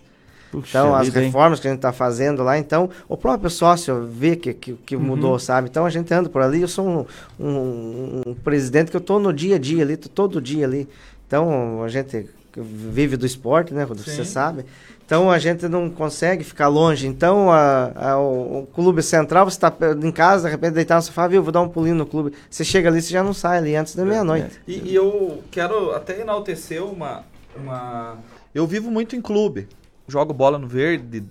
Puxa 0.52 0.78
então, 0.78 0.94
as 0.94 1.06
vida, 1.08 1.18
hein? 1.18 1.26
reformas 1.26 1.58
que 1.58 1.66
a 1.66 1.70
gente 1.70 1.78
está 1.78 1.92
fazendo 1.92 2.44
lá, 2.44 2.56
então, 2.56 2.88
o 3.08 3.16
próprio 3.16 3.50
sócio 3.50 4.06
vê 4.08 4.36
que, 4.36 4.54
que, 4.54 4.72
que 4.74 4.94
Uhum. 4.94 5.02
mudou, 5.02 5.36
sabe? 5.40 5.68
Então, 5.68 5.84
a 5.84 5.90
gente 5.90 6.14
anda 6.14 6.28
por 6.28 6.40
ali, 6.40 6.60
eu 6.62 6.68
sou 6.68 6.86
um, 6.86 7.44
um- 7.44 8.22
um 8.28 8.34
presidente 8.34 8.88
que 8.92 8.96
eu 8.96 9.00
estou 9.00 9.18
no 9.18 9.32
dia 9.32 9.56
a 9.56 9.58
dia 9.58 9.82
ali, 9.82 9.96
todo 9.96 10.40
dia 10.40 10.64
ali. 10.64 10.88
Então, 11.26 11.82
a 11.82 11.88
gente 11.88 12.28
vive 12.60 13.16
do 13.16 13.26
esporte, 13.26 13.72
né? 13.74 13.84
Quando 13.86 14.00
você 14.02 14.24
Sim. 14.24 14.24
sabe. 14.24 14.64
Então, 15.06 15.30
a 15.30 15.38
gente 15.38 15.68
não 15.68 15.90
consegue 15.90 16.42
ficar 16.42 16.68
longe. 16.68 17.06
Então, 17.06 17.50
a, 17.52 17.92
a- 17.94 18.18
o, 18.18 18.60
o 18.60 18.66
clube 18.72 19.02
central, 19.02 19.44
você 19.50 19.56
está 19.56 19.72
em 20.02 20.10
casa, 20.10 20.44
de 20.48 20.50
repente, 20.54 20.72
deitar 20.74 20.96
no 20.96 21.02
sofá, 21.02 21.28
viu, 21.28 21.42
vou 21.42 21.52
dar 21.52 21.60
um 21.60 21.68
pulinho 21.68 21.94
no 21.94 22.06
clube. 22.06 22.32
Você 22.48 22.64
chega 22.64 22.88
ali, 22.88 23.02
você 23.02 23.12
já 23.12 23.22
não 23.22 23.34
sai 23.34 23.58
ali 23.58 23.76
antes 23.76 23.94
da 23.94 24.04
meia-noite. 24.04 24.60
E, 24.66 24.90
e 24.90 24.94
eu 24.94 25.42
quero 25.50 25.92
até 25.94 26.20
enaltecer 26.20 26.82
uma, 26.82 27.22
uma. 27.56 28.16
Eu 28.54 28.66
vivo 28.66 28.90
muito 28.90 29.14
em 29.14 29.20
clube. 29.20 29.68
Jogo 30.08 30.32
bola 30.32 30.58
no 30.58 30.66
verde 30.68 31.24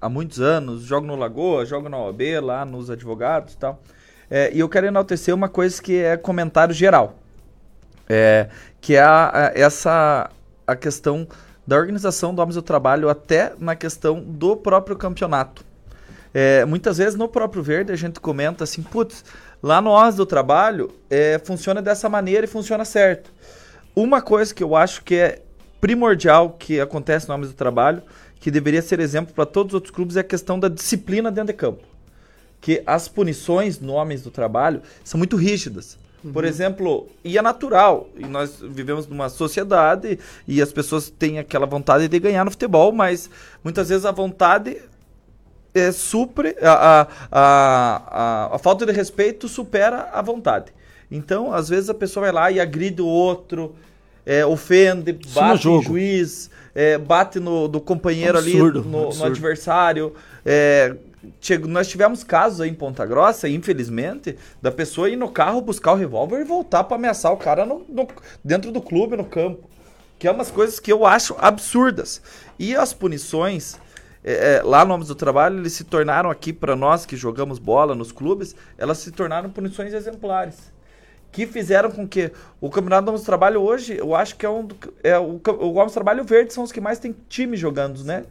há 0.00 0.08
muitos 0.08 0.40
anos, 0.40 0.82
jogo 0.82 1.06
no 1.06 1.14
Lagoa, 1.16 1.64
jogo 1.66 1.88
na 1.88 1.98
OAB, 1.98 2.20
lá 2.42 2.64
nos 2.64 2.90
advogados 2.90 3.54
e 3.54 3.56
tal. 3.58 3.80
É, 4.30 4.50
e 4.54 4.58
eu 4.60 4.68
quero 4.68 4.86
enaltecer 4.86 5.34
uma 5.34 5.48
coisa 5.48 5.80
que 5.82 5.96
é 5.98 6.16
comentário 6.16 6.72
geral. 6.74 7.16
É, 8.08 8.48
que 8.80 8.94
é 8.96 9.00
a- 9.02 9.30
a- 9.32 9.52
essa 9.54 10.30
a 10.70 10.76
questão 10.76 11.26
da 11.66 11.76
organização 11.76 12.34
do 12.34 12.40
Homens 12.40 12.56
do 12.56 12.62
Trabalho 12.62 13.08
até 13.08 13.52
na 13.58 13.76
questão 13.76 14.20
do 14.20 14.56
próprio 14.56 14.96
campeonato. 14.96 15.64
É, 16.32 16.64
muitas 16.64 16.98
vezes 16.98 17.16
no 17.16 17.28
próprio 17.28 17.62
Verde 17.62 17.92
a 17.92 17.96
gente 17.96 18.20
comenta 18.20 18.64
assim, 18.64 18.82
putz, 18.82 19.24
lá 19.62 19.80
no 19.80 19.90
Homens 19.90 20.16
do 20.16 20.24
Trabalho 20.24 20.90
é, 21.08 21.40
funciona 21.44 21.82
dessa 21.82 22.08
maneira 22.08 22.44
e 22.44 22.48
funciona 22.48 22.84
certo. 22.84 23.32
Uma 23.94 24.22
coisa 24.22 24.54
que 24.54 24.62
eu 24.62 24.76
acho 24.76 25.02
que 25.02 25.16
é 25.16 25.42
primordial 25.80 26.50
que 26.50 26.80
acontece 26.80 27.28
no 27.28 27.34
Homens 27.34 27.50
do 27.50 27.56
Trabalho, 27.56 28.02
que 28.38 28.50
deveria 28.50 28.82
ser 28.82 29.00
exemplo 29.00 29.34
para 29.34 29.46
todos 29.46 29.70
os 29.70 29.74
outros 29.74 29.94
clubes, 29.94 30.16
é 30.16 30.20
a 30.20 30.24
questão 30.24 30.58
da 30.58 30.68
disciplina 30.68 31.30
dentro 31.30 31.52
de 31.52 31.58
campo. 31.58 31.82
Que 32.60 32.82
as 32.86 33.08
punições 33.08 33.80
no 33.80 33.92
Homens 33.92 34.22
do 34.22 34.30
Trabalho 34.30 34.82
são 35.02 35.18
muito 35.18 35.36
rígidas. 35.36 35.98
Por 36.22 36.44
Uhum. 36.44 36.50
exemplo, 36.50 37.08
e 37.24 37.38
é 37.38 37.42
natural, 37.42 38.08
e 38.14 38.26
nós 38.26 38.58
vivemos 38.60 39.06
numa 39.06 39.30
sociedade 39.30 40.18
e 40.46 40.60
as 40.60 40.70
pessoas 40.70 41.08
têm 41.08 41.38
aquela 41.38 41.64
vontade 41.64 42.08
de 42.08 42.18
ganhar 42.18 42.44
no 42.44 42.50
futebol, 42.50 42.92
mas 42.92 43.30
muitas 43.64 43.88
vezes 43.88 44.04
a 44.04 44.10
vontade 44.12 44.76
é, 45.74 45.90
supre 45.92 46.56
a, 46.60 46.72
a, 46.72 47.08
a, 48.50 48.56
a, 48.56 48.58
falta 48.58 48.84
de 48.84 48.92
respeito 48.92 49.48
supera 49.48 50.10
a 50.12 50.20
vontade. 50.20 50.72
Então, 51.10 51.54
às 51.54 51.68
vezes 51.70 51.88
a 51.88 51.94
pessoa 51.94 52.26
vai 52.26 52.32
lá 52.32 52.50
e 52.50 52.60
agride 52.60 53.00
o 53.00 53.06
outro, 53.06 53.74
é, 54.26 54.44
ofende, 54.44 55.16
Isso 55.24 55.34
bate 55.34 55.66
no 55.66 55.82
juiz, 55.82 56.50
é, 56.74 56.98
bate 56.98 57.40
no 57.40 57.66
do 57.66 57.80
companheiro 57.80 58.36
Absurdo, 58.38 58.80
ali, 58.80 58.88
no, 58.88 59.08
no 59.08 59.24
adversário. 59.24 60.14
É, 60.44 60.94
nós 61.66 61.88
tivemos 61.88 62.24
casos 62.24 62.60
aí 62.60 62.70
em 62.70 62.74
Ponta 62.74 63.04
Grossa, 63.04 63.48
infelizmente, 63.48 64.38
da 64.62 64.70
pessoa 64.70 65.08
ir 65.10 65.16
no 65.16 65.30
carro 65.30 65.60
buscar 65.60 65.92
o 65.92 65.96
revólver 65.96 66.40
e 66.40 66.44
voltar 66.44 66.84
para 66.84 66.96
ameaçar 66.96 67.32
o 67.32 67.36
cara 67.36 67.66
no- 67.66 67.84
no- 67.88 68.08
dentro 68.42 68.72
do 68.72 68.80
clube, 68.80 69.16
no 69.16 69.24
campo. 69.24 69.68
Que 70.18 70.28
é 70.28 70.30
umas 70.30 70.50
coisas 70.50 70.78
que 70.80 70.92
eu 70.92 71.04
acho 71.06 71.34
absurdas. 71.38 72.22
E 72.58 72.74
as 72.76 72.92
punições, 72.92 73.78
é, 74.24 74.56
é, 74.56 74.62
lá 74.62 74.84
no 74.84 74.92
Homens 74.94 75.08
do 75.08 75.14
Trabalho, 75.14 75.58
eles 75.58 75.72
se 75.72 75.84
tornaram 75.84 76.30
aqui 76.30 76.52
para 76.52 76.76
nós 76.76 77.06
que 77.06 77.16
jogamos 77.16 77.58
bola 77.58 77.94
nos 77.94 78.12
clubes, 78.12 78.54
elas 78.76 78.98
se 78.98 79.10
tornaram 79.10 79.50
punições 79.50 79.92
exemplares. 79.94 80.72
Que 81.32 81.46
fizeram 81.46 81.90
com 81.90 82.08
que 82.08 82.32
o 82.60 82.68
Campeonato 82.68 83.04
do 83.04 83.08
Homens 83.10 83.22
do 83.22 83.26
Trabalho 83.26 83.60
hoje, 83.62 83.96
eu 83.96 84.14
acho 84.14 84.36
que 84.36 84.44
é 84.44 84.50
um. 84.50 84.66
É, 85.02 85.18
o, 85.18 85.40
o 85.60 85.72
Homens 85.74 85.92
do 85.92 85.94
Trabalho 85.94 86.24
Verde 86.24 86.52
são 86.52 86.64
os 86.64 86.72
que 86.72 86.80
mais 86.80 86.98
tem 86.98 87.14
time 87.28 87.56
jogando, 87.56 88.02
né? 88.04 88.24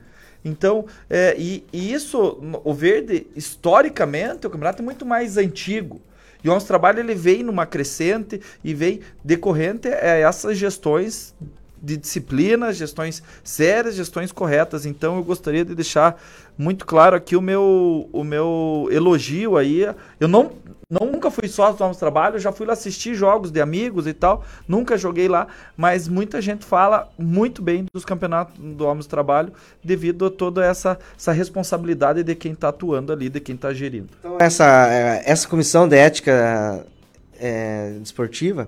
Então, 0.44 0.86
é, 1.10 1.36
e, 1.38 1.64
e 1.72 1.94
isso, 1.94 2.40
o 2.64 2.74
Verde, 2.74 3.28
historicamente, 3.36 4.48
o 4.48 4.50
campeonato 4.50 4.82
é 4.82 4.86
muito 4.86 5.06
mais 5.06 5.38
antigo. 5.38 6.02
E 6.44 6.50
o 6.50 6.54
nosso 6.54 6.68
trabalho 6.68 7.00
ele 7.00 7.14
vem 7.14 7.44
numa 7.44 7.66
crescente 7.66 8.40
e 8.64 8.74
vem 8.74 9.02
decorrente 9.24 9.90
a 9.90 10.16
essas 10.16 10.58
gestões 10.58 11.34
de 11.82 11.98
disciplina, 11.98 12.74
gestões 12.74 13.24
sérias, 13.44 13.96
gestões 13.96 14.32
corretas. 14.32 14.86
Então 14.86 15.18
eu 15.18 15.24
gostaria 15.24 15.66
de 15.66 15.76
deixar 15.76 16.22
muito 16.58 16.86
claro 16.86 17.16
aqui 17.16 17.36
o 17.36 17.42
meu, 17.42 18.10
o 18.12 18.24
meu 18.24 18.88
elogio 18.92 19.58
aí. 19.58 19.86
Eu 20.20 20.28
não, 20.28 20.54
não 20.90 21.06
nunca 21.06 21.30
fui 21.30 21.48
sócio 21.48 21.88
do 21.88 21.96
trabalho, 21.96 22.40
já 22.40 22.52
fui 22.52 22.66
lá 22.66 22.74
assistir 22.74 23.14
jogos 23.14 23.52
de 23.52 23.62
amigos 23.62 24.08
e 24.08 24.14
tal, 24.14 24.44
nunca 24.68 24.98
joguei 24.98 25.28
lá, 25.28 25.48
mas 25.78 26.08
muita 26.08 26.42
gente 26.42 26.66
fala 26.66 27.08
muito 27.16 27.62
bem 27.62 27.86
dos 27.94 28.04
campeonatos 28.04 28.56
do 28.58 28.90
do 28.90 29.06
Trabalho 29.06 29.54
devido 29.84 30.26
a 30.26 30.32
toda 30.32 30.66
essa, 30.66 30.98
essa 31.16 31.32
responsabilidade 31.32 32.24
de 32.24 32.34
quem 32.34 32.54
está 32.54 32.70
atuando 32.70 33.14
ali, 33.14 33.30
de 33.30 33.40
quem 33.40 33.54
está 33.54 33.72
gerindo. 33.72 34.08
Então, 34.20 34.38
essa, 34.40 34.92
é, 34.92 35.22
essa 35.26 35.48
comissão 35.48 35.88
de 35.88 35.96
ética 35.96 36.84
é, 37.40 37.92
desportiva, 38.02 38.68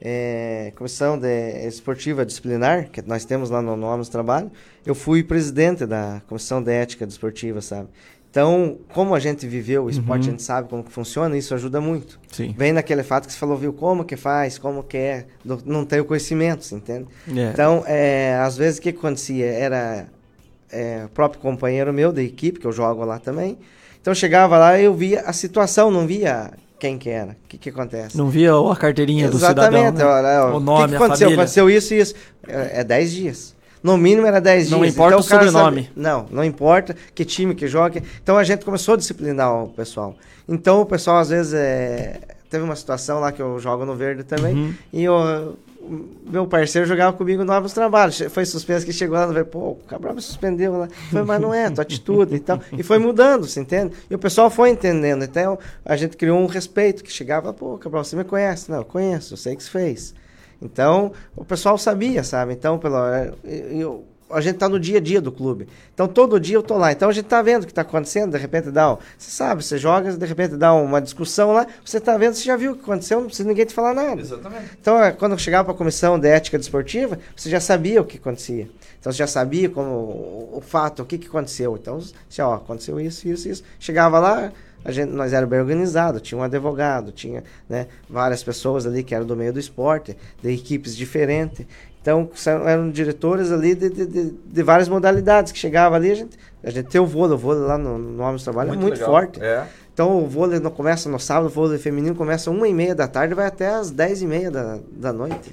é, 0.00 0.72
comissão 0.76 1.18
de 1.18 1.66
esportiva 1.66 2.24
disciplinar, 2.24 2.90
que 2.90 3.02
nós 3.02 3.24
temos 3.24 3.50
lá 3.50 3.60
no, 3.60 3.76
no 3.76 3.96
do 3.96 4.08
Trabalho, 4.08 4.52
eu 4.84 4.94
fui 4.94 5.24
presidente 5.24 5.84
da 5.84 6.22
comissão 6.28 6.62
de 6.62 6.70
ética 6.70 7.04
desportiva, 7.04 7.60
sabe? 7.60 7.88
Então, 8.36 8.76
como 8.92 9.14
a 9.14 9.18
gente 9.18 9.46
viveu 9.46 9.84
o 9.84 9.88
esporte, 9.90 10.24
Uhum. 10.24 10.28
a 10.28 10.30
gente 10.32 10.42
sabe 10.42 10.68
como 10.68 10.84
que 10.84 10.92
funciona, 10.92 11.38
isso 11.38 11.54
ajuda 11.54 11.80
muito. 11.80 12.20
Sim. 12.30 12.54
Vem 12.58 12.70
naquele 12.70 13.02
fato 13.02 13.26
que 13.26 13.32
você 13.32 13.38
falou, 13.38 13.56
viu, 13.56 13.72
como 13.72 14.04
que 14.04 14.14
faz, 14.14 14.58
como 14.58 14.82
que 14.82 14.98
é, 14.98 15.24
não, 15.64 15.86
tem 15.86 16.00
o 16.00 16.04
conhecimento, 16.04 16.62
você 16.62 16.74
entende? 16.74 17.06
É. 17.34 17.50
Então, 17.50 17.82
é, 17.86 18.34
às 18.42 18.54
vezes 18.54 18.78
o 18.78 18.82
que 18.82 18.90
acontecia 18.90 19.46
era 19.46 20.06
é, 20.70 21.04
o 21.06 21.08
próprio 21.08 21.40
companheiro 21.40 21.94
meu 21.94 22.12
da 22.12 22.22
equipe, 22.22 22.60
que 22.60 22.66
eu 22.66 22.72
jogo 22.72 23.06
lá 23.06 23.18
também. 23.18 23.56
Então 24.02 24.14
chegava 24.14 24.58
lá 24.58 24.78
e 24.78 24.84
eu 24.84 24.92
via 24.92 25.22
a 25.22 25.32
situação, 25.32 25.90
não 25.90 26.06
via 26.06 26.50
quem 26.78 26.98
que 26.98 27.08
era, 27.08 27.32
o 27.32 27.48
que 27.48 27.56
que 27.56 27.70
acontece. 27.70 28.18
Não 28.18 28.28
via 28.28 28.52
a 28.52 28.76
carteirinha 28.76 29.30
do 29.30 29.38
cidadão, 29.38 29.64
Exatamente, 29.64 29.96
né? 29.96 30.04
olha, 30.04 30.44
ó, 30.44 30.56
o 30.58 30.60
nome, 30.60 30.82
que 30.82 30.88
que 30.90 30.94
a 30.94 30.98
aconteceu? 30.98 31.26
família. 31.28 31.42
Aconteceu 31.42 31.70
isso 31.70 31.94
e 31.94 31.98
isso. 32.00 32.14
É 32.46 32.84
10 32.84 33.12
dias. 33.12 33.55
No 33.86 33.96
mínimo 33.96 34.26
era 34.26 34.40
10 34.40 34.70
Não 34.70 34.80
dias. 34.80 34.94
importa 34.94 35.16
o 35.18 35.24
cara 35.24 35.46
sobrenome. 35.46 35.82
sabe- 35.84 35.92
não, 35.96 36.26
não 36.30 36.44
importa 36.44 36.96
que 37.14 37.24
time 37.24 37.54
que 37.54 37.66
joga. 37.68 38.02
Então 38.22 38.36
a 38.36 38.44
gente 38.44 38.64
começou 38.64 38.94
a 38.94 38.96
disciplinar 38.96 39.52
o 39.62 39.68
pessoal. 39.68 40.14
Então 40.48 40.80
o 40.80 40.86
pessoal 40.86 41.18
às 41.18 41.28
vezes 41.28 41.54
é... 41.54 42.20
teve 42.50 42.64
uma 42.64 42.76
situação 42.76 43.20
lá 43.20 43.32
que 43.32 43.40
eu 43.40 43.58
jogo 43.58 43.84
no 43.84 43.94
verde 43.94 44.22
também 44.24 44.54
Uhum. 44.54 44.74
e 44.92 45.04
eu, 45.04 45.56
o 45.80 46.04
meu 46.30 46.46
parceiro 46.46 46.86
jogava 46.86 47.16
comigo 47.16 47.44
no 47.44 47.52
Novos 47.52 47.72
Trabalhos. 47.72 48.20
Foi 48.30 48.44
suspenso 48.44 48.84
que 48.84 48.92
chegou 48.92 49.16
lá 49.16 49.26
no 49.26 49.32
verde, 49.32 49.50
pô, 49.50 49.58
o 49.70 49.74
Cabral 49.88 50.14
me 50.14 50.20
suspendeu 50.22 50.76
lá. 50.78 50.88
Foi, 51.10 51.22
mas 51.22 51.40
não 51.40 51.54
é, 51.54 51.70
tua 51.70 51.82
atitude 51.82 52.34
e 52.34 52.40
tal. 52.40 52.60
E 52.76 52.82
foi 52.82 52.98
mudando, 52.98 53.46
você 53.46 53.60
entende? 53.60 53.92
E 54.10 54.14
o 54.14 54.18
pessoal 54.18 54.50
foi 54.50 54.70
entendendo. 54.70 55.24
Então 55.24 55.56
a 55.84 55.94
gente 55.96 56.16
criou 56.16 56.38
um 56.40 56.46
respeito 56.46 57.04
que 57.04 57.12
chegava, 57.12 57.52
pô, 57.52 57.78
Cabral, 57.78 58.02
você 58.04 58.16
me 58.16 58.24
conhece? 58.24 58.68
Não, 58.70 58.78
eu 58.78 58.84
conheço, 58.84 59.34
eu 59.34 59.38
sei 59.38 59.54
que 59.54 59.62
você 59.62 59.70
fez. 59.70 60.14
Então, 60.60 61.12
o 61.36 61.44
pessoal 61.44 61.76
sabia, 61.78 62.24
sabe? 62.24 62.52
Então, 62.52 62.78
pelo, 62.78 62.96
eu, 62.96 63.34
eu- 63.44 64.04
a 64.28 64.40
gente 64.40 64.56
tá 64.56 64.68
no 64.68 64.80
dia 64.80 64.98
a 64.98 65.00
dia 65.00 65.20
do 65.20 65.30
clube. 65.30 65.68
Então, 65.94 66.08
todo 66.08 66.40
dia 66.40 66.56
eu 66.56 66.62
tô 66.62 66.76
lá. 66.76 66.90
Então, 66.90 67.08
a 67.08 67.12
gente 67.12 67.26
tá 67.26 67.40
vendo 67.42 67.62
o 67.62 67.66
que 67.66 67.72
tá 67.72 67.82
acontecendo. 67.82 68.32
De 68.32 68.38
repente 68.38 68.72
dá 68.72 68.94
um... 68.94 68.98
Você 69.16 69.30
sabe, 69.30 69.62
você 69.62 69.78
joga, 69.78 70.12
de 70.12 70.26
repente 70.26 70.56
dá 70.56 70.74
uma 70.74 71.00
discussão 71.00 71.52
lá. 71.52 71.64
Você 71.84 72.00
tá 72.00 72.18
vendo, 72.18 72.34
você 72.34 72.42
já 72.42 72.56
viu 72.56 72.72
o 72.72 72.74
que 72.74 72.80
aconteceu, 72.82 73.20
não 73.20 73.28
precisa 73.28 73.48
ninguém 73.48 73.64
te 73.64 73.72
falar 73.72 73.94
nada. 73.94 74.20
Exatamente. 74.20 74.64
Então, 74.80 75.00
é, 75.00 75.12
quando 75.12 75.32
eu 75.32 75.38
chegava 75.38 75.64
para 75.66 75.74
a 75.74 75.76
comissão 75.76 76.18
de 76.18 76.26
ética 76.26 76.58
desportiva, 76.58 77.18
você 77.36 77.48
já 77.48 77.60
sabia 77.60 78.00
o 78.00 78.04
que 78.04 78.16
acontecia. 78.16 78.68
Então, 78.98 79.12
você 79.12 79.18
já 79.18 79.28
sabia 79.28 79.68
como 79.70 79.90
o, 79.90 80.54
o 80.56 80.60
fato, 80.60 81.02
o 81.02 81.06
que, 81.06 81.18
que 81.18 81.28
aconteceu. 81.28 81.76
Então, 81.80 82.00
você, 82.28 82.42
ó, 82.42 82.54
aconteceu 82.54 82.98
isso, 82.98 83.28
isso, 83.28 83.48
isso. 83.48 83.62
Chegava 83.78 84.18
lá, 84.18 84.50
a 84.86 84.92
gente, 84.92 85.10
nós 85.10 85.32
era 85.32 85.44
bem 85.44 85.58
organizado, 85.58 86.20
tinha 86.20 86.38
um 86.38 86.42
advogado, 86.44 87.10
tinha 87.10 87.42
né, 87.68 87.88
várias 88.08 88.40
pessoas 88.40 88.86
ali 88.86 89.02
que 89.02 89.12
eram 89.14 89.26
do 89.26 89.34
meio 89.34 89.52
do 89.52 89.58
esporte, 89.58 90.16
de 90.40 90.52
equipes 90.52 90.96
diferentes. 90.96 91.66
Então, 92.00 92.30
eram 92.64 92.88
diretores 92.88 93.50
ali 93.50 93.74
de, 93.74 93.90
de, 93.90 94.06
de, 94.06 94.30
de 94.30 94.62
várias 94.62 94.88
modalidades 94.88 95.50
que 95.50 95.58
chegava 95.58 95.96
ali, 95.96 96.12
a 96.12 96.14
gente, 96.14 96.38
a 96.62 96.70
gente 96.70 96.88
tem 96.88 97.00
o 97.00 97.06
vôlei, 97.06 97.34
o 97.34 97.38
vôlei 97.38 97.64
lá 97.64 97.76
no, 97.76 97.98
no 97.98 98.22
Homens 98.22 98.42
do 98.42 98.44
Trabalho 98.44 98.68
Muito 98.68 98.80
é 98.80 98.82
muito 98.84 98.94
legal. 98.94 99.10
forte. 99.10 99.42
É. 99.42 99.66
Então, 99.92 100.22
o 100.22 100.28
vôlei 100.28 100.60
começa 100.60 101.08
no 101.08 101.18
sábado, 101.18 101.46
o 101.46 101.50
vôlei 101.50 101.78
feminino 101.78 102.14
começa 102.14 102.48
uma 102.48 102.68
e 102.68 102.72
meia 102.72 102.94
da 102.94 103.08
tarde 103.08 103.32
e 103.32 103.34
vai 103.34 103.46
até 103.46 103.66
as 103.66 103.90
dez 103.90 104.22
e 104.22 104.26
meia 104.26 104.52
da, 104.52 104.78
da 104.92 105.12
noite. 105.12 105.52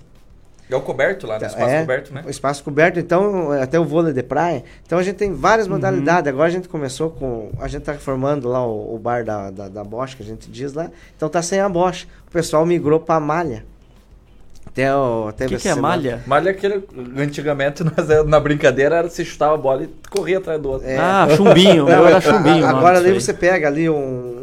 É 0.70 0.76
o 0.76 0.82
coberto 0.82 1.28
lá, 1.28 1.38
no 1.38 1.46
espaço 1.46 1.70
É, 1.70 1.80
coberto, 1.82 2.14
né? 2.14 2.24
O 2.26 2.30
espaço 2.30 2.64
coberto, 2.64 3.00
então, 3.00 3.52
até 3.52 3.80
o 3.80 3.86
vôlei 3.86 4.14
de 4.14 4.24
praia. 4.24 4.64
Então 4.86 4.98
a 4.98 5.04
gente 5.04 5.18
tem 5.18 5.32
várias 5.34 5.68
Uhum. 5.68 5.74
modalidades. 5.74 6.28
Agora 6.30 6.48
a 6.48 6.52
gente 6.52 6.68
começou 6.68 7.10
com. 7.12 7.52
A 7.60 7.68
gente 7.68 7.84
tá 7.84 7.94
formando 7.96 8.48
lá 8.50 8.66
o, 8.66 8.96
o 8.96 8.98
bar 8.98 9.24
da, 9.24 9.52
da, 9.52 9.68
da 9.68 9.84
Bosch, 9.84 10.16
que 10.16 10.24
a 10.24 10.26
gente 10.26 10.50
diz 10.50 10.74
lá. 10.74 10.90
Então 11.16 11.28
tá 11.30 11.42
sem 11.42 11.60
a 11.60 11.70
Bosch. 11.70 12.08
O 12.28 12.32
pessoal 12.32 12.66
migrou 12.66 13.00
pra 13.00 13.20
malha. 13.20 13.66
Até 14.66 14.96
o. 14.96 15.28
Até 15.28 15.46
Que 15.48 15.58
que 15.58 15.68
é 15.70 15.76
malha? 15.76 16.24
Malha 16.26 16.50
é 16.50 16.52
aquele. 16.52 16.84
Antigamente, 17.18 17.84
nós, 17.86 18.26
na 18.26 18.40
brincadeira, 18.40 18.96
era 18.96 19.10
se 19.10 19.24
chutava 19.24 19.54
a 19.54 19.58
bola 19.58 19.84
e 19.84 19.90
corria 20.10 20.40
atrás 20.40 20.60
do 20.60 20.72
outro. 20.72 20.88
É. 20.88 20.98
Ah, 20.98 21.28
chumbinho, 21.36 21.84
o 21.84 21.88
meu 21.88 22.08
era 22.08 22.20
chumbinho. 22.22 22.66
Agora 22.66 22.98
ali 22.98 23.10
aí. 23.10 23.14
você 23.22 23.34
pega 23.34 23.68
ali 23.68 23.88
um. 23.90 24.43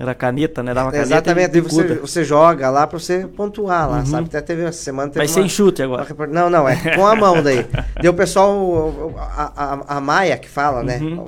Era 0.00 0.14
caneta, 0.14 0.62
né? 0.62 0.72
Dava 0.72 0.92
caneta 0.92 1.08
Exatamente, 1.08 1.60
você, 1.60 1.94
você 1.94 2.24
joga 2.24 2.70
lá 2.70 2.86
pra 2.86 2.98
você 3.00 3.26
pontuar 3.26 3.90
lá, 3.90 3.98
Uhum. 3.98 4.06
sabe? 4.06 4.28
Até 4.28 4.40
teve 4.40 4.62
essa 4.62 4.80
semana. 4.80 5.08
Teve 5.10 5.18
Mas 5.24 5.32
sem 5.32 5.48
chute 5.48 5.82
agora. 5.82 6.06
uma 6.16 6.26
Não, 6.28 6.48
não, 6.48 6.68
é 6.68 6.94
com 6.94 7.04
a 7.04 7.16
mão 7.16 7.42
daí. 7.42 7.66
Deu 8.00 8.12
o 8.12 8.14
pessoal, 8.14 9.14
a, 9.18 9.52
a, 9.56 9.96
a 9.96 10.00
Maia 10.00 10.36
que 10.38 10.48
fala, 10.48 10.84
né? 10.84 10.98
Uhum. 10.98 11.26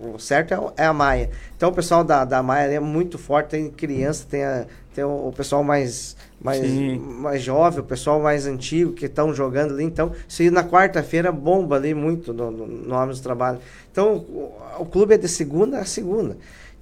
O, 0.00 0.14
o 0.14 0.18
certo 0.18 0.54
é, 0.54 0.84
é 0.84 0.86
a 0.86 0.92
Maia. 0.94 1.28
Então 1.56 1.68
o 1.68 1.72
pessoal 1.72 2.02
da, 2.02 2.24
da 2.24 2.42
Maia 2.42 2.72
é 2.72 2.80
muito 2.80 3.18
forte, 3.18 3.48
tem 3.50 3.70
criança, 3.70 4.24
tem, 4.28 4.42
a- 4.44 4.64
tem 4.94 5.04
o, 5.04 5.28
o 5.28 5.32
pessoal 5.36 5.62
mais, 5.62 6.16
mais, 6.40 6.60
Sim. 6.60 6.98
mais 6.98 7.42
jovem, 7.42 7.80
o 7.80 7.84
pessoal 7.84 8.18
mais 8.18 8.46
antigo 8.46 8.92
que 8.94 9.04
estão 9.04 9.34
jogando 9.34 9.74
ali. 9.74 9.84
Então, 9.84 10.12
aí 10.26 10.50
na 10.50 10.64
quarta-feira 10.64 11.30
bomba 11.30 11.76
ali 11.76 11.92
muito 11.92 12.32
no, 12.32 12.50
no, 12.50 12.66
no 12.66 12.94
do 13.14 13.20
Trabalho. 13.22 13.58
Então, 13.92 14.16
o, 14.16 14.52
o 14.78 14.86
clube 14.86 15.12
é 15.14 15.18
de 15.18 15.28
segunda 15.28 15.80
a 15.80 15.84
segunda. 15.84 16.36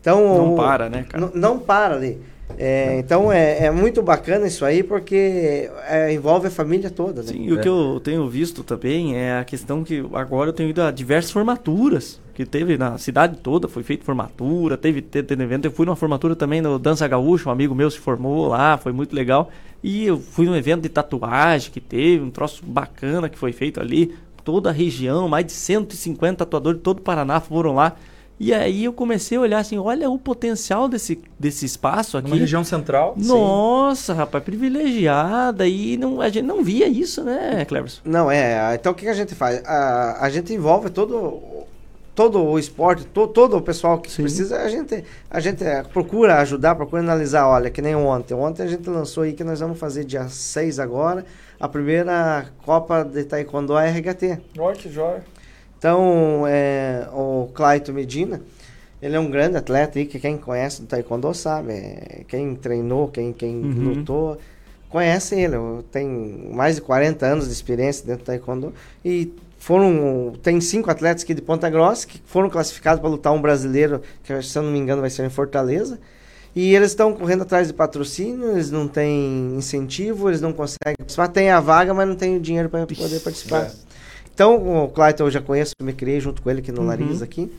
Então, 0.04 0.36
Não 0.36 0.52
o- 0.52 0.56
para, 0.56 0.90
né, 0.90 1.06
cara? 1.08 1.30
Não 1.34 1.58
para 1.58 1.94
ali. 1.94 2.20
É, 2.58 2.98
então 2.98 3.32
é, 3.32 3.64
é 3.64 3.70
muito 3.70 4.02
bacana 4.02 4.46
isso 4.46 4.66
aí 4.66 4.82
porque 4.82 5.70
é, 5.88 6.12
envolve 6.12 6.46
a 6.48 6.50
família 6.50 6.90
toda, 6.90 7.22
né? 7.22 7.28
Sim, 7.28 7.46
e 7.46 7.52
o 7.54 7.58
que 7.58 7.66
eu 7.66 7.98
tenho 8.04 8.28
visto 8.28 8.62
também 8.62 9.16
é 9.16 9.38
a 9.38 9.44
questão 9.44 9.82
que 9.82 10.04
agora 10.12 10.50
eu 10.50 10.52
tenho 10.52 10.68
ido 10.68 10.82
a 10.82 10.90
diversas 10.90 11.30
formaturas 11.30 12.20
que 12.34 12.44
teve 12.44 12.76
na 12.76 12.98
cidade 12.98 13.38
toda, 13.38 13.66
foi 13.66 13.82
feita 13.82 14.04
formatura, 14.04 14.76
teve, 14.76 15.00
teve, 15.00 15.26
teve 15.26 15.42
evento. 15.42 15.64
Eu 15.64 15.70
fui 15.72 15.86
numa 15.86 15.96
formatura 15.96 16.36
também 16.36 16.60
no 16.60 16.78
Dança 16.78 17.08
Gaúcha, 17.08 17.48
um 17.48 17.52
amigo 17.52 17.74
meu 17.74 17.90
se 17.90 17.98
formou 17.98 18.48
lá, 18.48 18.76
foi 18.76 18.92
muito 18.92 19.16
legal. 19.16 19.48
E 19.82 20.04
eu 20.04 20.18
fui 20.20 20.44
num 20.44 20.54
evento 20.54 20.82
de 20.82 20.90
tatuagem 20.90 21.70
que 21.72 21.80
teve, 21.80 22.22
um 22.22 22.30
troço 22.30 22.62
bacana 22.62 23.30
que 23.30 23.38
foi 23.38 23.52
feito 23.52 23.80
ali. 23.80 24.14
Toda 24.44 24.68
a 24.68 24.72
região, 24.72 25.26
mais 25.28 25.46
de 25.46 25.52
150 25.52 26.36
tatuadores 26.44 26.76
de 26.78 26.82
todo 26.84 26.98
o 26.98 27.02
Paraná 27.02 27.40
foram 27.40 27.74
lá. 27.74 27.96
E 28.44 28.52
aí 28.52 28.84
eu 28.84 28.92
comecei 28.92 29.38
a 29.38 29.40
olhar 29.40 29.58
assim, 29.58 29.78
olha 29.78 30.10
o 30.10 30.18
potencial 30.18 30.86
desse, 30.86 31.18
desse 31.38 31.64
espaço 31.64 32.18
aqui. 32.18 32.28
Numa 32.28 32.38
região 32.38 32.62
central. 32.62 33.14
Nossa, 33.16 34.12
rapaz, 34.12 34.44
privilegiada. 34.44 35.66
E 35.66 35.96
não, 35.96 36.20
a 36.20 36.28
gente 36.28 36.44
não 36.44 36.62
via 36.62 36.86
isso, 36.86 37.24
né, 37.24 37.64
Cleverson? 37.64 38.02
Não, 38.04 38.30
é. 38.30 38.74
Então 38.74 38.92
o 38.92 38.94
que 38.94 39.08
a 39.08 39.14
gente 39.14 39.34
faz? 39.34 39.62
A, 39.64 40.18
a 40.26 40.28
gente 40.28 40.52
envolve 40.52 40.90
todo, 40.90 41.40
todo 42.14 42.38
o 42.42 42.58
esporte, 42.58 43.06
to, 43.06 43.26
todo 43.28 43.56
o 43.56 43.62
pessoal 43.62 43.98
que 43.98 44.14
precisa. 44.14 44.60
A 44.60 44.68
gente, 44.68 45.02
a 45.30 45.40
gente 45.40 45.64
é, 45.64 45.82
procura 45.82 46.36
ajudar, 46.40 46.74
procura 46.74 47.00
analisar. 47.00 47.48
Olha, 47.48 47.70
que 47.70 47.80
nem 47.80 47.94
ontem. 47.94 48.34
Ontem 48.34 48.62
a 48.62 48.66
gente 48.66 48.90
lançou 48.90 49.22
aí 49.22 49.32
que 49.32 49.42
nós 49.42 49.60
vamos 49.60 49.78
fazer 49.78 50.04
dia 50.04 50.28
6 50.28 50.78
agora 50.78 51.24
a 51.58 51.68
primeira 51.68 52.44
Copa 52.62 53.02
de 53.02 53.24
Taekwondo 53.24 53.72
RHT. 53.74 54.38
Olha 54.58 54.76
que 54.76 54.90
joia. 54.90 55.24
Então, 55.84 56.46
é, 56.48 57.06
o 57.12 57.50
Claito 57.52 57.92
Medina, 57.92 58.40
ele 59.02 59.16
é 59.16 59.20
um 59.20 59.30
grande 59.30 59.58
atleta 59.58 59.98
aí, 59.98 60.06
que 60.06 60.18
quem 60.18 60.38
conhece 60.38 60.80
do 60.80 60.86
Taekwondo 60.86 61.34
sabe. 61.34 61.74
é, 61.74 62.22
quem 62.26 62.54
treinou, 62.54 63.08
quem, 63.08 63.34
quem 63.34 63.54
Uhum. 63.56 63.94
lutou, 63.96 64.38
conhece 64.88 65.38
ele. 65.38 65.56
Tem 65.92 66.06
mais 66.50 66.76
de 66.76 66.80
40 66.80 67.26
anos 67.26 67.48
de 67.48 67.52
experiência 67.52 68.06
dentro 68.06 68.22
do 68.22 68.26
Taekwondo. 68.28 68.72
E 69.04 69.30
foram, 69.58 70.32
tem 70.42 70.58
cinco 70.58 70.90
atletas 70.90 71.22
aqui 71.22 71.34
de 71.34 71.42
Ponta 71.42 71.68
Grossa 71.68 72.06
que 72.06 72.18
foram 72.24 72.48
classificados 72.48 72.98
para 73.02 73.10
lutar 73.10 73.34
um 73.34 73.42
brasileiro, 73.42 74.00
que 74.22 74.40
se 74.40 74.56
eu 74.58 74.62
não 74.62 74.70
me 74.70 74.78
engano 74.78 75.02
vai 75.02 75.10
ser 75.10 75.26
em 75.26 75.28
Fortaleza. 75.30 75.98
E 76.56 76.74
eles 76.74 76.92
estão 76.92 77.12
correndo 77.12 77.42
atrás 77.42 77.66
de 77.66 77.74
patrocínio, 77.74 78.52
eles 78.52 78.70
não 78.70 78.88
têm 78.88 79.54
incentivo, 79.54 80.30
eles 80.30 80.40
não 80.40 80.54
conseguem 80.54 80.94
participar. 80.96 81.28
Tem 81.28 81.50
a 81.50 81.60
vaga, 81.60 81.92
mas 81.92 82.08
não 82.08 82.16
tem 82.16 82.38
o 82.38 82.40
dinheiro 82.40 82.70
para 82.70 82.86
poder 82.86 83.20
participar. 83.20 83.64
é. 83.64 83.93
Então, 84.34 84.84
o 84.84 84.88
Clayton 84.88 85.24
eu 85.24 85.30
já 85.30 85.40
conheço, 85.40 85.72
me 85.80 85.92
criei 85.92 86.18
junto 86.20 86.42
com 86.42 86.50
ele 86.50 86.58
aqui 86.58 86.72
no 86.72 86.80
Uhum. 86.80 86.88
Lariz 86.88 87.22
aqui. 87.22 87.50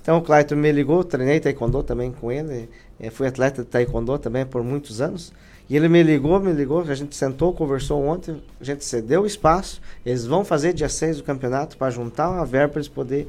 Então, 0.00 0.18
o 0.18 0.22
Clayton 0.22 0.56
me 0.56 0.72
ligou, 0.72 1.04
treinei 1.04 1.38
taekwondo 1.38 1.82
também 1.82 2.10
com 2.10 2.32
ele. 2.32 2.68
eh, 2.98 3.10
fui 3.10 3.26
atleta 3.26 3.62
de 3.62 3.68
taekwondo 3.68 4.18
também 4.18 4.44
por 4.46 4.62
muitos 4.64 5.00
anos. 5.00 5.32
E 5.68 5.76
ele 5.76 5.88
me 5.88 6.02
ligou, 6.02 6.40
me 6.40 6.52
ligou, 6.52 6.80
a 6.80 6.94
gente 6.94 7.14
sentou, 7.14 7.52
conversou 7.52 8.02
ontem, 8.04 8.42
a 8.60 8.64
gente 8.64 8.84
cedeu 8.84 9.22
o 9.22 9.26
espaço. 9.26 9.80
Eles 10.04 10.26
vão 10.26 10.44
fazer 10.44 10.72
dia 10.72 10.88
6 10.88 11.18
do 11.18 11.22
campeonato 11.22 11.76
para 11.76 11.90
juntar 11.90 12.30
uma 12.30 12.44
verba 12.44 12.72
para 12.72 12.80
eles 12.80 12.88
poderem 12.88 13.28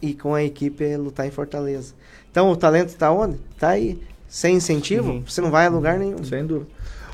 ir 0.00 0.14
com 0.14 0.34
a 0.34 0.42
equipe 0.44 0.96
lutar 0.96 1.26
em 1.26 1.30
Fortaleza. 1.30 1.94
Então, 2.30 2.50
o 2.50 2.56
talento 2.56 2.88
está 2.88 3.10
onde? 3.10 3.38
Está 3.54 3.70
aí. 3.70 4.00
Sem 4.28 4.56
incentivo, 4.56 5.22
você 5.26 5.40
não 5.40 5.50
vai 5.50 5.66
a 5.66 5.68
lugar 5.70 5.98
nenhum. 5.98 6.22
Sem 6.24 6.46
dúvida. 6.46 6.70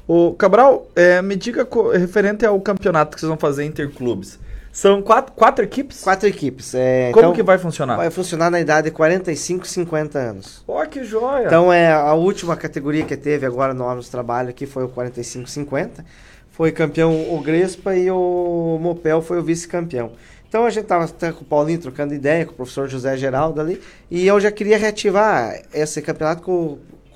O 0.06 0.35
Cabral, 0.35 0.89
é, 0.94 1.20
me 1.20 1.35
diga 1.36 1.66
referente 1.93 2.47
ao 2.47 2.60
campeonato 2.60 3.15
que 3.15 3.20
vocês 3.20 3.28
vão 3.28 3.39
fazer 3.39 3.65
interclubes. 3.65 4.39
São 4.78 5.02
quatro, 5.02 5.32
quatro 5.32 5.64
equipes? 5.64 6.05
Quatro 6.05 6.28
equipes. 6.28 6.72
é, 6.72 7.10
Como 7.10 7.26
então, 7.26 7.34
que 7.34 7.42
vai 7.42 7.59
funcionar? 7.59 7.96
Vai 7.96 8.12
funcionar 8.12 8.48
na 8.48 8.60
idade 8.60 8.84
de 8.84 8.90
45 8.92 9.66
e 9.66 9.68
50 9.68 10.16
anos. 10.20 10.62
Ó, 10.68 10.86
que 10.86 11.02
joia! 11.02 11.46
Então 11.46 11.72
é 11.72 11.92
a 11.92 12.14
última 12.14 12.56
categoria 12.56 13.05
que 13.05 13.16
teve 13.16 13.44
agora 13.44 13.74
no 13.74 13.84
Homens 13.84 14.06
do 14.06 14.10
Trabalho 14.12 14.50
aqui 14.50 14.66
foi 14.66 14.84
o 14.84 14.88
45-50. 14.88 16.05
Foi 16.52 16.70
campeão 16.70 17.12
o 17.34 17.40
Grespa 17.40 17.96
e 17.96 18.09
o 18.09 18.78
Mopel 18.80 19.20
foi 19.20 19.40
o 19.40 19.42
vice-campeão. 19.42 20.12
Então 20.48 20.64
a 20.64 20.70
gente 20.70 20.86
tava 20.86 21.06
até 21.06 21.32
com 21.32 21.42
o 21.42 21.44
Paulinho 21.44 21.80
trocando 21.80 22.14
ideia, 22.14 22.46
com 22.46 22.52
o 22.52 22.55
professor 22.55 22.88
José 22.88 23.16
Geraldo 23.16 23.60
ali, 23.60 23.82
e 24.09 24.28
eu 24.28 24.38
já 24.38 24.52
queria 24.52 24.78
reativar 24.78 25.60
esse 25.74 26.00
campeonato 26.00 26.40
que 26.44 26.50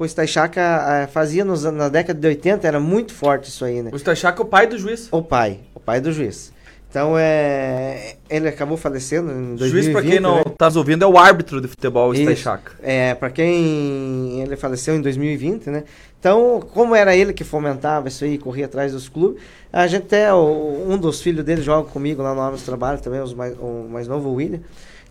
o, 0.02 0.05
Stachaca 0.05 0.60
eh, 0.60 1.06
fazia 1.06 1.44
nos, 1.44 1.62
na 1.62 1.89
década 1.89 2.18
de 2.18 2.26
80, 2.26 2.66
era 2.66 2.80
muito 2.80 3.14
forte 3.14 3.48
isso 3.48 3.64
aí, 3.64 3.82
né? 3.82 3.90
O 3.93 3.97
Stachaca 3.97 4.43
é 4.43 4.44
o 4.44 4.48
pai 4.48 4.66
do 4.66 4.76
juiz. 4.76 5.06
O 5.12 5.22
pai, 5.22 5.60
o 5.76 5.78
pai 5.78 6.01
do 6.01 6.10
juiz. 6.10 6.52
Então 6.93 7.14
é, 7.19 8.16
ele 8.28 8.48
acabou 8.48 8.77
falecendo 8.77 9.32
em 9.32 9.56
2020. 9.56 9.70
juiz, 9.70 9.89
pra 9.89 10.02
quem 10.02 10.20
não 10.20 10.36
né? 10.36 10.44
tá 10.59 10.70
ouvindo, 10.77 11.02
é 11.02 11.06
o 11.06 11.16
árbitro 11.16 11.59
de 11.59 11.66
futebol. 11.66 12.14
Stachaca. 12.14 12.73
É, 12.82 13.14
para 13.14 13.31
quem 13.31 14.43
ele 14.43 14.56
faleceu 14.56 14.94
em 14.94 15.01
2020, 15.01 15.70
né? 15.70 15.85
Então, 16.20 16.60
como 16.74 16.94
era 16.94 17.16
ele 17.16 17.32
que 17.32 17.44
fomentava 17.44 18.09
isso 18.09 18.24
aí, 18.24 18.36
corria 18.36 18.66
atrás 18.66 18.93
dos 18.93 19.09
clubes, 19.09 19.43
a 19.73 19.86
gente 19.86 20.02
até, 20.02 20.35
um 20.35 20.98
dos 20.98 21.23
filhos 21.23 21.43
dele 21.43 21.62
joga 21.62 21.89
comigo 21.89 22.23
lá 22.23 22.35
no 22.35 22.59
do 22.59 22.62
Trabalho 22.62 23.01
também, 23.01 23.23
os 23.23 23.32
mais, 23.32 23.56
o 23.59 23.89
mais 23.90 24.06
novo, 24.06 24.28
o 24.28 24.35
William. 24.35 24.60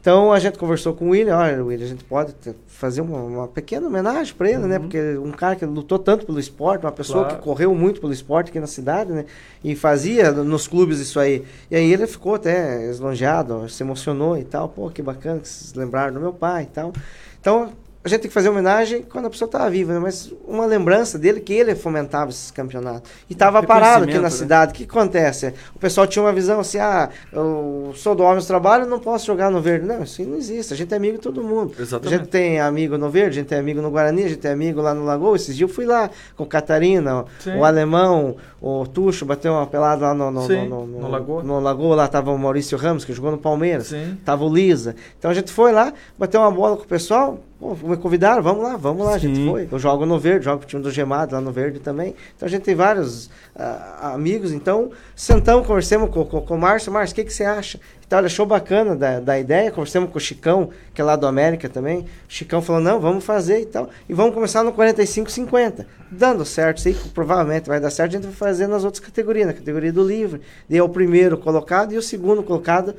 Então, 0.01 0.33
a 0.33 0.39
gente 0.39 0.57
conversou 0.57 0.95
com 0.95 1.05
o 1.05 1.09
William, 1.11 1.37
olha, 1.37 1.63
William, 1.63 1.85
a 1.85 1.89
gente 1.89 2.03
pode 2.03 2.33
ter- 2.33 2.55
fazer 2.65 3.01
uma, 3.01 3.19
uma 3.19 3.47
pequena 3.47 3.85
homenagem 3.85 4.33
para 4.33 4.49
ele, 4.49 4.65
né? 4.65 4.79
Porque 4.79 4.99
um 5.19 5.29
cara 5.31 5.55
que 5.55 5.63
lutou 5.63 5.99
tanto 5.99 6.25
pelo 6.25 6.39
esporte, 6.39 6.83
uma 6.83 6.91
pessoa 6.91 7.25
Claro. 7.25 7.37
que 7.37 7.43
correu 7.43 7.75
muito 7.75 8.01
pelo 8.01 8.11
esporte 8.11 8.49
aqui 8.49 8.59
na 8.59 8.65
cidade, 8.65 9.11
né? 9.11 9.25
E 9.63 9.75
fazia 9.75 10.31
nos 10.31 10.67
clubes 10.67 10.99
isso 10.99 11.19
aí. 11.19 11.45
E 11.69 11.75
aí 11.75 11.93
ele 11.93 12.07
ficou 12.07 12.33
até 12.33 12.83
eslongeado, 12.89 13.69
se 13.69 13.83
emocionou 13.83 14.35
e 14.39 14.43
tal. 14.43 14.67
Pô, 14.69 14.89
que 14.89 15.03
bacana 15.03 15.39
que 15.39 15.47
vocês 15.47 15.71
lembraram 15.75 16.15
do 16.15 16.19
meu 16.19 16.33
pai 16.33 16.63
e 16.63 16.73
tal. 16.73 16.91
Então, 17.39 17.71
a 18.03 18.09
gente 18.09 18.21
tem 18.21 18.29
que 18.29 18.33
fazer 18.33 18.49
homenagem 18.49 19.03
quando 19.03 19.27
a 19.27 19.29
pessoa 19.29 19.45
estava 19.45 19.69
viva, 19.69 19.93
né? 19.93 19.99
Mas 19.99 20.33
uma 20.47 20.65
lembrança 20.65 21.19
dele 21.19 21.39
que 21.39 21.53
ele 21.53 21.75
fomentava 21.75 22.31
esses 22.31 22.49
campeonatos. 22.49 23.11
E 23.29 23.33
estava 23.33 23.61
parado 23.61 24.05
aqui 24.05 24.15
na 24.15 24.21
né? 24.21 24.29
cidade. 24.31 24.71
O 24.71 24.75
que 24.75 24.85
acontece? 24.85 25.53
O 25.75 25.79
pessoal 25.79 26.07
tinha 26.07 26.23
uma 26.23 26.33
visão 26.33 26.59
assim, 26.59 26.79
ah, 26.79 27.09
eu 27.31 27.93
sou 27.95 28.15
do 28.15 28.23
Homens 28.23 28.45
do 28.45 28.47
Trabalho, 28.47 28.87
não 28.87 28.99
posso 28.99 29.27
jogar 29.27 29.51
no 29.51 29.61
verde. 29.61 29.85
Não, 29.85 30.01
isso 30.01 30.19
aí 30.19 30.27
não 30.27 30.35
existe. 30.35 30.73
A 30.73 30.77
gente 30.77 30.91
é 30.91 30.97
amigo 30.97 31.17
de 31.17 31.21
todo 31.21 31.43
mundo. 31.43 31.75
Exatamente. 31.79 32.15
A 32.15 32.17
gente 32.17 32.29
tem 32.29 32.59
amigo 32.59 32.97
no 32.97 33.07
verde, 33.07 33.29
a 33.29 33.41
gente 33.41 33.49
tem 33.49 33.59
amigo 33.59 33.81
no 33.83 33.91
Guarani, 33.91 34.23
a 34.23 34.29
gente 34.29 34.39
tem 34.39 34.51
amigo 34.51 34.81
lá 34.81 34.95
no 34.95 35.05
Lagoa. 35.05 35.35
Esses 35.35 35.55
dias 35.55 35.69
eu 35.69 35.75
fui 35.75 35.85
lá 35.85 36.09
com 36.35 36.43
o 36.43 36.47
Catarina, 36.47 37.25
Sim. 37.39 37.55
o 37.57 37.63
Alemão, 37.63 38.35
o 38.59 38.87
Tuxo, 38.87 39.25
bateu 39.25 39.53
uma 39.53 39.67
pelada 39.67 40.07
lá 40.07 40.13
no, 40.15 40.31
no, 40.31 40.47
Sim, 40.47 40.67
no, 40.67 40.87
no, 40.87 41.01
no 41.01 41.07
Lagoa. 41.07 41.43
no 41.43 41.59
Lagoa, 41.59 41.95
lá 41.95 42.07
tava 42.07 42.31
o 42.31 42.37
Maurício 42.37 42.75
Ramos, 42.79 43.05
que 43.05 43.13
jogou 43.13 43.29
no 43.29 43.37
Palmeiras. 43.37 43.87
Sim. 43.87 44.17
Tava 44.25 44.43
o 44.43 44.51
Lisa. 44.51 44.95
Então 45.19 45.29
a 45.29 45.35
gente 45.35 45.51
foi 45.51 45.71
lá, 45.71 45.93
bateu 46.17 46.41
uma 46.41 46.49
bola 46.49 46.75
com 46.75 46.83
o 46.83 46.87
pessoal. 46.87 47.39
Me 47.83 47.95
convidaram, 47.95 48.41
vamos 48.41 48.63
lá, 48.63 48.75
vamos 48.75 49.05
lá, 49.05 49.13
a 49.13 49.17
gente 49.19 49.45
foi. 49.45 49.67
Eu 49.71 49.77
jogo 49.77 50.03
no 50.03 50.17
verde, 50.17 50.45
jogo 50.45 50.59
pro 50.59 50.67
time 50.67 50.81
do 50.81 50.89
Gemado 50.89 51.35
lá 51.35 51.41
no 51.41 51.51
verde 51.51 51.79
também. 51.79 52.15
Então 52.35 52.47
a 52.47 52.49
gente 52.49 52.63
tem 52.63 52.73
vários 52.73 53.29
ah, 53.55 54.11
amigos, 54.13 54.51
então 54.51 54.89
sentamos, 55.15 55.67
conversamos 55.67 56.09
com, 56.09 56.25
com, 56.25 56.41
com 56.41 56.55
o 56.55 56.57
Márcio. 56.57 56.91
Márcio, 56.91 57.13
o 57.13 57.15
que, 57.15 57.25
que 57.25 57.33
você 57.33 57.43
acha? 57.43 57.79
Então, 58.11 58.19
ele 58.19 58.27
achou 58.27 58.45
bacana 58.45 58.93
da, 58.93 59.21
da 59.21 59.39
ideia, 59.39 59.71
conversamos 59.71 60.11
com 60.11 60.17
o 60.17 60.19
Chicão, 60.19 60.69
que 60.93 60.99
é 60.99 61.03
lá 61.03 61.15
do 61.15 61.25
América 61.25 61.69
também. 61.69 61.99
O 61.99 62.05
Chicão 62.27 62.61
falou, 62.61 62.81
não, 62.81 62.99
vamos 62.99 63.23
fazer 63.23 63.61
e 63.61 63.65
tal. 63.65 63.89
E 64.09 64.13
vamos 64.13 64.33
começar 64.33 64.63
no 64.63 64.73
45-50. 64.73 65.85
Dando 66.11 66.43
certo, 66.43 66.79
isso 66.79 66.89
aí 66.89 66.93
provavelmente 67.13 67.69
vai 67.69 67.79
dar 67.79 67.89
certo, 67.89 68.09
a 68.09 68.13
gente 68.15 68.25
vai 68.25 68.33
fazer 68.33 68.67
nas 68.67 68.83
outras 68.83 68.99
categorias, 68.99 69.47
na 69.47 69.53
categoria 69.53 69.93
do 69.93 70.03
livre. 70.03 70.41
E 70.69 70.77
é 70.77 70.83
o 70.83 70.89
primeiro 70.89 71.37
colocado 71.37 71.93
e 71.93 71.97
o 71.97 72.01
segundo 72.01 72.43
colocado 72.43 72.95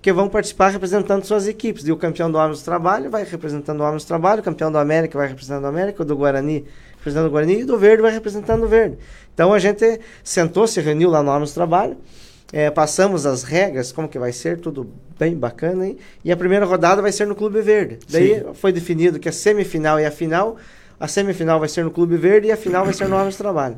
que 0.00 0.12
vão 0.12 0.28
participar 0.28 0.68
representando 0.68 1.24
suas 1.24 1.48
equipes. 1.48 1.86
E 1.86 1.92
o 1.92 1.96
campeão 1.96 2.30
do 2.30 2.38
Homens 2.38 2.60
do 2.60 2.64
Trabalho 2.64 3.10
vai 3.10 3.24
representando 3.24 3.80
o 3.80 3.82
Homens 3.82 4.04
do 4.04 4.08
Trabalho, 4.08 4.40
o 4.40 4.44
campeão 4.44 4.70
do 4.70 4.78
América 4.78 5.18
vai 5.18 5.28
representando 5.28 5.64
o 5.64 5.66
América, 5.66 6.02
o 6.02 6.04
do 6.04 6.16
Guarani 6.16 6.64
representando 7.06 7.26
o 7.28 7.30
Guarani 7.30 7.60
e 7.60 7.64
do 7.64 7.78
Verde 7.78 8.02
vai 8.02 8.12
representando 8.12 8.64
o 8.64 8.68
Verde. 8.68 8.98
Então 9.32 9.52
a 9.52 9.58
gente 9.58 10.00
sentou, 10.24 10.66
se 10.66 10.80
reuniu 10.80 11.08
lá 11.08 11.22
no 11.22 11.30
Homens 11.30 11.50
do 11.50 11.54
Trabalho, 11.54 11.96
é, 12.52 12.70
passamos 12.70 13.26
as 13.26 13.42
regras, 13.42 13.92
como 13.92 14.08
que 14.08 14.18
vai 14.18 14.32
ser, 14.32 14.58
tudo 14.58 14.90
bem 15.18 15.34
bacana, 15.34 15.86
hein? 15.86 15.98
E 16.24 16.32
a 16.32 16.36
primeira 16.36 16.64
rodada 16.66 17.00
vai 17.00 17.12
ser 17.12 17.26
no 17.26 17.34
Clube 17.34 17.60
Verde. 17.60 17.98
Daí 18.08 18.40
Sim. 18.40 18.54
foi 18.54 18.72
definido 18.72 19.18
que 19.18 19.28
a 19.28 19.32
semifinal 19.32 20.00
e 20.00 20.04
a 20.04 20.10
final, 20.10 20.56
a 20.98 21.08
semifinal 21.08 21.58
vai 21.58 21.68
ser 21.68 21.84
no 21.84 21.90
Clube 21.90 22.16
Verde 22.16 22.48
e 22.48 22.52
a 22.52 22.56
final 22.56 22.84
vai 22.84 22.94
ser 22.94 23.08
no 23.08 23.16
Homens 23.16 23.36
do 23.36 23.38
Trabalho. 23.38 23.76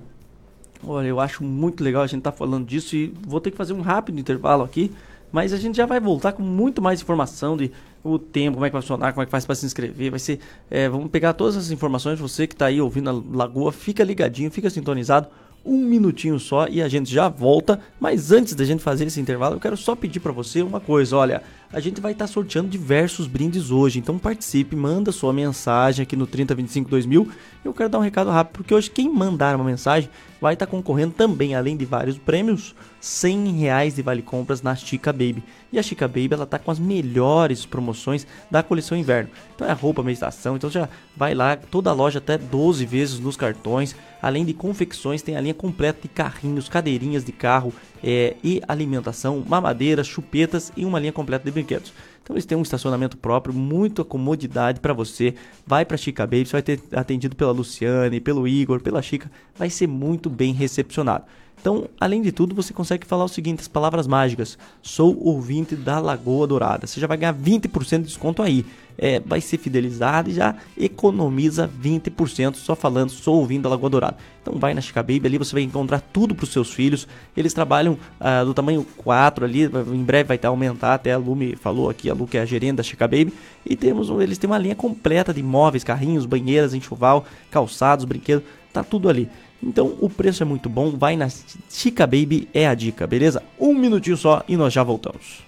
Olha, 0.86 1.08
eu 1.08 1.18
acho 1.18 1.42
muito 1.42 1.82
legal 1.82 2.02
a 2.02 2.06
gente 2.06 2.20
estar 2.20 2.32
falando 2.32 2.66
disso 2.66 2.94
e 2.94 3.12
vou 3.26 3.40
ter 3.40 3.50
que 3.50 3.56
fazer 3.56 3.72
um 3.72 3.80
rápido 3.80 4.20
intervalo 4.20 4.62
aqui, 4.62 4.92
mas 5.32 5.52
a 5.52 5.56
gente 5.56 5.76
já 5.76 5.86
vai 5.86 6.00
voltar 6.00 6.32
com 6.32 6.42
muito 6.42 6.80
mais 6.80 7.00
informação 7.00 7.56
de 7.56 7.70
o 8.02 8.18
tempo, 8.18 8.54
como 8.54 8.66
é 8.66 8.70
que 8.70 8.72
vai 8.72 8.82
funcionar, 8.82 9.12
como 9.12 9.22
é 9.22 9.26
que 9.26 9.30
faz 9.30 9.44
para 9.44 9.54
se 9.54 9.66
inscrever, 9.66 10.10
vai 10.10 10.20
ser, 10.20 10.38
é, 10.70 10.88
vamos 10.88 11.10
pegar 11.10 11.32
todas 11.32 11.56
essas 11.56 11.70
informações, 11.70 12.18
você 12.18 12.46
que 12.46 12.54
está 12.54 12.66
aí 12.66 12.80
ouvindo 12.80 13.10
a 13.10 13.36
Lagoa, 13.36 13.72
fica 13.72 14.04
ligadinho, 14.04 14.50
fica 14.50 14.70
sintonizado, 14.70 15.28
um 15.64 15.78
minutinho 15.78 16.38
só 16.38 16.66
e 16.68 16.80
a 16.80 16.88
gente 16.88 17.12
já 17.12 17.28
volta, 17.28 17.80
mas 18.00 18.32
antes 18.32 18.54
da 18.54 18.64
gente 18.64 18.82
fazer 18.82 19.04
esse 19.04 19.20
intervalo, 19.20 19.56
eu 19.56 19.60
quero 19.60 19.76
só 19.76 19.94
pedir 19.94 20.20
para 20.20 20.32
você 20.32 20.62
uma 20.62 20.80
coisa, 20.80 21.16
olha, 21.16 21.42
a 21.70 21.80
gente 21.80 22.00
vai 22.00 22.12
estar 22.12 22.26
sorteando 22.26 22.68
diversos 22.68 23.26
brindes 23.26 23.70
hoje, 23.70 23.98
então 23.98 24.18
participe, 24.18 24.74
manda 24.74 25.12
sua 25.12 25.32
mensagem 25.32 26.02
aqui 26.02 26.16
no 26.16 26.26
3025 26.26 26.88
2000. 26.88 27.28
Eu 27.62 27.74
quero 27.74 27.90
dar 27.90 27.98
um 27.98 28.02
recado 28.02 28.30
rápido, 28.30 28.54
porque 28.54 28.74
hoje 28.74 28.90
quem 28.90 29.12
mandar 29.12 29.54
uma 29.54 29.64
mensagem 29.64 30.08
vai 30.40 30.54
estar 30.54 30.66
concorrendo 30.66 31.12
também, 31.12 31.54
além 31.54 31.76
de 31.76 31.84
vários 31.84 32.16
prêmios, 32.16 32.74
100 33.00 33.52
reais 33.52 33.96
de 33.96 34.02
vale 34.02 34.22
compras 34.22 34.62
na 34.62 34.74
Chica 34.74 35.12
Baby. 35.12 35.42
E 35.70 35.78
a 35.78 35.82
Chica 35.82 36.08
Baby 36.08 36.30
ela 36.32 36.46
tá 36.46 36.58
com 36.58 36.70
as 36.70 36.78
melhores 36.78 37.66
promoções 37.66 38.26
da 38.50 38.62
coleção 38.62 38.96
inverno. 38.96 39.30
Então 39.54 39.68
é 39.68 39.72
roupa, 39.72 40.02
meditação, 40.02 40.56
então 40.56 40.70
já 40.70 40.88
vai 41.14 41.34
lá, 41.34 41.56
toda 41.56 41.90
a 41.90 41.92
loja 41.92 42.18
até 42.18 42.38
12 42.38 42.86
vezes 42.86 43.18
nos 43.18 43.36
cartões. 43.36 43.94
Além 44.22 44.44
de 44.44 44.54
confecções, 44.54 45.22
tem 45.22 45.36
a 45.36 45.40
linha 45.40 45.54
completa 45.54 46.00
de 46.02 46.08
carrinhos, 46.08 46.68
cadeirinhas 46.68 47.24
de 47.24 47.30
carro 47.30 47.72
é, 48.02 48.36
e 48.42 48.60
alimentação, 48.66 49.44
mamadeiras, 49.46 50.06
chupetas 50.06 50.72
e 50.76 50.84
uma 50.84 50.98
linha 50.98 51.12
completa 51.12 51.44
de 51.44 51.50
brinquedos. 51.50 51.92
Então 52.22 52.34
eles 52.34 52.44
têm 52.44 52.58
um 52.58 52.62
estacionamento 52.62 53.16
próprio, 53.16 53.54
muita 53.54 54.04
comodidade 54.04 54.80
para 54.80 54.92
você. 54.92 55.34
Vai 55.66 55.84
para 55.84 55.96
Chica 55.96 56.26
Baby, 56.26 56.46
você 56.46 56.52
vai 56.52 56.62
ter 56.62 56.80
atendido 56.92 57.34
pela 57.34 57.52
Luciane, 57.52 58.20
pelo 58.20 58.46
Igor, 58.46 58.80
pela 58.80 59.00
Chica, 59.00 59.30
vai 59.56 59.70
ser 59.70 59.86
muito 59.86 60.28
bem 60.28 60.52
recepcionado. 60.52 61.24
Então, 61.60 61.88
além 62.00 62.22
de 62.22 62.30
tudo, 62.30 62.54
você 62.54 62.72
consegue 62.72 63.06
falar 63.06 63.24
o 63.24 63.28
seguinte, 63.28 63.60
as 63.60 63.68
palavras 63.68 64.06
mágicas. 64.06 64.56
Sou 64.80 65.18
ouvinte 65.24 65.74
da 65.74 65.98
Lagoa 65.98 66.46
Dourada. 66.46 66.86
Você 66.86 67.00
já 67.00 67.06
vai 67.06 67.16
ganhar 67.16 67.34
20% 67.34 67.98
de 67.98 68.04
desconto 68.04 68.42
aí. 68.42 68.64
É, 69.00 69.20
vai 69.20 69.40
ser 69.40 69.58
fidelizado 69.58 70.28
e 70.28 70.34
já 70.34 70.56
economiza 70.76 71.70
20% 71.80 72.56
só 72.56 72.74
falando 72.74 73.10
sou 73.10 73.36
ouvinte 73.36 73.62
da 73.62 73.68
Lagoa 73.68 73.88
Dourada. 73.88 74.16
Então 74.42 74.58
vai 74.58 74.74
na 74.74 74.80
Chica 74.80 75.02
Baby, 75.02 75.22
ali 75.26 75.38
você 75.38 75.52
vai 75.52 75.62
encontrar 75.62 76.00
tudo 76.00 76.34
para 76.34 76.42
os 76.42 76.50
seus 76.50 76.72
filhos. 76.72 77.06
Eles 77.36 77.54
trabalham 77.54 77.96
ah, 78.18 78.42
do 78.42 78.52
tamanho 78.52 78.84
4 78.96 79.44
ali, 79.44 79.64
em 79.64 80.02
breve 80.02 80.24
vai 80.24 80.36
estar 80.36 80.48
aumentar, 80.48 80.94
até 80.94 81.12
a 81.12 81.18
Lu 81.18 81.36
me 81.36 81.54
falou 81.54 81.88
aqui, 81.88 82.10
a 82.10 82.14
Lu 82.14 82.26
que 82.26 82.36
é 82.36 82.40
a 82.40 82.44
gerente 82.44 82.76
da 82.76 82.82
Chica 82.82 83.06
Baby. 83.06 83.32
E 83.64 83.76
temos, 83.76 84.08
eles 84.08 84.36
têm 84.36 84.50
uma 84.50 84.58
linha 84.58 84.74
completa 84.74 85.32
de 85.32 85.42
móveis, 85.42 85.84
carrinhos, 85.84 86.26
banheiras, 86.26 86.74
enxoval, 86.74 87.24
calçados, 87.50 88.04
brinquedos, 88.04 88.44
tá 88.72 88.82
tudo 88.82 89.08
ali. 89.08 89.28
Então 89.62 89.96
o 90.00 90.08
preço 90.08 90.42
é 90.42 90.46
muito 90.46 90.68
bom, 90.68 90.96
vai 90.96 91.16
na 91.16 91.28
Chica 91.68 92.06
Baby, 92.06 92.48
é 92.54 92.66
a 92.66 92.74
dica, 92.74 93.06
beleza? 93.06 93.42
Um 93.58 93.74
minutinho 93.74 94.16
só 94.16 94.42
e 94.48 94.56
nós 94.56 94.72
já 94.72 94.82
voltamos. 94.82 95.46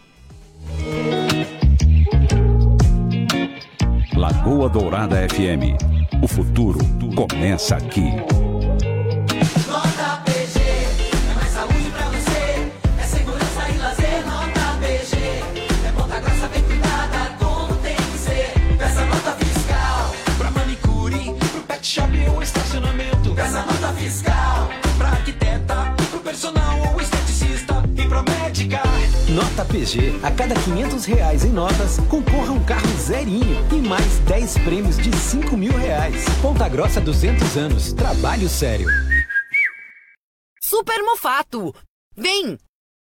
Lagoa 4.21 4.69
Dourada 4.69 5.17
FM. 5.31 6.23
O 6.23 6.29
futuro 6.29 6.79
começa 7.17 7.77
aqui. 7.77 8.13
Nota 29.31 29.65
PG, 29.65 30.19
a 30.25 30.31
cada 30.33 30.57
500 30.57 31.05
reais 31.05 31.45
em 31.45 31.53
notas, 31.53 31.99
concorra 32.09 32.51
um 32.51 32.65
carro 32.65 32.89
zerinho 32.99 33.65
e 33.71 33.77
mais 33.77 34.19
10 34.27 34.59
prêmios 34.59 34.99
de 34.99 35.15
5 35.15 35.57
mil 35.57 35.73
reais. 35.73 36.25
Ponta 36.43 36.69
Grossa 36.69 37.01
200 37.01 37.57
anos, 37.57 37.93
trabalho 37.93 38.49
sério. 38.49 38.89
Super 40.61 40.99
Mufato. 41.05 41.73
Vem! 42.17 42.59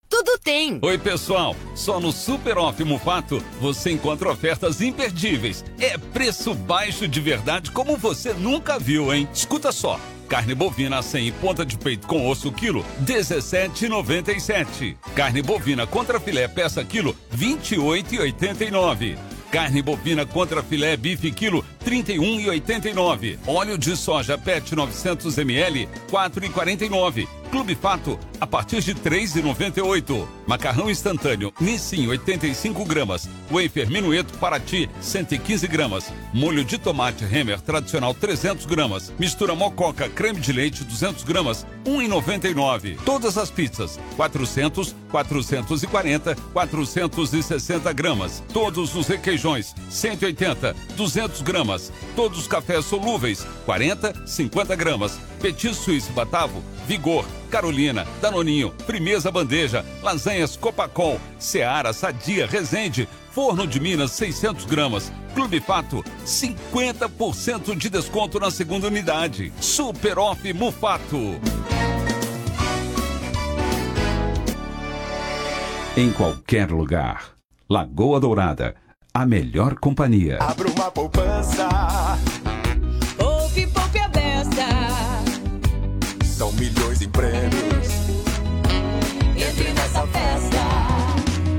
Tudo 0.07 0.37
tem! 0.43 0.79
Oi, 0.83 0.99
pessoal. 0.99 1.55
Só 1.73 1.99
no 1.99 2.11
Super 2.11 2.59
Off 2.59 2.83
Mufato 2.83 3.43
você 3.59 3.89
encontra 3.89 4.31
ofertas 4.31 4.81
imperdíveis. 4.81 5.65
É 5.79 5.97
preço 5.97 6.53
baixo 6.53 7.07
de 7.07 7.19
verdade 7.19 7.71
como 7.71 7.97
você 7.97 8.33
nunca 8.33 8.77
viu, 8.77 9.11
hein? 9.11 9.27
Escuta 9.33 9.71
só. 9.71 9.99
Carne 10.29 10.53
bovina 10.53 11.01
sem 11.01 11.31
ponta 11.31 11.65
de 11.65 11.75
peito 11.75 12.05
com 12.05 12.29
osso 12.29 12.51
quilo, 12.51 12.85
17,97. 13.03 14.95
Carne 15.15 15.41
bovina 15.41 15.87
contra 15.87 16.19
filé 16.19 16.47
peça 16.47 16.85
quilo, 16.85 17.15
28,89. 17.35 19.17
Carne 19.51 19.81
bovina 19.81 20.27
contra 20.27 20.61
filé 20.61 20.95
bife 20.95 21.31
quilo, 21.31 21.65
31,89. 21.83 23.39
Óleo 23.47 23.75
de 23.75 23.97
soja 23.97 24.37
PET 24.37 24.75
900 24.75 25.35
ml, 25.39 25.89
4,49. 26.11 27.27
Clube 27.51 27.73
Fato, 27.73 28.19
a 28.39 28.45
partir 28.45 28.81
de 28.81 28.93
3,98. 28.93 30.27
Macarrão 30.45 30.89
instantâneo 30.89 31.51
Nissin 31.59 32.07
85 32.07 32.85
gramas. 32.85 33.27
Wafer 33.49 33.89
Minueto 33.89 34.37
Paraty 34.37 34.89
115 35.01 35.67
gramas. 35.67 36.13
Molho 36.31 36.63
de 36.63 36.77
tomate 36.77 37.25
Hemer 37.25 37.59
tradicional 37.59 38.13
300 38.13 38.65
gramas. 38.65 39.11
Mistura 39.17 39.55
mococa 39.55 40.07
creme 40.07 40.39
de 40.39 40.53
leite 40.53 40.83
200 40.83 41.23
gramas 41.23 41.65
1,99. 41.85 42.97
Todas 43.03 43.37
as 43.37 43.49
pizzas 43.49 43.99
400, 44.15 44.95
440, 45.09 46.35
460 46.53 47.93
gramas. 47.93 48.43
Todos 48.53 48.95
os 48.95 49.07
requeijões 49.07 49.73
180, 49.89 50.75
200 50.95 51.41
gramas. 51.41 51.91
Todos 52.15 52.37
os 52.37 52.47
cafés 52.47 52.85
solúveis 52.85 53.45
40, 53.65 54.27
50 54.27 54.75
gramas. 54.75 55.28
Petit 55.39 55.73
Suíço 55.73 56.11
Batavo, 56.11 56.61
Vigor, 56.85 57.25
Carolina, 57.49 58.05
Danoninho, 58.21 58.71
Primeza 58.85 59.31
Bandeja, 59.31 59.85
Lasanhas 60.03 60.55
Copacol, 60.55 61.19
Seara, 61.37 61.93
Sadia, 61.93 62.45
Resende, 62.45 63.07
Forno 63.31 63.65
de 63.65 63.79
Minas 63.79 64.11
600 64.11 64.65
gramas. 64.65 65.11
Clube 65.33 65.59
Fato, 65.59 66.03
50% 66.25 67.75
de 67.75 67.89
desconto 67.89 68.39
na 68.39 68.51
segunda 68.51 68.87
unidade. 68.87 69.53
Super 69.61 70.19
Off 70.19 70.51
Mufato. 70.53 71.39
Em 75.95 76.11
qualquer 76.11 76.69
lugar. 76.71 77.31
Lagoa 77.69 78.19
Dourada, 78.19 78.75
a 79.13 79.25
melhor 79.25 79.75
companhia. 79.75 80.39
Abra 80.41 80.69
uma 80.69 80.89
poupança. 80.89 81.67
São 86.39 86.53
milhões 86.53 87.01
em 87.01 87.09
prêmios. 87.09 87.87
Entre 89.35 89.73
nessa 89.73 90.07
festa. 90.07 90.57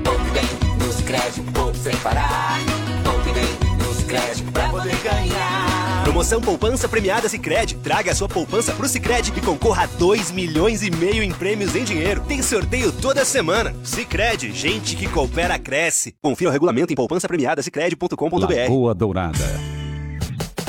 Poupe 0.02 0.30
bem 0.30 0.78
nos 0.78 1.02
créditos, 1.02 1.52
poupe 1.52 1.76
sem 1.76 1.94
parar. 1.98 2.58
Poupe 3.04 3.30
bem 3.30 3.76
nos 3.76 4.02
créditos 4.04 4.50
pra 4.50 4.70
poder 4.70 4.96
ganhar. 5.02 6.02
Promoção 6.02 6.40
Poupança 6.40 6.88
Premiada 6.88 7.28
Sicredi. 7.28 7.74
Traga 7.74 8.12
a 8.12 8.14
sua 8.14 8.26
poupança 8.26 8.72
pro 8.72 8.88
Sicredi 8.88 9.34
e 9.36 9.40
concorra 9.42 9.84
a 9.84 9.86
2 9.86 10.30
milhões 10.30 10.82
e 10.82 10.90
meio 10.90 11.22
em 11.22 11.30
prêmios 11.30 11.76
em 11.76 11.84
dinheiro. 11.84 12.22
Tem 12.26 12.42
sorteio 12.42 12.90
toda 12.90 13.22
semana. 13.22 13.74
Sicredi, 13.84 14.50
gente 14.50 14.96
que 14.96 15.06
coopera 15.10 15.58
cresce. 15.58 16.14
Confira 16.22 16.48
o 16.48 16.52
regulamento 16.54 16.90
em 16.90 16.96
poupança 16.96 17.28
premiada 17.28 17.62
Lagoa 18.62 18.94
Dourada. 18.94 19.69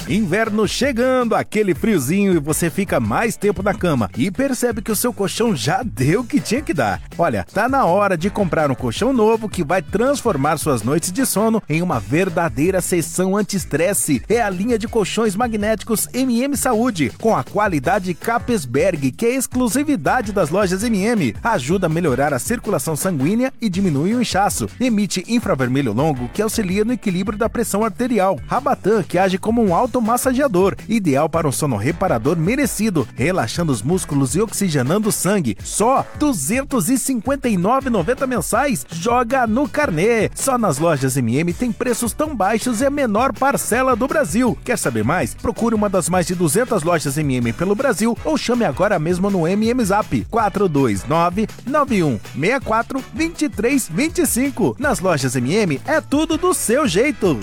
Inverno 0.08 0.68
chegando, 0.68 1.36
aquele 1.36 1.74
friozinho 1.74 2.34
e 2.34 2.40
você 2.40 2.70
fica 2.70 3.00
mais 3.00 3.38
tempo 3.38 3.62
na 3.62 3.74
cama 3.74 4.10
e 4.18 4.32
percebe 4.32 4.82
que 4.82 4.92
o 4.92 4.96
seu 4.96 5.14
colchão 5.14 5.56
já 5.56 5.84
deu 5.84 6.22
o 6.22 6.24
que 6.26 6.40
tinha 6.40 6.62
que 6.62 6.74
dar. 6.74 7.02
Olha, 7.18 7.46
tá 7.54 7.70
na 7.70 7.86
hora 7.86 8.18
de 8.18 8.30
comprar 8.30 8.70
um 8.72 8.76
colchão 8.76 9.14
novo 9.14 9.48
que 9.48 9.64
vai 9.64 9.82
transformar 9.82 10.58
suas 10.58 10.82
noites 10.82 11.12
de 11.12 11.26
sono 11.26 11.62
em 11.70 11.82
uma 11.82 12.00
verdadeira 12.00 12.82
sessão 12.82 13.38
anti-estresse. 13.38 14.22
É 14.28 14.42
a 14.42 14.50
linha 14.50 14.78
de 14.78 14.88
colchões 14.88 15.36
magnéticos 15.36 16.08
MM 16.14 16.58
Saúde, 16.58 17.12
com 17.20 17.36
a 17.36 17.44
qualidade 17.44 18.14
Capesberg, 18.14 19.12
que 19.12 19.26
é 19.26 19.36
exclusividade 19.36 20.34
das 20.34 20.50
lojas 20.50 20.84
MM. 20.84 21.36
Ajuda 21.44 21.86
a 21.86 21.90
melhorar 21.90 22.34
a 22.34 22.40
circulação 22.40 22.96
sanguínea 22.96 23.54
e 23.62 23.70
diminui 23.70 24.14
o 24.16 24.22
inchaço. 24.22 24.68
Emite 24.80 25.24
infravermelho 25.28 25.94
longo, 25.94 26.28
que 26.30 26.42
auxilia 26.42 26.84
no 26.84 26.94
equilíbrio 26.94 27.38
da 27.38 27.48
pressão 27.48 27.86
arterial. 27.86 28.40
Rabatan, 28.48 29.04
que 29.04 29.18
age 29.18 29.38
como 29.38 29.62
um 29.62 29.74
automassageador, 29.92 30.76
ideal 30.88 31.28
para 31.28 31.48
um 31.48 31.52
sono 31.52 31.76
reparador 31.76 32.38
merecido, 32.38 33.06
relaxando 33.14 33.74
os 33.74 33.82
músculos 33.82 34.36
e 34.36 34.42
oxigenando 34.42 35.10
o 35.10 35.12
sangue. 35.12 35.58
Só 35.64 36.00
R$ 36.00 36.06
259,90 36.20 38.28
mensais. 38.28 38.86
Joga 38.90 39.46
no 39.46 39.68
carnê. 39.68 40.30
Só 40.34 40.58
nas 40.58 40.78
lojas 40.78 41.18
MM 41.18 41.54
tem 41.54 41.72
preços 41.72 42.14
tão 42.14 42.36
baixos 42.36 42.80
e 42.80 42.86
a 42.86 42.90
menor 42.90 43.34
parcela 43.34 43.96
do 43.96 44.08
Brasil. 44.08 44.58
Quer 44.64 44.78
saber 44.78 45.04
mais? 45.04 45.36
Procure 45.36 45.76
uma 45.76 45.90
das 45.90 46.08
mais 46.08 46.26
de 46.26 46.36
200 46.36 46.84
lojas 46.84 47.18
MM 47.18 47.52
pelo 47.52 47.76
Brasil 47.76 48.18
ou 48.24 48.38
chame 48.38 48.64
agora 48.64 48.98
mesmo 48.98 49.30
no 49.30 49.48
MM 49.48 49.84
Zap 49.84 50.26
429 50.30 51.48
9164 51.68 53.04
2325. 53.14 54.76
Nas 54.80 55.00
lojas 55.00 55.36
MM 55.36 55.82
é 55.86 56.00
tudo 56.00 56.38
do 56.38 56.54
seu 56.54 56.88
jeito. 56.88 57.38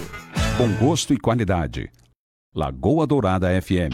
Com 0.56 0.72
gosto 0.84 1.12
e 1.12 1.18
qualidade. 1.18 1.90
Lagoa 2.58 3.06
Dourada 3.06 3.48
FM. 3.60 3.92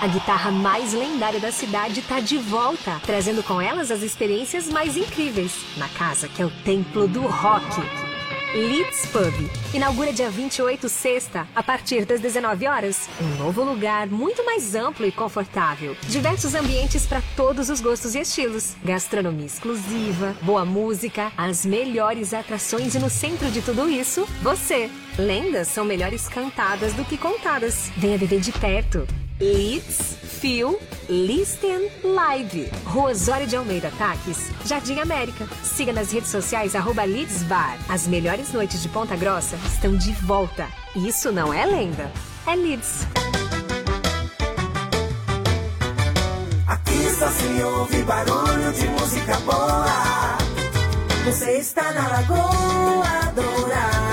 A 0.00 0.06
guitarra 0.08 0.50
mais 0.50 0.92
lendária 0.92 1.40
da 1.40 1.50
cidade 1.50 2.00
está 2.00 2.20
de 2.20 2.36
volta, 2.36 3.00
trazendo 3.04 3.42
com 3.42 3.58
elas 3.60 3.90
as 3.90 4.02
experiências 4.02 4.68
mais 4.68 4.94
incríveis 4.94 5.64
na 5.78 5.88
casa 5.88 6.28
que 6.28 6.42
é 6.42 6.44
o 6.46 6.50
templo 6.64 7.08
do 7.08 7.22
rock. 7.22 7.64
Leeds 8.54 9.06
Pub. 9.06 9.50
Inaugura 9.74 10.12
dia 10.12 10.30
28 10.30 10.88
sexta, 10.88 11.48
a 11.56 11.62
partir 11.62 12.04
das 12.04 12.20
19 12.20 12.66
horas. 12.66 13.08
Um 13.20 13.42
novo 13.42 13.64
lugar 13.64 14.06
muito 14.06 14.44
mais 14.44 14.74
amplo 14.74 15.06
e 15.06 15.12
confortável. 15.12 15.96
Diversos 16.08 16.54
ambientes 16.54 17.06
para 17.06 17.22
todos 17.34 17.70
os 17.70 17.80
gostos 17.80 18.14
e 18.14 18.20
estilos. 18.20 18.76
Gastronomia 18.84 19.46
exclusiva, 19.46 20.36
boa 20.42 20.64
música, 20.64 21.32
as 21.36 21.64
melhores 21.64 22.32
atrações 22.34 22.94
e 22.94 22.98
no 22.98 23.10
centro 23.10 23.50
de 23.50 23.62
tudo 23.62 23.88
isso, 23.88 24.26
você. 24.42 24.90
Lendas 25.18 25.66
são 25.66 25.84
melhores 25.84 26.28
cantadas 26.28 26.92
do 26.94 27.04
que 27.04 27.18
contadas. 27.18 27.90
Venha 27.96 28.16
viver 28.16 28.38
de 28.38 28.52
perto. 28.52 29.04
Leeds, 29.40 30.16
Feel, 30.40 30.80
Listen 31.08 31.90
Live. 32.04 32.70
Rua 32.84 33.10
Osório 33.10 33.44
de 33.44 33.56
Almeida 33.56 33.90
Taques, 33.98 34.52
Jardim 34.64 35.00
América. 35.00 35.48
Siga 35.64 35.92
nas 35.92 36.12
redes 36.12 36.30
sociais 36.30 36.76
arroba 36.76 37.02
Leeds 37.02 37.42
Bar. 37.42 37.76
As 37.88 38.06
melhores 38.06 38.52
noites 38.52 38.80
de 38.80 38.88
Ponta 38.88 39.16
Grossa 39.16 39.56
estão 39.66 39.96
de 39.96 40.12
volta. 40.12 40.68
Isso 40.94 41.32
não 41.32 41.52
é 41.52 41.66
lenda, 41.66 42.12
é 42.46 42.54
Leeds. 42.54 43.04
Aqui 46.64 47.10
só 47.18 47.28
se 47.28 47.62
ouve 47.64 48.02
barulho 48.04 48.72
de 48.72 48.86
música 48.86 49.36
boa. 49.40 50.38
Você 51.24 51.58
está 51.58 51.92
na 51.92 52.06
Lagoa 52.08 53.32
Dourada. 53.34 54.07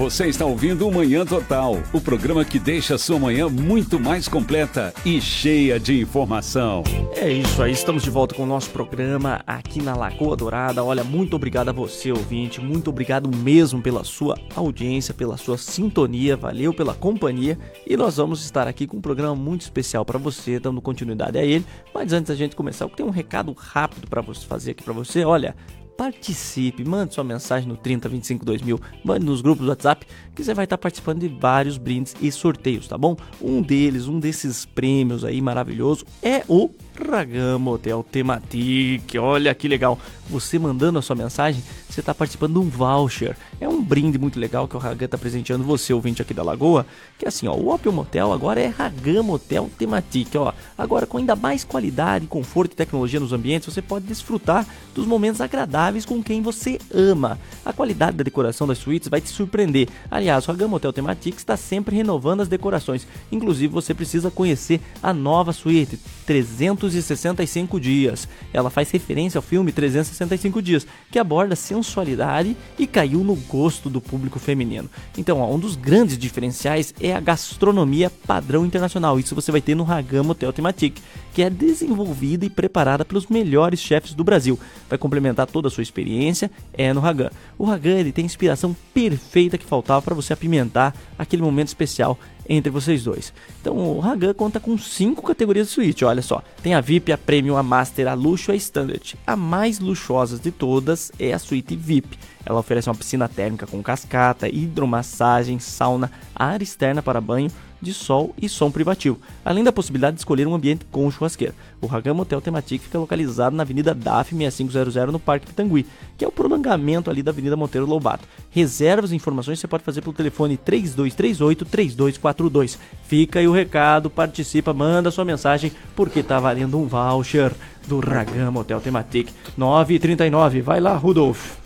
Você 0.00 0.28
está 0.28 0.46
ouvindo 0.46 0.88
o 0.88 0.90
Manhã 0.90 1.26
Total, 1.26 1.76
o 1.92 2.00
programa 2.00 2.42
que 2.42 2.58
deixa 2.58 2.94
a 2.94 2.98
sua 2.98 3.18
manhã 3.18 3.50
muito 3.50 4.00
mais 4.00 4.26
completa 4.26 4.94
e 5.04 5.20
cheia 5.20 5.78
de 5.78 6.00
informação. 6.00 6.82
É 7.14 7.30
isso 7.30 7.62
aí, 7.62 7.72
estamos 7.72 8.02
de 8.02 8.08
volta 8.08 8.34
com 8.34 8.44
o 8.44 8.46
nosso 8.46 8.70
programa 8.70 9.42
aqui 9.46 9.82
na 9.82 9.94
Lagoa 9.94 10.34
Dourada. 10.34 10.82
Olha, 10.82 11.04
muito 11.04 11.36
obrigado 11.36 11.68
a 11.68 11.72
você, 11.72 12.10
ouvinte, 12.10 12.62
muito 12.62 12.88
obrigado 12.88 13.28
mesmo 13.28 13.82
pela 13.82 14.02
sua 14.02 14.38
audiência, 14.56 15.12
pela 15.12 15.36
sua 15.36 15.58
sintonia, 15.58 16.34
valeu 16.34 16.72
pela 16.72 16.94
companhia. 16.94 17.58
E 17.86 17.94
nós 17.94 18.16
vamos 18.16 18.42
estar 18.42 18.66
aqui 18.66 18.86
com 18.86 18.96
um 18.96 19.02
programa 19.02 19.36
muito 19.36 19.60
especial 19.60 20.02
para 20.02 20.18
você, 20.18 20.58
dando 20.58 20.80
continuidade 20.80 21.36
a 21.36 21.44
ele. 21.44 21.66
Mas 21.92 22.14
antes 22.14 22.30
da 22.30 22.34
gente 22.34 22.56
começar, 22.56 22.86
eu 22.86 22.88
tenho 22.88 23.10
um 23.10 23.12
recado 23.12 23.52
rápido 23.52 24.08
para 24.08 24.22
você 24.22 24.46
fazer 24.46 24.70
aqui 24.70 24.82
para 24.82 24.94
você. 24.94 25.26
Olha, 25.26 25.54
participe, 26.00 26.82
mande 26.82 27.12
sua 27.12 27.22
mensagem 27.22 27.68
no 27.68 27.76
30 27.76 28.08
25 28.08 28.42
2000, 28.42 28.80
mande 29.04 29.26
nos 29.26 29.42
grupos 29.42 29.66
do 29.66 29.68
WhatsApp 29.68 30.06
que 30.40 30.44
você 30.44 30.54
vai 30.54 30.64
estar 30.64 30.78
participando 30.78 31.20
de 31.20 31.28
vários 31.28 31.76
brindes 31.76 32.16
e 32.20 32.32
sorteios, 32.32 32.88
tá 32.88 32.96
bom? 32.96 33.14
Um 33.40 33.60
deles, 33.60 34.08
um 34.08 34.18
desses 34.18 34.64
prêmios 34.64 35.22
aí 35.22 35.40
maravilhoso 35.40 36.06
é 36.22 36.42
o 36.48 36.70
Ragamo 37.08 37.72
Hotel 37.72 38.04
Tematic. 38.10 39.14
Olha 39.18 39.54
que 39.54 39.68
legal. 39.68 39.98
Você 40.28 40.58
mandando 40.58 40.98
a 40.98 41.02
sua 41.02 41.16
mensagem, 41.16 41.62
você 41.88 42.00
está 42.00 42.14
participando 42.14 42.52
de 42.52 42.58
um 42.60 42.68
voucher. 42.68 43.36
É 43.60 43.68
um 43.68 43.82
brinde 43.82 44.16
muito 44.16 44.38
legal 44.38 44.68
que 44.68 44.76
o 44.76 44.78
Ragan 44.78 45.06
está 45.06 45.18
presenteando 45.18 45.64
você, 45.64 45.92
ouvinte 45.92 46.22
aqui 46.22 46.32
da 46.32 46.42
Lagoa. 46.42 46.86
Que 47.18 47.24
é 47.24 47.28
assim, 47.28 47.48
ó, 47.48 47.54
o 47.54 47.74
Opel 47.74 47.90
Motel 47.90 48.32
agora 48.32 48.60
é 48.60 48.68
Ragamo 48.68 49.34
Hotel 49.34 49.68
Tematic, 49.76 50.36
ó. 50.36 50.52
Agora 50.78 51.06
com 51.06 51.18
ainda 51.18 51.34
mais 51.34 51.64
qualidade, 51.64 52.26
conforto 52.26 52.72
e 52.72 52.76
tecnologia 52.76 53.18
nos 53.18 53.32
ambientes, 53.32 53.72
você 53.72 53.82
pode 53.82 54.06
desfrutar 54.06 54.66
dos 54.94 55.04
momentos 55.04 55.40
agradáveis 55.40 56.04
com 56.04 56.22
quem 56.22 56.42
você 56.42 56.78
ama. 56.94 57.38
A 57.64 57.72
qualidade 57.72 58.16
da 58.16 58.22
decoração 58.22 58.68
das 58.68 58.78
suítes 58.78 59.08
vai 59.08 59.20
te 59.20 59.30
surpreender. 59.30 59.88
Aliás, 60.08 60.29
o 60.38 60.52
Ragamo 60.52 60.76
Hotel 60.76 60.92
Tematic 60.92 61.36
está 61.36 61.56
sempre 61.56 61.96
renovando 61.96 62.40
as 62.40 62.48
decorações. 62.48 63.06
Inclusive, 63.30 63.72
você 63.72 63.92
precisa 63.94 64.30
conhecer 64.30 64.80
a 65.02 65.12
nova 65.12 65.52
suíte 65.52 65.98
365 66.26 67.80
dias. 67.80 68.28
Ela 68.52 68.70
faz 68.70 68.90
referência 68.90 69.38
ao 69.38 69.42
filme 69.42 69.72
365 69.72 70.62
dias, 70.62 70.86
que 71.10 71.18
aborda 71.18 71.56
sensualidade 71.56 72.56
e 72.78 72.86
caiu 72.86 73.24
no 73.24 73.34
gosto 73.34 73.90
do 73.90 74.00
público 74.00 74.38
feminino. 74.38 74.88
Então, 75.16 75.40
ó, 75.40 75.52
um 75.52 75.58
dos 75.58 75.76
grandes 75.76 76.16
diferenciais 76.16 76.94
é 77.00 77.14
a 77.14 77.20
gastronomia 77.20 78.10
padrão 78.10 78.64
internacional. 78.64 79.18
Isso 79.18 79.34
você 79.34 79.50
vai 79.50 79.60
ter 79.60 79.74
no 79.74 79.84
Ragamo 79.84 80.32
Hotel 80.32 80.52
Tematic, 80.52 80.98
que 81.32 81.42
é 81.42 81.50
desenvolvida 81.50 82.44
e 82.44 82.50
preparada 82.50 83.04
pelos 83.04 83.26
melhores 83.26 83.80
chefes 83.80 84.14
do 84.14 84.24
Brasil. 84.24 84.58
Vai 84.88 84.98
complementar 84.98 85.46
toda 85.46 85.68
a 85.68 85.70
sua 85.70 85.82
experiência 85.82 86.50
é 86.72 86.92
no 86.92 87.00
Ragan. 87.00 87.30
O 87.58 87.64
Ragan 87.64 87.98
ele 87.98 88.12
tem 88.12 88.24
a 88.24 88.26
inspiração 88.26 88.76
perfeita 88.92 89.58
que 89.58 89.64
faltava 89.64 90.02
para 90.02 90.14
você 90.14 90.32
apimentar 90.32 90.94
aquele 91.18 91.42
momento 91.42 91.68
especial 91.68 92.18
entre 92.48 92.70
vocês 92.70 93.04
dois. 93.04 93.32
Então 93.60 93.76
o 93.76 94.00
Ragan 94.00 94.34
conta 94.34 94.58
com 94.58 94.76
cinco 94.76 95.22
categorias 95.22 95.68
de 95.68 95.72
suíte, 95.72 96.04
olha 96.04 96.20
só. 96.20 96.42
Tem 96.62 96.74
a 96.74 96.80
VIP, 96.80 97.12
a 97.12 97.18
Premium, 97.18 97.56
a 97.56 97.62
Master, 97.62 98.08
a 98.08 98.14
Luxo 98.14 98.50
e 98.50 98.54
a 98.54 98.56
Standard. 98.56 99.16
A 99.24 99.36
mais 99.36 99.78
luxuosa 99.78 100.36
de 100.36 100.50
todas 100.50 101.12
é 101.18 101.32
a 101.32 101.38
suíte 101.38 101.76
VIP. 101.76 102.18
Ela 102.44 102.58
oferece 102.58 102.88
uma 102.88 102.96
piscina 102.96 103.28
térmica 103.28 103.66
com 103.66 103.82
cascata, 103.82 104.48
hidromassagem, 104.48 105.60
sauna, 105.60 106.10
área 106.34 106.64
externa 106.64 107.02
para 107.02 107.20
banho, 107.20 107.50
de 107.80 107.94
sol 107.94 108.34
e 108.40 108.48
som 108.48 108.70
privativo, 108.70 109.18
além 109.44 109.64
da 109.64 109.72
possibilidade 109.72 110.16
de 110.16 110.20
escolher 110.20 110.46
um 110.46 110.54
ambiente 110.54 110.84
com 110.90 111.10
churrasqueira. 111.10 111.54
O 111.80 111.86
Ragam 111.86 112.18
Hotel 112.18 112.40
Tematic 112.40 112.82
fica 112.82 112.98
localizado 112.98 113.56
na 113.56 113.62
Avenida 113.62 113.94
DAF 113.94 114.34
6500 114.34 115.12
no 115.12 115.18
Parque 115.18 115.46
Pitangui, 115.46 115.86
que 116.18 116.24
é 116.24 116.28
o 116.28 116.32
prolongamento 116.32 117.10
ali 117.10 117.22
da 117.22 117.30
Avenida 117.30 117.56
Monteiro 117.56 117.86
Lobato. 117.86 118.28
Reservas 118.50 119.12
e 119.12 119.16
informações 119.16 119.58
você 119.58 119.66
pode 119.66 119.84
fazer 119.84 120.02
pelo 120.02 120.12
telefone 120.12 120.56
3238 120.56 121.64
3242. 121.64 122.78
Fica 123.04 123.38
aí 123.38 123.48
o 123.48 123.52
recado, 123.52 124.10
participa, 124.10 124.72
manda 124.74 125.10
sua 125.10 125.24
mensagem, 125.24 125.72
porque 125.96 126.22
tá 126.22 126.38
valendo 126.38 126.78
um 126.78 126.86
voucher 126.86 127.52
do 127.86 127.98
Ragam 128.00 128.54
Hotel 128.56 128.80
Tematic 128.80 129.28
939. 129.56 130.60
Vai 130.60 130.80
lá, 130.80 130.94
Rudolf. 130.96 131.56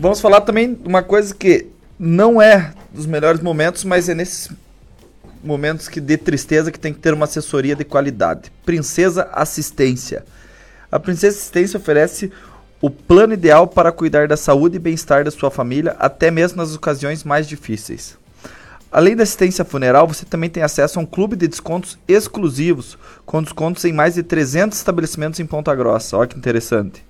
Vamos 0.00 0.20
falar 0.20 0.40
também 0.40 0.78
uma 0.84 1.02
coisa 1.02 1.34
que 1.34 1.66
não 1.98 2.40
é 2.40 2.72
dos 2.92 3.06
melhores 3.06 3.40
momentos, 3.40 3.84
mas 3.84 4.08
é 4.08 4.14
nesses 4.14 4.50
momentos 5.44 5.88
que 5.88 6.00
de 6.00 6.16
tristeza 6.16 6.72
que 6.72 6.78
tem 6.78 6.92
que 6.92 7.00
ter 7.00 7.12
uma 7.12 7.24
assessoria 7.24 7.76
de 7.76 7.84
qualidade. 7.84 8.50
Princesa 8.64 9.28
Assistência. 9.32 10.24
A 10.90 10.98
Princesa 10.98 11.36
Assistência 11.36 11.78
oferece 11.78 12.32
o 12.80 12.90
plano 12.90 13.32
ideal 13.32 13.66
para 13.66 13.92
cuidar 13.92 14.28
da 14.28 14.36
saúde 14.36 14.76
e 14.76 14.78
bem-estar 14.78 15.24
da 15.24 15.30
sua 15.30 15.50
família, 15.50 15.96
até 15.98 16.30
mesmo 16.30 16.58
nas 16.58 16.74
ocasiões 16.74 17.24
mais 17.24 17.46
difíceis. 17.46 18.18
Além 18.92 19.16
da 19.16 19.24
assistência 19.24 19.64
funeral, 19.64 20.06
você 20.06 20.24
também 20.24 20.48
tem 20.48 20.62
acesso 20.62 21.00
a 21.00 21.02
um 21.02 21.06
clube 21.06 21.34
de 21.34 21.48
descontos 21.48 21.98
exclusivos, 22.06 22.96
com 23.26 23.42
descontos 23.42 23.84
em 23.84 23.92
mais 23.92 24.14
de 24.14 24.22
300 24.22 24.78
estabelecimentos 24.78 25.40
em 25.40 25.46
Ponta 25.46 25.74
Grossa. 25.74 26.16
Olha 26.16 26.28
que 26.28 26.38
interessante. 26.38 27.04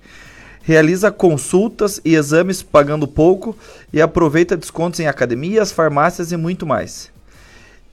Realiza 0.63 1.11
consultas 1.11 2.01
e 2.03 2.15
exames 2.15 2.63
pagando 2.63 3.07
pouco 3.07 3.55
e 3.93 4.01
aproveita 4.01 4.57
descontos 4.57 4.99
em 4.99 5.05
academias, 5.05 5.71
farmácias 5.71 6.31
e 6.31 6.37
muito 6.37 6.65
mais. 6.65 7.11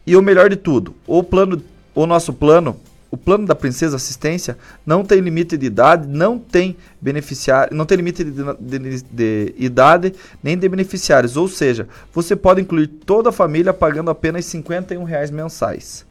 E 0.06 0.16
o 0.16 0.22
melhor 0.22 0.50
de 0.50 0.56
tudo, 0.56 0.94
o 1.06 1.22
plano, 1.22 1.62
o 1.94 2.06
nosso 2.06 2.32
plano, 2.32 2.76
o 3.10 3.16
plano 3.16 3.46
da 3.46 3.54
Princesa 3.54 3.96
Assistência 3.96 4.56
não 4.86 5.04
tem 5.04 5.20
limite 5.20 5.56
de 5.56 5.66
idade, 5.66 6.08
não 6.08 6.38
tem 6.38 6.76
beneficiário, 7.00 7.76
não 7.76 7.84
tem 7.84 7.96
limite 7.98 8.24
de, 8.24 8.32
de- 8.58 9.02
de 9.02 9.54
idade 9.58 10.14
nem 10.42 10.56
de 10.56 10.68
beneficiários. 10.68 11.36
Ou 11.36 11.46
seja, 11.46 11.86
você 12.12 12.34
pode 12.34 12.60
incluir 12.62 12.86
toda 12.86 13.28
a 13.28 13.32
família 13.32 13.72
pagando 13.72 14.10
apenas 14.10 14.46
51 14.46 15.04
reais 15.04 15.30
mensais. 15.30 16.04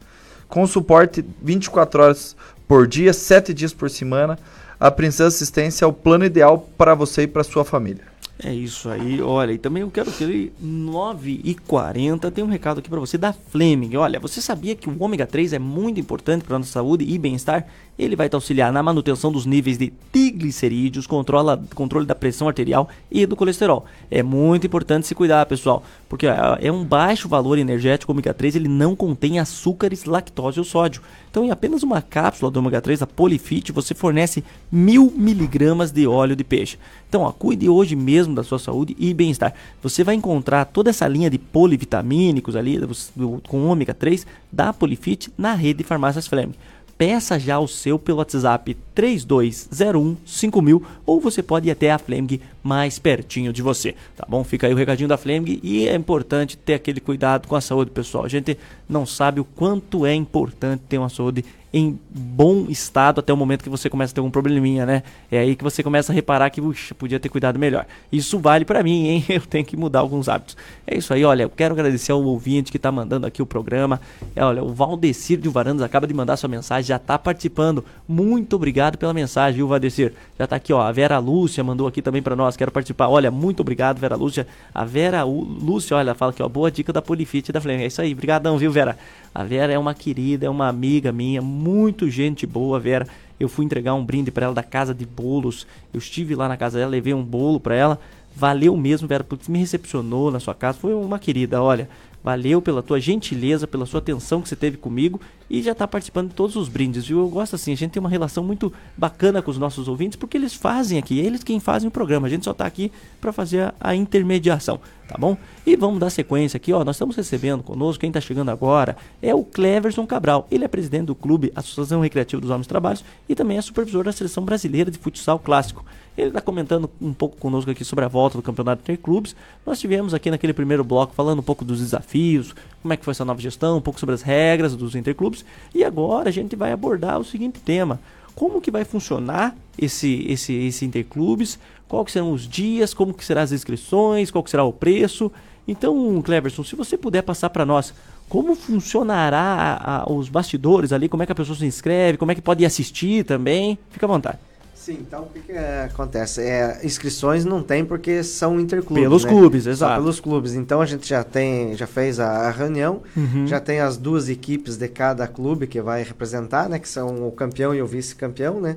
Com 0.48 0.66
suporte 0.66 1.24
24 1.42 2.02
horas 2.02 2.36
por 2.68 2.86
dia, 2.86 3.12
7 3.12 3.52
dias 3.52 3.72
por 3.74 3.90
semana, 3.90 4.38
a 4.78 4.90
Princesa 4.90 5.26
Assistência 5.28 5.84
é 5.84 5.88
o 5.88 5.92
plano 5.92 6.24
ideal 6.24 6.68
para 6.78 6.94
você 6.94 7.22
e 7.22 7.26
para 7.26 7.44
sua 7.44 7.64
família. 7.64 8.11
É 8.44 8.52
isso 8.52 8.88
aí, 8.88 9.22
olha, 9.22 9.52
e 9.52 9.58
também 9.58 9.82
eu 9.82 9.90
quero 9.90 10.10
que 10.10 10.24
ele 10.24 10.52
9 10.60 11.40
e 11.44 11.54
40 11.54 12.28
tem 12.28 12.42
um 12.42 12.48
recado 12.48 12.78
aqui 12.78 12.90
pra 12.90 12.98
você 12.98 13.16
da 13.16 13.32
Fleming. 13.32 13.94
Olha, 13.94 14.18
você 14.18 14.40
sabia 14.40 14.74
que 14.74 14.90
o 14.90 14.96
ômega 14.98 15.24
3 15.24 15.52
é 15.52 15.60
muito 15.60 16.00
importante 16.00 16.44
para 16.44 16.58
nossa 16.58 16.72
saúde 16.72 17.04
e 17.04 17.16
bem-estar? 17.18 17.64
Ele 17.96 18.16
vai 18.16 18.28
te 18.28 18.34
auxiliar 18.34 18.72
na 18.72 18.82
manutenção 18.82 19.30
dos 19.30 19.46
níveis 19.46 19.78
de 19.78 19.92
triglicerídeos, 20.10 21.06
controla 21.06 21.62
controle 21.72 22.04
da 22.04 22.16
pressão 22.16 22.48
arterial 22.48 22.88
e 23.08 23.24
do 23.26 23.36
colesterol. 23.36 23.84
É 24.10 24.24
muito 24.24 24.66
importante 24.66 25.06
se 25.06 25.14
cuidar, 25.14 25.46
pessoal, 25.46 25.84
porque 26.08 26.26
ó, 26.26 26.56
é 26.60 26.72
um 26.72 26.84
baixo 26.84 27.28
valor 27.28 27.58
energético 27.58 28.10
ômega 28.10 28.34
3, 28.34 28.56
ele 28.56 28.68
não 28.68 28.96
contém 28.96 29.38
açúcares, 29.38 30.04
lactose 30.04 30.58
ou 30.58 30.64
sódio. 30.64 31.00
Então, 31.32 31.46
em 31.46 31.50
apenas 31.50 31.82
uma 31.82 32.02
cápsula 32.02 32.50
do 32.50 32.58
ômega 32.58 32.78
3 32.78 33.00
da 33.00 33.06
Polifit, 33.06 33.72
você 33.72 33.94
fornece 33.94 34.44
mil 34.70 35.10
miligramas 35.16 35.90
de 35.90 36.06
óleo 36.06 36.36
de 36.36 36.44
peixe. 36.44 36.76
Então, 37.08 37.22
ó, 37.22 37.32
cuide 37.32 37.70
hoje 37.70 37.96
mesmo 37.96 38.34
da 38.34 38.42
sua 38.44 38.58
saúde 38.58 38.94
e 38.98 39.14
bem-estar. 39.14 39.54
Você 39.82 40.04
vai 40.04 40.14
encontrar 40.14 40.66
toda 40.66 40.90
essa 40.90 41.08
linha 41.08 41.30
de 41.30 41.38
polivitamínicos 41.38 42.54
ali 42.54 42.78
do- 42.78 43.40
com 43.48 43.64
ômega 43.66 43.94
3 43.94 44.26
da 44.52 44.74
Polifit 44.74 45.32
na 45.38 45.54
rede 45.54 45.78
de 45.78 45.84
farmácias 45.84 46.26
Fleming. 46.26 46.52
Peça 46.98 47.38
já 47.38 47.58
o 47.58 47.66
seu 47.66 47.98
pelo 47.98 48.18
WhatsApp 48.18 48.76
32015000 48.94 50.82
ou 51.04 51.20
você 51.20 51.42
pode 51.42 51.68
ir 51.68 51.70
até 51.70 51.90
a 51.90 51.98
Fleming 51.98 52.40
mais 52.62 52.98
pertinho 52.98 53.52
de 53.52 53.62
você, 53.62 53.94
tá 54.16 54.24
bom? 54.28 54.44
Fica 54.44 54.66
aí 54.66 54.72
o 54.72 54.76
recadinho 54.76 55.08
da 55.08 55.16
Fleming 55.16 55.60
e 55.62 55.88
é 55.88 55.94
importante 55.94 56.56
ter 56.56 56.74
aquele 56.74 57.00
cuidado 57.00 57.48
com 57.48 57.56
a 57.56 57.60
saúde, 57.60 57.90
pessoal. 57.90 58.24
A 58.24 58.28
gente 58.28 58.56
não 58.88 59.04
sabe 59.04 59.40
o 59.40 59.44
quanto 59.44 60.06
é 60.06 60.14
importante 60.14 60.82
ter 60.88 60.98
uma 60.98 61.08
saúde 61.08 61.44
em 61.72 61.98
bom 62.10 62.66
estado 62.68 63.20
até 63.20 63.32
o 63.32 63.36
momento 63.36 63.62
que 63.62 63.70
você 63.70 63.88
começa 63.88 64.12
a 64.12 64.14
ter 64.14 64.20
algum 64.20 64.30
probleminha, 64.30 64.84
né? 64.84 65.02
É 65.30 65.38
aí 65.38 65.56
que 65.56 65.64
você 65.64 65.82
começa 65.82 66.12
a 66.12 66.14
reparar 66.14 66.50
que, 66.50 66.60
puxa, 66.60 66.94
podia 66.94 67.18
ter 67.18 67.30
cuidado 67.30 67.58
melhor. 67.58 67.86
Isso 68.12 68.38
vale 68.38 68.64
pra 68.64 68.82
mim, 68.82 69.08
hein? 69.08 69.24
Eu 69.30 69.40
tenho 69.40 69.64
que 69.64 69.76
mudar 69.76 70.00
alguns 70.00 70.28
hábitos. 70.28 70.56
É 70.86 70.98
isso 70.98 71.14
aí, 71.14 71.24
olha, 71.24 71.44
eu 71.44 71.50
quero 71.50 71.72
agradecer 71.72 72.12
ao 72.12 72.22
ouvinte 72.22 72.70
que 72.70 72.78
tá 72.78 72.92
mandando 72.92 73.26
aqui 73.26 73.40
o 73.40 73.46
programa. 73.46 74.00
É, 74.36 74.44
olha, 74.44 74.62
o 74.62 74.68
Valdecir 74.68 75.38
de 75.38 75.48
Varandas 75.48 75.82
acaba 75.82 76.06
de 76.06 76.12
mandar 76.12 76.36
sua 76.36 76.48
mensagem, 76.48 76.88
já 76.88 76.98
tá 76.98 77.18
participando. 77.18 77.84
Muito 78.06 78.56
obrigado 78.56 78.81
pela 78.98 79.14
mensagem, 79.14 79.56
viu, 79.56 79.68
Valdecir? 79.68 80.12
Já 80.38 80.46
tá 80.46 80.56
aqui, 80.56 80.72
ó, 80.72 80.80
a 80.80 80.90
Vera 80.92 81.18
Lúcia 81.18 81.62
mandou 81.62 81.86
aqui 81.86 82.02
também 82.02 82.20
pra 82.22 82.34
nós, 82.36 82.56
quero 82.56 82.70
participar. 82.70 83.08
Olha, 83.08 83.30
muito 83.30 83.60
obrigado, 83.60 83.98
Vera 83.98 84.16
Lúcia. 84.16 84.46
A 84.74 84.84
Vera 84.84 85.24
U- 85.24 85.42
Lúcia, 85.42 85.96
olha, 85.96 86.14
fala 86.14 86.32
aqui, 86.32 86.42
ó, 86.42 86.48
boa 86.48 86.70
dica 86.70 86.92
da 86.92 87.00
Polifit 87.00 87.52
da 87.52 87.60
Flamengo. 87.60 87.84
É 87.84 87.86
isso 87.86 88.00
aí, 88.02 88.14
brigadão, 88.14 88.58
viu, 88.58 88.72
Vera? 88.72 88.98
A 89.34 89.44
Vera 89.44 89.72
é 89.72 89.78
uma 89.78 89.94
querida, 89.94 90.46
é 90.46 90.50
uma 90.50 90.68
amiga 90.68 91.12
minha, 91.12 91.40
muito 91.40 92.08
gente 92.10 92.46
boa, 92.46 92.78
Vera. 92.80 93.06
Eu 93.40 93.48
fui 93.48 93.64
entregar 93.64 93.94
um 93.94 94.04
brinde 94.04 94.30
pra 94.30 94.46
ela 94.46 94.54
da 94.54 94.62
casa 94.62 94.94
de 94.94 95.04
bolos. 95.04 95.66
Eu 95.92 95.98
estive 95.98 96.34
lá 96.34 96.48
na 96.48 96.56
casa 96.56 96.78
dela, 96.78 96.90
levei 96.90 97.12
um 97.14 97.22
bolo 97.24 97.58
pra 97.58 97.74
ela. 97.74 97.98
Valeu 98.34 98.76
mesmo, 98.76 99.06
Vera, 99.08 99.24
porque 99.24 99.50
me 99.50 99.58
recepcionou 99.58 100.30
na 100.30 100.38
sua 100.40 100.54
casa. 100.54 100.78
Foi 100.78 100.94
uma 100.94 101.18
querida, 101.18 101.60
olha. 101.62 101.88
Valeu 102.22 102.62
pela 102.62 102.82
tua 102.82 103.00
gentileza, 103.00 103.66
pela 103.66 103.84
sua 103.84 103.98
atenção 103.98 104.40
que 104.40 104.48
você 104.48 104.56
teve 104.56 104.76
comigo 104.76 105.20
e 105.50 105.60
já 105.60 105.74
tá 105.74 105.86
participando 105.86 106.28
de 106.28 106.34
todos 106.34 106.56
os 106.56 106.68
brindes, 106.68 107.06
viu? 107.06 107.18
Eu 107.18 107.28
gosto 107.28 107.56
assim, 107.56 107.72
a 107.72 107.76
gente 107.76 107.90
tem 107.90 108.00
uma 108.00 108.08
relação 108.08 108.42
muito 108.42 108.72
bacana 108.96 109.42
com 109.42 109.50
os 109.50 109.58
nossos 109.58 109.88
ouvintes 109.88 110.16
porque 110.16 110.36
eles 110.36 110.54
fazem 110.54 110.98
aqui, 110.98 111.18
eles 111.18 111.42
quem 111.42 111.60
fazem 111.60 111.88
o 111.88 111.90
programa. 111.90 112.26
A 112.26 112.30
gente 112.30 112.44
só 112.44 112.54
tá 112.54 112.64
aqui 112.64 112.92
para 113.20 113.32
fazer 113.32 113.62
a, 113.62 113.74
a 113.80 113.94
intermediação, 113.94 114.80
tá 115.06 115.16
bom? 115.18 115.36
E 115.66 115.76
vamos 115.76 115.98
dar 115.98 116.10
sequência 116.10 116.56
aqui, 116.56 116.72
ó. 116.72 116.84
Nós 116.84 116.96
estamos 116.96 117.16
recebendo 117.16 117.62
conosco, 117.62 118.00
quem 118.00 118.10
tá 118.10 118.20
chegando 118.20 118.50
agora 118.50 118.96
é 119.20 119.34
o 119.34 119.44
Cleverson 119.44 120.06
Cabral. 120.06 120.46
Ele 120.50 120.64
é 120.64 120.68
presidente 120.68 121.06
do 121.06 121.14
clube 121.14 121.52
Associação 121.54 122.00
Recreativa 122.00 122.40
dos 122.40 122.50
Homens 122.50 122.66
Trabalhos 122.66 123.04
e 123.28 123.34
também 123.34 123.58
é 123.58 123.62
supervisor 123.62 124.04
da 124.04 124.12
seleção 124.12 124.44
brasileira 124.44 124.90
de 124.90 124.98
futsal 124.98 125.38
clássico. 125.38 125.84
Ele 126.16 126.28
está 126.28 126.40
comentando 126.40 126.90
um 127.00 127.12
pouco 127.12 127.36
conosco 127.38 127.70
aqui 127.70 127.84
sobre 127.84 128.04
a 128.04 128.08
volta 128.08 128.36
do 128.36 128.42
campeonato 128.42 128.82
Interclubes. 128.82 129.34
Nós 129.64 129.80
tivemos 129.80 130.12
aqui 130.12 130.30
naquele 130.30 130.52
primeiro 130.52 130.84
bloco 130.84 131.14
falando 131.14 131.38
um 131.38 131.42
pouco 131.42 131.64
dos 131.64 131.78
desafios, 131.80 132.54
como 132.82 132.92
é 132.92 132.96
que 132.96 133.04
foi 133.04 133.12
essa 133.12 133.24
nova 133.24 133.40
gestão, 133.40 133.78
um 133.78 133.80
pouco 133.80 133.98
sobre 133.98 134.14
as 134.14 134.20
regras 134.22 134.76
dos 134.76 134.94
Interclubes. 134.94 135.44
E 135.74 135.82
agora 135.82 136.28
a 136.28 136.32
gente 136.32 136.54
vai 136.54 136.70
abordar 136.70 137.18
o 137.18 137.24
seguinte 137.24 137.60
tema: 137.60 137.98
como 138.34 138.60
que 138.60 138.70
vai 138.70 138.84
funcionar 138.84 139.56
esse 139.78 140.24
esse 140.28 140.52
esse 140.52 140.84
Interclubes? 140.84 141.58
Que 142.06 142.12
serão 142.12 142.32
os 142.32 142.48
dias? 142.48 142.94
Como 142.94 143.12
que 143.12 143.22
serão 143.24 143.42
as 143.42 143.52
inscrições? 143.52 144.30
Qual 144.30 144.42
que 144.42 144.50
será 144.50 144.64
o 144.64 144.72
preço? 144.72 145.30
Então, 145.68 146.20
Cleverson, 146.22 146.64
se 146.64 146.74
você 146.74 146.96
puder 146.96 147.22
passar 147.22 147.50
para 147.50 147.64
nós 147.66 147.92
como 148.30 148.54
funcionará 148.54 149.38
a- 149.38 150.02
a- 150.02 150.12
os 150.12 150.28
bastidores 150.28 150.90
ali, 150.92 151.08
como 151.08 151.22
é 151.22 151.26
que 151.26 151.32
a 151.32 151.34
pessoa 151.34 151.56
se 151.56 151.66
inscreve, 151.66 152.16
como 152.18 152.32
é 152.32 152.34
que 152.34 152.40
pode 152.40 152.62
ir 152.62 152.66
assistir 152.66 153.24
também, 153.24 153.78
fica 153.90 154.06
à 154.06 154.08
vontade. 154.08 154.38
Sim, 154.84 154.98
então 155.00 155.22
o 155.22 155.26
que, 155.26 155.38
que, 155.38 155.52
é, 155.52 155.84
acontece? 155.84 156.42
É, 156.42 156.80
inscrições 156.82 157.44
não 157.44 157.62
tem 157.62 157.84
porque 157.84 158.24
são 158.24 158.58
interclubes. 158.58 159.04
Pelos 159.04 159.24
né? 159.24 159.30
clubes, 159.30 159.62
Só 159.62 159.70
exato. 159.70 159.94
pelos 159.94 160.18
clubes. 160.18 160.54
Então 160.54 160.80
a 160.80 160.86
gente 160.86 161.08
já 161.08 161.22
tem, 161.22 161.76
já 161.76 161.86
fez 161.86 162.18
a, 162.18 162.48
a 162.48 162.50
reunião, 162.50 163.00
Uhum. 163.16 163.46
já 163.46 163.60
tem 163.60 163.78
as 163.78 163.96
duas 163.96 164.28
equipes 164.28 164.76
de 164.76 164.88
cada 164.88 165.28
clube 165.28 165.68
que 165.68 165.80
vai 165.80 166.02
representar, 166.02 166.68
né? 166.68 166.80
Que 166.80 166.88
são 166.88 167.28
o 167.28 167.30
campeão 167.30 167.72
e 167.72 167.80
o 167.80 167.86
vice-campeão, 167.86 168.60
né? 168.60 168.76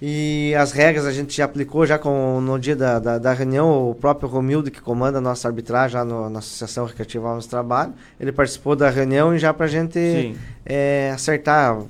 E 0.00 0.54
as 0.54 0.70
regras 0.70 1.04
a 1.04 1.12
gente 1.12 1.36
já 1.36 1.44
aplicou 1.44 1.84
já 1.84 1.98
com, 1.98 2.40
no 2.40 2.56
dia 2.56 2.76
da, 2.76 3.00
da, 3.00 3.18
da 3.18 3.32
reunião, 3.32 3.90
o 3.90 3.96
próprio 3.96 4.28
Romildo, 4.28 4.70
que 4.70 4.80
comanda 4.80 5.18
a 5.18 5.20
nossa 5.20 5.48
arbitragem 5.48 5.96
lá 5.98 6.04
no, 6.04 6.30
na 6.30 6.38
Associação 6.38 6.86
Recreativa 6.86 7.28
Almas 7.28 7.46
Trabalho, 7.46 7.92
ele 8.18 8.30
participou 8.30 8.76
da 8.76 8.88
reunião 8.88 9.34
e 9.34 9.40
já 9.40 9.52
pra 9.52 9.66
gente 9.66 9.98
Sim. 9.98 10.36
é, 10.64 11.10
acertar 11.12 11.82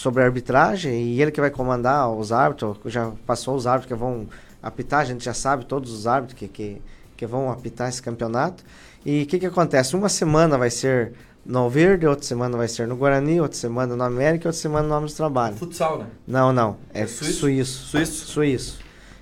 sobre 0.00 0.22
a 0.22 0.24
arbitragem 0.24 0.94
e 0.94 1.20
ele 1.20 1.30
que 1.30 1.42
vai 1.42 1.50
comandar 1.50 2.10
os 2.10 2.32
árbitros, 2.32 2.78
já 2.86 3.12
passou 3.26 3.54
os 3.54 3.66
árbitros 3.66 3.92
que 3.94 4.02
vão 4.02 4.26
apitar, 4.62 5.00
a 5.00 5.04
gente 5.04 5.22
já 5.22 5.34
sabe 5.34 5.66
todos 5.66 5.92
os 5.92 6.06
árbitros 6.06 6.38
que, 6.38 6.48
que, 6.48 6.82
que 7.18 7.26
vão 7.26 7.50
apitar 7.50 7.86
esse 7.86 8.00
campeonato. 8.00 8.64
E 9.04 9.24
o 9.24 9.26
que, 9.26 9.38
que 9.38 9.44
acontece? 9.44 9.94
Uma 9.94 10.08
semana 10.08 10.56
vai 10.56 10.70
ser 10.70 11.12
no 11.44 11.68
Verde, 11.68 12.06
outra 12.06 12.24
semana 12.24 12.56
vai 12.56 12.66
ser 12.66 12.88
no 12.88 12.96
Guarani, 12.96 13.42
outra 13.42 13.58
semana 13.58 13.94
no 13.94 14.02
América 14.02 14.48
outra 14.48 14.58
semana 14.58 14.88
no 14.88 14.94
Homens 14.94 15.12
do 15.12 15.16
Trabalho. 15.18 15.56
Futsal, 15.56 15.98
né? 15.98 16.06
Não, 16.26 16.50
não. 16.50 16.78
É, 16.94 17.02
É 17.02 17.06
suíço? 17.06 17.40
suíço. 17.40 17.86
Suíço? 17.88 18.26
Suíço. 18.26 18.78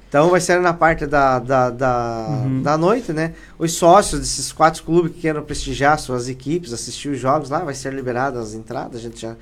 Então 0.09 0.31
vai 0.31 0.41
ser 0.41 0.59
na 0.61 0.73
parte 0.73 1.05
da, 1.07 1.39
da, 1.39 1.69
da, 1.69 2.27
Uhum. 2.43 2.63
da 2.63 2.79
noite, 2.79 3.13
né? 3.13 3.35
Os 3.59 3.73
sócios 3.75 4.19
desses 4.21 4.51
quatro 4.53 4.83
clubes 4.83 5.13
que 5.13 5.21
queiram 5.21 5.43
prestigiar 5.43 5.99
suas 5.99 6.31
equipes, 6.31 6.73
assistir 6.73 7.11
os 7.11 7.19
jogos 7.19 7.51
lá, 7.51 7.59
vai 7.59 7.75
ser 7.75 7.93
liberadas 7.93 8.49
as 8.49 8.55
entradas, 8.55 8.97
a 8.97 9.03
gente 9.03 9.21
já. 9.21 9.35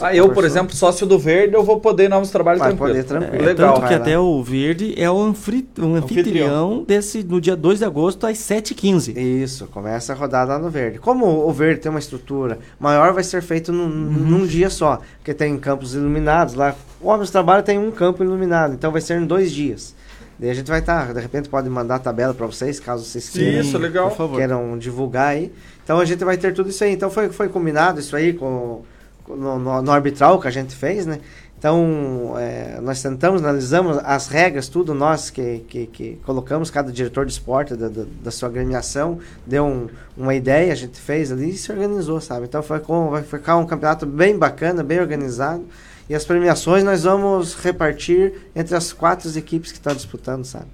Ah, 0.00 0.16
eu, 0.16 0.30
por 0.32 0.46
exemplo, 0.46 0.74
sócio 0.74 1.06
do 1.06 1.18
Verde, 1.18 1.52
eu 1.54 1.62
vou 1.62 1.78
poder 1.78 2.08
novos 2.08 2.30
trabalhos 2.30 2.58
Vai 2.58 2.70
tranquilo. 2.70 2.94
poder 2.94 3.04
tranquilo. 3.04 3.42
É, 3.42 3.46
Legal. 3.48 3.74
Tanto 3.74 3.86
que 3.86 3.92
até 3.92 4.18
o 4.18 4.42
Verde 4.42 4.94
é 4.96 5.10
o 5.10 5.20
anfri- 5.20 5.68
um 5.78 5.94
anfitrião 5.96 6.82
desse 6.88 7.22
no 7.22 7.38
dia 7.38 7.54
2 7.54 7.80
de 7.80 7.84
agosto 7.84 8.26
às 8.26 8.38
7h15. 8.38 9.14
Isso, 9.14 9.66
começa 9.66 10.14
a 10.14 10.16
rodada 10.16 10.54
lá 10.54 10.58
no 10.58 10.70
Verde. 10.70 10.98
Como 10.98 11.26
o 11.26 11.52
Verde 11.52 11.82
tem 11.82 11.90
uma 11.90 11.98
estrutura 11.98 12.58
maior, 12.80 13.12
vai 13.12 13.22
ser 13.22 13.42
feito 13.42 13.70
num, 13.72 13.86
num 13.90 14.46
dia 14.46 14.70
só, 14.70 15.00
porque 15.18 15.34
tem 15.34 15.54
campos 15.58 15.94
iluminados 15.94 16.54
lá. 16.54 16.74
O 16.98 17.08
Homens 17.08 17.28
do 17.28 17.32
Trabalho 17.32 17.62
tem 17.62 17.78
um 17.78 17.90
campo 17.90 18.24
iluminado, 18.24 18.72
então 18.72 18.90
vai 18.90 19.02
ser 19.02 19.20
em 19.20 19.26
dois 19.26 19.52
dias. 19.52 19.94
Daí 20.38 20.50
a 20.50 20.54
gente 20.54 20.68
vai 20.68 20.80
estar, 20.80 21.14
de 21.14 21.20
repente 21.20 21.48
pode 21.48 21.68
mandar 21.70 21.96
a 21.96 21.98
tabela 22.00 22.34
para 22.34 22.46
vocês, 22.46 22.80
caso 22.80 23.04
vocês 23.04 23.28
queiram, 23.30 23.60
Isso, 23.60 23.78
legal. 23.78 24.08
Por 24.10 24.16
favor. 24.16 24.36
queiram 24.36 24.76
divulgar 24.76 25.28
aí. 25.28 25.52
Então 25.84 26.00
a 26.00 26.04
gente 26.04 26.24
vai 26.24 26.36
ter 26.36 26.52
tudo 26.52 26.70
isso 26.70 26.82
aí. 26.82 26.92
Então 26.92 27.10
foi, 27.10 27.28
foi 27.28 27.48
combinado 27.48 28.00
isso 28.00 28.16
aí 28.16 28.32
com, 28.32 28.82
com- 29.24 29.36
no, 29.36 29.58
no- 29.58 29.82
no 29.82 29.92
arbitral 29.92 30.40
que 30.40 30.48
a 30.48 30.50
gente 30.50 30.74
fez, 30.74 31.06
né? 31.06 31.20
Então 31.58 32.34
é, 32.36 32.78
nós 32.82 33.00
tentamos, 33.00 33.42
analisamos 33.42 33.98
as 34.04 34.26
regras, 34.28 34.68
tudo 34.68 34.92
nós 34.92 35.30
que, 35.30 35.64
que, 35.68 35.86
que 35.86 36.18
colocamos, 36.26 36.70
cada 36.70 36.92
diretor 36.92 37.24
de 37.24 37.32
esporte 37.32 37.74
da, 37.74 37.88
da, 37.88 38.02
da 38.22 38.30
sua 38.30 38.48
agremiação 38.50 39.18
deu 39.46 39.64
um- 39.64 39.86
uma 40.16 40.34
ideia, 40.34 40.72
a 40.72 40.76
gente 40.76 41.00
fez 41.00 41.32
ali 41.32 41.50
e 41.50 41.56
se 41.56 41.72
organizou, 41.72 42.20
sabe? 42.20 42.44
Então 42.46 42.62
foi 42.62 42.80
com, 42.80 43.08
vai 43.10 43.22
ficar 43.22 43.56
um 43.56 43.64
campeonato 43.66 44.04
bem 44.04 44.36
bacana, 44.36 44.82
bem 44.82 45.00
organizado. 45.00 45.64
E 46.08 46.14
as 46.14 46.24
premiações 46.24 46.84
nós 46.84 47.04
vamos 47.04 47.54
repartir 47.54 48.34
entre 48.54 48.74
as 48.76 48.92
quatro 48.92 49.30
equipes 49.38 49.72
que 49.72 49.78
estão 49.78 49.94
disputando, 49.94 50.44
sabe? 50.44 50.66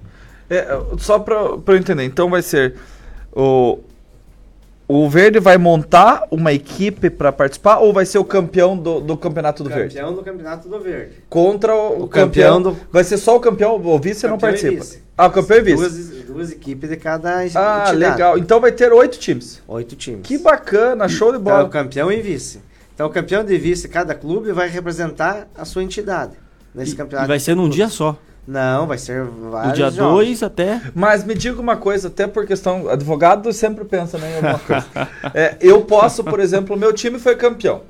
É, 0.49 0.67
só 0.97 1.17
pra 1.19 1.35
eu 1.35 1.77
entender, 1.77 2.03
então 2.03 2.29
vai 2.29 2.41
ser 2.41 2.75
o, 3.33 3.79
o 4.85 5.09
Verde 5.09 5.39
vai 5.39 5.57
montar 5.57 6.27
uma 6.29 6.51
equipe 6.51 7.09
pra 7.09 7.31
participar 7.31 7.77
ou 7.77 7.93
vai 7.93 8.05
ser 8.05 8.17
o 8.17 8.25
campeão 8.25 8.75
do, 8.77 8.99
do 8.99 9.15
campeonato 9.15 9.63
do 9.63 9.69
Verde? 9.69 9.95
Campeão 9.95 10.13
do 10.13 10.21
campeonato 10.21 10.67
do 10.67 10.79
Verde. 10.81 11.13
Contra 11.29 11.73
o, 11.73 12.03
O 12.03 12.07
campeão, 12.09 12.55
campeão 12.57 12.61
do- 12.61 12.77
Vai 12.91 13.05
ser 13.05 13.17
só 13.17 13.37
o 13.37 13.39
campeão, 13.39 13.75
o 13.81 13.99
vice 13.99 14.27
não 14.27 14.37
Campeão 14.37 14.49
e 14.49 14.75
participa. 14.75 15.01
Ah, 15.17 15.27
o 15.27 15.31
campeão 15.31 15.57
e 15.59 15.61
vice. 15.61 15.77
Duas, 15.77 16.21
Duas 16.25 16.51
equipes 16.51 16.89
de 16.89 16.97
cada 16.97 17.37
Ah, 17.37 17.45
entidade. 17.45 17.95
legal. 17.97 18.37
Então 18.37 18.59
vai 18.59 18.73
ter 18.73 18.91
oito 18.91 19.17
times. 19.17 19.61
Oito 19.67 19.95
times. 19.95 20.21
Que 20.27 20.37
bacana, 20.37 21.07
show 21.07 21.31
de 21.31 21.37
Então, 21.39 21.53
bola. 21.53 21.63
o 21.65 21.69
campeão 21.69 22.11
e 22.11 22.19
vice. 22.21 22.59
Então, 22.93 23.07
o 23.07 23.09
campeão 23.09 23.43
de 23.43 23.57
vice, 23.57 23.87
cada 23.87 24.13
clube 24.13 24.51
vai 24.51 24.67
representar 24.67 25.47
a 25.55 25.65
sua 25.65 25.83
entidade 25.83 26.37
nesse 26.73 26.95
campeonato. 26.95 27.27
E 27.27 27.29
vai 27.29 27.39
ser 27.39 27.55
num 27.55 27.69
dia 27.69 27.89
só. 27.89 28.17
Não, 28.47 28.87
vai 28.87 28.97
ser 28.97 29.23
vários 29.23 29.73
Do 29.73 29.75
dia 29.75 29.91
jogos. 29.91 30.25
2 30.25 30.43
até. 30.43 30.81
Mas 30.95 31.23
me 31.23 31.35
diga 31.35 31.61
uma 31.61 31.77
coisa, 31.77 32.07
até 32.07 32.27
por 32.27 32.45
questão. 32.45 32.89
Advogado 32.89 33.51
sempre 33.53 33.85
pensa 33.85 34.17
né, 34.17 34.31
em 34.31 34.35
alguma 34.35 34.59
coisa. 34.65 34.85
É, 35.33 35.57
eu 35.61 35.81
posso, 35.81 36.23
por 36.23 36.39
exemplo, 36.39 36.75
o 36.75 36.79
meu 36.79 36.91
time 36.91 37.19
foi 37.19 37.35
campeão. 37.35 37.83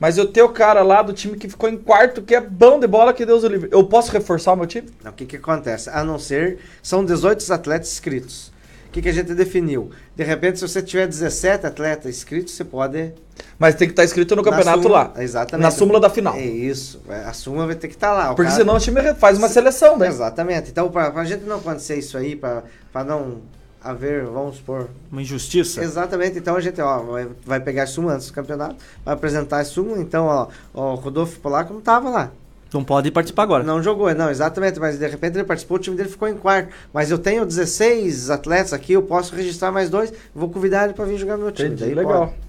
Mas 0.00 0.16
eu 0.16 0.26
tenho 0.26 0.46
o 0.46 0.50
cara 0.50 0.82
lá 0.82 1.02
do 1.02 1.12
time 1.12 1.36
que 1.36 1.48
ficou 1.48 1.68
em 1.68 1.76
quarto, 1.76 2.22
que 2.22 2.34
é 2.34 2.40
bom 2.40 2.78
de 2.78 2.86
bola, 2.86 3.12
que 3.12 3.26
Deus 3.26 3.42
o 3.42 3.48
livre. 3.48 3.68
Eu 3.72 3.84
posso 3.84 4.12
reforçar 4.12 4.52
o 4.52 4.56
meu 4.56 4.66
time? 4.66 4.88
Não, 5.02 5.10
o 5.10 5.14
que, 5.14 5.26
que 5.26 5.36
acontece? 5.36 5.90
A 5.90 6.04
não 6.04 6.18
ser, 6.18 6.58
são 6.82 7.04
18 7.04 7.52
atletas 7.52 7.92
inscritos. 7.92 8.52
O 8.88 8.90
que, 8.90 9.02
que 9.02 9.08
a 9.08 9.12
gente 9.12 9.34
definiu? 9.34 9.90
De 10.16 10.24
repente, 10.24 10.58
se 10.58 10.66
você 10.66 10.80
tiver 10.82 11.06
17 11.06 11.66
atletas 11.66 12.16
inscritos, 12.16 12.54
você 12.54 12.64
pode. 12.64 13.12
Mas 13.58 13.74
tem 13.74 13.86
que 13.86 13.92
estar 13.92 14.02
inscrito 14.04 14.34
no 14.34 14.42
Na 14.42 14.50
campeonato 14.50 14.82
súmula- 14.82 15.12
lá. 15.14 15.22
Exatamente. 15.22 15.62
Na 15.64 15.70
súmula 15.70 16.00
da 16.00 16.08
final. 16.10 16.34
É 16.34 16.42
isso. 16.44 17.00
A 17.26 17.32
súmula 17.34 17.66
vai 17.66 17.74
ter 17.74 17.88
que 17.88 17.94
estar 17.94 18.12
lá. 18.12 18.32
O 18.32 18.34
Porque 18.34 18.50
cara- 18.50 18.56
senão 18.56 18.76
o 18.76 18.80
time 18.80 19.14
faz 19.14 19.36
uma 19.38 19.48
seleção, 19.48 19.98
né? 19.98 20.08
Exatamente. 20.08 20.70
Então, 20.70 20.90
para 20.90 21.08
a 21.20 21.24
gente 21.24 21.44
não 21.44 21.56
acontecer 21.56 21.96
isso 21.96 22.16
aí, 22.16 22.34
para 22.34 22.64
não 23.04 23.36
haver, 23.84 24.24
vamos 24.24 24.56
supor. 24.56 24.88
Uma 25.12 25.20
injustiça. 25.22 25.84
Exatamente. 25.84 26.38
Então 26.38 26.56
a 26.56 26.60
gente 26.60 26.80
ó, 26.80 26.98
vai, 27.02 27.28
vai 27.44 27.60
pegar 27.60 27.82
a 27.84 27.86
súmula 27.86 28.14
antes 28.14 28.26
do 28.28 28.32
campeonato, 28.32 28.76
vai 29.04 29.14
apresentar 29.14 29.60
a 29.60 29.64
súmula. 29.64 30.00
Então, 30.00 30.26
ó, 30.26 30.48
o 30.74 30.94
Rodolfo 30.94 31.38
Polaco 31.40 31.72
não 31.72 31.80
estava 31.80 32.08
lá. 32.10 32.30
Não 32.72 32.84
pode 32.84 33.10
participar 33.10 33.44
agora. 33.44 33.64
Não 33.64 33.82
jogou, 33.82 34.12
não, 34.14 34.30
exatamente, 34.30 34.78
mas 34.78 34.98
de 34.98 35.06
repente 35.06 35.36
ele 35.36 35.44
participou, 35.44 35.76
o 35.78 35.80
time 35.80 35.96
dele 35.96 36.08
ficou 36.08 36.28
em 36.28 36.34
quarto. 36.34 36.70
Mas 36.92 37.10
eu 37.10 37.18
tenho 37.18 37.46
16 37.46 38.30
atletas 38.30 38.72
aqui, 38.72 38.92
eu 38.92 39.02
posso 39.02 39.34
registrar 39.34 39.72
mais 39.72 39.88
dois, 39.88 40.12
vou 40.34 40.50
convidar 40.50 40.84
ele 40.84 40.92
para 40.92 41.04
vir 41.04 41.16
jogar 41.18 41.36
no 41.36 41.44
meu 41.44 41.52
time. 41.52 41.68
Entendi, 41.68 41.84
Daí 41.86 41.94
legal. 41.94 42.26
pode. 42.28 42.47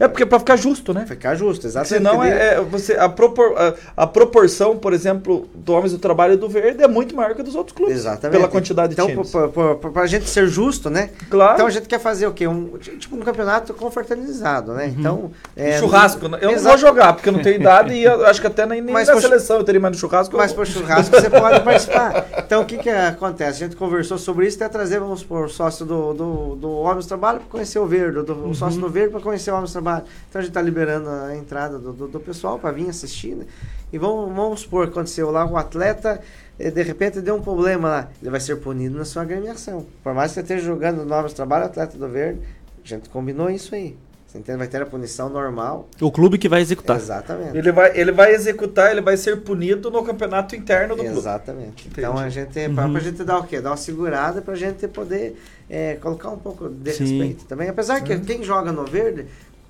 É 0.00 0.08
porque 0.08 0.24
para 0.24 0.38
ficar 0.38 0.56
justo, 0.56 0.94
né? 0.94 1.04
Ficar 1.06 1.34
justo, 1.34 1.66
exatamente. 1.66 2.02
Senão 2.02 2.24
é, 2.24 2.54
é 2.54 2.60
você, 2.62 2.94
a, 2.94 3.06
propor, 3.06 3.54
a, 3.54 3.74
a 3.98 4.06
proporção, 4.06 4.74
por 4.74 4.94
exemplo, 4.94 5.46
do 5.54 5.74
Homens 5.74 5.92
do 5.92 5.98
Trabalho 5.98 6.32
e 6.32 6.36
do 6.38 6.48
Verde 6.48 6.82
é 6.82 6.88
muito 6.88 7.14
maior 7.14 7.34
que 7.34 7.42
dos 7.42 7.54
outros 7.54 7.76
clubes. 7.76 7.94
Exatamente. 7.96 8.38
Pela 8.38 8.48
quantidade 8.48 8.94
então, 8.94 9.06
de 9.06 9.12
times. 9.12 9.28
Então, 9.28 9.76
para 9.92 10.02
a 10.02 10.06
gente 10.06 10.26
ser 10.30 10.48
justo, 10.48 10.88
né? 10.88 11.10
Claro. 11.28 11.52
Então 11.52 11.66
a 11.66 11.70
gente 11.70 11.86
quer 11.86 12.00
fazer 12.00 12.26
o 12.26 12.32
quê? 12.32 12.46
Um, 12.48 12.78
tipo 12.78 13.14
um 13.14 13.20
campeonato 13.20 13.74
confraternizado, 13.74 14.72
né? 14.72 14.86
Então. 14.86 15.32
é, 15.54 15.78
churrasco, 15.78 16.28
né? 16.28 16.38
eu 16.40 16.48
não 16.48 16.54
Exato. 16.54 16.78
vou 16.78 16.88
jogar, 16.88 17.12
porque 17.12 17.28
eu 17.28 17.34
não 17.34 17.42
tenho 17.42 17.56
idade 17.56 17.92
e 17.92 18.06
acho 18.24 18.40
que 18.40 18.46
até 18.46 18.64
nem, 18.64 18.80
nem 18.80 18.94
Mas 18.94 19.06
na 19.06 19.12
por- 19.14 19.20
seleção 19.20 19.58
eu 19.58 19.64
teria 19.64 19.82
mais 19.82 19.94
no 19.94 20.00
churrasco. 20.00 20.34
Mas 20.34 20.50
por 20.50 20.66
churrasco 20.66 21.14
você 21.14 21.28
pode 21.28 21.60
participar. 21.60 22.26
Então 22.38 22.62
o 22.62 22.64
que, 22.64 22.78
que 22.78 22.88
acontece? 22.88 23.62
A 23.62 23.66
gente 23.66 23.76
conversou 23.76 24.16
sobre 24.16 24.46
isso, 24.46 24.56
até 24.56 24.68
trazer, 24.70 24.98
vamos 24.98 25.20
supor, 25.20 25.44
o 25.44 25.48
sócio 25.50 25.84
do, 25.84 26.14
do, 26.14 26.56
do 26.56 26.70
Homens 26.70 27.04
do 27.04 27.08
Trabalho 27.08 27.40
para 27.40 27.48
conhecer 27.50 27.78
o 27.78 27.86
Verde, 27.86 28.22
do, 28.22 28.48
o 28.48 28.54
sócio 28.54 28.80
do 28.80 28.88
Verde 28.88 29.10
para 29.10 29.20
conhecer 29.20 29.50
o 29.50 29.54
Homens 29.56 29.68
do 29.68 29.72
Trabalho. 29.74 29.89
Então 29.98 30.38
a 30.38 30.42
gente 30.42 30.50
está 30.50 30.62
liberando 30.62 31.08
a 31.08 31.36
entrada 31.36 31.78
do, 31.78 31.92
do, 31.92 32.08
do 32.08 32.20
pessoal 32.20 32.58
para 32.58 32.72
vir 32.72 32.88
assistir. 32.88 33.34
Né? 33.34 33.44
E 33.92 33.98
vamos, 33.98 34.34
vamos 34.34 34.60
supor 34.60 34.86
que 34.86 34.92
aconteceu 34.92 35.30
lá, 35.30 35.44
o 35.44 35.56
atleta 35.56 36.20
eh, 36.58 36.70
de 36.70 36.82
repente 36.82 37.20
deu 37.20 37.34
um 37.34 37.42
problema 37.42 37.88
lá, 37.88 38.08
ele 38.20 38.30
vai 38.30 38.40
ser 38.40 38.56
punido 38.56 38.96
na 38.96 39.04
sua 39.04 39.22
agremiação. 39.22 39.86
Por 40.02 40.14
mais 40.14 40.30
que 40.30 40.34
você 40.34 40.40
esteja 40.40 40.64
jogando 40.64 41.04
no 41.04 41.14
Homens 41.14 41.32
do 41.32 41.36
Trabalho, 41.36 41.64
o 41.64 41.66
atleta 41.66 41.98
do 41.98 42.08
Verde, 42.08 42.40
a 42.84 42.88
gente 42.88 43.08
combinou 43.08 43.50
isso 43.50 43.74
aí. 43.74 43.96
Você 44.30 44.38
entende? 44.38 44.58
Vai 44.58 44.68
ter 44.68 44.80
a 44.80 44.86
punição 44.86 45.28
normal. 45.28 45.88
O 46.00 46.08
clube 46.08 46.38
que 46.38 46.48
vai 46.48 46.60
executar. 46.60 46.96
Exatamente. 46.96 47.58
Ele 47.58 47.72
vai, 47.72 47.98
ele 47.98 48.12
vai 48.12 48.32
executar, 48.32 48.92
ele 48.92 49.00
vai 49.00 49.16
ser 49.16 49.40
punido 49.40 49.90
no 49.90 50.04
campeonato 50.04 50.54
interno 50.54 50.94
do 50.94 51.02
clube. 51.02 51.18
Exatamente. 51.18 51.88
Então 51.88 52.16
a 52.16 52.28
gente, 52.28 52.68
pra, 52.68 52.88
pra 52.88 53.00
gente 53.00 53.24
dar 53.24 53.38
o 53.38 53.42
quê? 53.44 53.60
Dar 53.60 53.70
uma 53.70 53.76
segurada 53.76 54.40
pra 54.40 54.54
gente 54.54 54.86
poder 54.86 55.36
é, 55.68 55.96
colocar 55.96 56.30
um 56.30 56.38
pouco 56.38 56.68
de 56.68 56.92
Sim. 56.92 57.02
respeito 57.02 57.44
também. 57.46 57.68
Apesar 57.68 58.00
que 58.02 58.20
quem 58.20 58.44
joga 58.44 58.70
no 58.70 58.84
verde, 58.84 59.26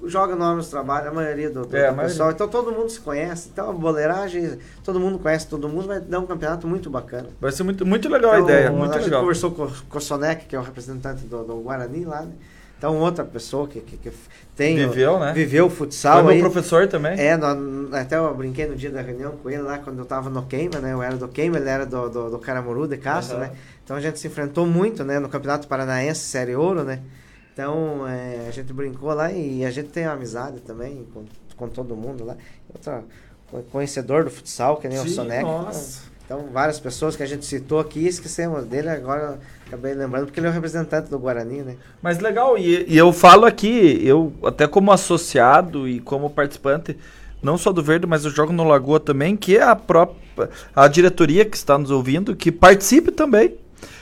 joga 0.07 0.35
no 0.35 0.45
Homens 0.45 0.67
do 0.67 0.71
Trabalho, 0.71 1.09
a 1.09 1.13
maioria 1.13 1.51
do, 1.51 1.65
do, 1.67 1.77
É, 1.77 1.87
a 1.87 1.91
do 1.91 1.97
maioria. 1.97 2.05
pessoal. 2.13 2.31
Então 2.31 2.49
todo 2.49 2.73
mundo 2.73 2.89
se 2.91 3.01
conhece. 3.01 3.51
Então 3.53 3.71
a 3.71 3.73
boleiragem, 3.73 4.59
todo 4.85 4.99
mundo 4.99 5.19
conhece 5.19 5.47
todo 5.47 5.69
mundo, 5.69 5.87
vai 5.89 6.01
dar 6.01 6.21
um 6.21 6.27
campeonato 6.27 6.67
muito 6.67 6.89
bacana. 6.91 7.29
Vai 7.41 7.53
ser 7.53 7.63
muito, 7.63 7.85
muito 7.87 8.09
legal 8.09 8.33
a 8.33 8.41
Então, 8.41 8.49
ideia, 8.49 8.71
muito 8.71 8.93
a 8.93 8.95
gente 8.97 9.05
legal. 9.05 9.21
conversou 9.21 9.51
com, 9.51 9.69
com 9.89 9.99
o 9.99 10.01
Sonek, 10.01 10.47
que 10.47 10.57
é 10.57 10.59
o 10.59 10.63
representante 10.63 11.25
do, 11.25 11.45
do 11.45 11.57
Guarani 11.57 12.05
lá, 12.05 12.23
né? 12.23 12.33
Então 12.79 12.97
outra 12.97 13.23
pessoa 13.25 13.69
que, 13.69 13.79
que, 13.81 13.99
que 13.99 14.11
tem... 14.57 14.75
Viveu, 14.75 15.21
né? 15.21 15.35
Viveu 15.35 15.67
o 15.67 15.71
futsal 15.71 16.23
Foi 16.25 16.33
aí. 16.33 16.41
meu 16.41 16.51
professor 16.51 16.89
também. 16.89 17.13
É, 17.21 17.37
no- 17.37 17.95
até 17.95 18.17
eu 18.17 18.33
brinquei 18.35 18.67
no 18.67 18.75
dia 18.75 18.91
da 18.91 19.03
reunião 19.03 19.33
com 19.33 19.51
ele 19.51 19.61
lá, 19.61 19.77
quando 19.77 19.99
eu 19.99 20.07
tava 20.07 20.31
no 20.31 20.45
Queima, 20.47 20.79
né? 20.79 20.95
Eu 20.95 21.03
era 21.03 21.15
do 21.19 21.29
Queima, 21.29 21.59
ele 21.59 21.69
era 21.69 21.85
do, 21.85 22.09
do, 22.09 22.31
do 22.31 22.39
Caramuru, 22.39 22.89
de 22.89 22.97
Castro, 22.97 23.37
Aham. 23.37 23.49
né? 23.49 23.53
Então 23.85 23.99
a 23.99 24.01
gente 24.01 24.19
se 24.19 24.27
enfrentou 24.29 24.67
muito, 24.67 25.05
né? 25.05 25.19
No 25.19 25.29
Campeonato 25.29 25.69
Paranaense, 25.69 26.21
Série 26.23 26.57
Ouro, 26.57 26.83
né? 26.83 27.01
Então 27.53 28.07
é, 28.07 28.47
a 28.49 28.51
gente 28.51 28.73
brincou 28.73 29.13
lá 29.13 29.31
e 29.33 29.65
a 29.65 29.71
gente 29.71 29.89
tem 29.89 30.05
amizade 30.05 30.61
também 30.61 31.07
com, 31.13 31.25
com 31.57 31.69
todo 31.69 31.95
mundo 31.97 32.25
lá. 32.25 32.37
Outra, 32.73 33.03
co- 33.51 33.63
conhecedor 33.71 34.25
do 34.25 34.31
futsal, 34.31 34.77
que 34.77 34.89
nem 34.89 34.99
o 34.99 35.03
Sim, 35.03 35.09
Soneca. 35.15 35.43
nossa. 35.43 36.11
Então 36.25 36.47
várias 36.53 36.79
pessoas 36.79 37.17
que 37.17 37.23
a 37.25 37.27
gente 37.27 37.45
citou 37.45 37.81
aqui, 37.81 38.07
esquecemos 38.07 38.65
dele, 38.65 38.89
agora 38.89 39.41
acabei 39.67 39.95
lembrando, 39.95 40.27
porque 40.27 40.39
ele 40.39 40.47
é 40.47 40.51
o 40.51 40.53
representante 40.53 41.11
do 41.11 41.19
Guarani, 41.19 41.63
né? 41.63 41.77
Mas 42.01 42.21
legal, 42.21 42.57
e, 42.57 42.85
e 42.89 42.97
eu 42.97 43.13
falo 43.13 43.45
aqui, 43.45 44.01
eu 44.05 44.33
até 44.45 44.69
como 44.69 44.93
associado 44.93 45.89
e 45.89 45.99
como 45.99 46.31
participante, 46.31 46.97
não 47.43 47.59
só 47.59 47.73
do 47.73 47.83
Verde, 47.83 48.07
mas 48.07 48.25
eu 48.25 48.31
jogo 48.31 48.53
no 48.53 48.63
Lagoa 48.63 49.01
também, 49.01 49.37
que 49.37 49.57
é 49.57 49.63
a 49.63 49.75
própria 49.75 50.21
a 50.75 50.87
diretoria 50.87 51.45
que 51.45 51.57
está 51.57 51.77
nos 51.77 51.91
ouvindo, 51.91 52.37
que 52.37 52.53
participe 52.53 53.11
também. 53.11 53.57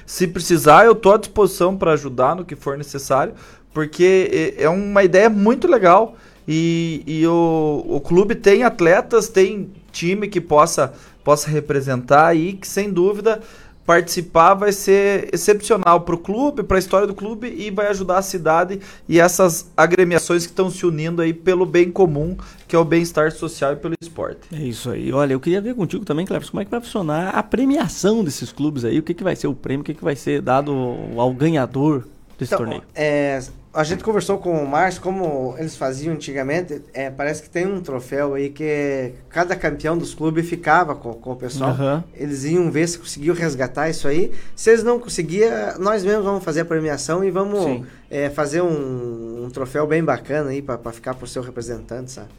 Se 0.08 0.26
precisar, 0.26 0.86
eu 0.86 0.92
estou 0.92 1.12
à 1.12 1.18
disposição 1.18 1.76
para 1.76 1.92
ajudar 1.92 2.34
no 2.34 2.42
que 2.42 2.56
for 2.56 2.78
necessário, 2.78 3.34
porque 3.74 4.56
é 4.56 4.64
é 4.64 4.68
uma 4.70 5.04
ideia 5.04 5.28
muito 5.28 5.68
legal. 5.68 6.16
E, 6.48 7.02
e 7.06 7.26
o, 7.26 7.84
o 7.86 8.00
clube 8.00 8.34
tem 8.34 8.62
atletas, 8.62 9.28
tem 9.28 9.70
time 9.92 10.26
que 10.26 10.40
possa, 10.40 10.94
possa 11.22 11.50
representar 11.50 12.26
aí, 12.26 12.54
que 12.54 12.66
sem 12.66 12.90
dúvida 12.90 13.42
participar 13.88 14.52
vai 14.52 14.70
ser 14.70 15.30
excepcional 15.32 16.02
para 16.02 16.14
o 16.14 16.18
clube, 16.18 16.62
para 16.62 16.76
a 16.76 16.78
história 16.78 17.06
do 17.06 17.14
clube 17.14 17.48
e 17.48 17.70
vai 17.70 17.86
ajudar 17.86 18.18
a 18.18 18.22
cidade 18.22 18.80
e 19.08 19.18
essas 19.18 19.70
agremiações 19.74 20.44
que 20.44 20.52
estão 20.52 20.70
se 20.70 20.84
unindo 20.84 21.22
aí 21.22 21.32
pelo 21.32 21.64
bem 21.64 21.90
comum, 21.90 22.36
que 22.66 22.76
é 22.76 22.78
o 22.78 22.84
bem-estar 22.84 23.32
social 23.32 23.72
e 23.72 23.76
pelo 23.76 23.94
esporte. 23.98 24.40
É 24.52 24.58
isso 24.58 24.90
aí. 24.90 25.10
Olha, 25.10 25.32
eu 25.32 25.40
queria 25.40 25.62
ver 25.62 25.74
contigo 25.74 26.04
também, 26.04 26.26
Cleves, 26.26 26.50
como 26.50 26.60
é 26.60 26.66
que 26.66 26.70
vai 26.70 26.82
funcionar 26.82 27.30
a 27.30 27.42
premiação 27.42 28.22
desses 28.22 28.52
clubes 28.52 28.84
aí? 28.84 28.98
O 28.98 29.02
que, 29.02 29.14
que 29.14 29.24
vai 29.24 29.34
ser 29.34 29.46
o 29.46 29.54
prêmio? 29.54 29.80
O 29.80 29.84
que, 29.84 29.94
que 29.94 30.04
vai 30.04 30.14
ser 30.16 30.42
dado 30.42 30.70
ao 31.16 31.32
ganhador 31.32 32.04
desse 32.38 32.52
Então, 32.52 32.58
torneio? 32.66 32.82
é, 32.94 33.40
a 33.72 33.84
gente 33.84 34.02
conversou 34.02 34.38
com 34.38 34.62
o 34.62 34.66
Márcio, 34.66 35.00
como 35.02 35.54
eles 35.58 35.76
faziam 35.76 36.14
antigamente, 36.14 36.82
é, 36.92 37.10
parece 37.10 37.42
que 37.42 37.50
tem 37.50 37.66
um 37.66 37.80
troféu 37.80 38.34
aí 38.34 38.48
que 38.50 39.12
cada 39.28 39.54
campeão 39.54 39.96
dos 39.96 40.14
clubes 40.14 40.48
ficava 40.48 40.94
com, 40.94 41.12
com 41.14 41.32
o 41.32 41.36
pessoal. 41.36 41.70
Aham. 41.70 42.04
Eles 42.14 42.44
iam 42.44 42.70
ver 42.70 42.88
se 42.88 42.98
conseguiu 42.98 43.34
resgatar 43.34 43.88
isso 43.88 44.08
aí. 44.08 44.32
Se 44.56 44.70
eles 44.70 44.82
não 44.82 44.98
conseguiam, 44.98 45.50
nós 45.78 46.02
mesmos 46.02 46.24
vamos 46.24 46.44
fazer 46.44 46.62
a 46.62 46.64
premiação 46.64 47.22
e 47.22 47.30
vamos 47.30 47.86
é, 48.10 48.30
fazer 48.30 48.62
um, 48.62 49.44
um 49.44 49.50
troféu 49.50 49.86
bem 49.86 50.02
bacana 50.02 50.50
aí 50.50 50.62
para 50.62 50.92
ficar 50.92 51.14
pro 51.14 51.26
seu 51.26 51.42
representante, 51.42 52.10
sabe? 52.10 52.30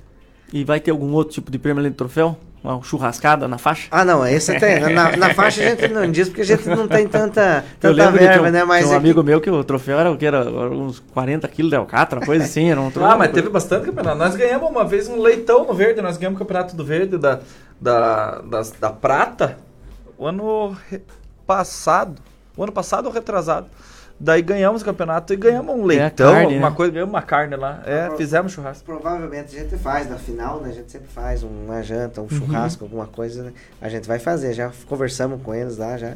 E 0.52 0.64
vai 0.64 0.80
ter 0.80 0.92
algum 0.92 1.12
outro 1.14 1.34
tipo 1.34 1.52
de 1.52 1.60
prêmio 1.60 1.82
além 1.82 1.92
do 1.92 1.96
troféu? 1.96 2.38
Uma 2.62 2.82
churrascada 2.84 3.48
na 3.48 3.58
faixa? 3.58 3.88
Ah, 3.90 4.04
não, 4.04 4.28
esse 4.28 4.54
tem. 4.60 4.82
Na, 4.94 5.16
na 5.16 5.34
faixa 5.34 5.62
a 5.62 5.66
gente 5.70 5.88
não 5.88 6.12
diz 6.12 6.28
porque 6.28 6.42
a 6.42 6.46
gente 6.46 6.68
não 6.68 6.90
tem 6.90 7.08
tanta, 7.08 7.64
Eu 7.82 7.96
tanta 7.96 8.12
verba, 8.12 8.48
um, 8.50 8.52
né? 8.52 8.64
Mas 8.66 8.80
tinha 8.84 8.90
um 8.90 8.92
é 8.98 9.00
que- 9.00 9.06
amigo 9.06 9.24
meu 9.24 9.40
que 9.40 9.50
o 9.50 9.64
troféu 9.64 9.98
era 9.98 10.12
o 10.12 10.18
que? 10.18 10.26
Era 10.26 10.42
uns 10.70 11.00
40 11.00 11.48
quilos 11.48 11.70
de 11.72 11.78
alcatra, 11.78 12.20
coisa 12.20 12.44
assim. 12.44 12.70
Era 12.70 12.82
um 12.82 12.92
troféu. 12.92 13.10
Ah, 13.14 13.18
mas 13.18 13.32
teve 13.32 13.48
bastante 13.50 13.86
campeonato. 13.86 14.18
Nós 14.18 14.36
ganhamos 14.36 14.70
uma 14.70 14.84
vez 14.84 15.08
um 15.08 15.22
leitão 15.22 15.66
no 15.66 15.74
Verde, 15.74 16.02
nós 16.02 16.18
ganhamos 16.18 16.36
o 16.36 16.40
campeonato 16.44 16.76
do 16.76 16.84
Verde 16.84 17.18
da, 17.18 17.40
da, 17.80 18.42
das- 18.42 18.72
da 18.72 18.90
Prata 18.90 19.58
o 20.18 20.28
ano 20.28 20.76
passado. 21.48 22.22
O 22.58 22.64
ano 22.64 22.74
passado 22.74 23.06
ou 23.06 23.12
retrasado. 23.14 23.68
Daí 24.22 24.42
ganhamos 24.42 24.82
o 24.82 24.86
campeonato 24.86 25.32
e 25.34 25.38
ganhamos 25.38 25.74
um 25.74 25.86
Ganha 25.88 26.02
leitão, 26.04 26.34
carne, 26.34 26.46
alguma 26.56 26.70
né? 26.70 26.76
coisa, 26.76 26.92
ganhamos 26.92 27.14
uma 27.14 27.22
carne 27.22 27.56
lá. 27.56 27.82
É, 27.86 28.08
Pro- 28.08 28.18
fizemos 28.18 28.52
churrasco. 28.52 28.84
Provavelmente 28.84 29.56
a 29.56 29.60
gente 29.62 29.78
faz 29.78 30.10
na 30.10 30.18
final, 30.18 30.60
né? 30.60 30.70
A 30.72 30.74
gente 30.74 30.92
sempre 30.92 31.08
faz 31.08 31.42
uma 31.42 31.82
janta, 31.82 32.20
um 32.20 32.26
Uhum. 32.26 32.30
churrasco, 32.30 32.84
alguma 32.84 33.08
coisa, 33.08 33.44
né? 33.44 33.54
A 33.82 33.88
gente 33.88 34.08
vai 34.08 34.20
fazer, 34.20 34.54
já 34.54 34.72
conversamos 34.88 35.42
com 35.42 35.56
eles 35.56 35.78
lá, 35.78 35.98
já. 35.98 36.16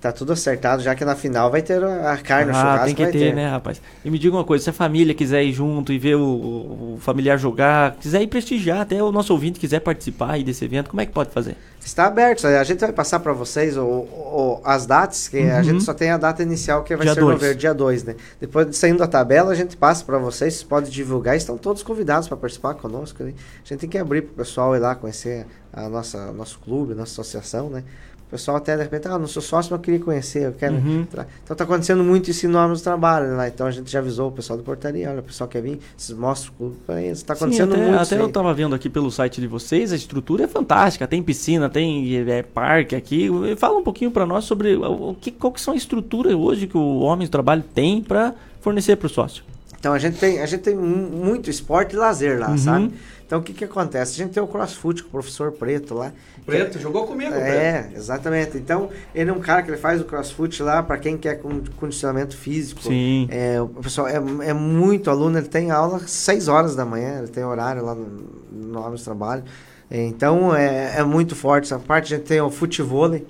Tá 0.00 0.12
tudo 0.12 0.32
acertado, 0.32 0.80
já 0.82 0.94
que 0.94 1.04
na 1.04 1.16
final 1.16 1.50
vai 1.50 1.60
ter 1.62 1.82
a 1.82 2.12
a 2.12 2.16
carne, 2.18 2.52
o 2.52 2.54
Ah, 2.54 2.60
churrasco 2.60 2.84
tem 2.86 2.94
que 2.94 3.02
vai 3.02 3.12
ter, 3.12 3.34
né, 3.34 3.48
rapaz? 3.48 3.80
E 4.04 4.10
me 4.10 4.18
diga 4.18 4.36
uma 4.36 4.44
coisa, 4.44 4.62
se 4.64 4.70
a 4.70 4.72
família 4.72 5.12
quiser 5.14 5.42
ir 5.42 5.52
junto 5.52 5.92
e 5.92 5.98
ver 5.98 6.14
o, 6.16 6.20
o- 6.22 6.94
o 6.94 6.98
familiar 7.00 7.36
jogar, 7.38 7.96
quiser 7.96 8.22
ir 8.22 8.28
prestigiar, 8.28 8.82
até 8.82 9.02
o 9.02 9.10
nosso 9.10 9.32
ouvinte 9.32 9.58
quiser 9.58 9.80
participar 9.80 10.32
aí 10.32 10.44
desse 10.44 10.64
evento, 10.64 10.90
como 10.90 11.00
é 11.00 11.06
que 11.06 11.12
pode 11.12 11.30
fazer? 11.30 11.56
Está 11.84 12.06
aberto, 12.06 12.46
a 12.46 12.62
gente 12.64 12.80
vai 12.80 12.92
passar 12.92 13.18
para 13.18 13.32
vocês 13.32 13.76
o, 13.76 13.82
o- 13.82 14.60
as 14.64 14.84
datas, 14.86 15.26
que 15.26 15.38
a 15.38 15.56
Uhum. 15.56 15.62
gente 15.64 15.82
só 15.82 15.94
tem 15.94 16.10
a 16.10 16.16
data 16.18 16.42
inicial, 16.44 16.84
que 16.84 16.94
vai 16.94 17.04
Dia 17.06 17.14
ser. 17.14 17.20
Ver- 17.38 17.54
dia 17.54 17.72
2, 17.72 18.04
né? 18.04 18.16
Depois 18.40 18.66
de 18.68 18.76
saindo 18.76 18.98
da 18.98 19.06
tabela, 19.06 19.50
a 19.50 19.54
gente 19.54 19.76
passa 19.76 20.04
para 20.04 20.18
vocês, 20.18 20.54
vocês 20.54 20.62
podem 20.64 20.90
divulgar, 20.90 21.36
estão 21.36 21.56
todos 21.56 21.82
convidados 21.82 22.28
para 22.28 22.36
participar 22.36 22.74
conosco. 22.74 23.22
né? 23.22 23.32
A 23.64 23.68
gente 23.68 23.80
tem 23.80 23.88
que 23.88 23.98
abrir 23.98 24.22
para 24.22 24.32
o 24.32 24.34
pessoal 24.36 24.74
ir 24.76 24.78
lá 24.80 24.94
conhecer 24.94 25.46
a 25.72 25.88
nossa 25.88 26.32
nosso 26.32 26.58
clube, 26.58 26.94
nossa 26.94 27.12
associação, 27.12 27.70
né? 27.70 27.84
O 28.28 28.30
pessoal 28.30 28.58
até 28.58 28.76
de 28.76 28.82
repente, 28.82 29.08
ah, 29.08 29.18
não 29.18 29.26
sou 29.26 29.40
sócio, 29.40 29.70
mas 29.72 29.78
eu 29.78 29.82
queria 29.82 30.00
conhecer, 30.00 30.42
eu 30.44 30.52
quero 30.52 30.74
Uhum. 30.74 31.00
entrar. 31.00 31.26
Então 31.42 31.56
tá 31.56 31.64
acontecendo 31.64 32.04
muito 32.04 32.30
isso 32.30 32.46
em 32.46 32.50
do 32.50 32.78
trabalho 32.78 33.34
lá. 33.34 33.48
Então 33.48 33.66
a 33.66 33.70
gente 33.70 33.90
já 33.90 34.00
avisou 34.00 34.28
o 34.28 34.32
pessoal 34.32 34.58
do 34.58 34.62
portaria, 34.62 35.08
olha, 35.10 35.20
o 35.20 35.22
pessoal 35.22 35.48
quer 35.48 35.62
vir, 35.62 35.78
vocês 35.96 36.16
mostram 36.18 36.52
o 36.52 36.56
clube 36.58 36.76
pra 36.86 37.00
eles. 37.02 37.22
Tá 37.22 37.34
Sim, 37.34 37.44
acontecendo 37.44 37.72
até, 37.72 37.82
muito 37.82 37.98
até 38.02 38.18
eu 38.20 38.26
aí. 38.26 38.32
tava 38.32 38.52
vendo 38.52 38.74
aqui 38.74 38.90
pelo 38.90 39.10
site 39.10 39.40
de 39.40 39.46
vocês, 39.46 39.92
a 39.94 39.96
estrutura 39.96 40.44
é 40.44 40.46
fantástica, 40.46 41.06
tem 41.06 41.22
piscina, 41.22 41.70
tem 41.70 42.16
é, 42.28 42.42
parque 42.42 42.94
aqui. 42.94 43.30
Fala 43.56 43.78
um 43.78 43.82
pouquinho 43.82 44.10
pra 44.10 44.26
nós 44.26 44.44
sobre 44.44 44.74
o 44.76 45.08
o 45.08 45.14
que, 45.14 45.30
qual 45.30 45.50
que 45.50 45.60
são 45.60 45.72
a 45.72 45.76
estrutura 45.78 46.36
hoje 46.36 46.66
que 46.66 46.76
o 46.76 46.98
Homem 47.00 47.26
do 47.26 47.30
Trabalho 47.30 47.64
tem 47.74 48.02
pra 48.02 48.34
fornecer 48.60 48.96
pro 48.96 49.08
sócio. 49.08 49.42
Então 49.80 49.92
a 49.94 49.98
gente 49.98 50.18
tem, 50.18 50.40
a 50.42 50.46
gente 50.46 50.60
tem 50.60 50.74
mu- 50.76 50.84
muito 51.24 51.48
esporte 51.48 51.94
e 51.94 51.96
lazer 51.96 52.38
lá, 52.38 52.50
Uhum. 52.50 52.58
sabe? 52.58 52.92
Então 53.28 53.40
o 53.40 53.42
que 53.42 53.52
que 53.52 53.64
acontece? 53.64 54.14
A 54.14 54.24
gente 54.24 54.32
tem 54.32 54.42
o 54.42 54.46
CrossFit 54.46 55.02
com 55.02 55.08
o 55.10 55.12
professor 55.12 55.52
Preto 55.52 55.92
lá. 55.92 56.12
Preto, 56.46 56.78
jogou 56.78 57.06
comigo, 57.06 57.34
É, 57.34 57.90
exatamente. 57.94 58.56
Então, 58.56 58.88
ele 59.14 59.28
é 59.28 59.32
um 59.34 59.38
cara 59.38 59.62
que 59.62 59.68
ele 59.70 59.76
faz 59.76 60.00
o 60.00 60.04
CrossFit 60.04 60.62
lá 60.62 60.82
para 60.82 60.96
quem 60.96 61.18
quer 61.18 61.34
con- 61.34 61.60
condicionamento 61.76 62.34
físico. 62.34 62.80
Sim. 62.82 63.28
É, 63.30 63.60
o 63.60 63.68
pessoal 63.68 64.08
é, 64.08 64.14
é 64.14 64.54
muito 64.54 65.10
aluno, 65.10 65.36
ele 65.36 65.46
tem 65.46 65.70
aula 65.70 65.98
às 65.98 66.10
6 66.10 66.48
horas 66.48 66.74
da 66.74 66.86
manhã, 66.86 67.18
ele 67.18 67.28
tem 67.28 67.44
horário 67.44 67.84
lá 67.84 67.94
no, 67.94 68.06
no 68.50 68.80
Homens 68.80 69.02
do 69.02 69.04
Trabalho. 69.04 69.44
Então, 69.90 70.56
é, 70.56 70.94
é 70.96 71.04
muito 71.04 71.36
forte 71.36 71.64
essa 71.64 71.78
parte. 71.78 72.14
A 72.14 72.16
gente 72.16 72.26
tem 72.26 72.40
o 72.40 72.50
futevôlei, 72.50 73.26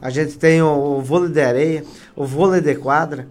a 0.00 0.10
gente 0.10 0.36
tem 0.36 0.60
o, 0.60 0.98
o 0.98 1.00
vôlei 1.02 1.30
de 1.30 1.40
areia, 1.40 1.84
o 2.14 2.26
vôlei 2.26 2.60
de 2.60 2.74
quadra. 2.74 3.26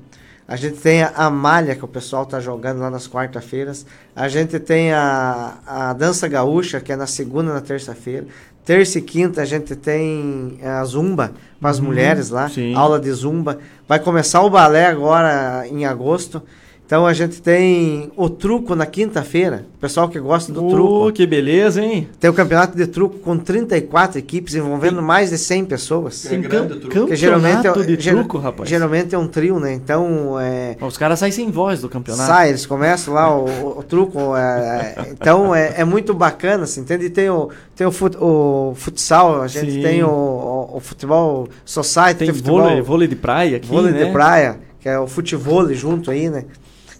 A 0.48 0.56
gente 0.56 0.78
tem 0.78 1.03
a, 1.03 1.30
malha 1.30 1.76
que 1.76 1.84
o 1.84 1.88
pessoal 1.88 2.26
tá 2.26 2.40
jogando 2.40 2.80
lá 2.80 2.90
nas 2.90 3.07
quarta-feiras. 3.07 3.86
A 4.15 4.30
gente 4.30 4.57
tem 4.60 4.94
a, 4.94 5.56
a 5.68 5.94
dança 5.94 6.28
gaúcha, 6.28 6.80
que 6.80 6.91
é 6.91 6.95
na 6.95 7.06
segunda 7.06 7.52
e 7.52 7.53
na 7.53 7.60
terça-feira. 7.61 8.26
Terça 8.64 8.99
e 8.99 9.02
quinta 9.02 9.41
a 9.41 9.45
gente 9.45 9.76
tem 9.76 10.60
a 10.64 10.84
zumba 10.86 11.34
para 11.60 11.69
as 11.69 11.80
Uhum, 11.80 11.86
mulheres 11.86 12.30
lá, 12.30 12.48
sim. 12.49 12.74
aula 12.76 12.99
de 12.99 13.11
zumba. 13.11 13.60
Vai 13.88 13.99
começar 13.99 14.41
o 14.41 14.49
balé 14.49 14.86
agora 14.86 15.65
em 15.68 15.86
agosto. 15.86 16.41
Então 16.88 17.05
a 17.05 17.11
gente 17.11 17.41
tem 17.41 18.09
o 18.15 18.30
truco 18.30 18.73
na 18.73 18.85
quinta-feira. 18.85 19.65
O 19.76 19.77
pessoal 19.77 20.07
que 20.07 20.18
gosta 20.22 20.53
do 20.53 20.65
Ô, 20.65 20.69
truco. 20.69 21.11
que 21.11 21.27
beleza, 21.27 21.81
hein? 21.84 22.07
Tem 22.18 22.30
o 22.30 22.34
campeonato 22.34 22.77
de 22.77 22.88
truco 22.88 23.19
com 23.19 23.38
34 23.38 24.18
equipes 24.18 24.55
envolvendo 24.55 25.01
mais 25.01 25.30
de 25.30 25.38
100 25.38 25.65
pessoas. 25.65 26.22
Tem 26.22 26.39
grande 26.39 26.73
o 26.73 26.80
truco. 26.80 26.95
Porque 26.99 27.15
geralmente 27.18 27.55
é, 27.59 27.64
Campeonato 27.64 27.85
de 27.85 28.01
ger- 28.01 28.14
truco, 28.15 28.38
rapaz. 28.38 28.69
Geralmente 28.69 29.14
é 29.14 29.18
um 29.18 29.27
trio, 29.27 29.59
né? 29.59 29.73
Então 29.73 30.39
é, 30.39 30.77
Os 30.80 30.97
caras 30.97 31.19
saem 31.19 31.31
sem 31.34 31.51
voz 31.51 31.81
do 31.81 31.89
campeonato. 31.89 32.26
Sai, 32.26 32.47
eles 32.49 32.65
começam 32.65 33.14
lá 33.14 33.38
o, 33.38 33.80
o 33.80 33.84
truco. 33.84 34.34
é, 34.38 34.95
é, 34.97 35.07
então 35.11 35.53
é, 35.53 35.73
é 35.81 35.84
muito 35.84 36.14
bacana, 36.14 36.64
assim, 36.64 36.80
entende? 36.80 37.07
E 37.07 37.09
tem 37.09 37.30
o, 37.30 37.49
tem 37.76 37.85
o, 37.85 37.91
fut, 37.91 38.15
o 38.18 38.72
futsal, 38.77 39.41
a 39.41 39.47
gente 39.49 39.73
Sim. 39.73 39.81
tem 39.81 40.03
o, 40.05 40.07
o, 40.07 40.77
o 40.77 40.80
futebol 40.80 41.49
society, 41.65 42.19
Tem 42.19 42.27
futebol, 42.34 42.61
vôlei, 42.61 42.81
vôlei 42.81 43.07
de 43.09 43.15
praia 43.18 43.57
aqui, 43.57 43.68
vôlei 43.68 43.91
né? 43.91 44.05
de 44.05 44.11
praia, 44.14 44.57
que 44.80 44.88
é 44.88 44.97
o 44.97 45.05
futevôlei 45.05 45.76
junto 45.76 46.09
aí, 46.09 46.30
né? 46.30 46.45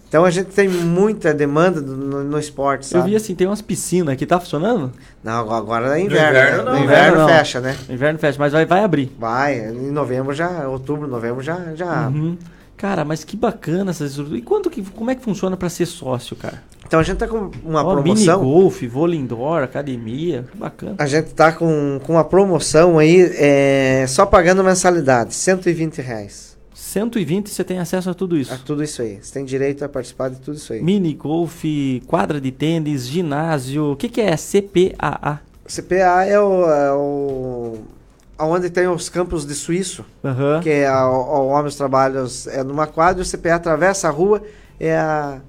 Então 0.08 0.24
a 0.24 0.30
gente 0.30 0.46
tem 0.48 0.66
muita 0.68 1.34
demanda 1.34 1.82
do- 1.82 1.94
no, 1.96 2.24
no 2.24 2.38
esporte, 2.38 2.84
Eu 2.92 3.00
sabe? 3.00 3.10
vi 3.10 3.16
assim, 3.16 3.34
tem 3.34 3.46
umas 3.46 3.60
piscinas 3.60 4.14
aqui, 4.14 4.24
tá 4.24 4.40
funcionando? 4.40 4.90
Não, 5.22 5.52
agora 5.52 5.98
é 5.98 6.02
inverno. 6.02 6.30
inverno 6.38 6.56
né? 6.58 6.64
não. 6.64 6.78
No 6.78 6.84
inverno, 6.84 7.18
não. 7.18 7.28
fecha, 7.28 7.60
né? 7.60 7.76
No 7.86 7.94
inverno 7.94 8.18
fecha, 8.18 8.38
mas 8.38 8.52
vai, 8.52 8.64
vai 8.64 8.82
abrir. 8.82 9.12
Vai, 9.18 9.58
em 9.58 9.90
novembro 9.90 10.32
já, 10.34 10.66
outubro, 10.68 11.06
novembro 11.06 11.42
já, 11.42 11.74
já 11.74 12.08
Uhum. 12.08 12.36
Cara, 12.76 13.04
mas 13.04 13.24
que 13.24 13.36
bacana 13.36 13.90
essas 13.90 14.10
estruturas. 14.10 14.38
E 14.38 14.42
quanto 14.42 14.70
que, 14.70 14.82
como 14.82 15.10
é 15.10 15.14
que 15.14 15.22
funciona 15.22 15.56
pra 15.56 15.68
ser 15.68 15.84
sócio, 15.84 16.36
cara? 16.36 16.62
Então 16.86 17.00
a 17.00 17.02
gente 17.02 17.18
tá 17.18 17.26
com 17.26 17.50
uma 17.64 17.82
Ó, 17.84 17.92
promoção. 17.92 18.40
Mini 18.40 18.52
golf, 18.52 18.82
vôlei 18.84 19.18
indoor, 19.18 19.62
academia, 19.64 20.44
que 20.50 20.56
bacana. 20.56 20.94
A 20.96 21.06
gente 21.06 21.34
tá 21.34 21.50
com, 21.52 22.00
com 22.04 22.12
uma 22.14 22.24
promoção 22.24 22.98
aí, 22.98 23.30
é, 23.36 24.04
só 24.08 24.24
pagando 24.24 24.62
mensalidade, 24.64 25.34
120 25.34 26.00
reais. 26.00 26.56
120 26.88 27.50
você 27.50 27.62
tem 27.62 27.78
acesso 27.78 28.08
a 28.08 28.14
tudo 28.14 28.36
isso. 28.36 28.52
A 28.52 28.56
tudo 28.56 28.82
isso 28.82 29.02
aí. 29.02 29.18
Você 29.22 29.34
tem 29.34 29.44
direito 29.44 29.84
a 29.84 29.88
participar 29.88 30.30
de 30.30 30.36
tudo 30.36 30.56
isso 30.56 30.72
aí. 30.72 30.82
Mini 30.82 31.12
golf, 31.12 31.62
quadra 32.06 32.40
de 32.40 32.50
tênis, 32.50 33.06
ginásio. 33.06 33.92
O 33.92 33.96
que, 33.96 34.08
que 34.08 34.20
é 34.22 34.34
CPAA? 34.36 35.40
CPA 35.66 36.24
é 36.24 36.40
o, 36.40 36.64
é 36.70 36.92
o 36.94 37.74
onde 38.40 38.70
tem 38.70 38.88
os 38.88 39.08
campos 39.10 39.44
de 39.44 39.54
suíço, 39.54 40.02
Aham. 40.24 40.60
que 40.62 40.70
é 40.70 40.86
a- 40.86 41.06
o, 41.10 41.48
Homens 41.48 41.74
Trabalhos 41.76 42.46
é 42.46 42.64
numa 42.64 42.86
quadra, 42.86 43.22
e 43.22 43.26
o 43.26 43.28
CPA 43.28 43.56
atravessa 43.56 44.08
a 44.08 44.10
rua, 44.10 44.42
é 44.80 44.96
a, 44.96 45.40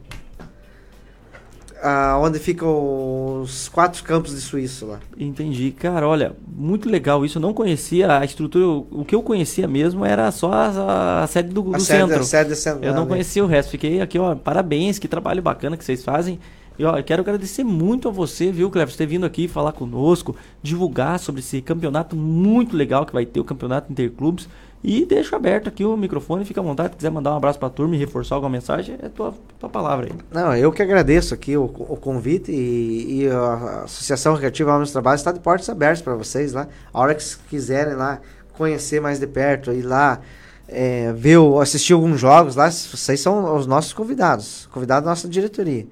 a 1.81 2.19
onde 2.21 2.39
ficam 2.39 3.41
os 3.41 3.67
quatro 3.69 4.03
campos 4.03 4.35
de 4.35 4.41
suíço 4.41 4.85
lá. 4.85 4.99
Entendi. 5.17 5.71
Cara, 5.71 6.07
olha, 6.07 6.35
muito 6.55 6.89
legal 6.89 7.25
isso. 7.25 7.37
Eu 7.37 7.41
não 7.41 7.53
conhecia 7.53 8.17
a 8.19 8.25
estrutura. 8.25 8.65
O 8.91 9.05
que 9.05 9.15
eu 9.15 9.21
conhecia 9.21 9.67
mesmo 9.67 10.05
era 10.05 10.31
só 10.31 10.51
a, 10.51 11.23
a 11.23 11.27
sede 11.27 11.49
do, 11.49 11.61
A 11.73 11.77
do 11.77 11.83
sede- 11.83 11.99
centro. 12.01 12.19
a 12.19 12.23
sede 12.23 12.55
central, 12.55 12.83
eu 12.83 12.93
não 12.93 13.03
né? 13.03 13.09
conhecia 13.09 13.43
o 13.43 13.47
resto. 13.47 13.69
Fiquei 13.71 14.01
aqui, 14.01 14.19
ó. 14.19 14.35
Parabéns, 14.35 14.99
que 14.99 15.07
trabalho 15.07 15.41
bacana 15.41 15.77
que 15.77 15.83
vocês 15.85 16.03
fazem. 16.03 16.39
E 16.77 16.85
ó, 16.85 16.97
eu 16.97 17.03
quero 17.03 17.21
agradecer 17.21 17.63
muito 17.63 18.07
a 18.07 18.11
você, 18.11 18.51
viu, 18.53 18.69
por 18.69 18.87
ter 18.89 19.05
vindo 19.05 19.25
aqui 19.25 19.49
falar 19.49 19.73
conosco, 19.73 20.33
divulgar 20.63 21.19
sobre 21.19 21.41
esse 21.41 21.61
campeonato 21.61 22.15
muito 22.15 22.73
legal 22.75 23.05
que 23.05 23.11
vai 23.11 23.25
ter, 23.25 23.39
o 23.39 23.43
campeonato 23.43 23.91
Interclubes. 23.91 24.47
E 24.81 25.05
deixo 25.05 25.35
aberto 25.35 25.67
aqui 25.67 25.83
o 25.83 25.97
microfone, 25.97 26.45
fica 26.45 26.61
à 26.61 26.63
vontade. 26.63 26.91
Se 26.91 26.97
quiser 26.97 27.11
mandar 27.11 27.33
um 27.33 27.37
abraço 27.37 27.59
pra 27.59 27.69
turma 27.69 27.95
e 27.95 27.99
reforçar 27.99 28.35
alguma 28.35 28.51
mensagem, 28.51 28.95
é 29.01 29.09
tua, 29.09 29.33
tua 29.59 29.69
palavra 29.69 30.05
aí. 30.07 30.11
Não, 30.31 30.55
eu 30.55 30.71
que 30.71 30.81
agradeço 30.81 31.33
aqui 31.33 31.57
o, 31.57 31.65
o 31.65 31.97
convite 31.97 32.51
e, 32.51 33.23
e 33.23 33.27
a 33.27 33.81
Associação 33.83 34.33
Recreativa 34.33 34.79
do 34.79 34.89
Trabalho 34.89 35.15
está 35.15 35.33
de 35.33 35.39
portas 35.41 35.69
abertas 35.69 36.01
para 36.01 36.15
vocês 36.15 36.53
lá. 36.53 36.67
A 36.93 36.99
hora 36.99 37.13
que 37.13 37.23
quiserem 37.49 37.95
lá 37.95 38.21
conhecer 38.53 39.01
mais 39.01 39.19
de 39.19 39.27
perto, 39.27 39.71
ir 39.71 39.81
lá 39.81 40.21
é, 40.67 41.11
ver, 41.13 41.39
assistir 41.61 41.93
alguns 41.93 42.19
jogos 42.19 42.55
lá, 42.55 42.69
vocês 42.69 43.19
são 43.19 43.55
os 43.55 43.65
nossos 43.65 43.91
convidados, 43.91 44.69
convidados 44.71 45.03
da 45.03 45.09
nossa 45.09 45.27
diretoria. 45.27 45.87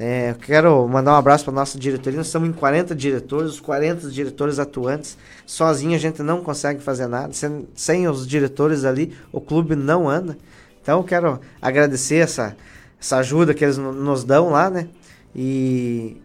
É, 0.00 0.30
eu 0.30 0.36
quero 0.36 0.86
mandar 0.86 1.12
um 1.12 1.16
abraço 1.16 1.44
para 1.44 1.52
nossa 1.52 1.76
diretoria. 1.76 2.18
Nós 2.18 2.26
estamos 2.28 2.48
em 2.48 2.52
40 2.52 2.94
diretores, 2.94 3.52
os 3.54 3.60
40 3.60 4.08
diretores 4.10 4.60
atuantes. 4.60 5.18
Sozinho 5.44 5.96
a 5.96 5.98
gente 5.98 6.22
não 6.22 6.40
consegue 6.40 6.80
fazer 6.80 7.08
nada. 7.08 7.32
Sem, 7.32 7.66
sem 7.74 8.06
os 8.06 8.24
diretores 8.26 8.84
ali, 8.84 9.12
o 9.32 9.40
clube 9.40 9.74
não 9.74 10.08
anda. 10.08 10.38
Então 10.80 11.00
eu 11.00 11.04
quero 11.04 11.40
agradecer 11.60 12.16
essa, 12.18 12.56
essa 13.00 13.16
ajuda 13.16 13.52
que 13.52 13.64
eles 13.64 13.76
no- 13.76 13.92
nos 13.92 14.22
dão 14.22 14.50
lá, 14.50 14.70
né? 14.70 14.86
E 15.34 16.16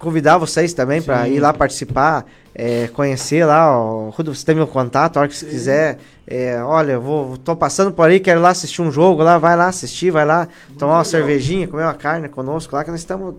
convidar 0.00 0.36
vocês 0.38 0.74
também 0.74 1.00
para 1.00 1.28
ir 1.28 1.38
lá 1.38 1.52
participar, 1.52 2.26
é, 2.54 2.88
conhecer 2.88 3.44
lá. 3.44 3.74
Rudo, 4.10 4.34
você 4.34 4.44
tem 4.44 4.54
meu 4.54 4.66
contato, 4.66 5.16
a 5.16 5.20
hora 5.20 5.28
que 5.28 5.36
você 5.36 5.46
quiser. 5.46 5.98
É, 6.26 6.62
olha, 6.62 6.98
vou, 6.98 7.36
tô 7.36 7.56
passando 7.56 7.92
por 7.92 8.08
aí, 8.08 8.20
quero 8.20 8.40
lá 8.40 8.50
assistir 8.50 8.82
um 8.82 8.90
jogo 8.90 9.22
lá, 9.22 9.38
vai 9.38 9.56
lá 9.56 9.68
assistir, 9.68 10.10
vai 10.10 10.24
lá 10.24 10.48
tomar 10.78 10.94
uma 10.94 11.04
cervejinha, 11.04 11.66
comer 11.66 11.82
uma 11.82 11.94
carne 11.94 12.28
conosco 12.28 12.74
lá, 12.74 12.84
que 12.84 12.90
nós 12.90 13.00
estamos 13.00 13.34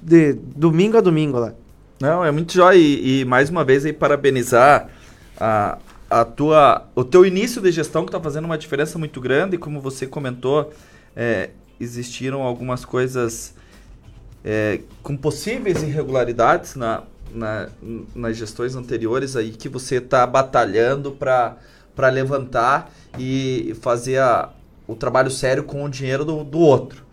de 0.00 0.32
domingo 0.32 0.96
a 0.96 1.00
domingo 1.00 1.38
lá. 1.38 1.52
Não, 2.00 2.24
é 2.24 2.30
muito 2.30 2.52
jóia. 2.52 2.76
E, 2.76 3.20
e 3.20 3.24
mais 3.24 3.50
uma 3.50 3.64
vez 3.64 3.84
aí 3.84 3.92
parabenizar 3.92 4.88
a, 5.38 5.78
a 6.10 6.24
tua, 6.24 6.88
o 6.94 7.04
teu 7.04 7.24
início 7.24 7.60
de 7.60 7.70
gestão 7.70 8.02
que 8.04 8.08
está 8.08 8.20
fazendo 8.20 8.44
uma 8.44 8.58
diferença 8.58 8.98
muito 8.98 9.20
grande. 9.20 9.58
Como 9.58 9.80
você 9.80 10.06
comentou, 10.06 10.72
é, 11.14 11.50
existiram 11.78 12.42
algumas 12.42 12.84
coisas 12.84 13.54
é, 14.44 14.80
com 15.02 15.16
possíveis 15.16 15.82
irregularidades 15.82 16.74
na, 16.74 17.04
na, 17.34 17.68
nas 18.14 18.36
gestões 18.36 18.74
anteriores 18.74 19.36
aí 19.36 19.50
que 19.50 19.68
você 19.68 19.96
está 19.96 20.26
batalhando 20.26 21.12
para 21.12 22.08
levantar 22.10 22.92
e 23.18 23.76
fazer 23.80 24.18
a, 24.18 24.50
o 24.86 24.94
trabalho 24.94 25.30
sério 25.30 25.64
com 25.64 25.84
o 25.84 25.88
dinheiro 25.88 26.24
do, 26.24 26.44
do 26.44 26.58
outro. 26.58 27.04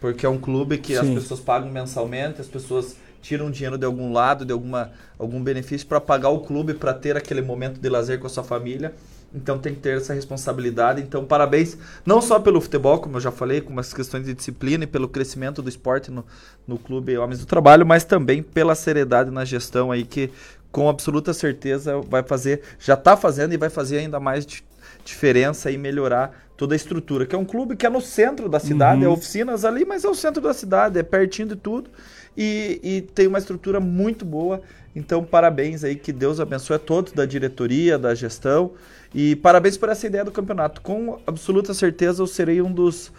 Porque 0.00 0.26
é 0.26 0.28
um 0.28 0.38
clube 0.38 0.78
que 0.78 0.96
as 0.96 1.06
Sim. 1.06 1.14
pessoas 1.14 1.40
pagam 1.40 1.70
mensalmente, 1.70 2.40
as 2.40 2.46
pessoas 2.46 2.96
tiram 3.22 3.50
dinheiro 3.50 3.76
de 3.76 3.84
algum 3.84 4.12
lado, 4.12 4.44
de 4.44 4.52
alguma, 4.52 4.92
algum 5.18 5.42
benefício 5.42 5.86
para 5.86 6.00
pagar 6.00 6.28
o 6.28 6.40
clube, 6.40 6.74
para 6.74 6.94
ter 6.94 7.16
aquele 7.16 7.42
momento 7.42 7.80
de 7.80 7.88
lazer 7.88 8.20
com 8.20 8.26
a 8.26 8.30
sua 8.30 8.44
família. 8.44 8.94
Então 9.34 9.58
tem 9.58 9.74
que 9.74 9.80
ter 9.80 9.96
essa 9.98 10.14
responsabilidade. 10.14 11.02
Então, 11.02 11.24
parabéns, 11.24 11.76
não 12.06 12.22
só 12.22 12.38
pelo 12.40 12.60
futebol, 12.60 12.98
como 13.00 13.16
eu 13.16 13.20
já 13.20 13.30
falei, 13.30 13.60
com 13.60 13.78
as 13.78 13.92
questões 13.92 14.24
de 14.24 14.32
disciplina 14.32 14.84
e 14.84 14.86
pelo 14.86 15.08
crescimento 15.08 15.60
do 15.60 15.68
esporte 15.68 16.10
no, 16.10 16.24
no 16.66 16.78
clube 16.78 17.16
Homens 17.18 17.40
do 17.40 17.46
Trabalho, 17.46 17.84
mas 17.84 18.04
também 18.04 18.42
pela 18.42 18.74
seriedade 18.74 19.30
na 19.30 19.44
gestão 19.44 19.92
aí, 19.92 20.04
que 20.04 20.30
com 20.72 20.88
absoluta 20.88 21.34
certeza 21.34 22.00
vai 22.00 22.22
fazer, 22.22 22.62
já 22.78 22.94
está 22.94 23.16
fazendo 23.16 23.52
e 23.52 23.56
vai 23.56 23.68
fazer 23.68 23.98
ainda 23.98 24.18
mais 24.20 24.46
di- 24.46 24.64
diferença 25.04 25.70
e 25.70 25.76
melhorar 25.76 26.46
toda 26.56 26.74
a 26.74 26.76
estrutura. 26.76 27.26
Que 27.26 27.34
é 27.34 27.38
um 27.38 27.44
clube 27.44 27.76
que 27.76 27.84
é 27.86 27.90
no 27.90 28.00
centro 28.00 28.48
da 28.48 28.58
cidade, 28.60 29.04
Uhum. 29.04 29.10
é 29.10 29.12
oficinas 29.12 29.64
ali, 29.64 29.84
mas 29.84 30.04
é 30.04 30.08
o 30.08 30.14
centro 30.14 30.40
da 30.42 30.54
cidade, 30.54 30.98
é 30.98 31.02
pertinho 31.02 31.48
de 31.48 31.56
tudo. 31.56 31.90
E, 32.36 32.80
e 32.82 33.00
tem 33.02 33.26
uma 33.26 33.38
estrutura 33.38 33.80
muito 33.80 34.24
boa. 34.24 34.60
Então, 34.94 35.22
parabéns 35.24 35.84
aí, 35.84 35.94
que 35.94 36.12
Deus 36.12 36.40
abençoe 36.40 36.76
a 36.76 36.78
todos 36.78 37.12
da 37.12 37.24
diretoria, 37.26 37.98
da 37.98 38.14
gestão. 38.14 38.72
E 39.18 39.34
parabéns 39.34 39.78
por 39.78 39.88
essa 39.88 40.06
ideia 40.06 40.22
do 40.22 40.30
campeonato. 40.30 40.82
Com 40.82 41.18
absoluta 41.26 41.72
certeza 41.72 42.22
eu 42.22 42.26
serei 42.26 42.60
um 42.60 42.70
dos, 42.70 43.10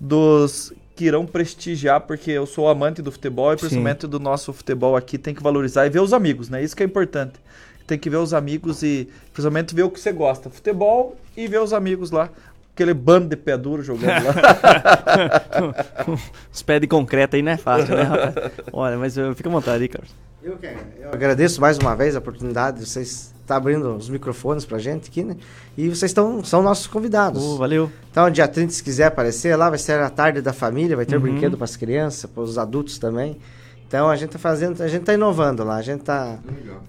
dos 0.00 0.72
que 0.96 1.04
irão 1.04 1.26
prestigiar, 1.26 2.00
porque 2.00 2.30
eu 2.30 2.46
sou 2.46 2.66
amante 2.66 3.02
do 3.02 3.12
futebol 3.12 3.52
e 3.52 3.56
principalmente 3.58 4.06
do 4.06 4.18
nosso 4.18 4.54
futebol 4.54 4.96
aqui, 4.96 5.18
tem 5.18 5.34
que 5.34 5.42
valorizar 5.42 5.84
e 5.84 5.90
ver 5.90 6.00
os 6.00 6.14
amigos, 6.14 6.48
né? 6.48 6.64
Isso 6.64 6.74
que 6.74 6.82
é 6.82 6.86
importante. 6.86 7.34
tem 7.86 7.98
que 7.98 8.08
ver 8.08 8.16
os 8.16 8.32
amigos 8.32 8.82
e 8.82 9.06
principalmente 9.34 9.74
ver 9.74 9.82
o 9.82 9.90
que 9.90 10.00
você 10.00 10.12
gosta. 10.12 10.48
Futebol 10.48 11.14
e 11.36 11.46
ver 11.46 11.60
os 11.60 11.74
amigos 11.74 12.10
lá. 12.10 12.30
Aquele 12.72 12.94
bando 12.94 13.28
de 13.28 13.36
pé 13.36 13.58
duro 13.58 13.82
jogando 13.82 14.24
lá. 14.24 14.34
Os 16.50 16.62
pés 16.62 16.80
de 16.80 16.88
concreto 16.88 17.36
aí 17.36 17.42
não 17.42 17.52
é 17.52 17.56
fácil, 17.56 17.94
né, 17.94 18.02
rapaz? 18.02 18.34
Olha, 18.72 18.96
mas 18.96 19.14
fica 19.36 19.48
à 19.48 19.52
vontade 19.52 19.82
aí, 19.82 19.88
Carlos. 19.88 20.10
Eu, 20.44 20.58
que- 20.58 20.66
eu 21.00 21.10
agradeço 21.10 21.58
mais 21.60 21.78
uma 21.78 21.96
vez 21.96 22.14
a 22.14 22.18
oportunidade 22.18 22.78
de 22.80 22.86
vocês 22.86 23.32
estar 23.40 23.56
abrindo 23.56 23.96
os 23.96 24.10
microfones 24.10 24.64
pra 24.66 24.78
gente 24.78 25.08
aqui, 25.08 25.24
né? 25.24 25.36
E 25.76 25.88
vocês 25.88 26.10
estão, 26.10 26.44
são 26.44 26.62
nossos 26.62 26.86
convidados. 26.86 27.42
Oh, 27.42 27.56
valeu. 27.56 27.90
Então, 28.10 28.28
dia 28.30 28.46
30, 28.46 28.72
se 28.72 28.82
quiser 28.82 29.06
aparecer 29.06 29.56
lá, 29.56 29.70
vai 29.70 29.78
ser 29.78 29.98
a 30.00 30.10
tarde 30.10 30.42
da 30.42 30.52
família, 30.52 30.96
vai 30.96 31.06
ter 31.06 31.16
Uhum. 31.16 31.22
brinquedo 31.22 31.56
para 31.56 31.64
as 31.64 31.76
crianças, 31.76 32.30
para 32.30 32.42
os 32.42 32.58
adultos 32.58 32.98
também. 32.98 33.38
Então, 33.88 34.08
a 34.10 34.16
gente 34.16 34.30
tá 34.30 34.38
fazendo, 34.38 34.82
a 34.82 34.88
gente 34.88 35.02
tá 35.04 35.14
inovando 35.14 35.62
lá, 35.64 35.76
a 35.76 35.82
gente 35.82 36.02
tá, 36.02 36.38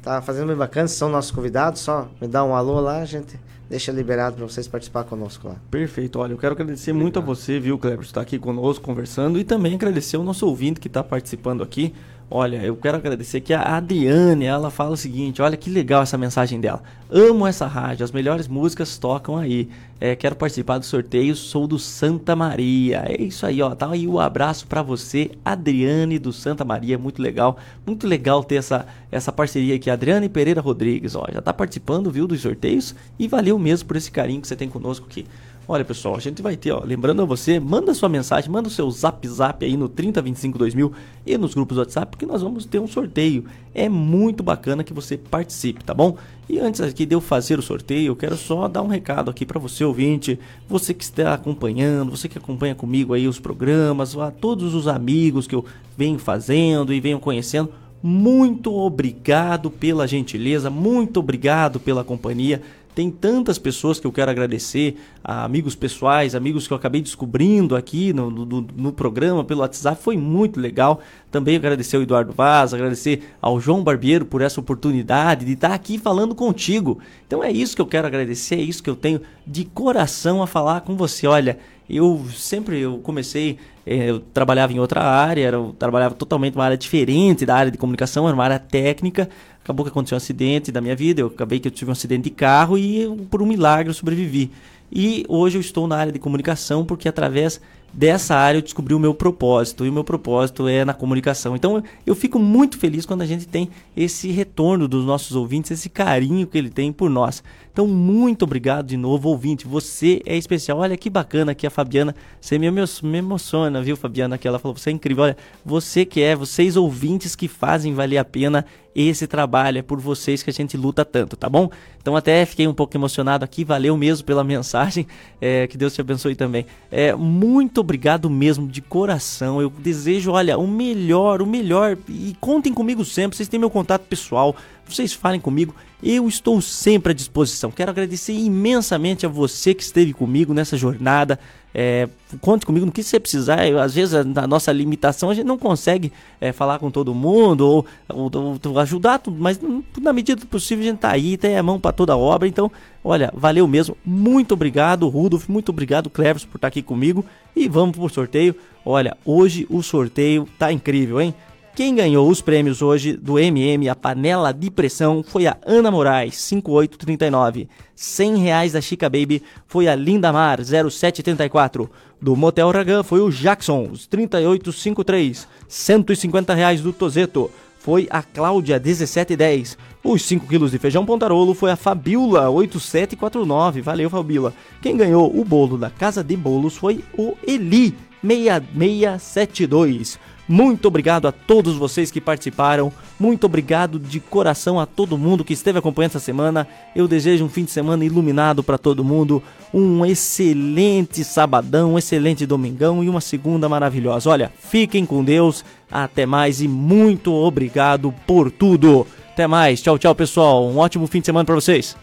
tá 0.02 0.22
fazendo 0.22 0.48
bem 0.48 0.56
bacana, 0.58 0.88
vocês 0.88 0.98
são 0.98 1.08
nossos 1.10 1.32
convidados, 1.32 1.82
só 1.82 2.10
me 2.20 2.28
dá 2.28 2.44
um 2.44 2.56
alô 2.56 2.80
lá, 2.80 3.00
a 3.00 3.06
gente 3.06 3.40
deixa 3.70 3.92
liberado 3.92 4.36
para 4.38 4.46
vocês 4.48 4.68
participar 4.68 5.04
conosco 5.04 5.48
lá. 5.48 5.56
Perfeito. 5.72 6.20
Olha, 6.20 6.34
eu 6.34 6.38
quero 6.38 6.54
agradecer 6.54 6.94
muito 6.94 7.20
a 7.20 7.22
você, 7.22 7.60
viu, 7.60 7.78
Kleber, 7.78 8.00
por 8.00 8.06
estar 8.06 8.22
aqui 8.22 8.38
conosco 8.40 8.84
conversando 8.84 9.38
e 9.40 9.44
também 9.44 9.76
agradecer 9.76 10.18
o 10.18 10.24
nosso 10.24 10.48
ouvinte 10.48 10.80
que 10.80 10.88
está 10.88 11.04
participando 11.04 11.62
aqui. 11.64 11.94
Olha, 12.30 12.58
eu 12.58 12.76
quero 12.76 12.98
agradecer 12.98 13.40
que 13.40 13.54
a 13.54 13.78
Adriane, 13.78 14.46
ela 14.46 14.72
fala 14.72 14.92
o 14.92 14.98
seguinte, 14.98 15.44
olha 15.44 15.56
que 15.56 15.70
legal 15.70 16.02
essa 16.02 16.18
mensagem 16.18 16.60
dela. 16.60 16.82
Amo 17.08 17.46
essa 17.46 17.68
rádio, 17.68 18.04
as 18.04 18.12
melhores 18.12 18.48
músicas 18.48 18.98
tocam 18.98 19.38
aí. 19.38 19.70
É, 20.02 20.16
quero 20.16 20.36
participar 20.36 20.80
do 20.80 20.86
sorteio, 20.86 21.36
sou 21.36 21.68
do 21.68 21.78
Santa 21.78 22.36
Maria. 22.36 23.04
É 23.08 23.22
isso 23.22 23.46
aí, 23.46 23.62
ó. 23.62 23.76
Tá 23.76 23.92
aí 23.92 24.08
o 24.08 24.20
abraço 24.20 24.66
pra 24.66 24.82
você, 24.82 25.32
Adriane 25.46 26.18
do 26.18 26.34
Santa 26.34 26.66
Maria, 26.66 26.98
muito 26.98 27.22
legal. 27.22 27.58
Muito 27.86 28.08
legal 28.08 28.44
ter 28.44 28.56
essa, 28.56 28.88
essa 29.12 29.32
parceria 29.32 29.76
aqui, 29.76 29.92
Adriane 29.92 30.28
Pereira 30.28 30.62
Rodrigues, 30.62 31.16
ó. 31.16 31.28
Já 31.32 31.44
tá 31.44 31.54
participando, 31.54 32.10
viu, 32.10 32.26
dos 32.26 32.42
sorteios 32.42 32.96
e 33.20 33.28
valeu 33.28 33.60
mesmo 33.60 33.88
por 33.88 33.98
esse 33.98 34.12
carinho 34.12 34.42
que 34.42 34.48
você 34.48 34.56
tem 34.56 34.68
conosco 34.68 35.06
aqui. 35.08 35.28
Olha, 35.68 35.84
pessoal, 35.84 36.16
a 36.16 36.20
gente 36.20 36.44
vai 36.44 36.56
ter, 36.56 36.72
ó, 36.72 36.84
lembrando 36.84 37.24
a 37.24 37.26
você, 37.26 37.60
manda 37.60 37.92
sua 37.96 38.08
mensagem, 38.08 38.52
manda 38.52 38.68
o 38.68 38.72
seu 38.72 38.90
zap 38.92 39.28
zap 39.28 39.66
aí 39.66 39.76
no 39.76 39.90
30252000 39.90 40.92
e 41.26 41.38
nos 41.40 41.56
grupos 41.56 41.76
do 41.76 41.80
WhatsApp, 41.80 42.12
porque 42.12 42.26
nós 42.26 42.44
vamos 42.44 42.66
ter 42.66 42.78
um 42.78 42.88
sorteio. 42.88 43.46
É 43.74 43.90
muito 43.90 44.44
bacana 44.44 44.84
que 44.84 44.94
você 44.94 45.18
participe, 45.18 45.84
tá 45.84 45.92
bom? 45.92 46.18
E 46.48 46.60
antes 46.60 46.82
aqui 46.82 47.04
de 47.04 47.16
eu 47.16 47.22
fazer 47.22 47.58
o 47.58 47.64
sorteio, 47.64 48.10
eu 48.12 48.16
quero 48.16 48.38
só 48.38 48.68
dar 48.68 48.84
um 48.84 48.88
recado 48.88 49.32
aqui 49.32 49.44
para 49.44 49.60
você 49.60 49.84
ouvinte, 49.84 50.40
você 50.70 50.94
que 50.94 51.04
está 51.04 51.34
acompanhando, 51.34 52.12
você 52.12 52.30
que 52.30 52.38
acompanha 52.38 52.76
comigo 52.76 53.16
aí 53.16 53.28
os 53.28 53.40
programas, 53.40 54.16
a 54.16 54.30
todos 54.30 54.76
os 54.76 54.88
amigos 54.88 55.48
que 55.48 55.56
eu 55.56 55.66
venho 55.98 56.20
fazendo 56.20 56.94
e 56.94 57.00
venho 57.00 57.20
conhecendo, 57.20 57.72
muito 58.04 58.72
obrigado 58.72 59.72
pela 59.72 60.08
gentileza, 60.08 60.70
muito 60.70 61.20
obrigado 61.20 61.80
pela 61.80 62.04
companhia. 62.04 62.62
Tem 62.96 63.12
tantas 63.12 63.60
pessoas 63.60 64.00
que 64.00 64.08
eu 64.08 64.12
quero 64.12 64.32
agradecer, 64.32 64.96
amigos 65.22 65.76
pessoais, 65.76 66.34
amigos 66.34 66.66
que 66.66 66.72
eu 66.72 66.78
acabei 66.78 67.02
descobrindo 67.02 67.76
aqui 67.76 68.14
no, 68.14 68.32
no, 68.32 68.62
no 68.62 68.94
programa, 68.94 69.44
pelo 69.44 69.60
WhatsApp, 69.60 70.02
foi 70.02 70.16
muito 70.16 70.62
legal. 70.62 71.02
Também 71.30 71.58
agradecer 71.58 71.98
ao 71.98 72.04
Eduardo 72.04 72.32
Vaz, 72.32 72.74
agradecer 72.74 73.36
ao 73.42 73.60
João 73.60 73.84
Barbeiro 73.84 74.26
por 74.26 74.42
essa 74.42 74.62
oportunidade 74.62 75.46
de 75.46 75.52
estar 75.52 75.74
aqui 75.74 75.98
falando 75.98 76.34
contigo. 76.34 77.00
Então 77.28 77.44
é 77.44 77.52
isso 77.52 77.76
que 77.76 77.82
eu 77.82 77.86
quero 77.86 78.08
agradecer, 78.08 78.56
é 78.56 78.62
isso 78.62 78.82
que 78.82 78.90
eu 78.90 78.96
tenho 78.96 79.20
de 79.46 79.66
coração 79.66 80.42
a 80.42 80.48
falar 80.48 80.80
com 80.82 80.96
você. 80.96 81.28
Olha, 81.28 81.60
eu 81.90 82.26
sempre 82.34 82.80
eu 82.80 83.00
comecei, 83.00 83.58
eh, 83.86 84.10
eu 84.10 84.20
trabalhava 84.20 84.72
em 84.72 84.80
outra 84.80 85.04
área, 85.04 85.50
eu 85.50 85.76
trabalhava 85.78 86.16
totalmente 86.16 86.56
uma 86.56 86.64
área 86.64 86.78
diferente 86.78 87.46
da 87.46 87.56
área 87.56 87.72
de 87.72 87.78
comunicação, 87.78 88.26
era 88.26 88.34
uma 88.34 88.44
área 88.46 88.58
técnica. 88.60 89.30
Acabou 89.66 89.84
que 89.84 89.90
aconteceu 89.90 90.16
um 90.16 90.18
acidente 90.18 90.72
da 90.72 90.80
minha 90.80 90.96
vida, 90.96 91.22
eu 91.22 91.26
acabei 91.26 91.60
que 91.60 91.68
eu 91.68 91.72
tive 91.72 91.90
um 91.90 91.94
acidente 91.94 92.26
de 92.26 92.30
carro 92.30 92.78
e 92.78 93.02
eu, 93.02 93.18
por 93.32 93.42
um 93.42 93.48
milagre 93.48 93.90
eu 93.90 93.96
sobrevivi. 93.96 94.52
E 94.92 95.26
hoje 95.28 95.58
eu 95.58 95.60
estou 95.60 95.88
na 95.88 95.98
área 95.98 96.12
de 96.12 96.20
comunicação 96.20 96.86
porque 96.86 97.10
através 97.10 97.60
dessa 97.92 98.36
área 98.36 98.60
eu 98.60 98.62
descobri 98.62 98.94
o 98.94 99.00
meu 99.00 99.16
propósito 99.16 99.84
e 99.84 99.90
o 99.90 99.92
meu 99.92 100.04
propósito 100.04 100.68
é 100.68 100.86
na 100.86 100.94
comunicação. 100.94 101.56
Então 101.56 101.84
eu 102.06 102.14
fico 102.14 102.38
muito 102.38 102.78
feliz 102.78 103.08
quando 103.08 103.24
a 103.24 103.26
gente 103.26 103.48
tem 103.48 103.68
esse 103.98 104.30
retorno 104.30 104.88
dos 104.88 105.04
nossos 105.04 105.36
ouvintes, 105.36 105.72
esse 105.72 105.90
carinho 105.90 106.46
que 106.46 106.60
ele 106.60 106.70
tem 106.70 106.94
por 106.94 107.10
nós. 107.10 107.42
Então 107.76 107.86
muito 107.88 108.44
obrigado 108.44 108.88
de 108.88 108.96
novo, 108.96 109.28
ouvinte. 109.28 109.68
Você 109.68 110.22
é 110.26 110.38
especial. 110.38 110.78
Olha 110.78 110.96
que 110.96 111.10
bacana 111.10 111.52
aqui 111.52 111.68
a 111.68 111.70
Fabiana. 111.70 112.16
Você 112.40 112.58
me, 112.58 112.72
me 112.72 113.18
emociona, 113.18 113.82
viu, 113.82 113.98
Fabiana? 113.98 114.38
Que 114.38 114.48
ela 114.48 114.58
falou, 114.58 114.78
você 114.78 114.92
é 114.92 114.94
incrível. 114.94 115.26
Olha, 115.26 115.38
você 115.66 116.06
que 116.06 116.22
é, 116.22 116.38
vocês 116.38 116.78
ouvintes 116.78 117.36
que 117.36 117.50
fazem 117.50 117.94
valer 117.94 118.18
a 118.18 118.24
pena 118.24 118.66
esse 118.96 119.28
trabalho. 119.28 119.80
É 119.80 119.82
por 119.82 120.00
vocês 120.00 120.42
que 120.42 120.50
a 120.50 120.54
gente 120.54 120.78
luta 120.78 121.04
tanto, 121.04 121.36
tá 121.36 121.50
bom? 121.50 121.70
Então 122.02 122.16
até 122.16 122.46
fiquei 122.46 122.66
um 122.66 122.74
pouco 122.74 122.96
emocionado 122.96 123.44
aqui. 123.44 123.66
Valeu 123.66 123.98
mesmo 123.98 124.26
pela 124.26 124.42
mensagem. 124.46 125.06
É, 125.42 125.68
que 125.68 125.78
Deus 125.78 125.94
te 125.94 126.00
abençoe 126.00 126.34
também. 126.34 126.66
É, 126.90 127.14
muito 127.14 127.82
obrigado 127.82 128.30
mesmo, 128.30 128.70
de 128.70 128.82
coração. 128.82 129.62
Eu 129.62 129.70
desejo, 129.70 130.32
olha, 130.32 130.58
o 130.58 130.66
melhor, 130.66 131.42
o 131.42 131.46
melhor. 131.46 131.98
E 132.08 132.38
contem 132.40 132.74
comigo 132.74 133.04
sempre. 133.04 133.36
Vocês 133.36 133.50
têm 133.50 133.60
meu 133.60 133.70
contato 133.70 134.04
pessoal. 134.04 134.56
Vocês 134.88 135.12
falem 135.12 135.42
comigo. 135.42 135.76
Eu 136.08 136.28
estou 136.28 136.62
sempre 136.62 137.12
à 137.14 137.16
disposição. 137.16 137.72
Quero 137.72 137.90
agradecer 137.90 138.32
imensamente 138.34 139.26
a 139.26 139.30
você 139.30 139.74
que 139.74 139.82
esteve 139.82 140.14
comigo 140.14 140.54
nessa 140.54 140.78
jornada. 140.78 141.40
É, 141.74 142.08
conte 142.40 142.64
comigo 142.64 142.86
no 142.86 142.92
que 142.92 143.02
você 143.02 143.20
precisar. 143.20 143.68
Eu, 143.68 143.80
às 143.80 143.96
vezes, 143.96 144.24
na 144.24 144.46
nossa 144.46 144.72
limitação, 144.72 145.32
a 145.32 145.34
gente 145.34 145.48
não 145.48 145.58
consegue 145.58 146.14
é, 146.40 146.52
falar 146.52 146.78
com 146.78 146.92
todo 146.92 147.12
mundo 147.16 147.62
ou, 147.68 147.86
ou- 148.08 148.32
ou 148.66 148.80
ajudar, 148.80 149.18
tudo, 149.18 149.36
mas 149.42 149.60
hum, 149.62 149.82
na 150.00 150.14
medida 150.14 150.40
do 150.40 150.46
possível 150.48 150.84
a 150.86 150.88
gente 150.90 151.00
tá 151.00 151.10
aí, 151.10 151.38
tem 151.38 151.58
a 151.58 151.64
mão 151.64 151.80
para 151.80 151.92
toda 151.92 152.14
a 152.14 152.18
obra. 152.18 152.48
Então, 152.48 152.72
olha, 153.04 153.32
valeu 153.36 153.68
mesmo. 153.68 153.98
Muito 154.06 154.54
obrigado, 154.54 155.10
Rudolf. 155.10 155.50
Muito 155.50 155.70
obrigado, 155.70 156.08
Cleves, 156.08 156.46
por 156.46 156.58
estar 156.60 156.68
aqui 156.68 156.84
comigo. 156.84 157.26
E 157.56 157.68
vamos 157.68 157.98
pro 157.98 158.08
sorteio. 158.10 158.56
Olha, 158.86 159.18
hoje 159.26 159.66
o 159.72 159.82
sorteio 159.82 160.48
tá 160.60 160.72
incrível, 160.72 161.20
hein? 161.20 161.34
Quem 161.76 161.94
ganhou 161.94 162.28
os 162.30 162.40
prêmios 162.40 162.82
hoje 162.82 163.18
do 163.18 163.38
MM, 163.38 163.90
a 163.90 163.96
panela 163.96 164.54
de 164.54 164.72
pressão, 164.72 165.22
foi 165.22 165.46
a 165.46 165.58
Ana 165.66 165.92
Moraes, 165.92 166.38
5839. 166.38 167.68
100 167.94 168.38
reais 168.38 168.72
da 168.72 168.80
Chica 168.80 169.10
Baby 169.10 169.44
foi 169.68 169.90
a 169.90 169.94
Linda 169.94 170.32
Mar, 170.32 170.60
0734. 170.64 171.92
Do 172.22 172.34
Motel 172.34 172.72
Ragan 172.72 173.04
foi 173.04 173.20
o 173.20 173.30
Jackson, 173.30 173.90
os 173.92 174.08
3853. 174.08 175.46
150 175.68 176.54
reais 176.54 176.80
do 176.80 176.94
Tozeto 176.94 177.52
foi 177.78 178.08
a 178.10 178.24
Cláudia, 178.24 178.80
1710. 178.80 179.78
Os 180.02 180.22
5 180.24 180.48
quilos 180.48 180.72
de 180.72 180.80
feijão 180.80 181.06
pontarolo 181.06 181.54
foi 181.54 181.72
a 181.72 181.76
Fabiola, 181.76 182.50
8749. 182.52 183.82
Valeu, 183.82 184.10
Fabiola. 184.10 184.54
Quem 184.82 184.96
ganhou 184.96 185.38
o 185.38 185.44
bolo 185.44 185.78
da 185.78 185.90
Casa 185.90 186.24
de 186.24 186.38
Bolos 186.38 186.78
foi 186.78 187.04
o 187.18 187.36
Eli, 187.46 187.94
6672. 188.24 190.18
Muito 190.48 190.88
obrigado 190.88 191.28
a 191.28 191.32
todos 191.32 191.76
vocês 191.76 192.12
que 192.12 192.22
participaram. 192.22 192.92
Muito 193.20 193.46
obrigado 193.46 193.98
de 193.98 194.20
coração 194.20 194.80
a 194.80 194.86
todo 194.86 195.18
mundo 195.18 195.44
que 195.44 195.54
esteve 195.54 195.80
acompanhando 195.80 196.12
essa 196.12 196.20
semana. 196.20 196.68
Eu 196.96 197.08
desejo 197.08 197.46
um 197.46 197.50
fim 197.50 197.64
de 197.64 197.72
semana 197.72 198.06
iluminado 198.06 198.64
para 198.64 198.78
todo 198.78 199.04
mundo. 199.04 199.42
Um 199.74 200.06
excelente 200.06 201.24
sabadão, 201.24 201.94
um 201.94 201.98
excelente 201.98 202.46
domingão 202.46 203.04
e 203.04 203.10
uma 203.10 203.22
segunda 203.22 203.68
maravilhosa. 203.68 204.30
Olha, 204.30 204.52
fiquem 204.60 205.06
com 205.06 205.24
Deus. 205.24 205.66
Até 205.92 206.26
mais 206.26 206.62
e 206.62 206.68
muito 206.68 207.34
obrigado 207.34 208.14
por 208.28 208.52
tudo. 208.52 209.08
Até 209.32 209.48
mais. 209.48 209.82
Tchau, 209.82 209.98
tchau, 209.98 210.14
pessoal. 210.14 210.68
Um 210.68 210.78
ótimo 210.78 211.08
fim 211.08 211.20
de 211.20 211.26
semana 211.26 211.46
para 211.46 211.56
vocês. 211.56 211.98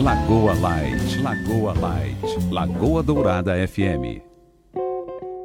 Lagoa 0.00 0.54
Light, 0.54 1.20
Lagoa 1.20 1.74
Light, 1.74 2.50
Lagoa 2.50 3.02
Dourada 3.02 3.54
FM 3.68 4.27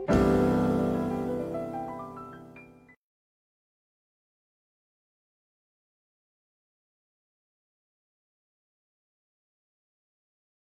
Bye. 0.08 0.43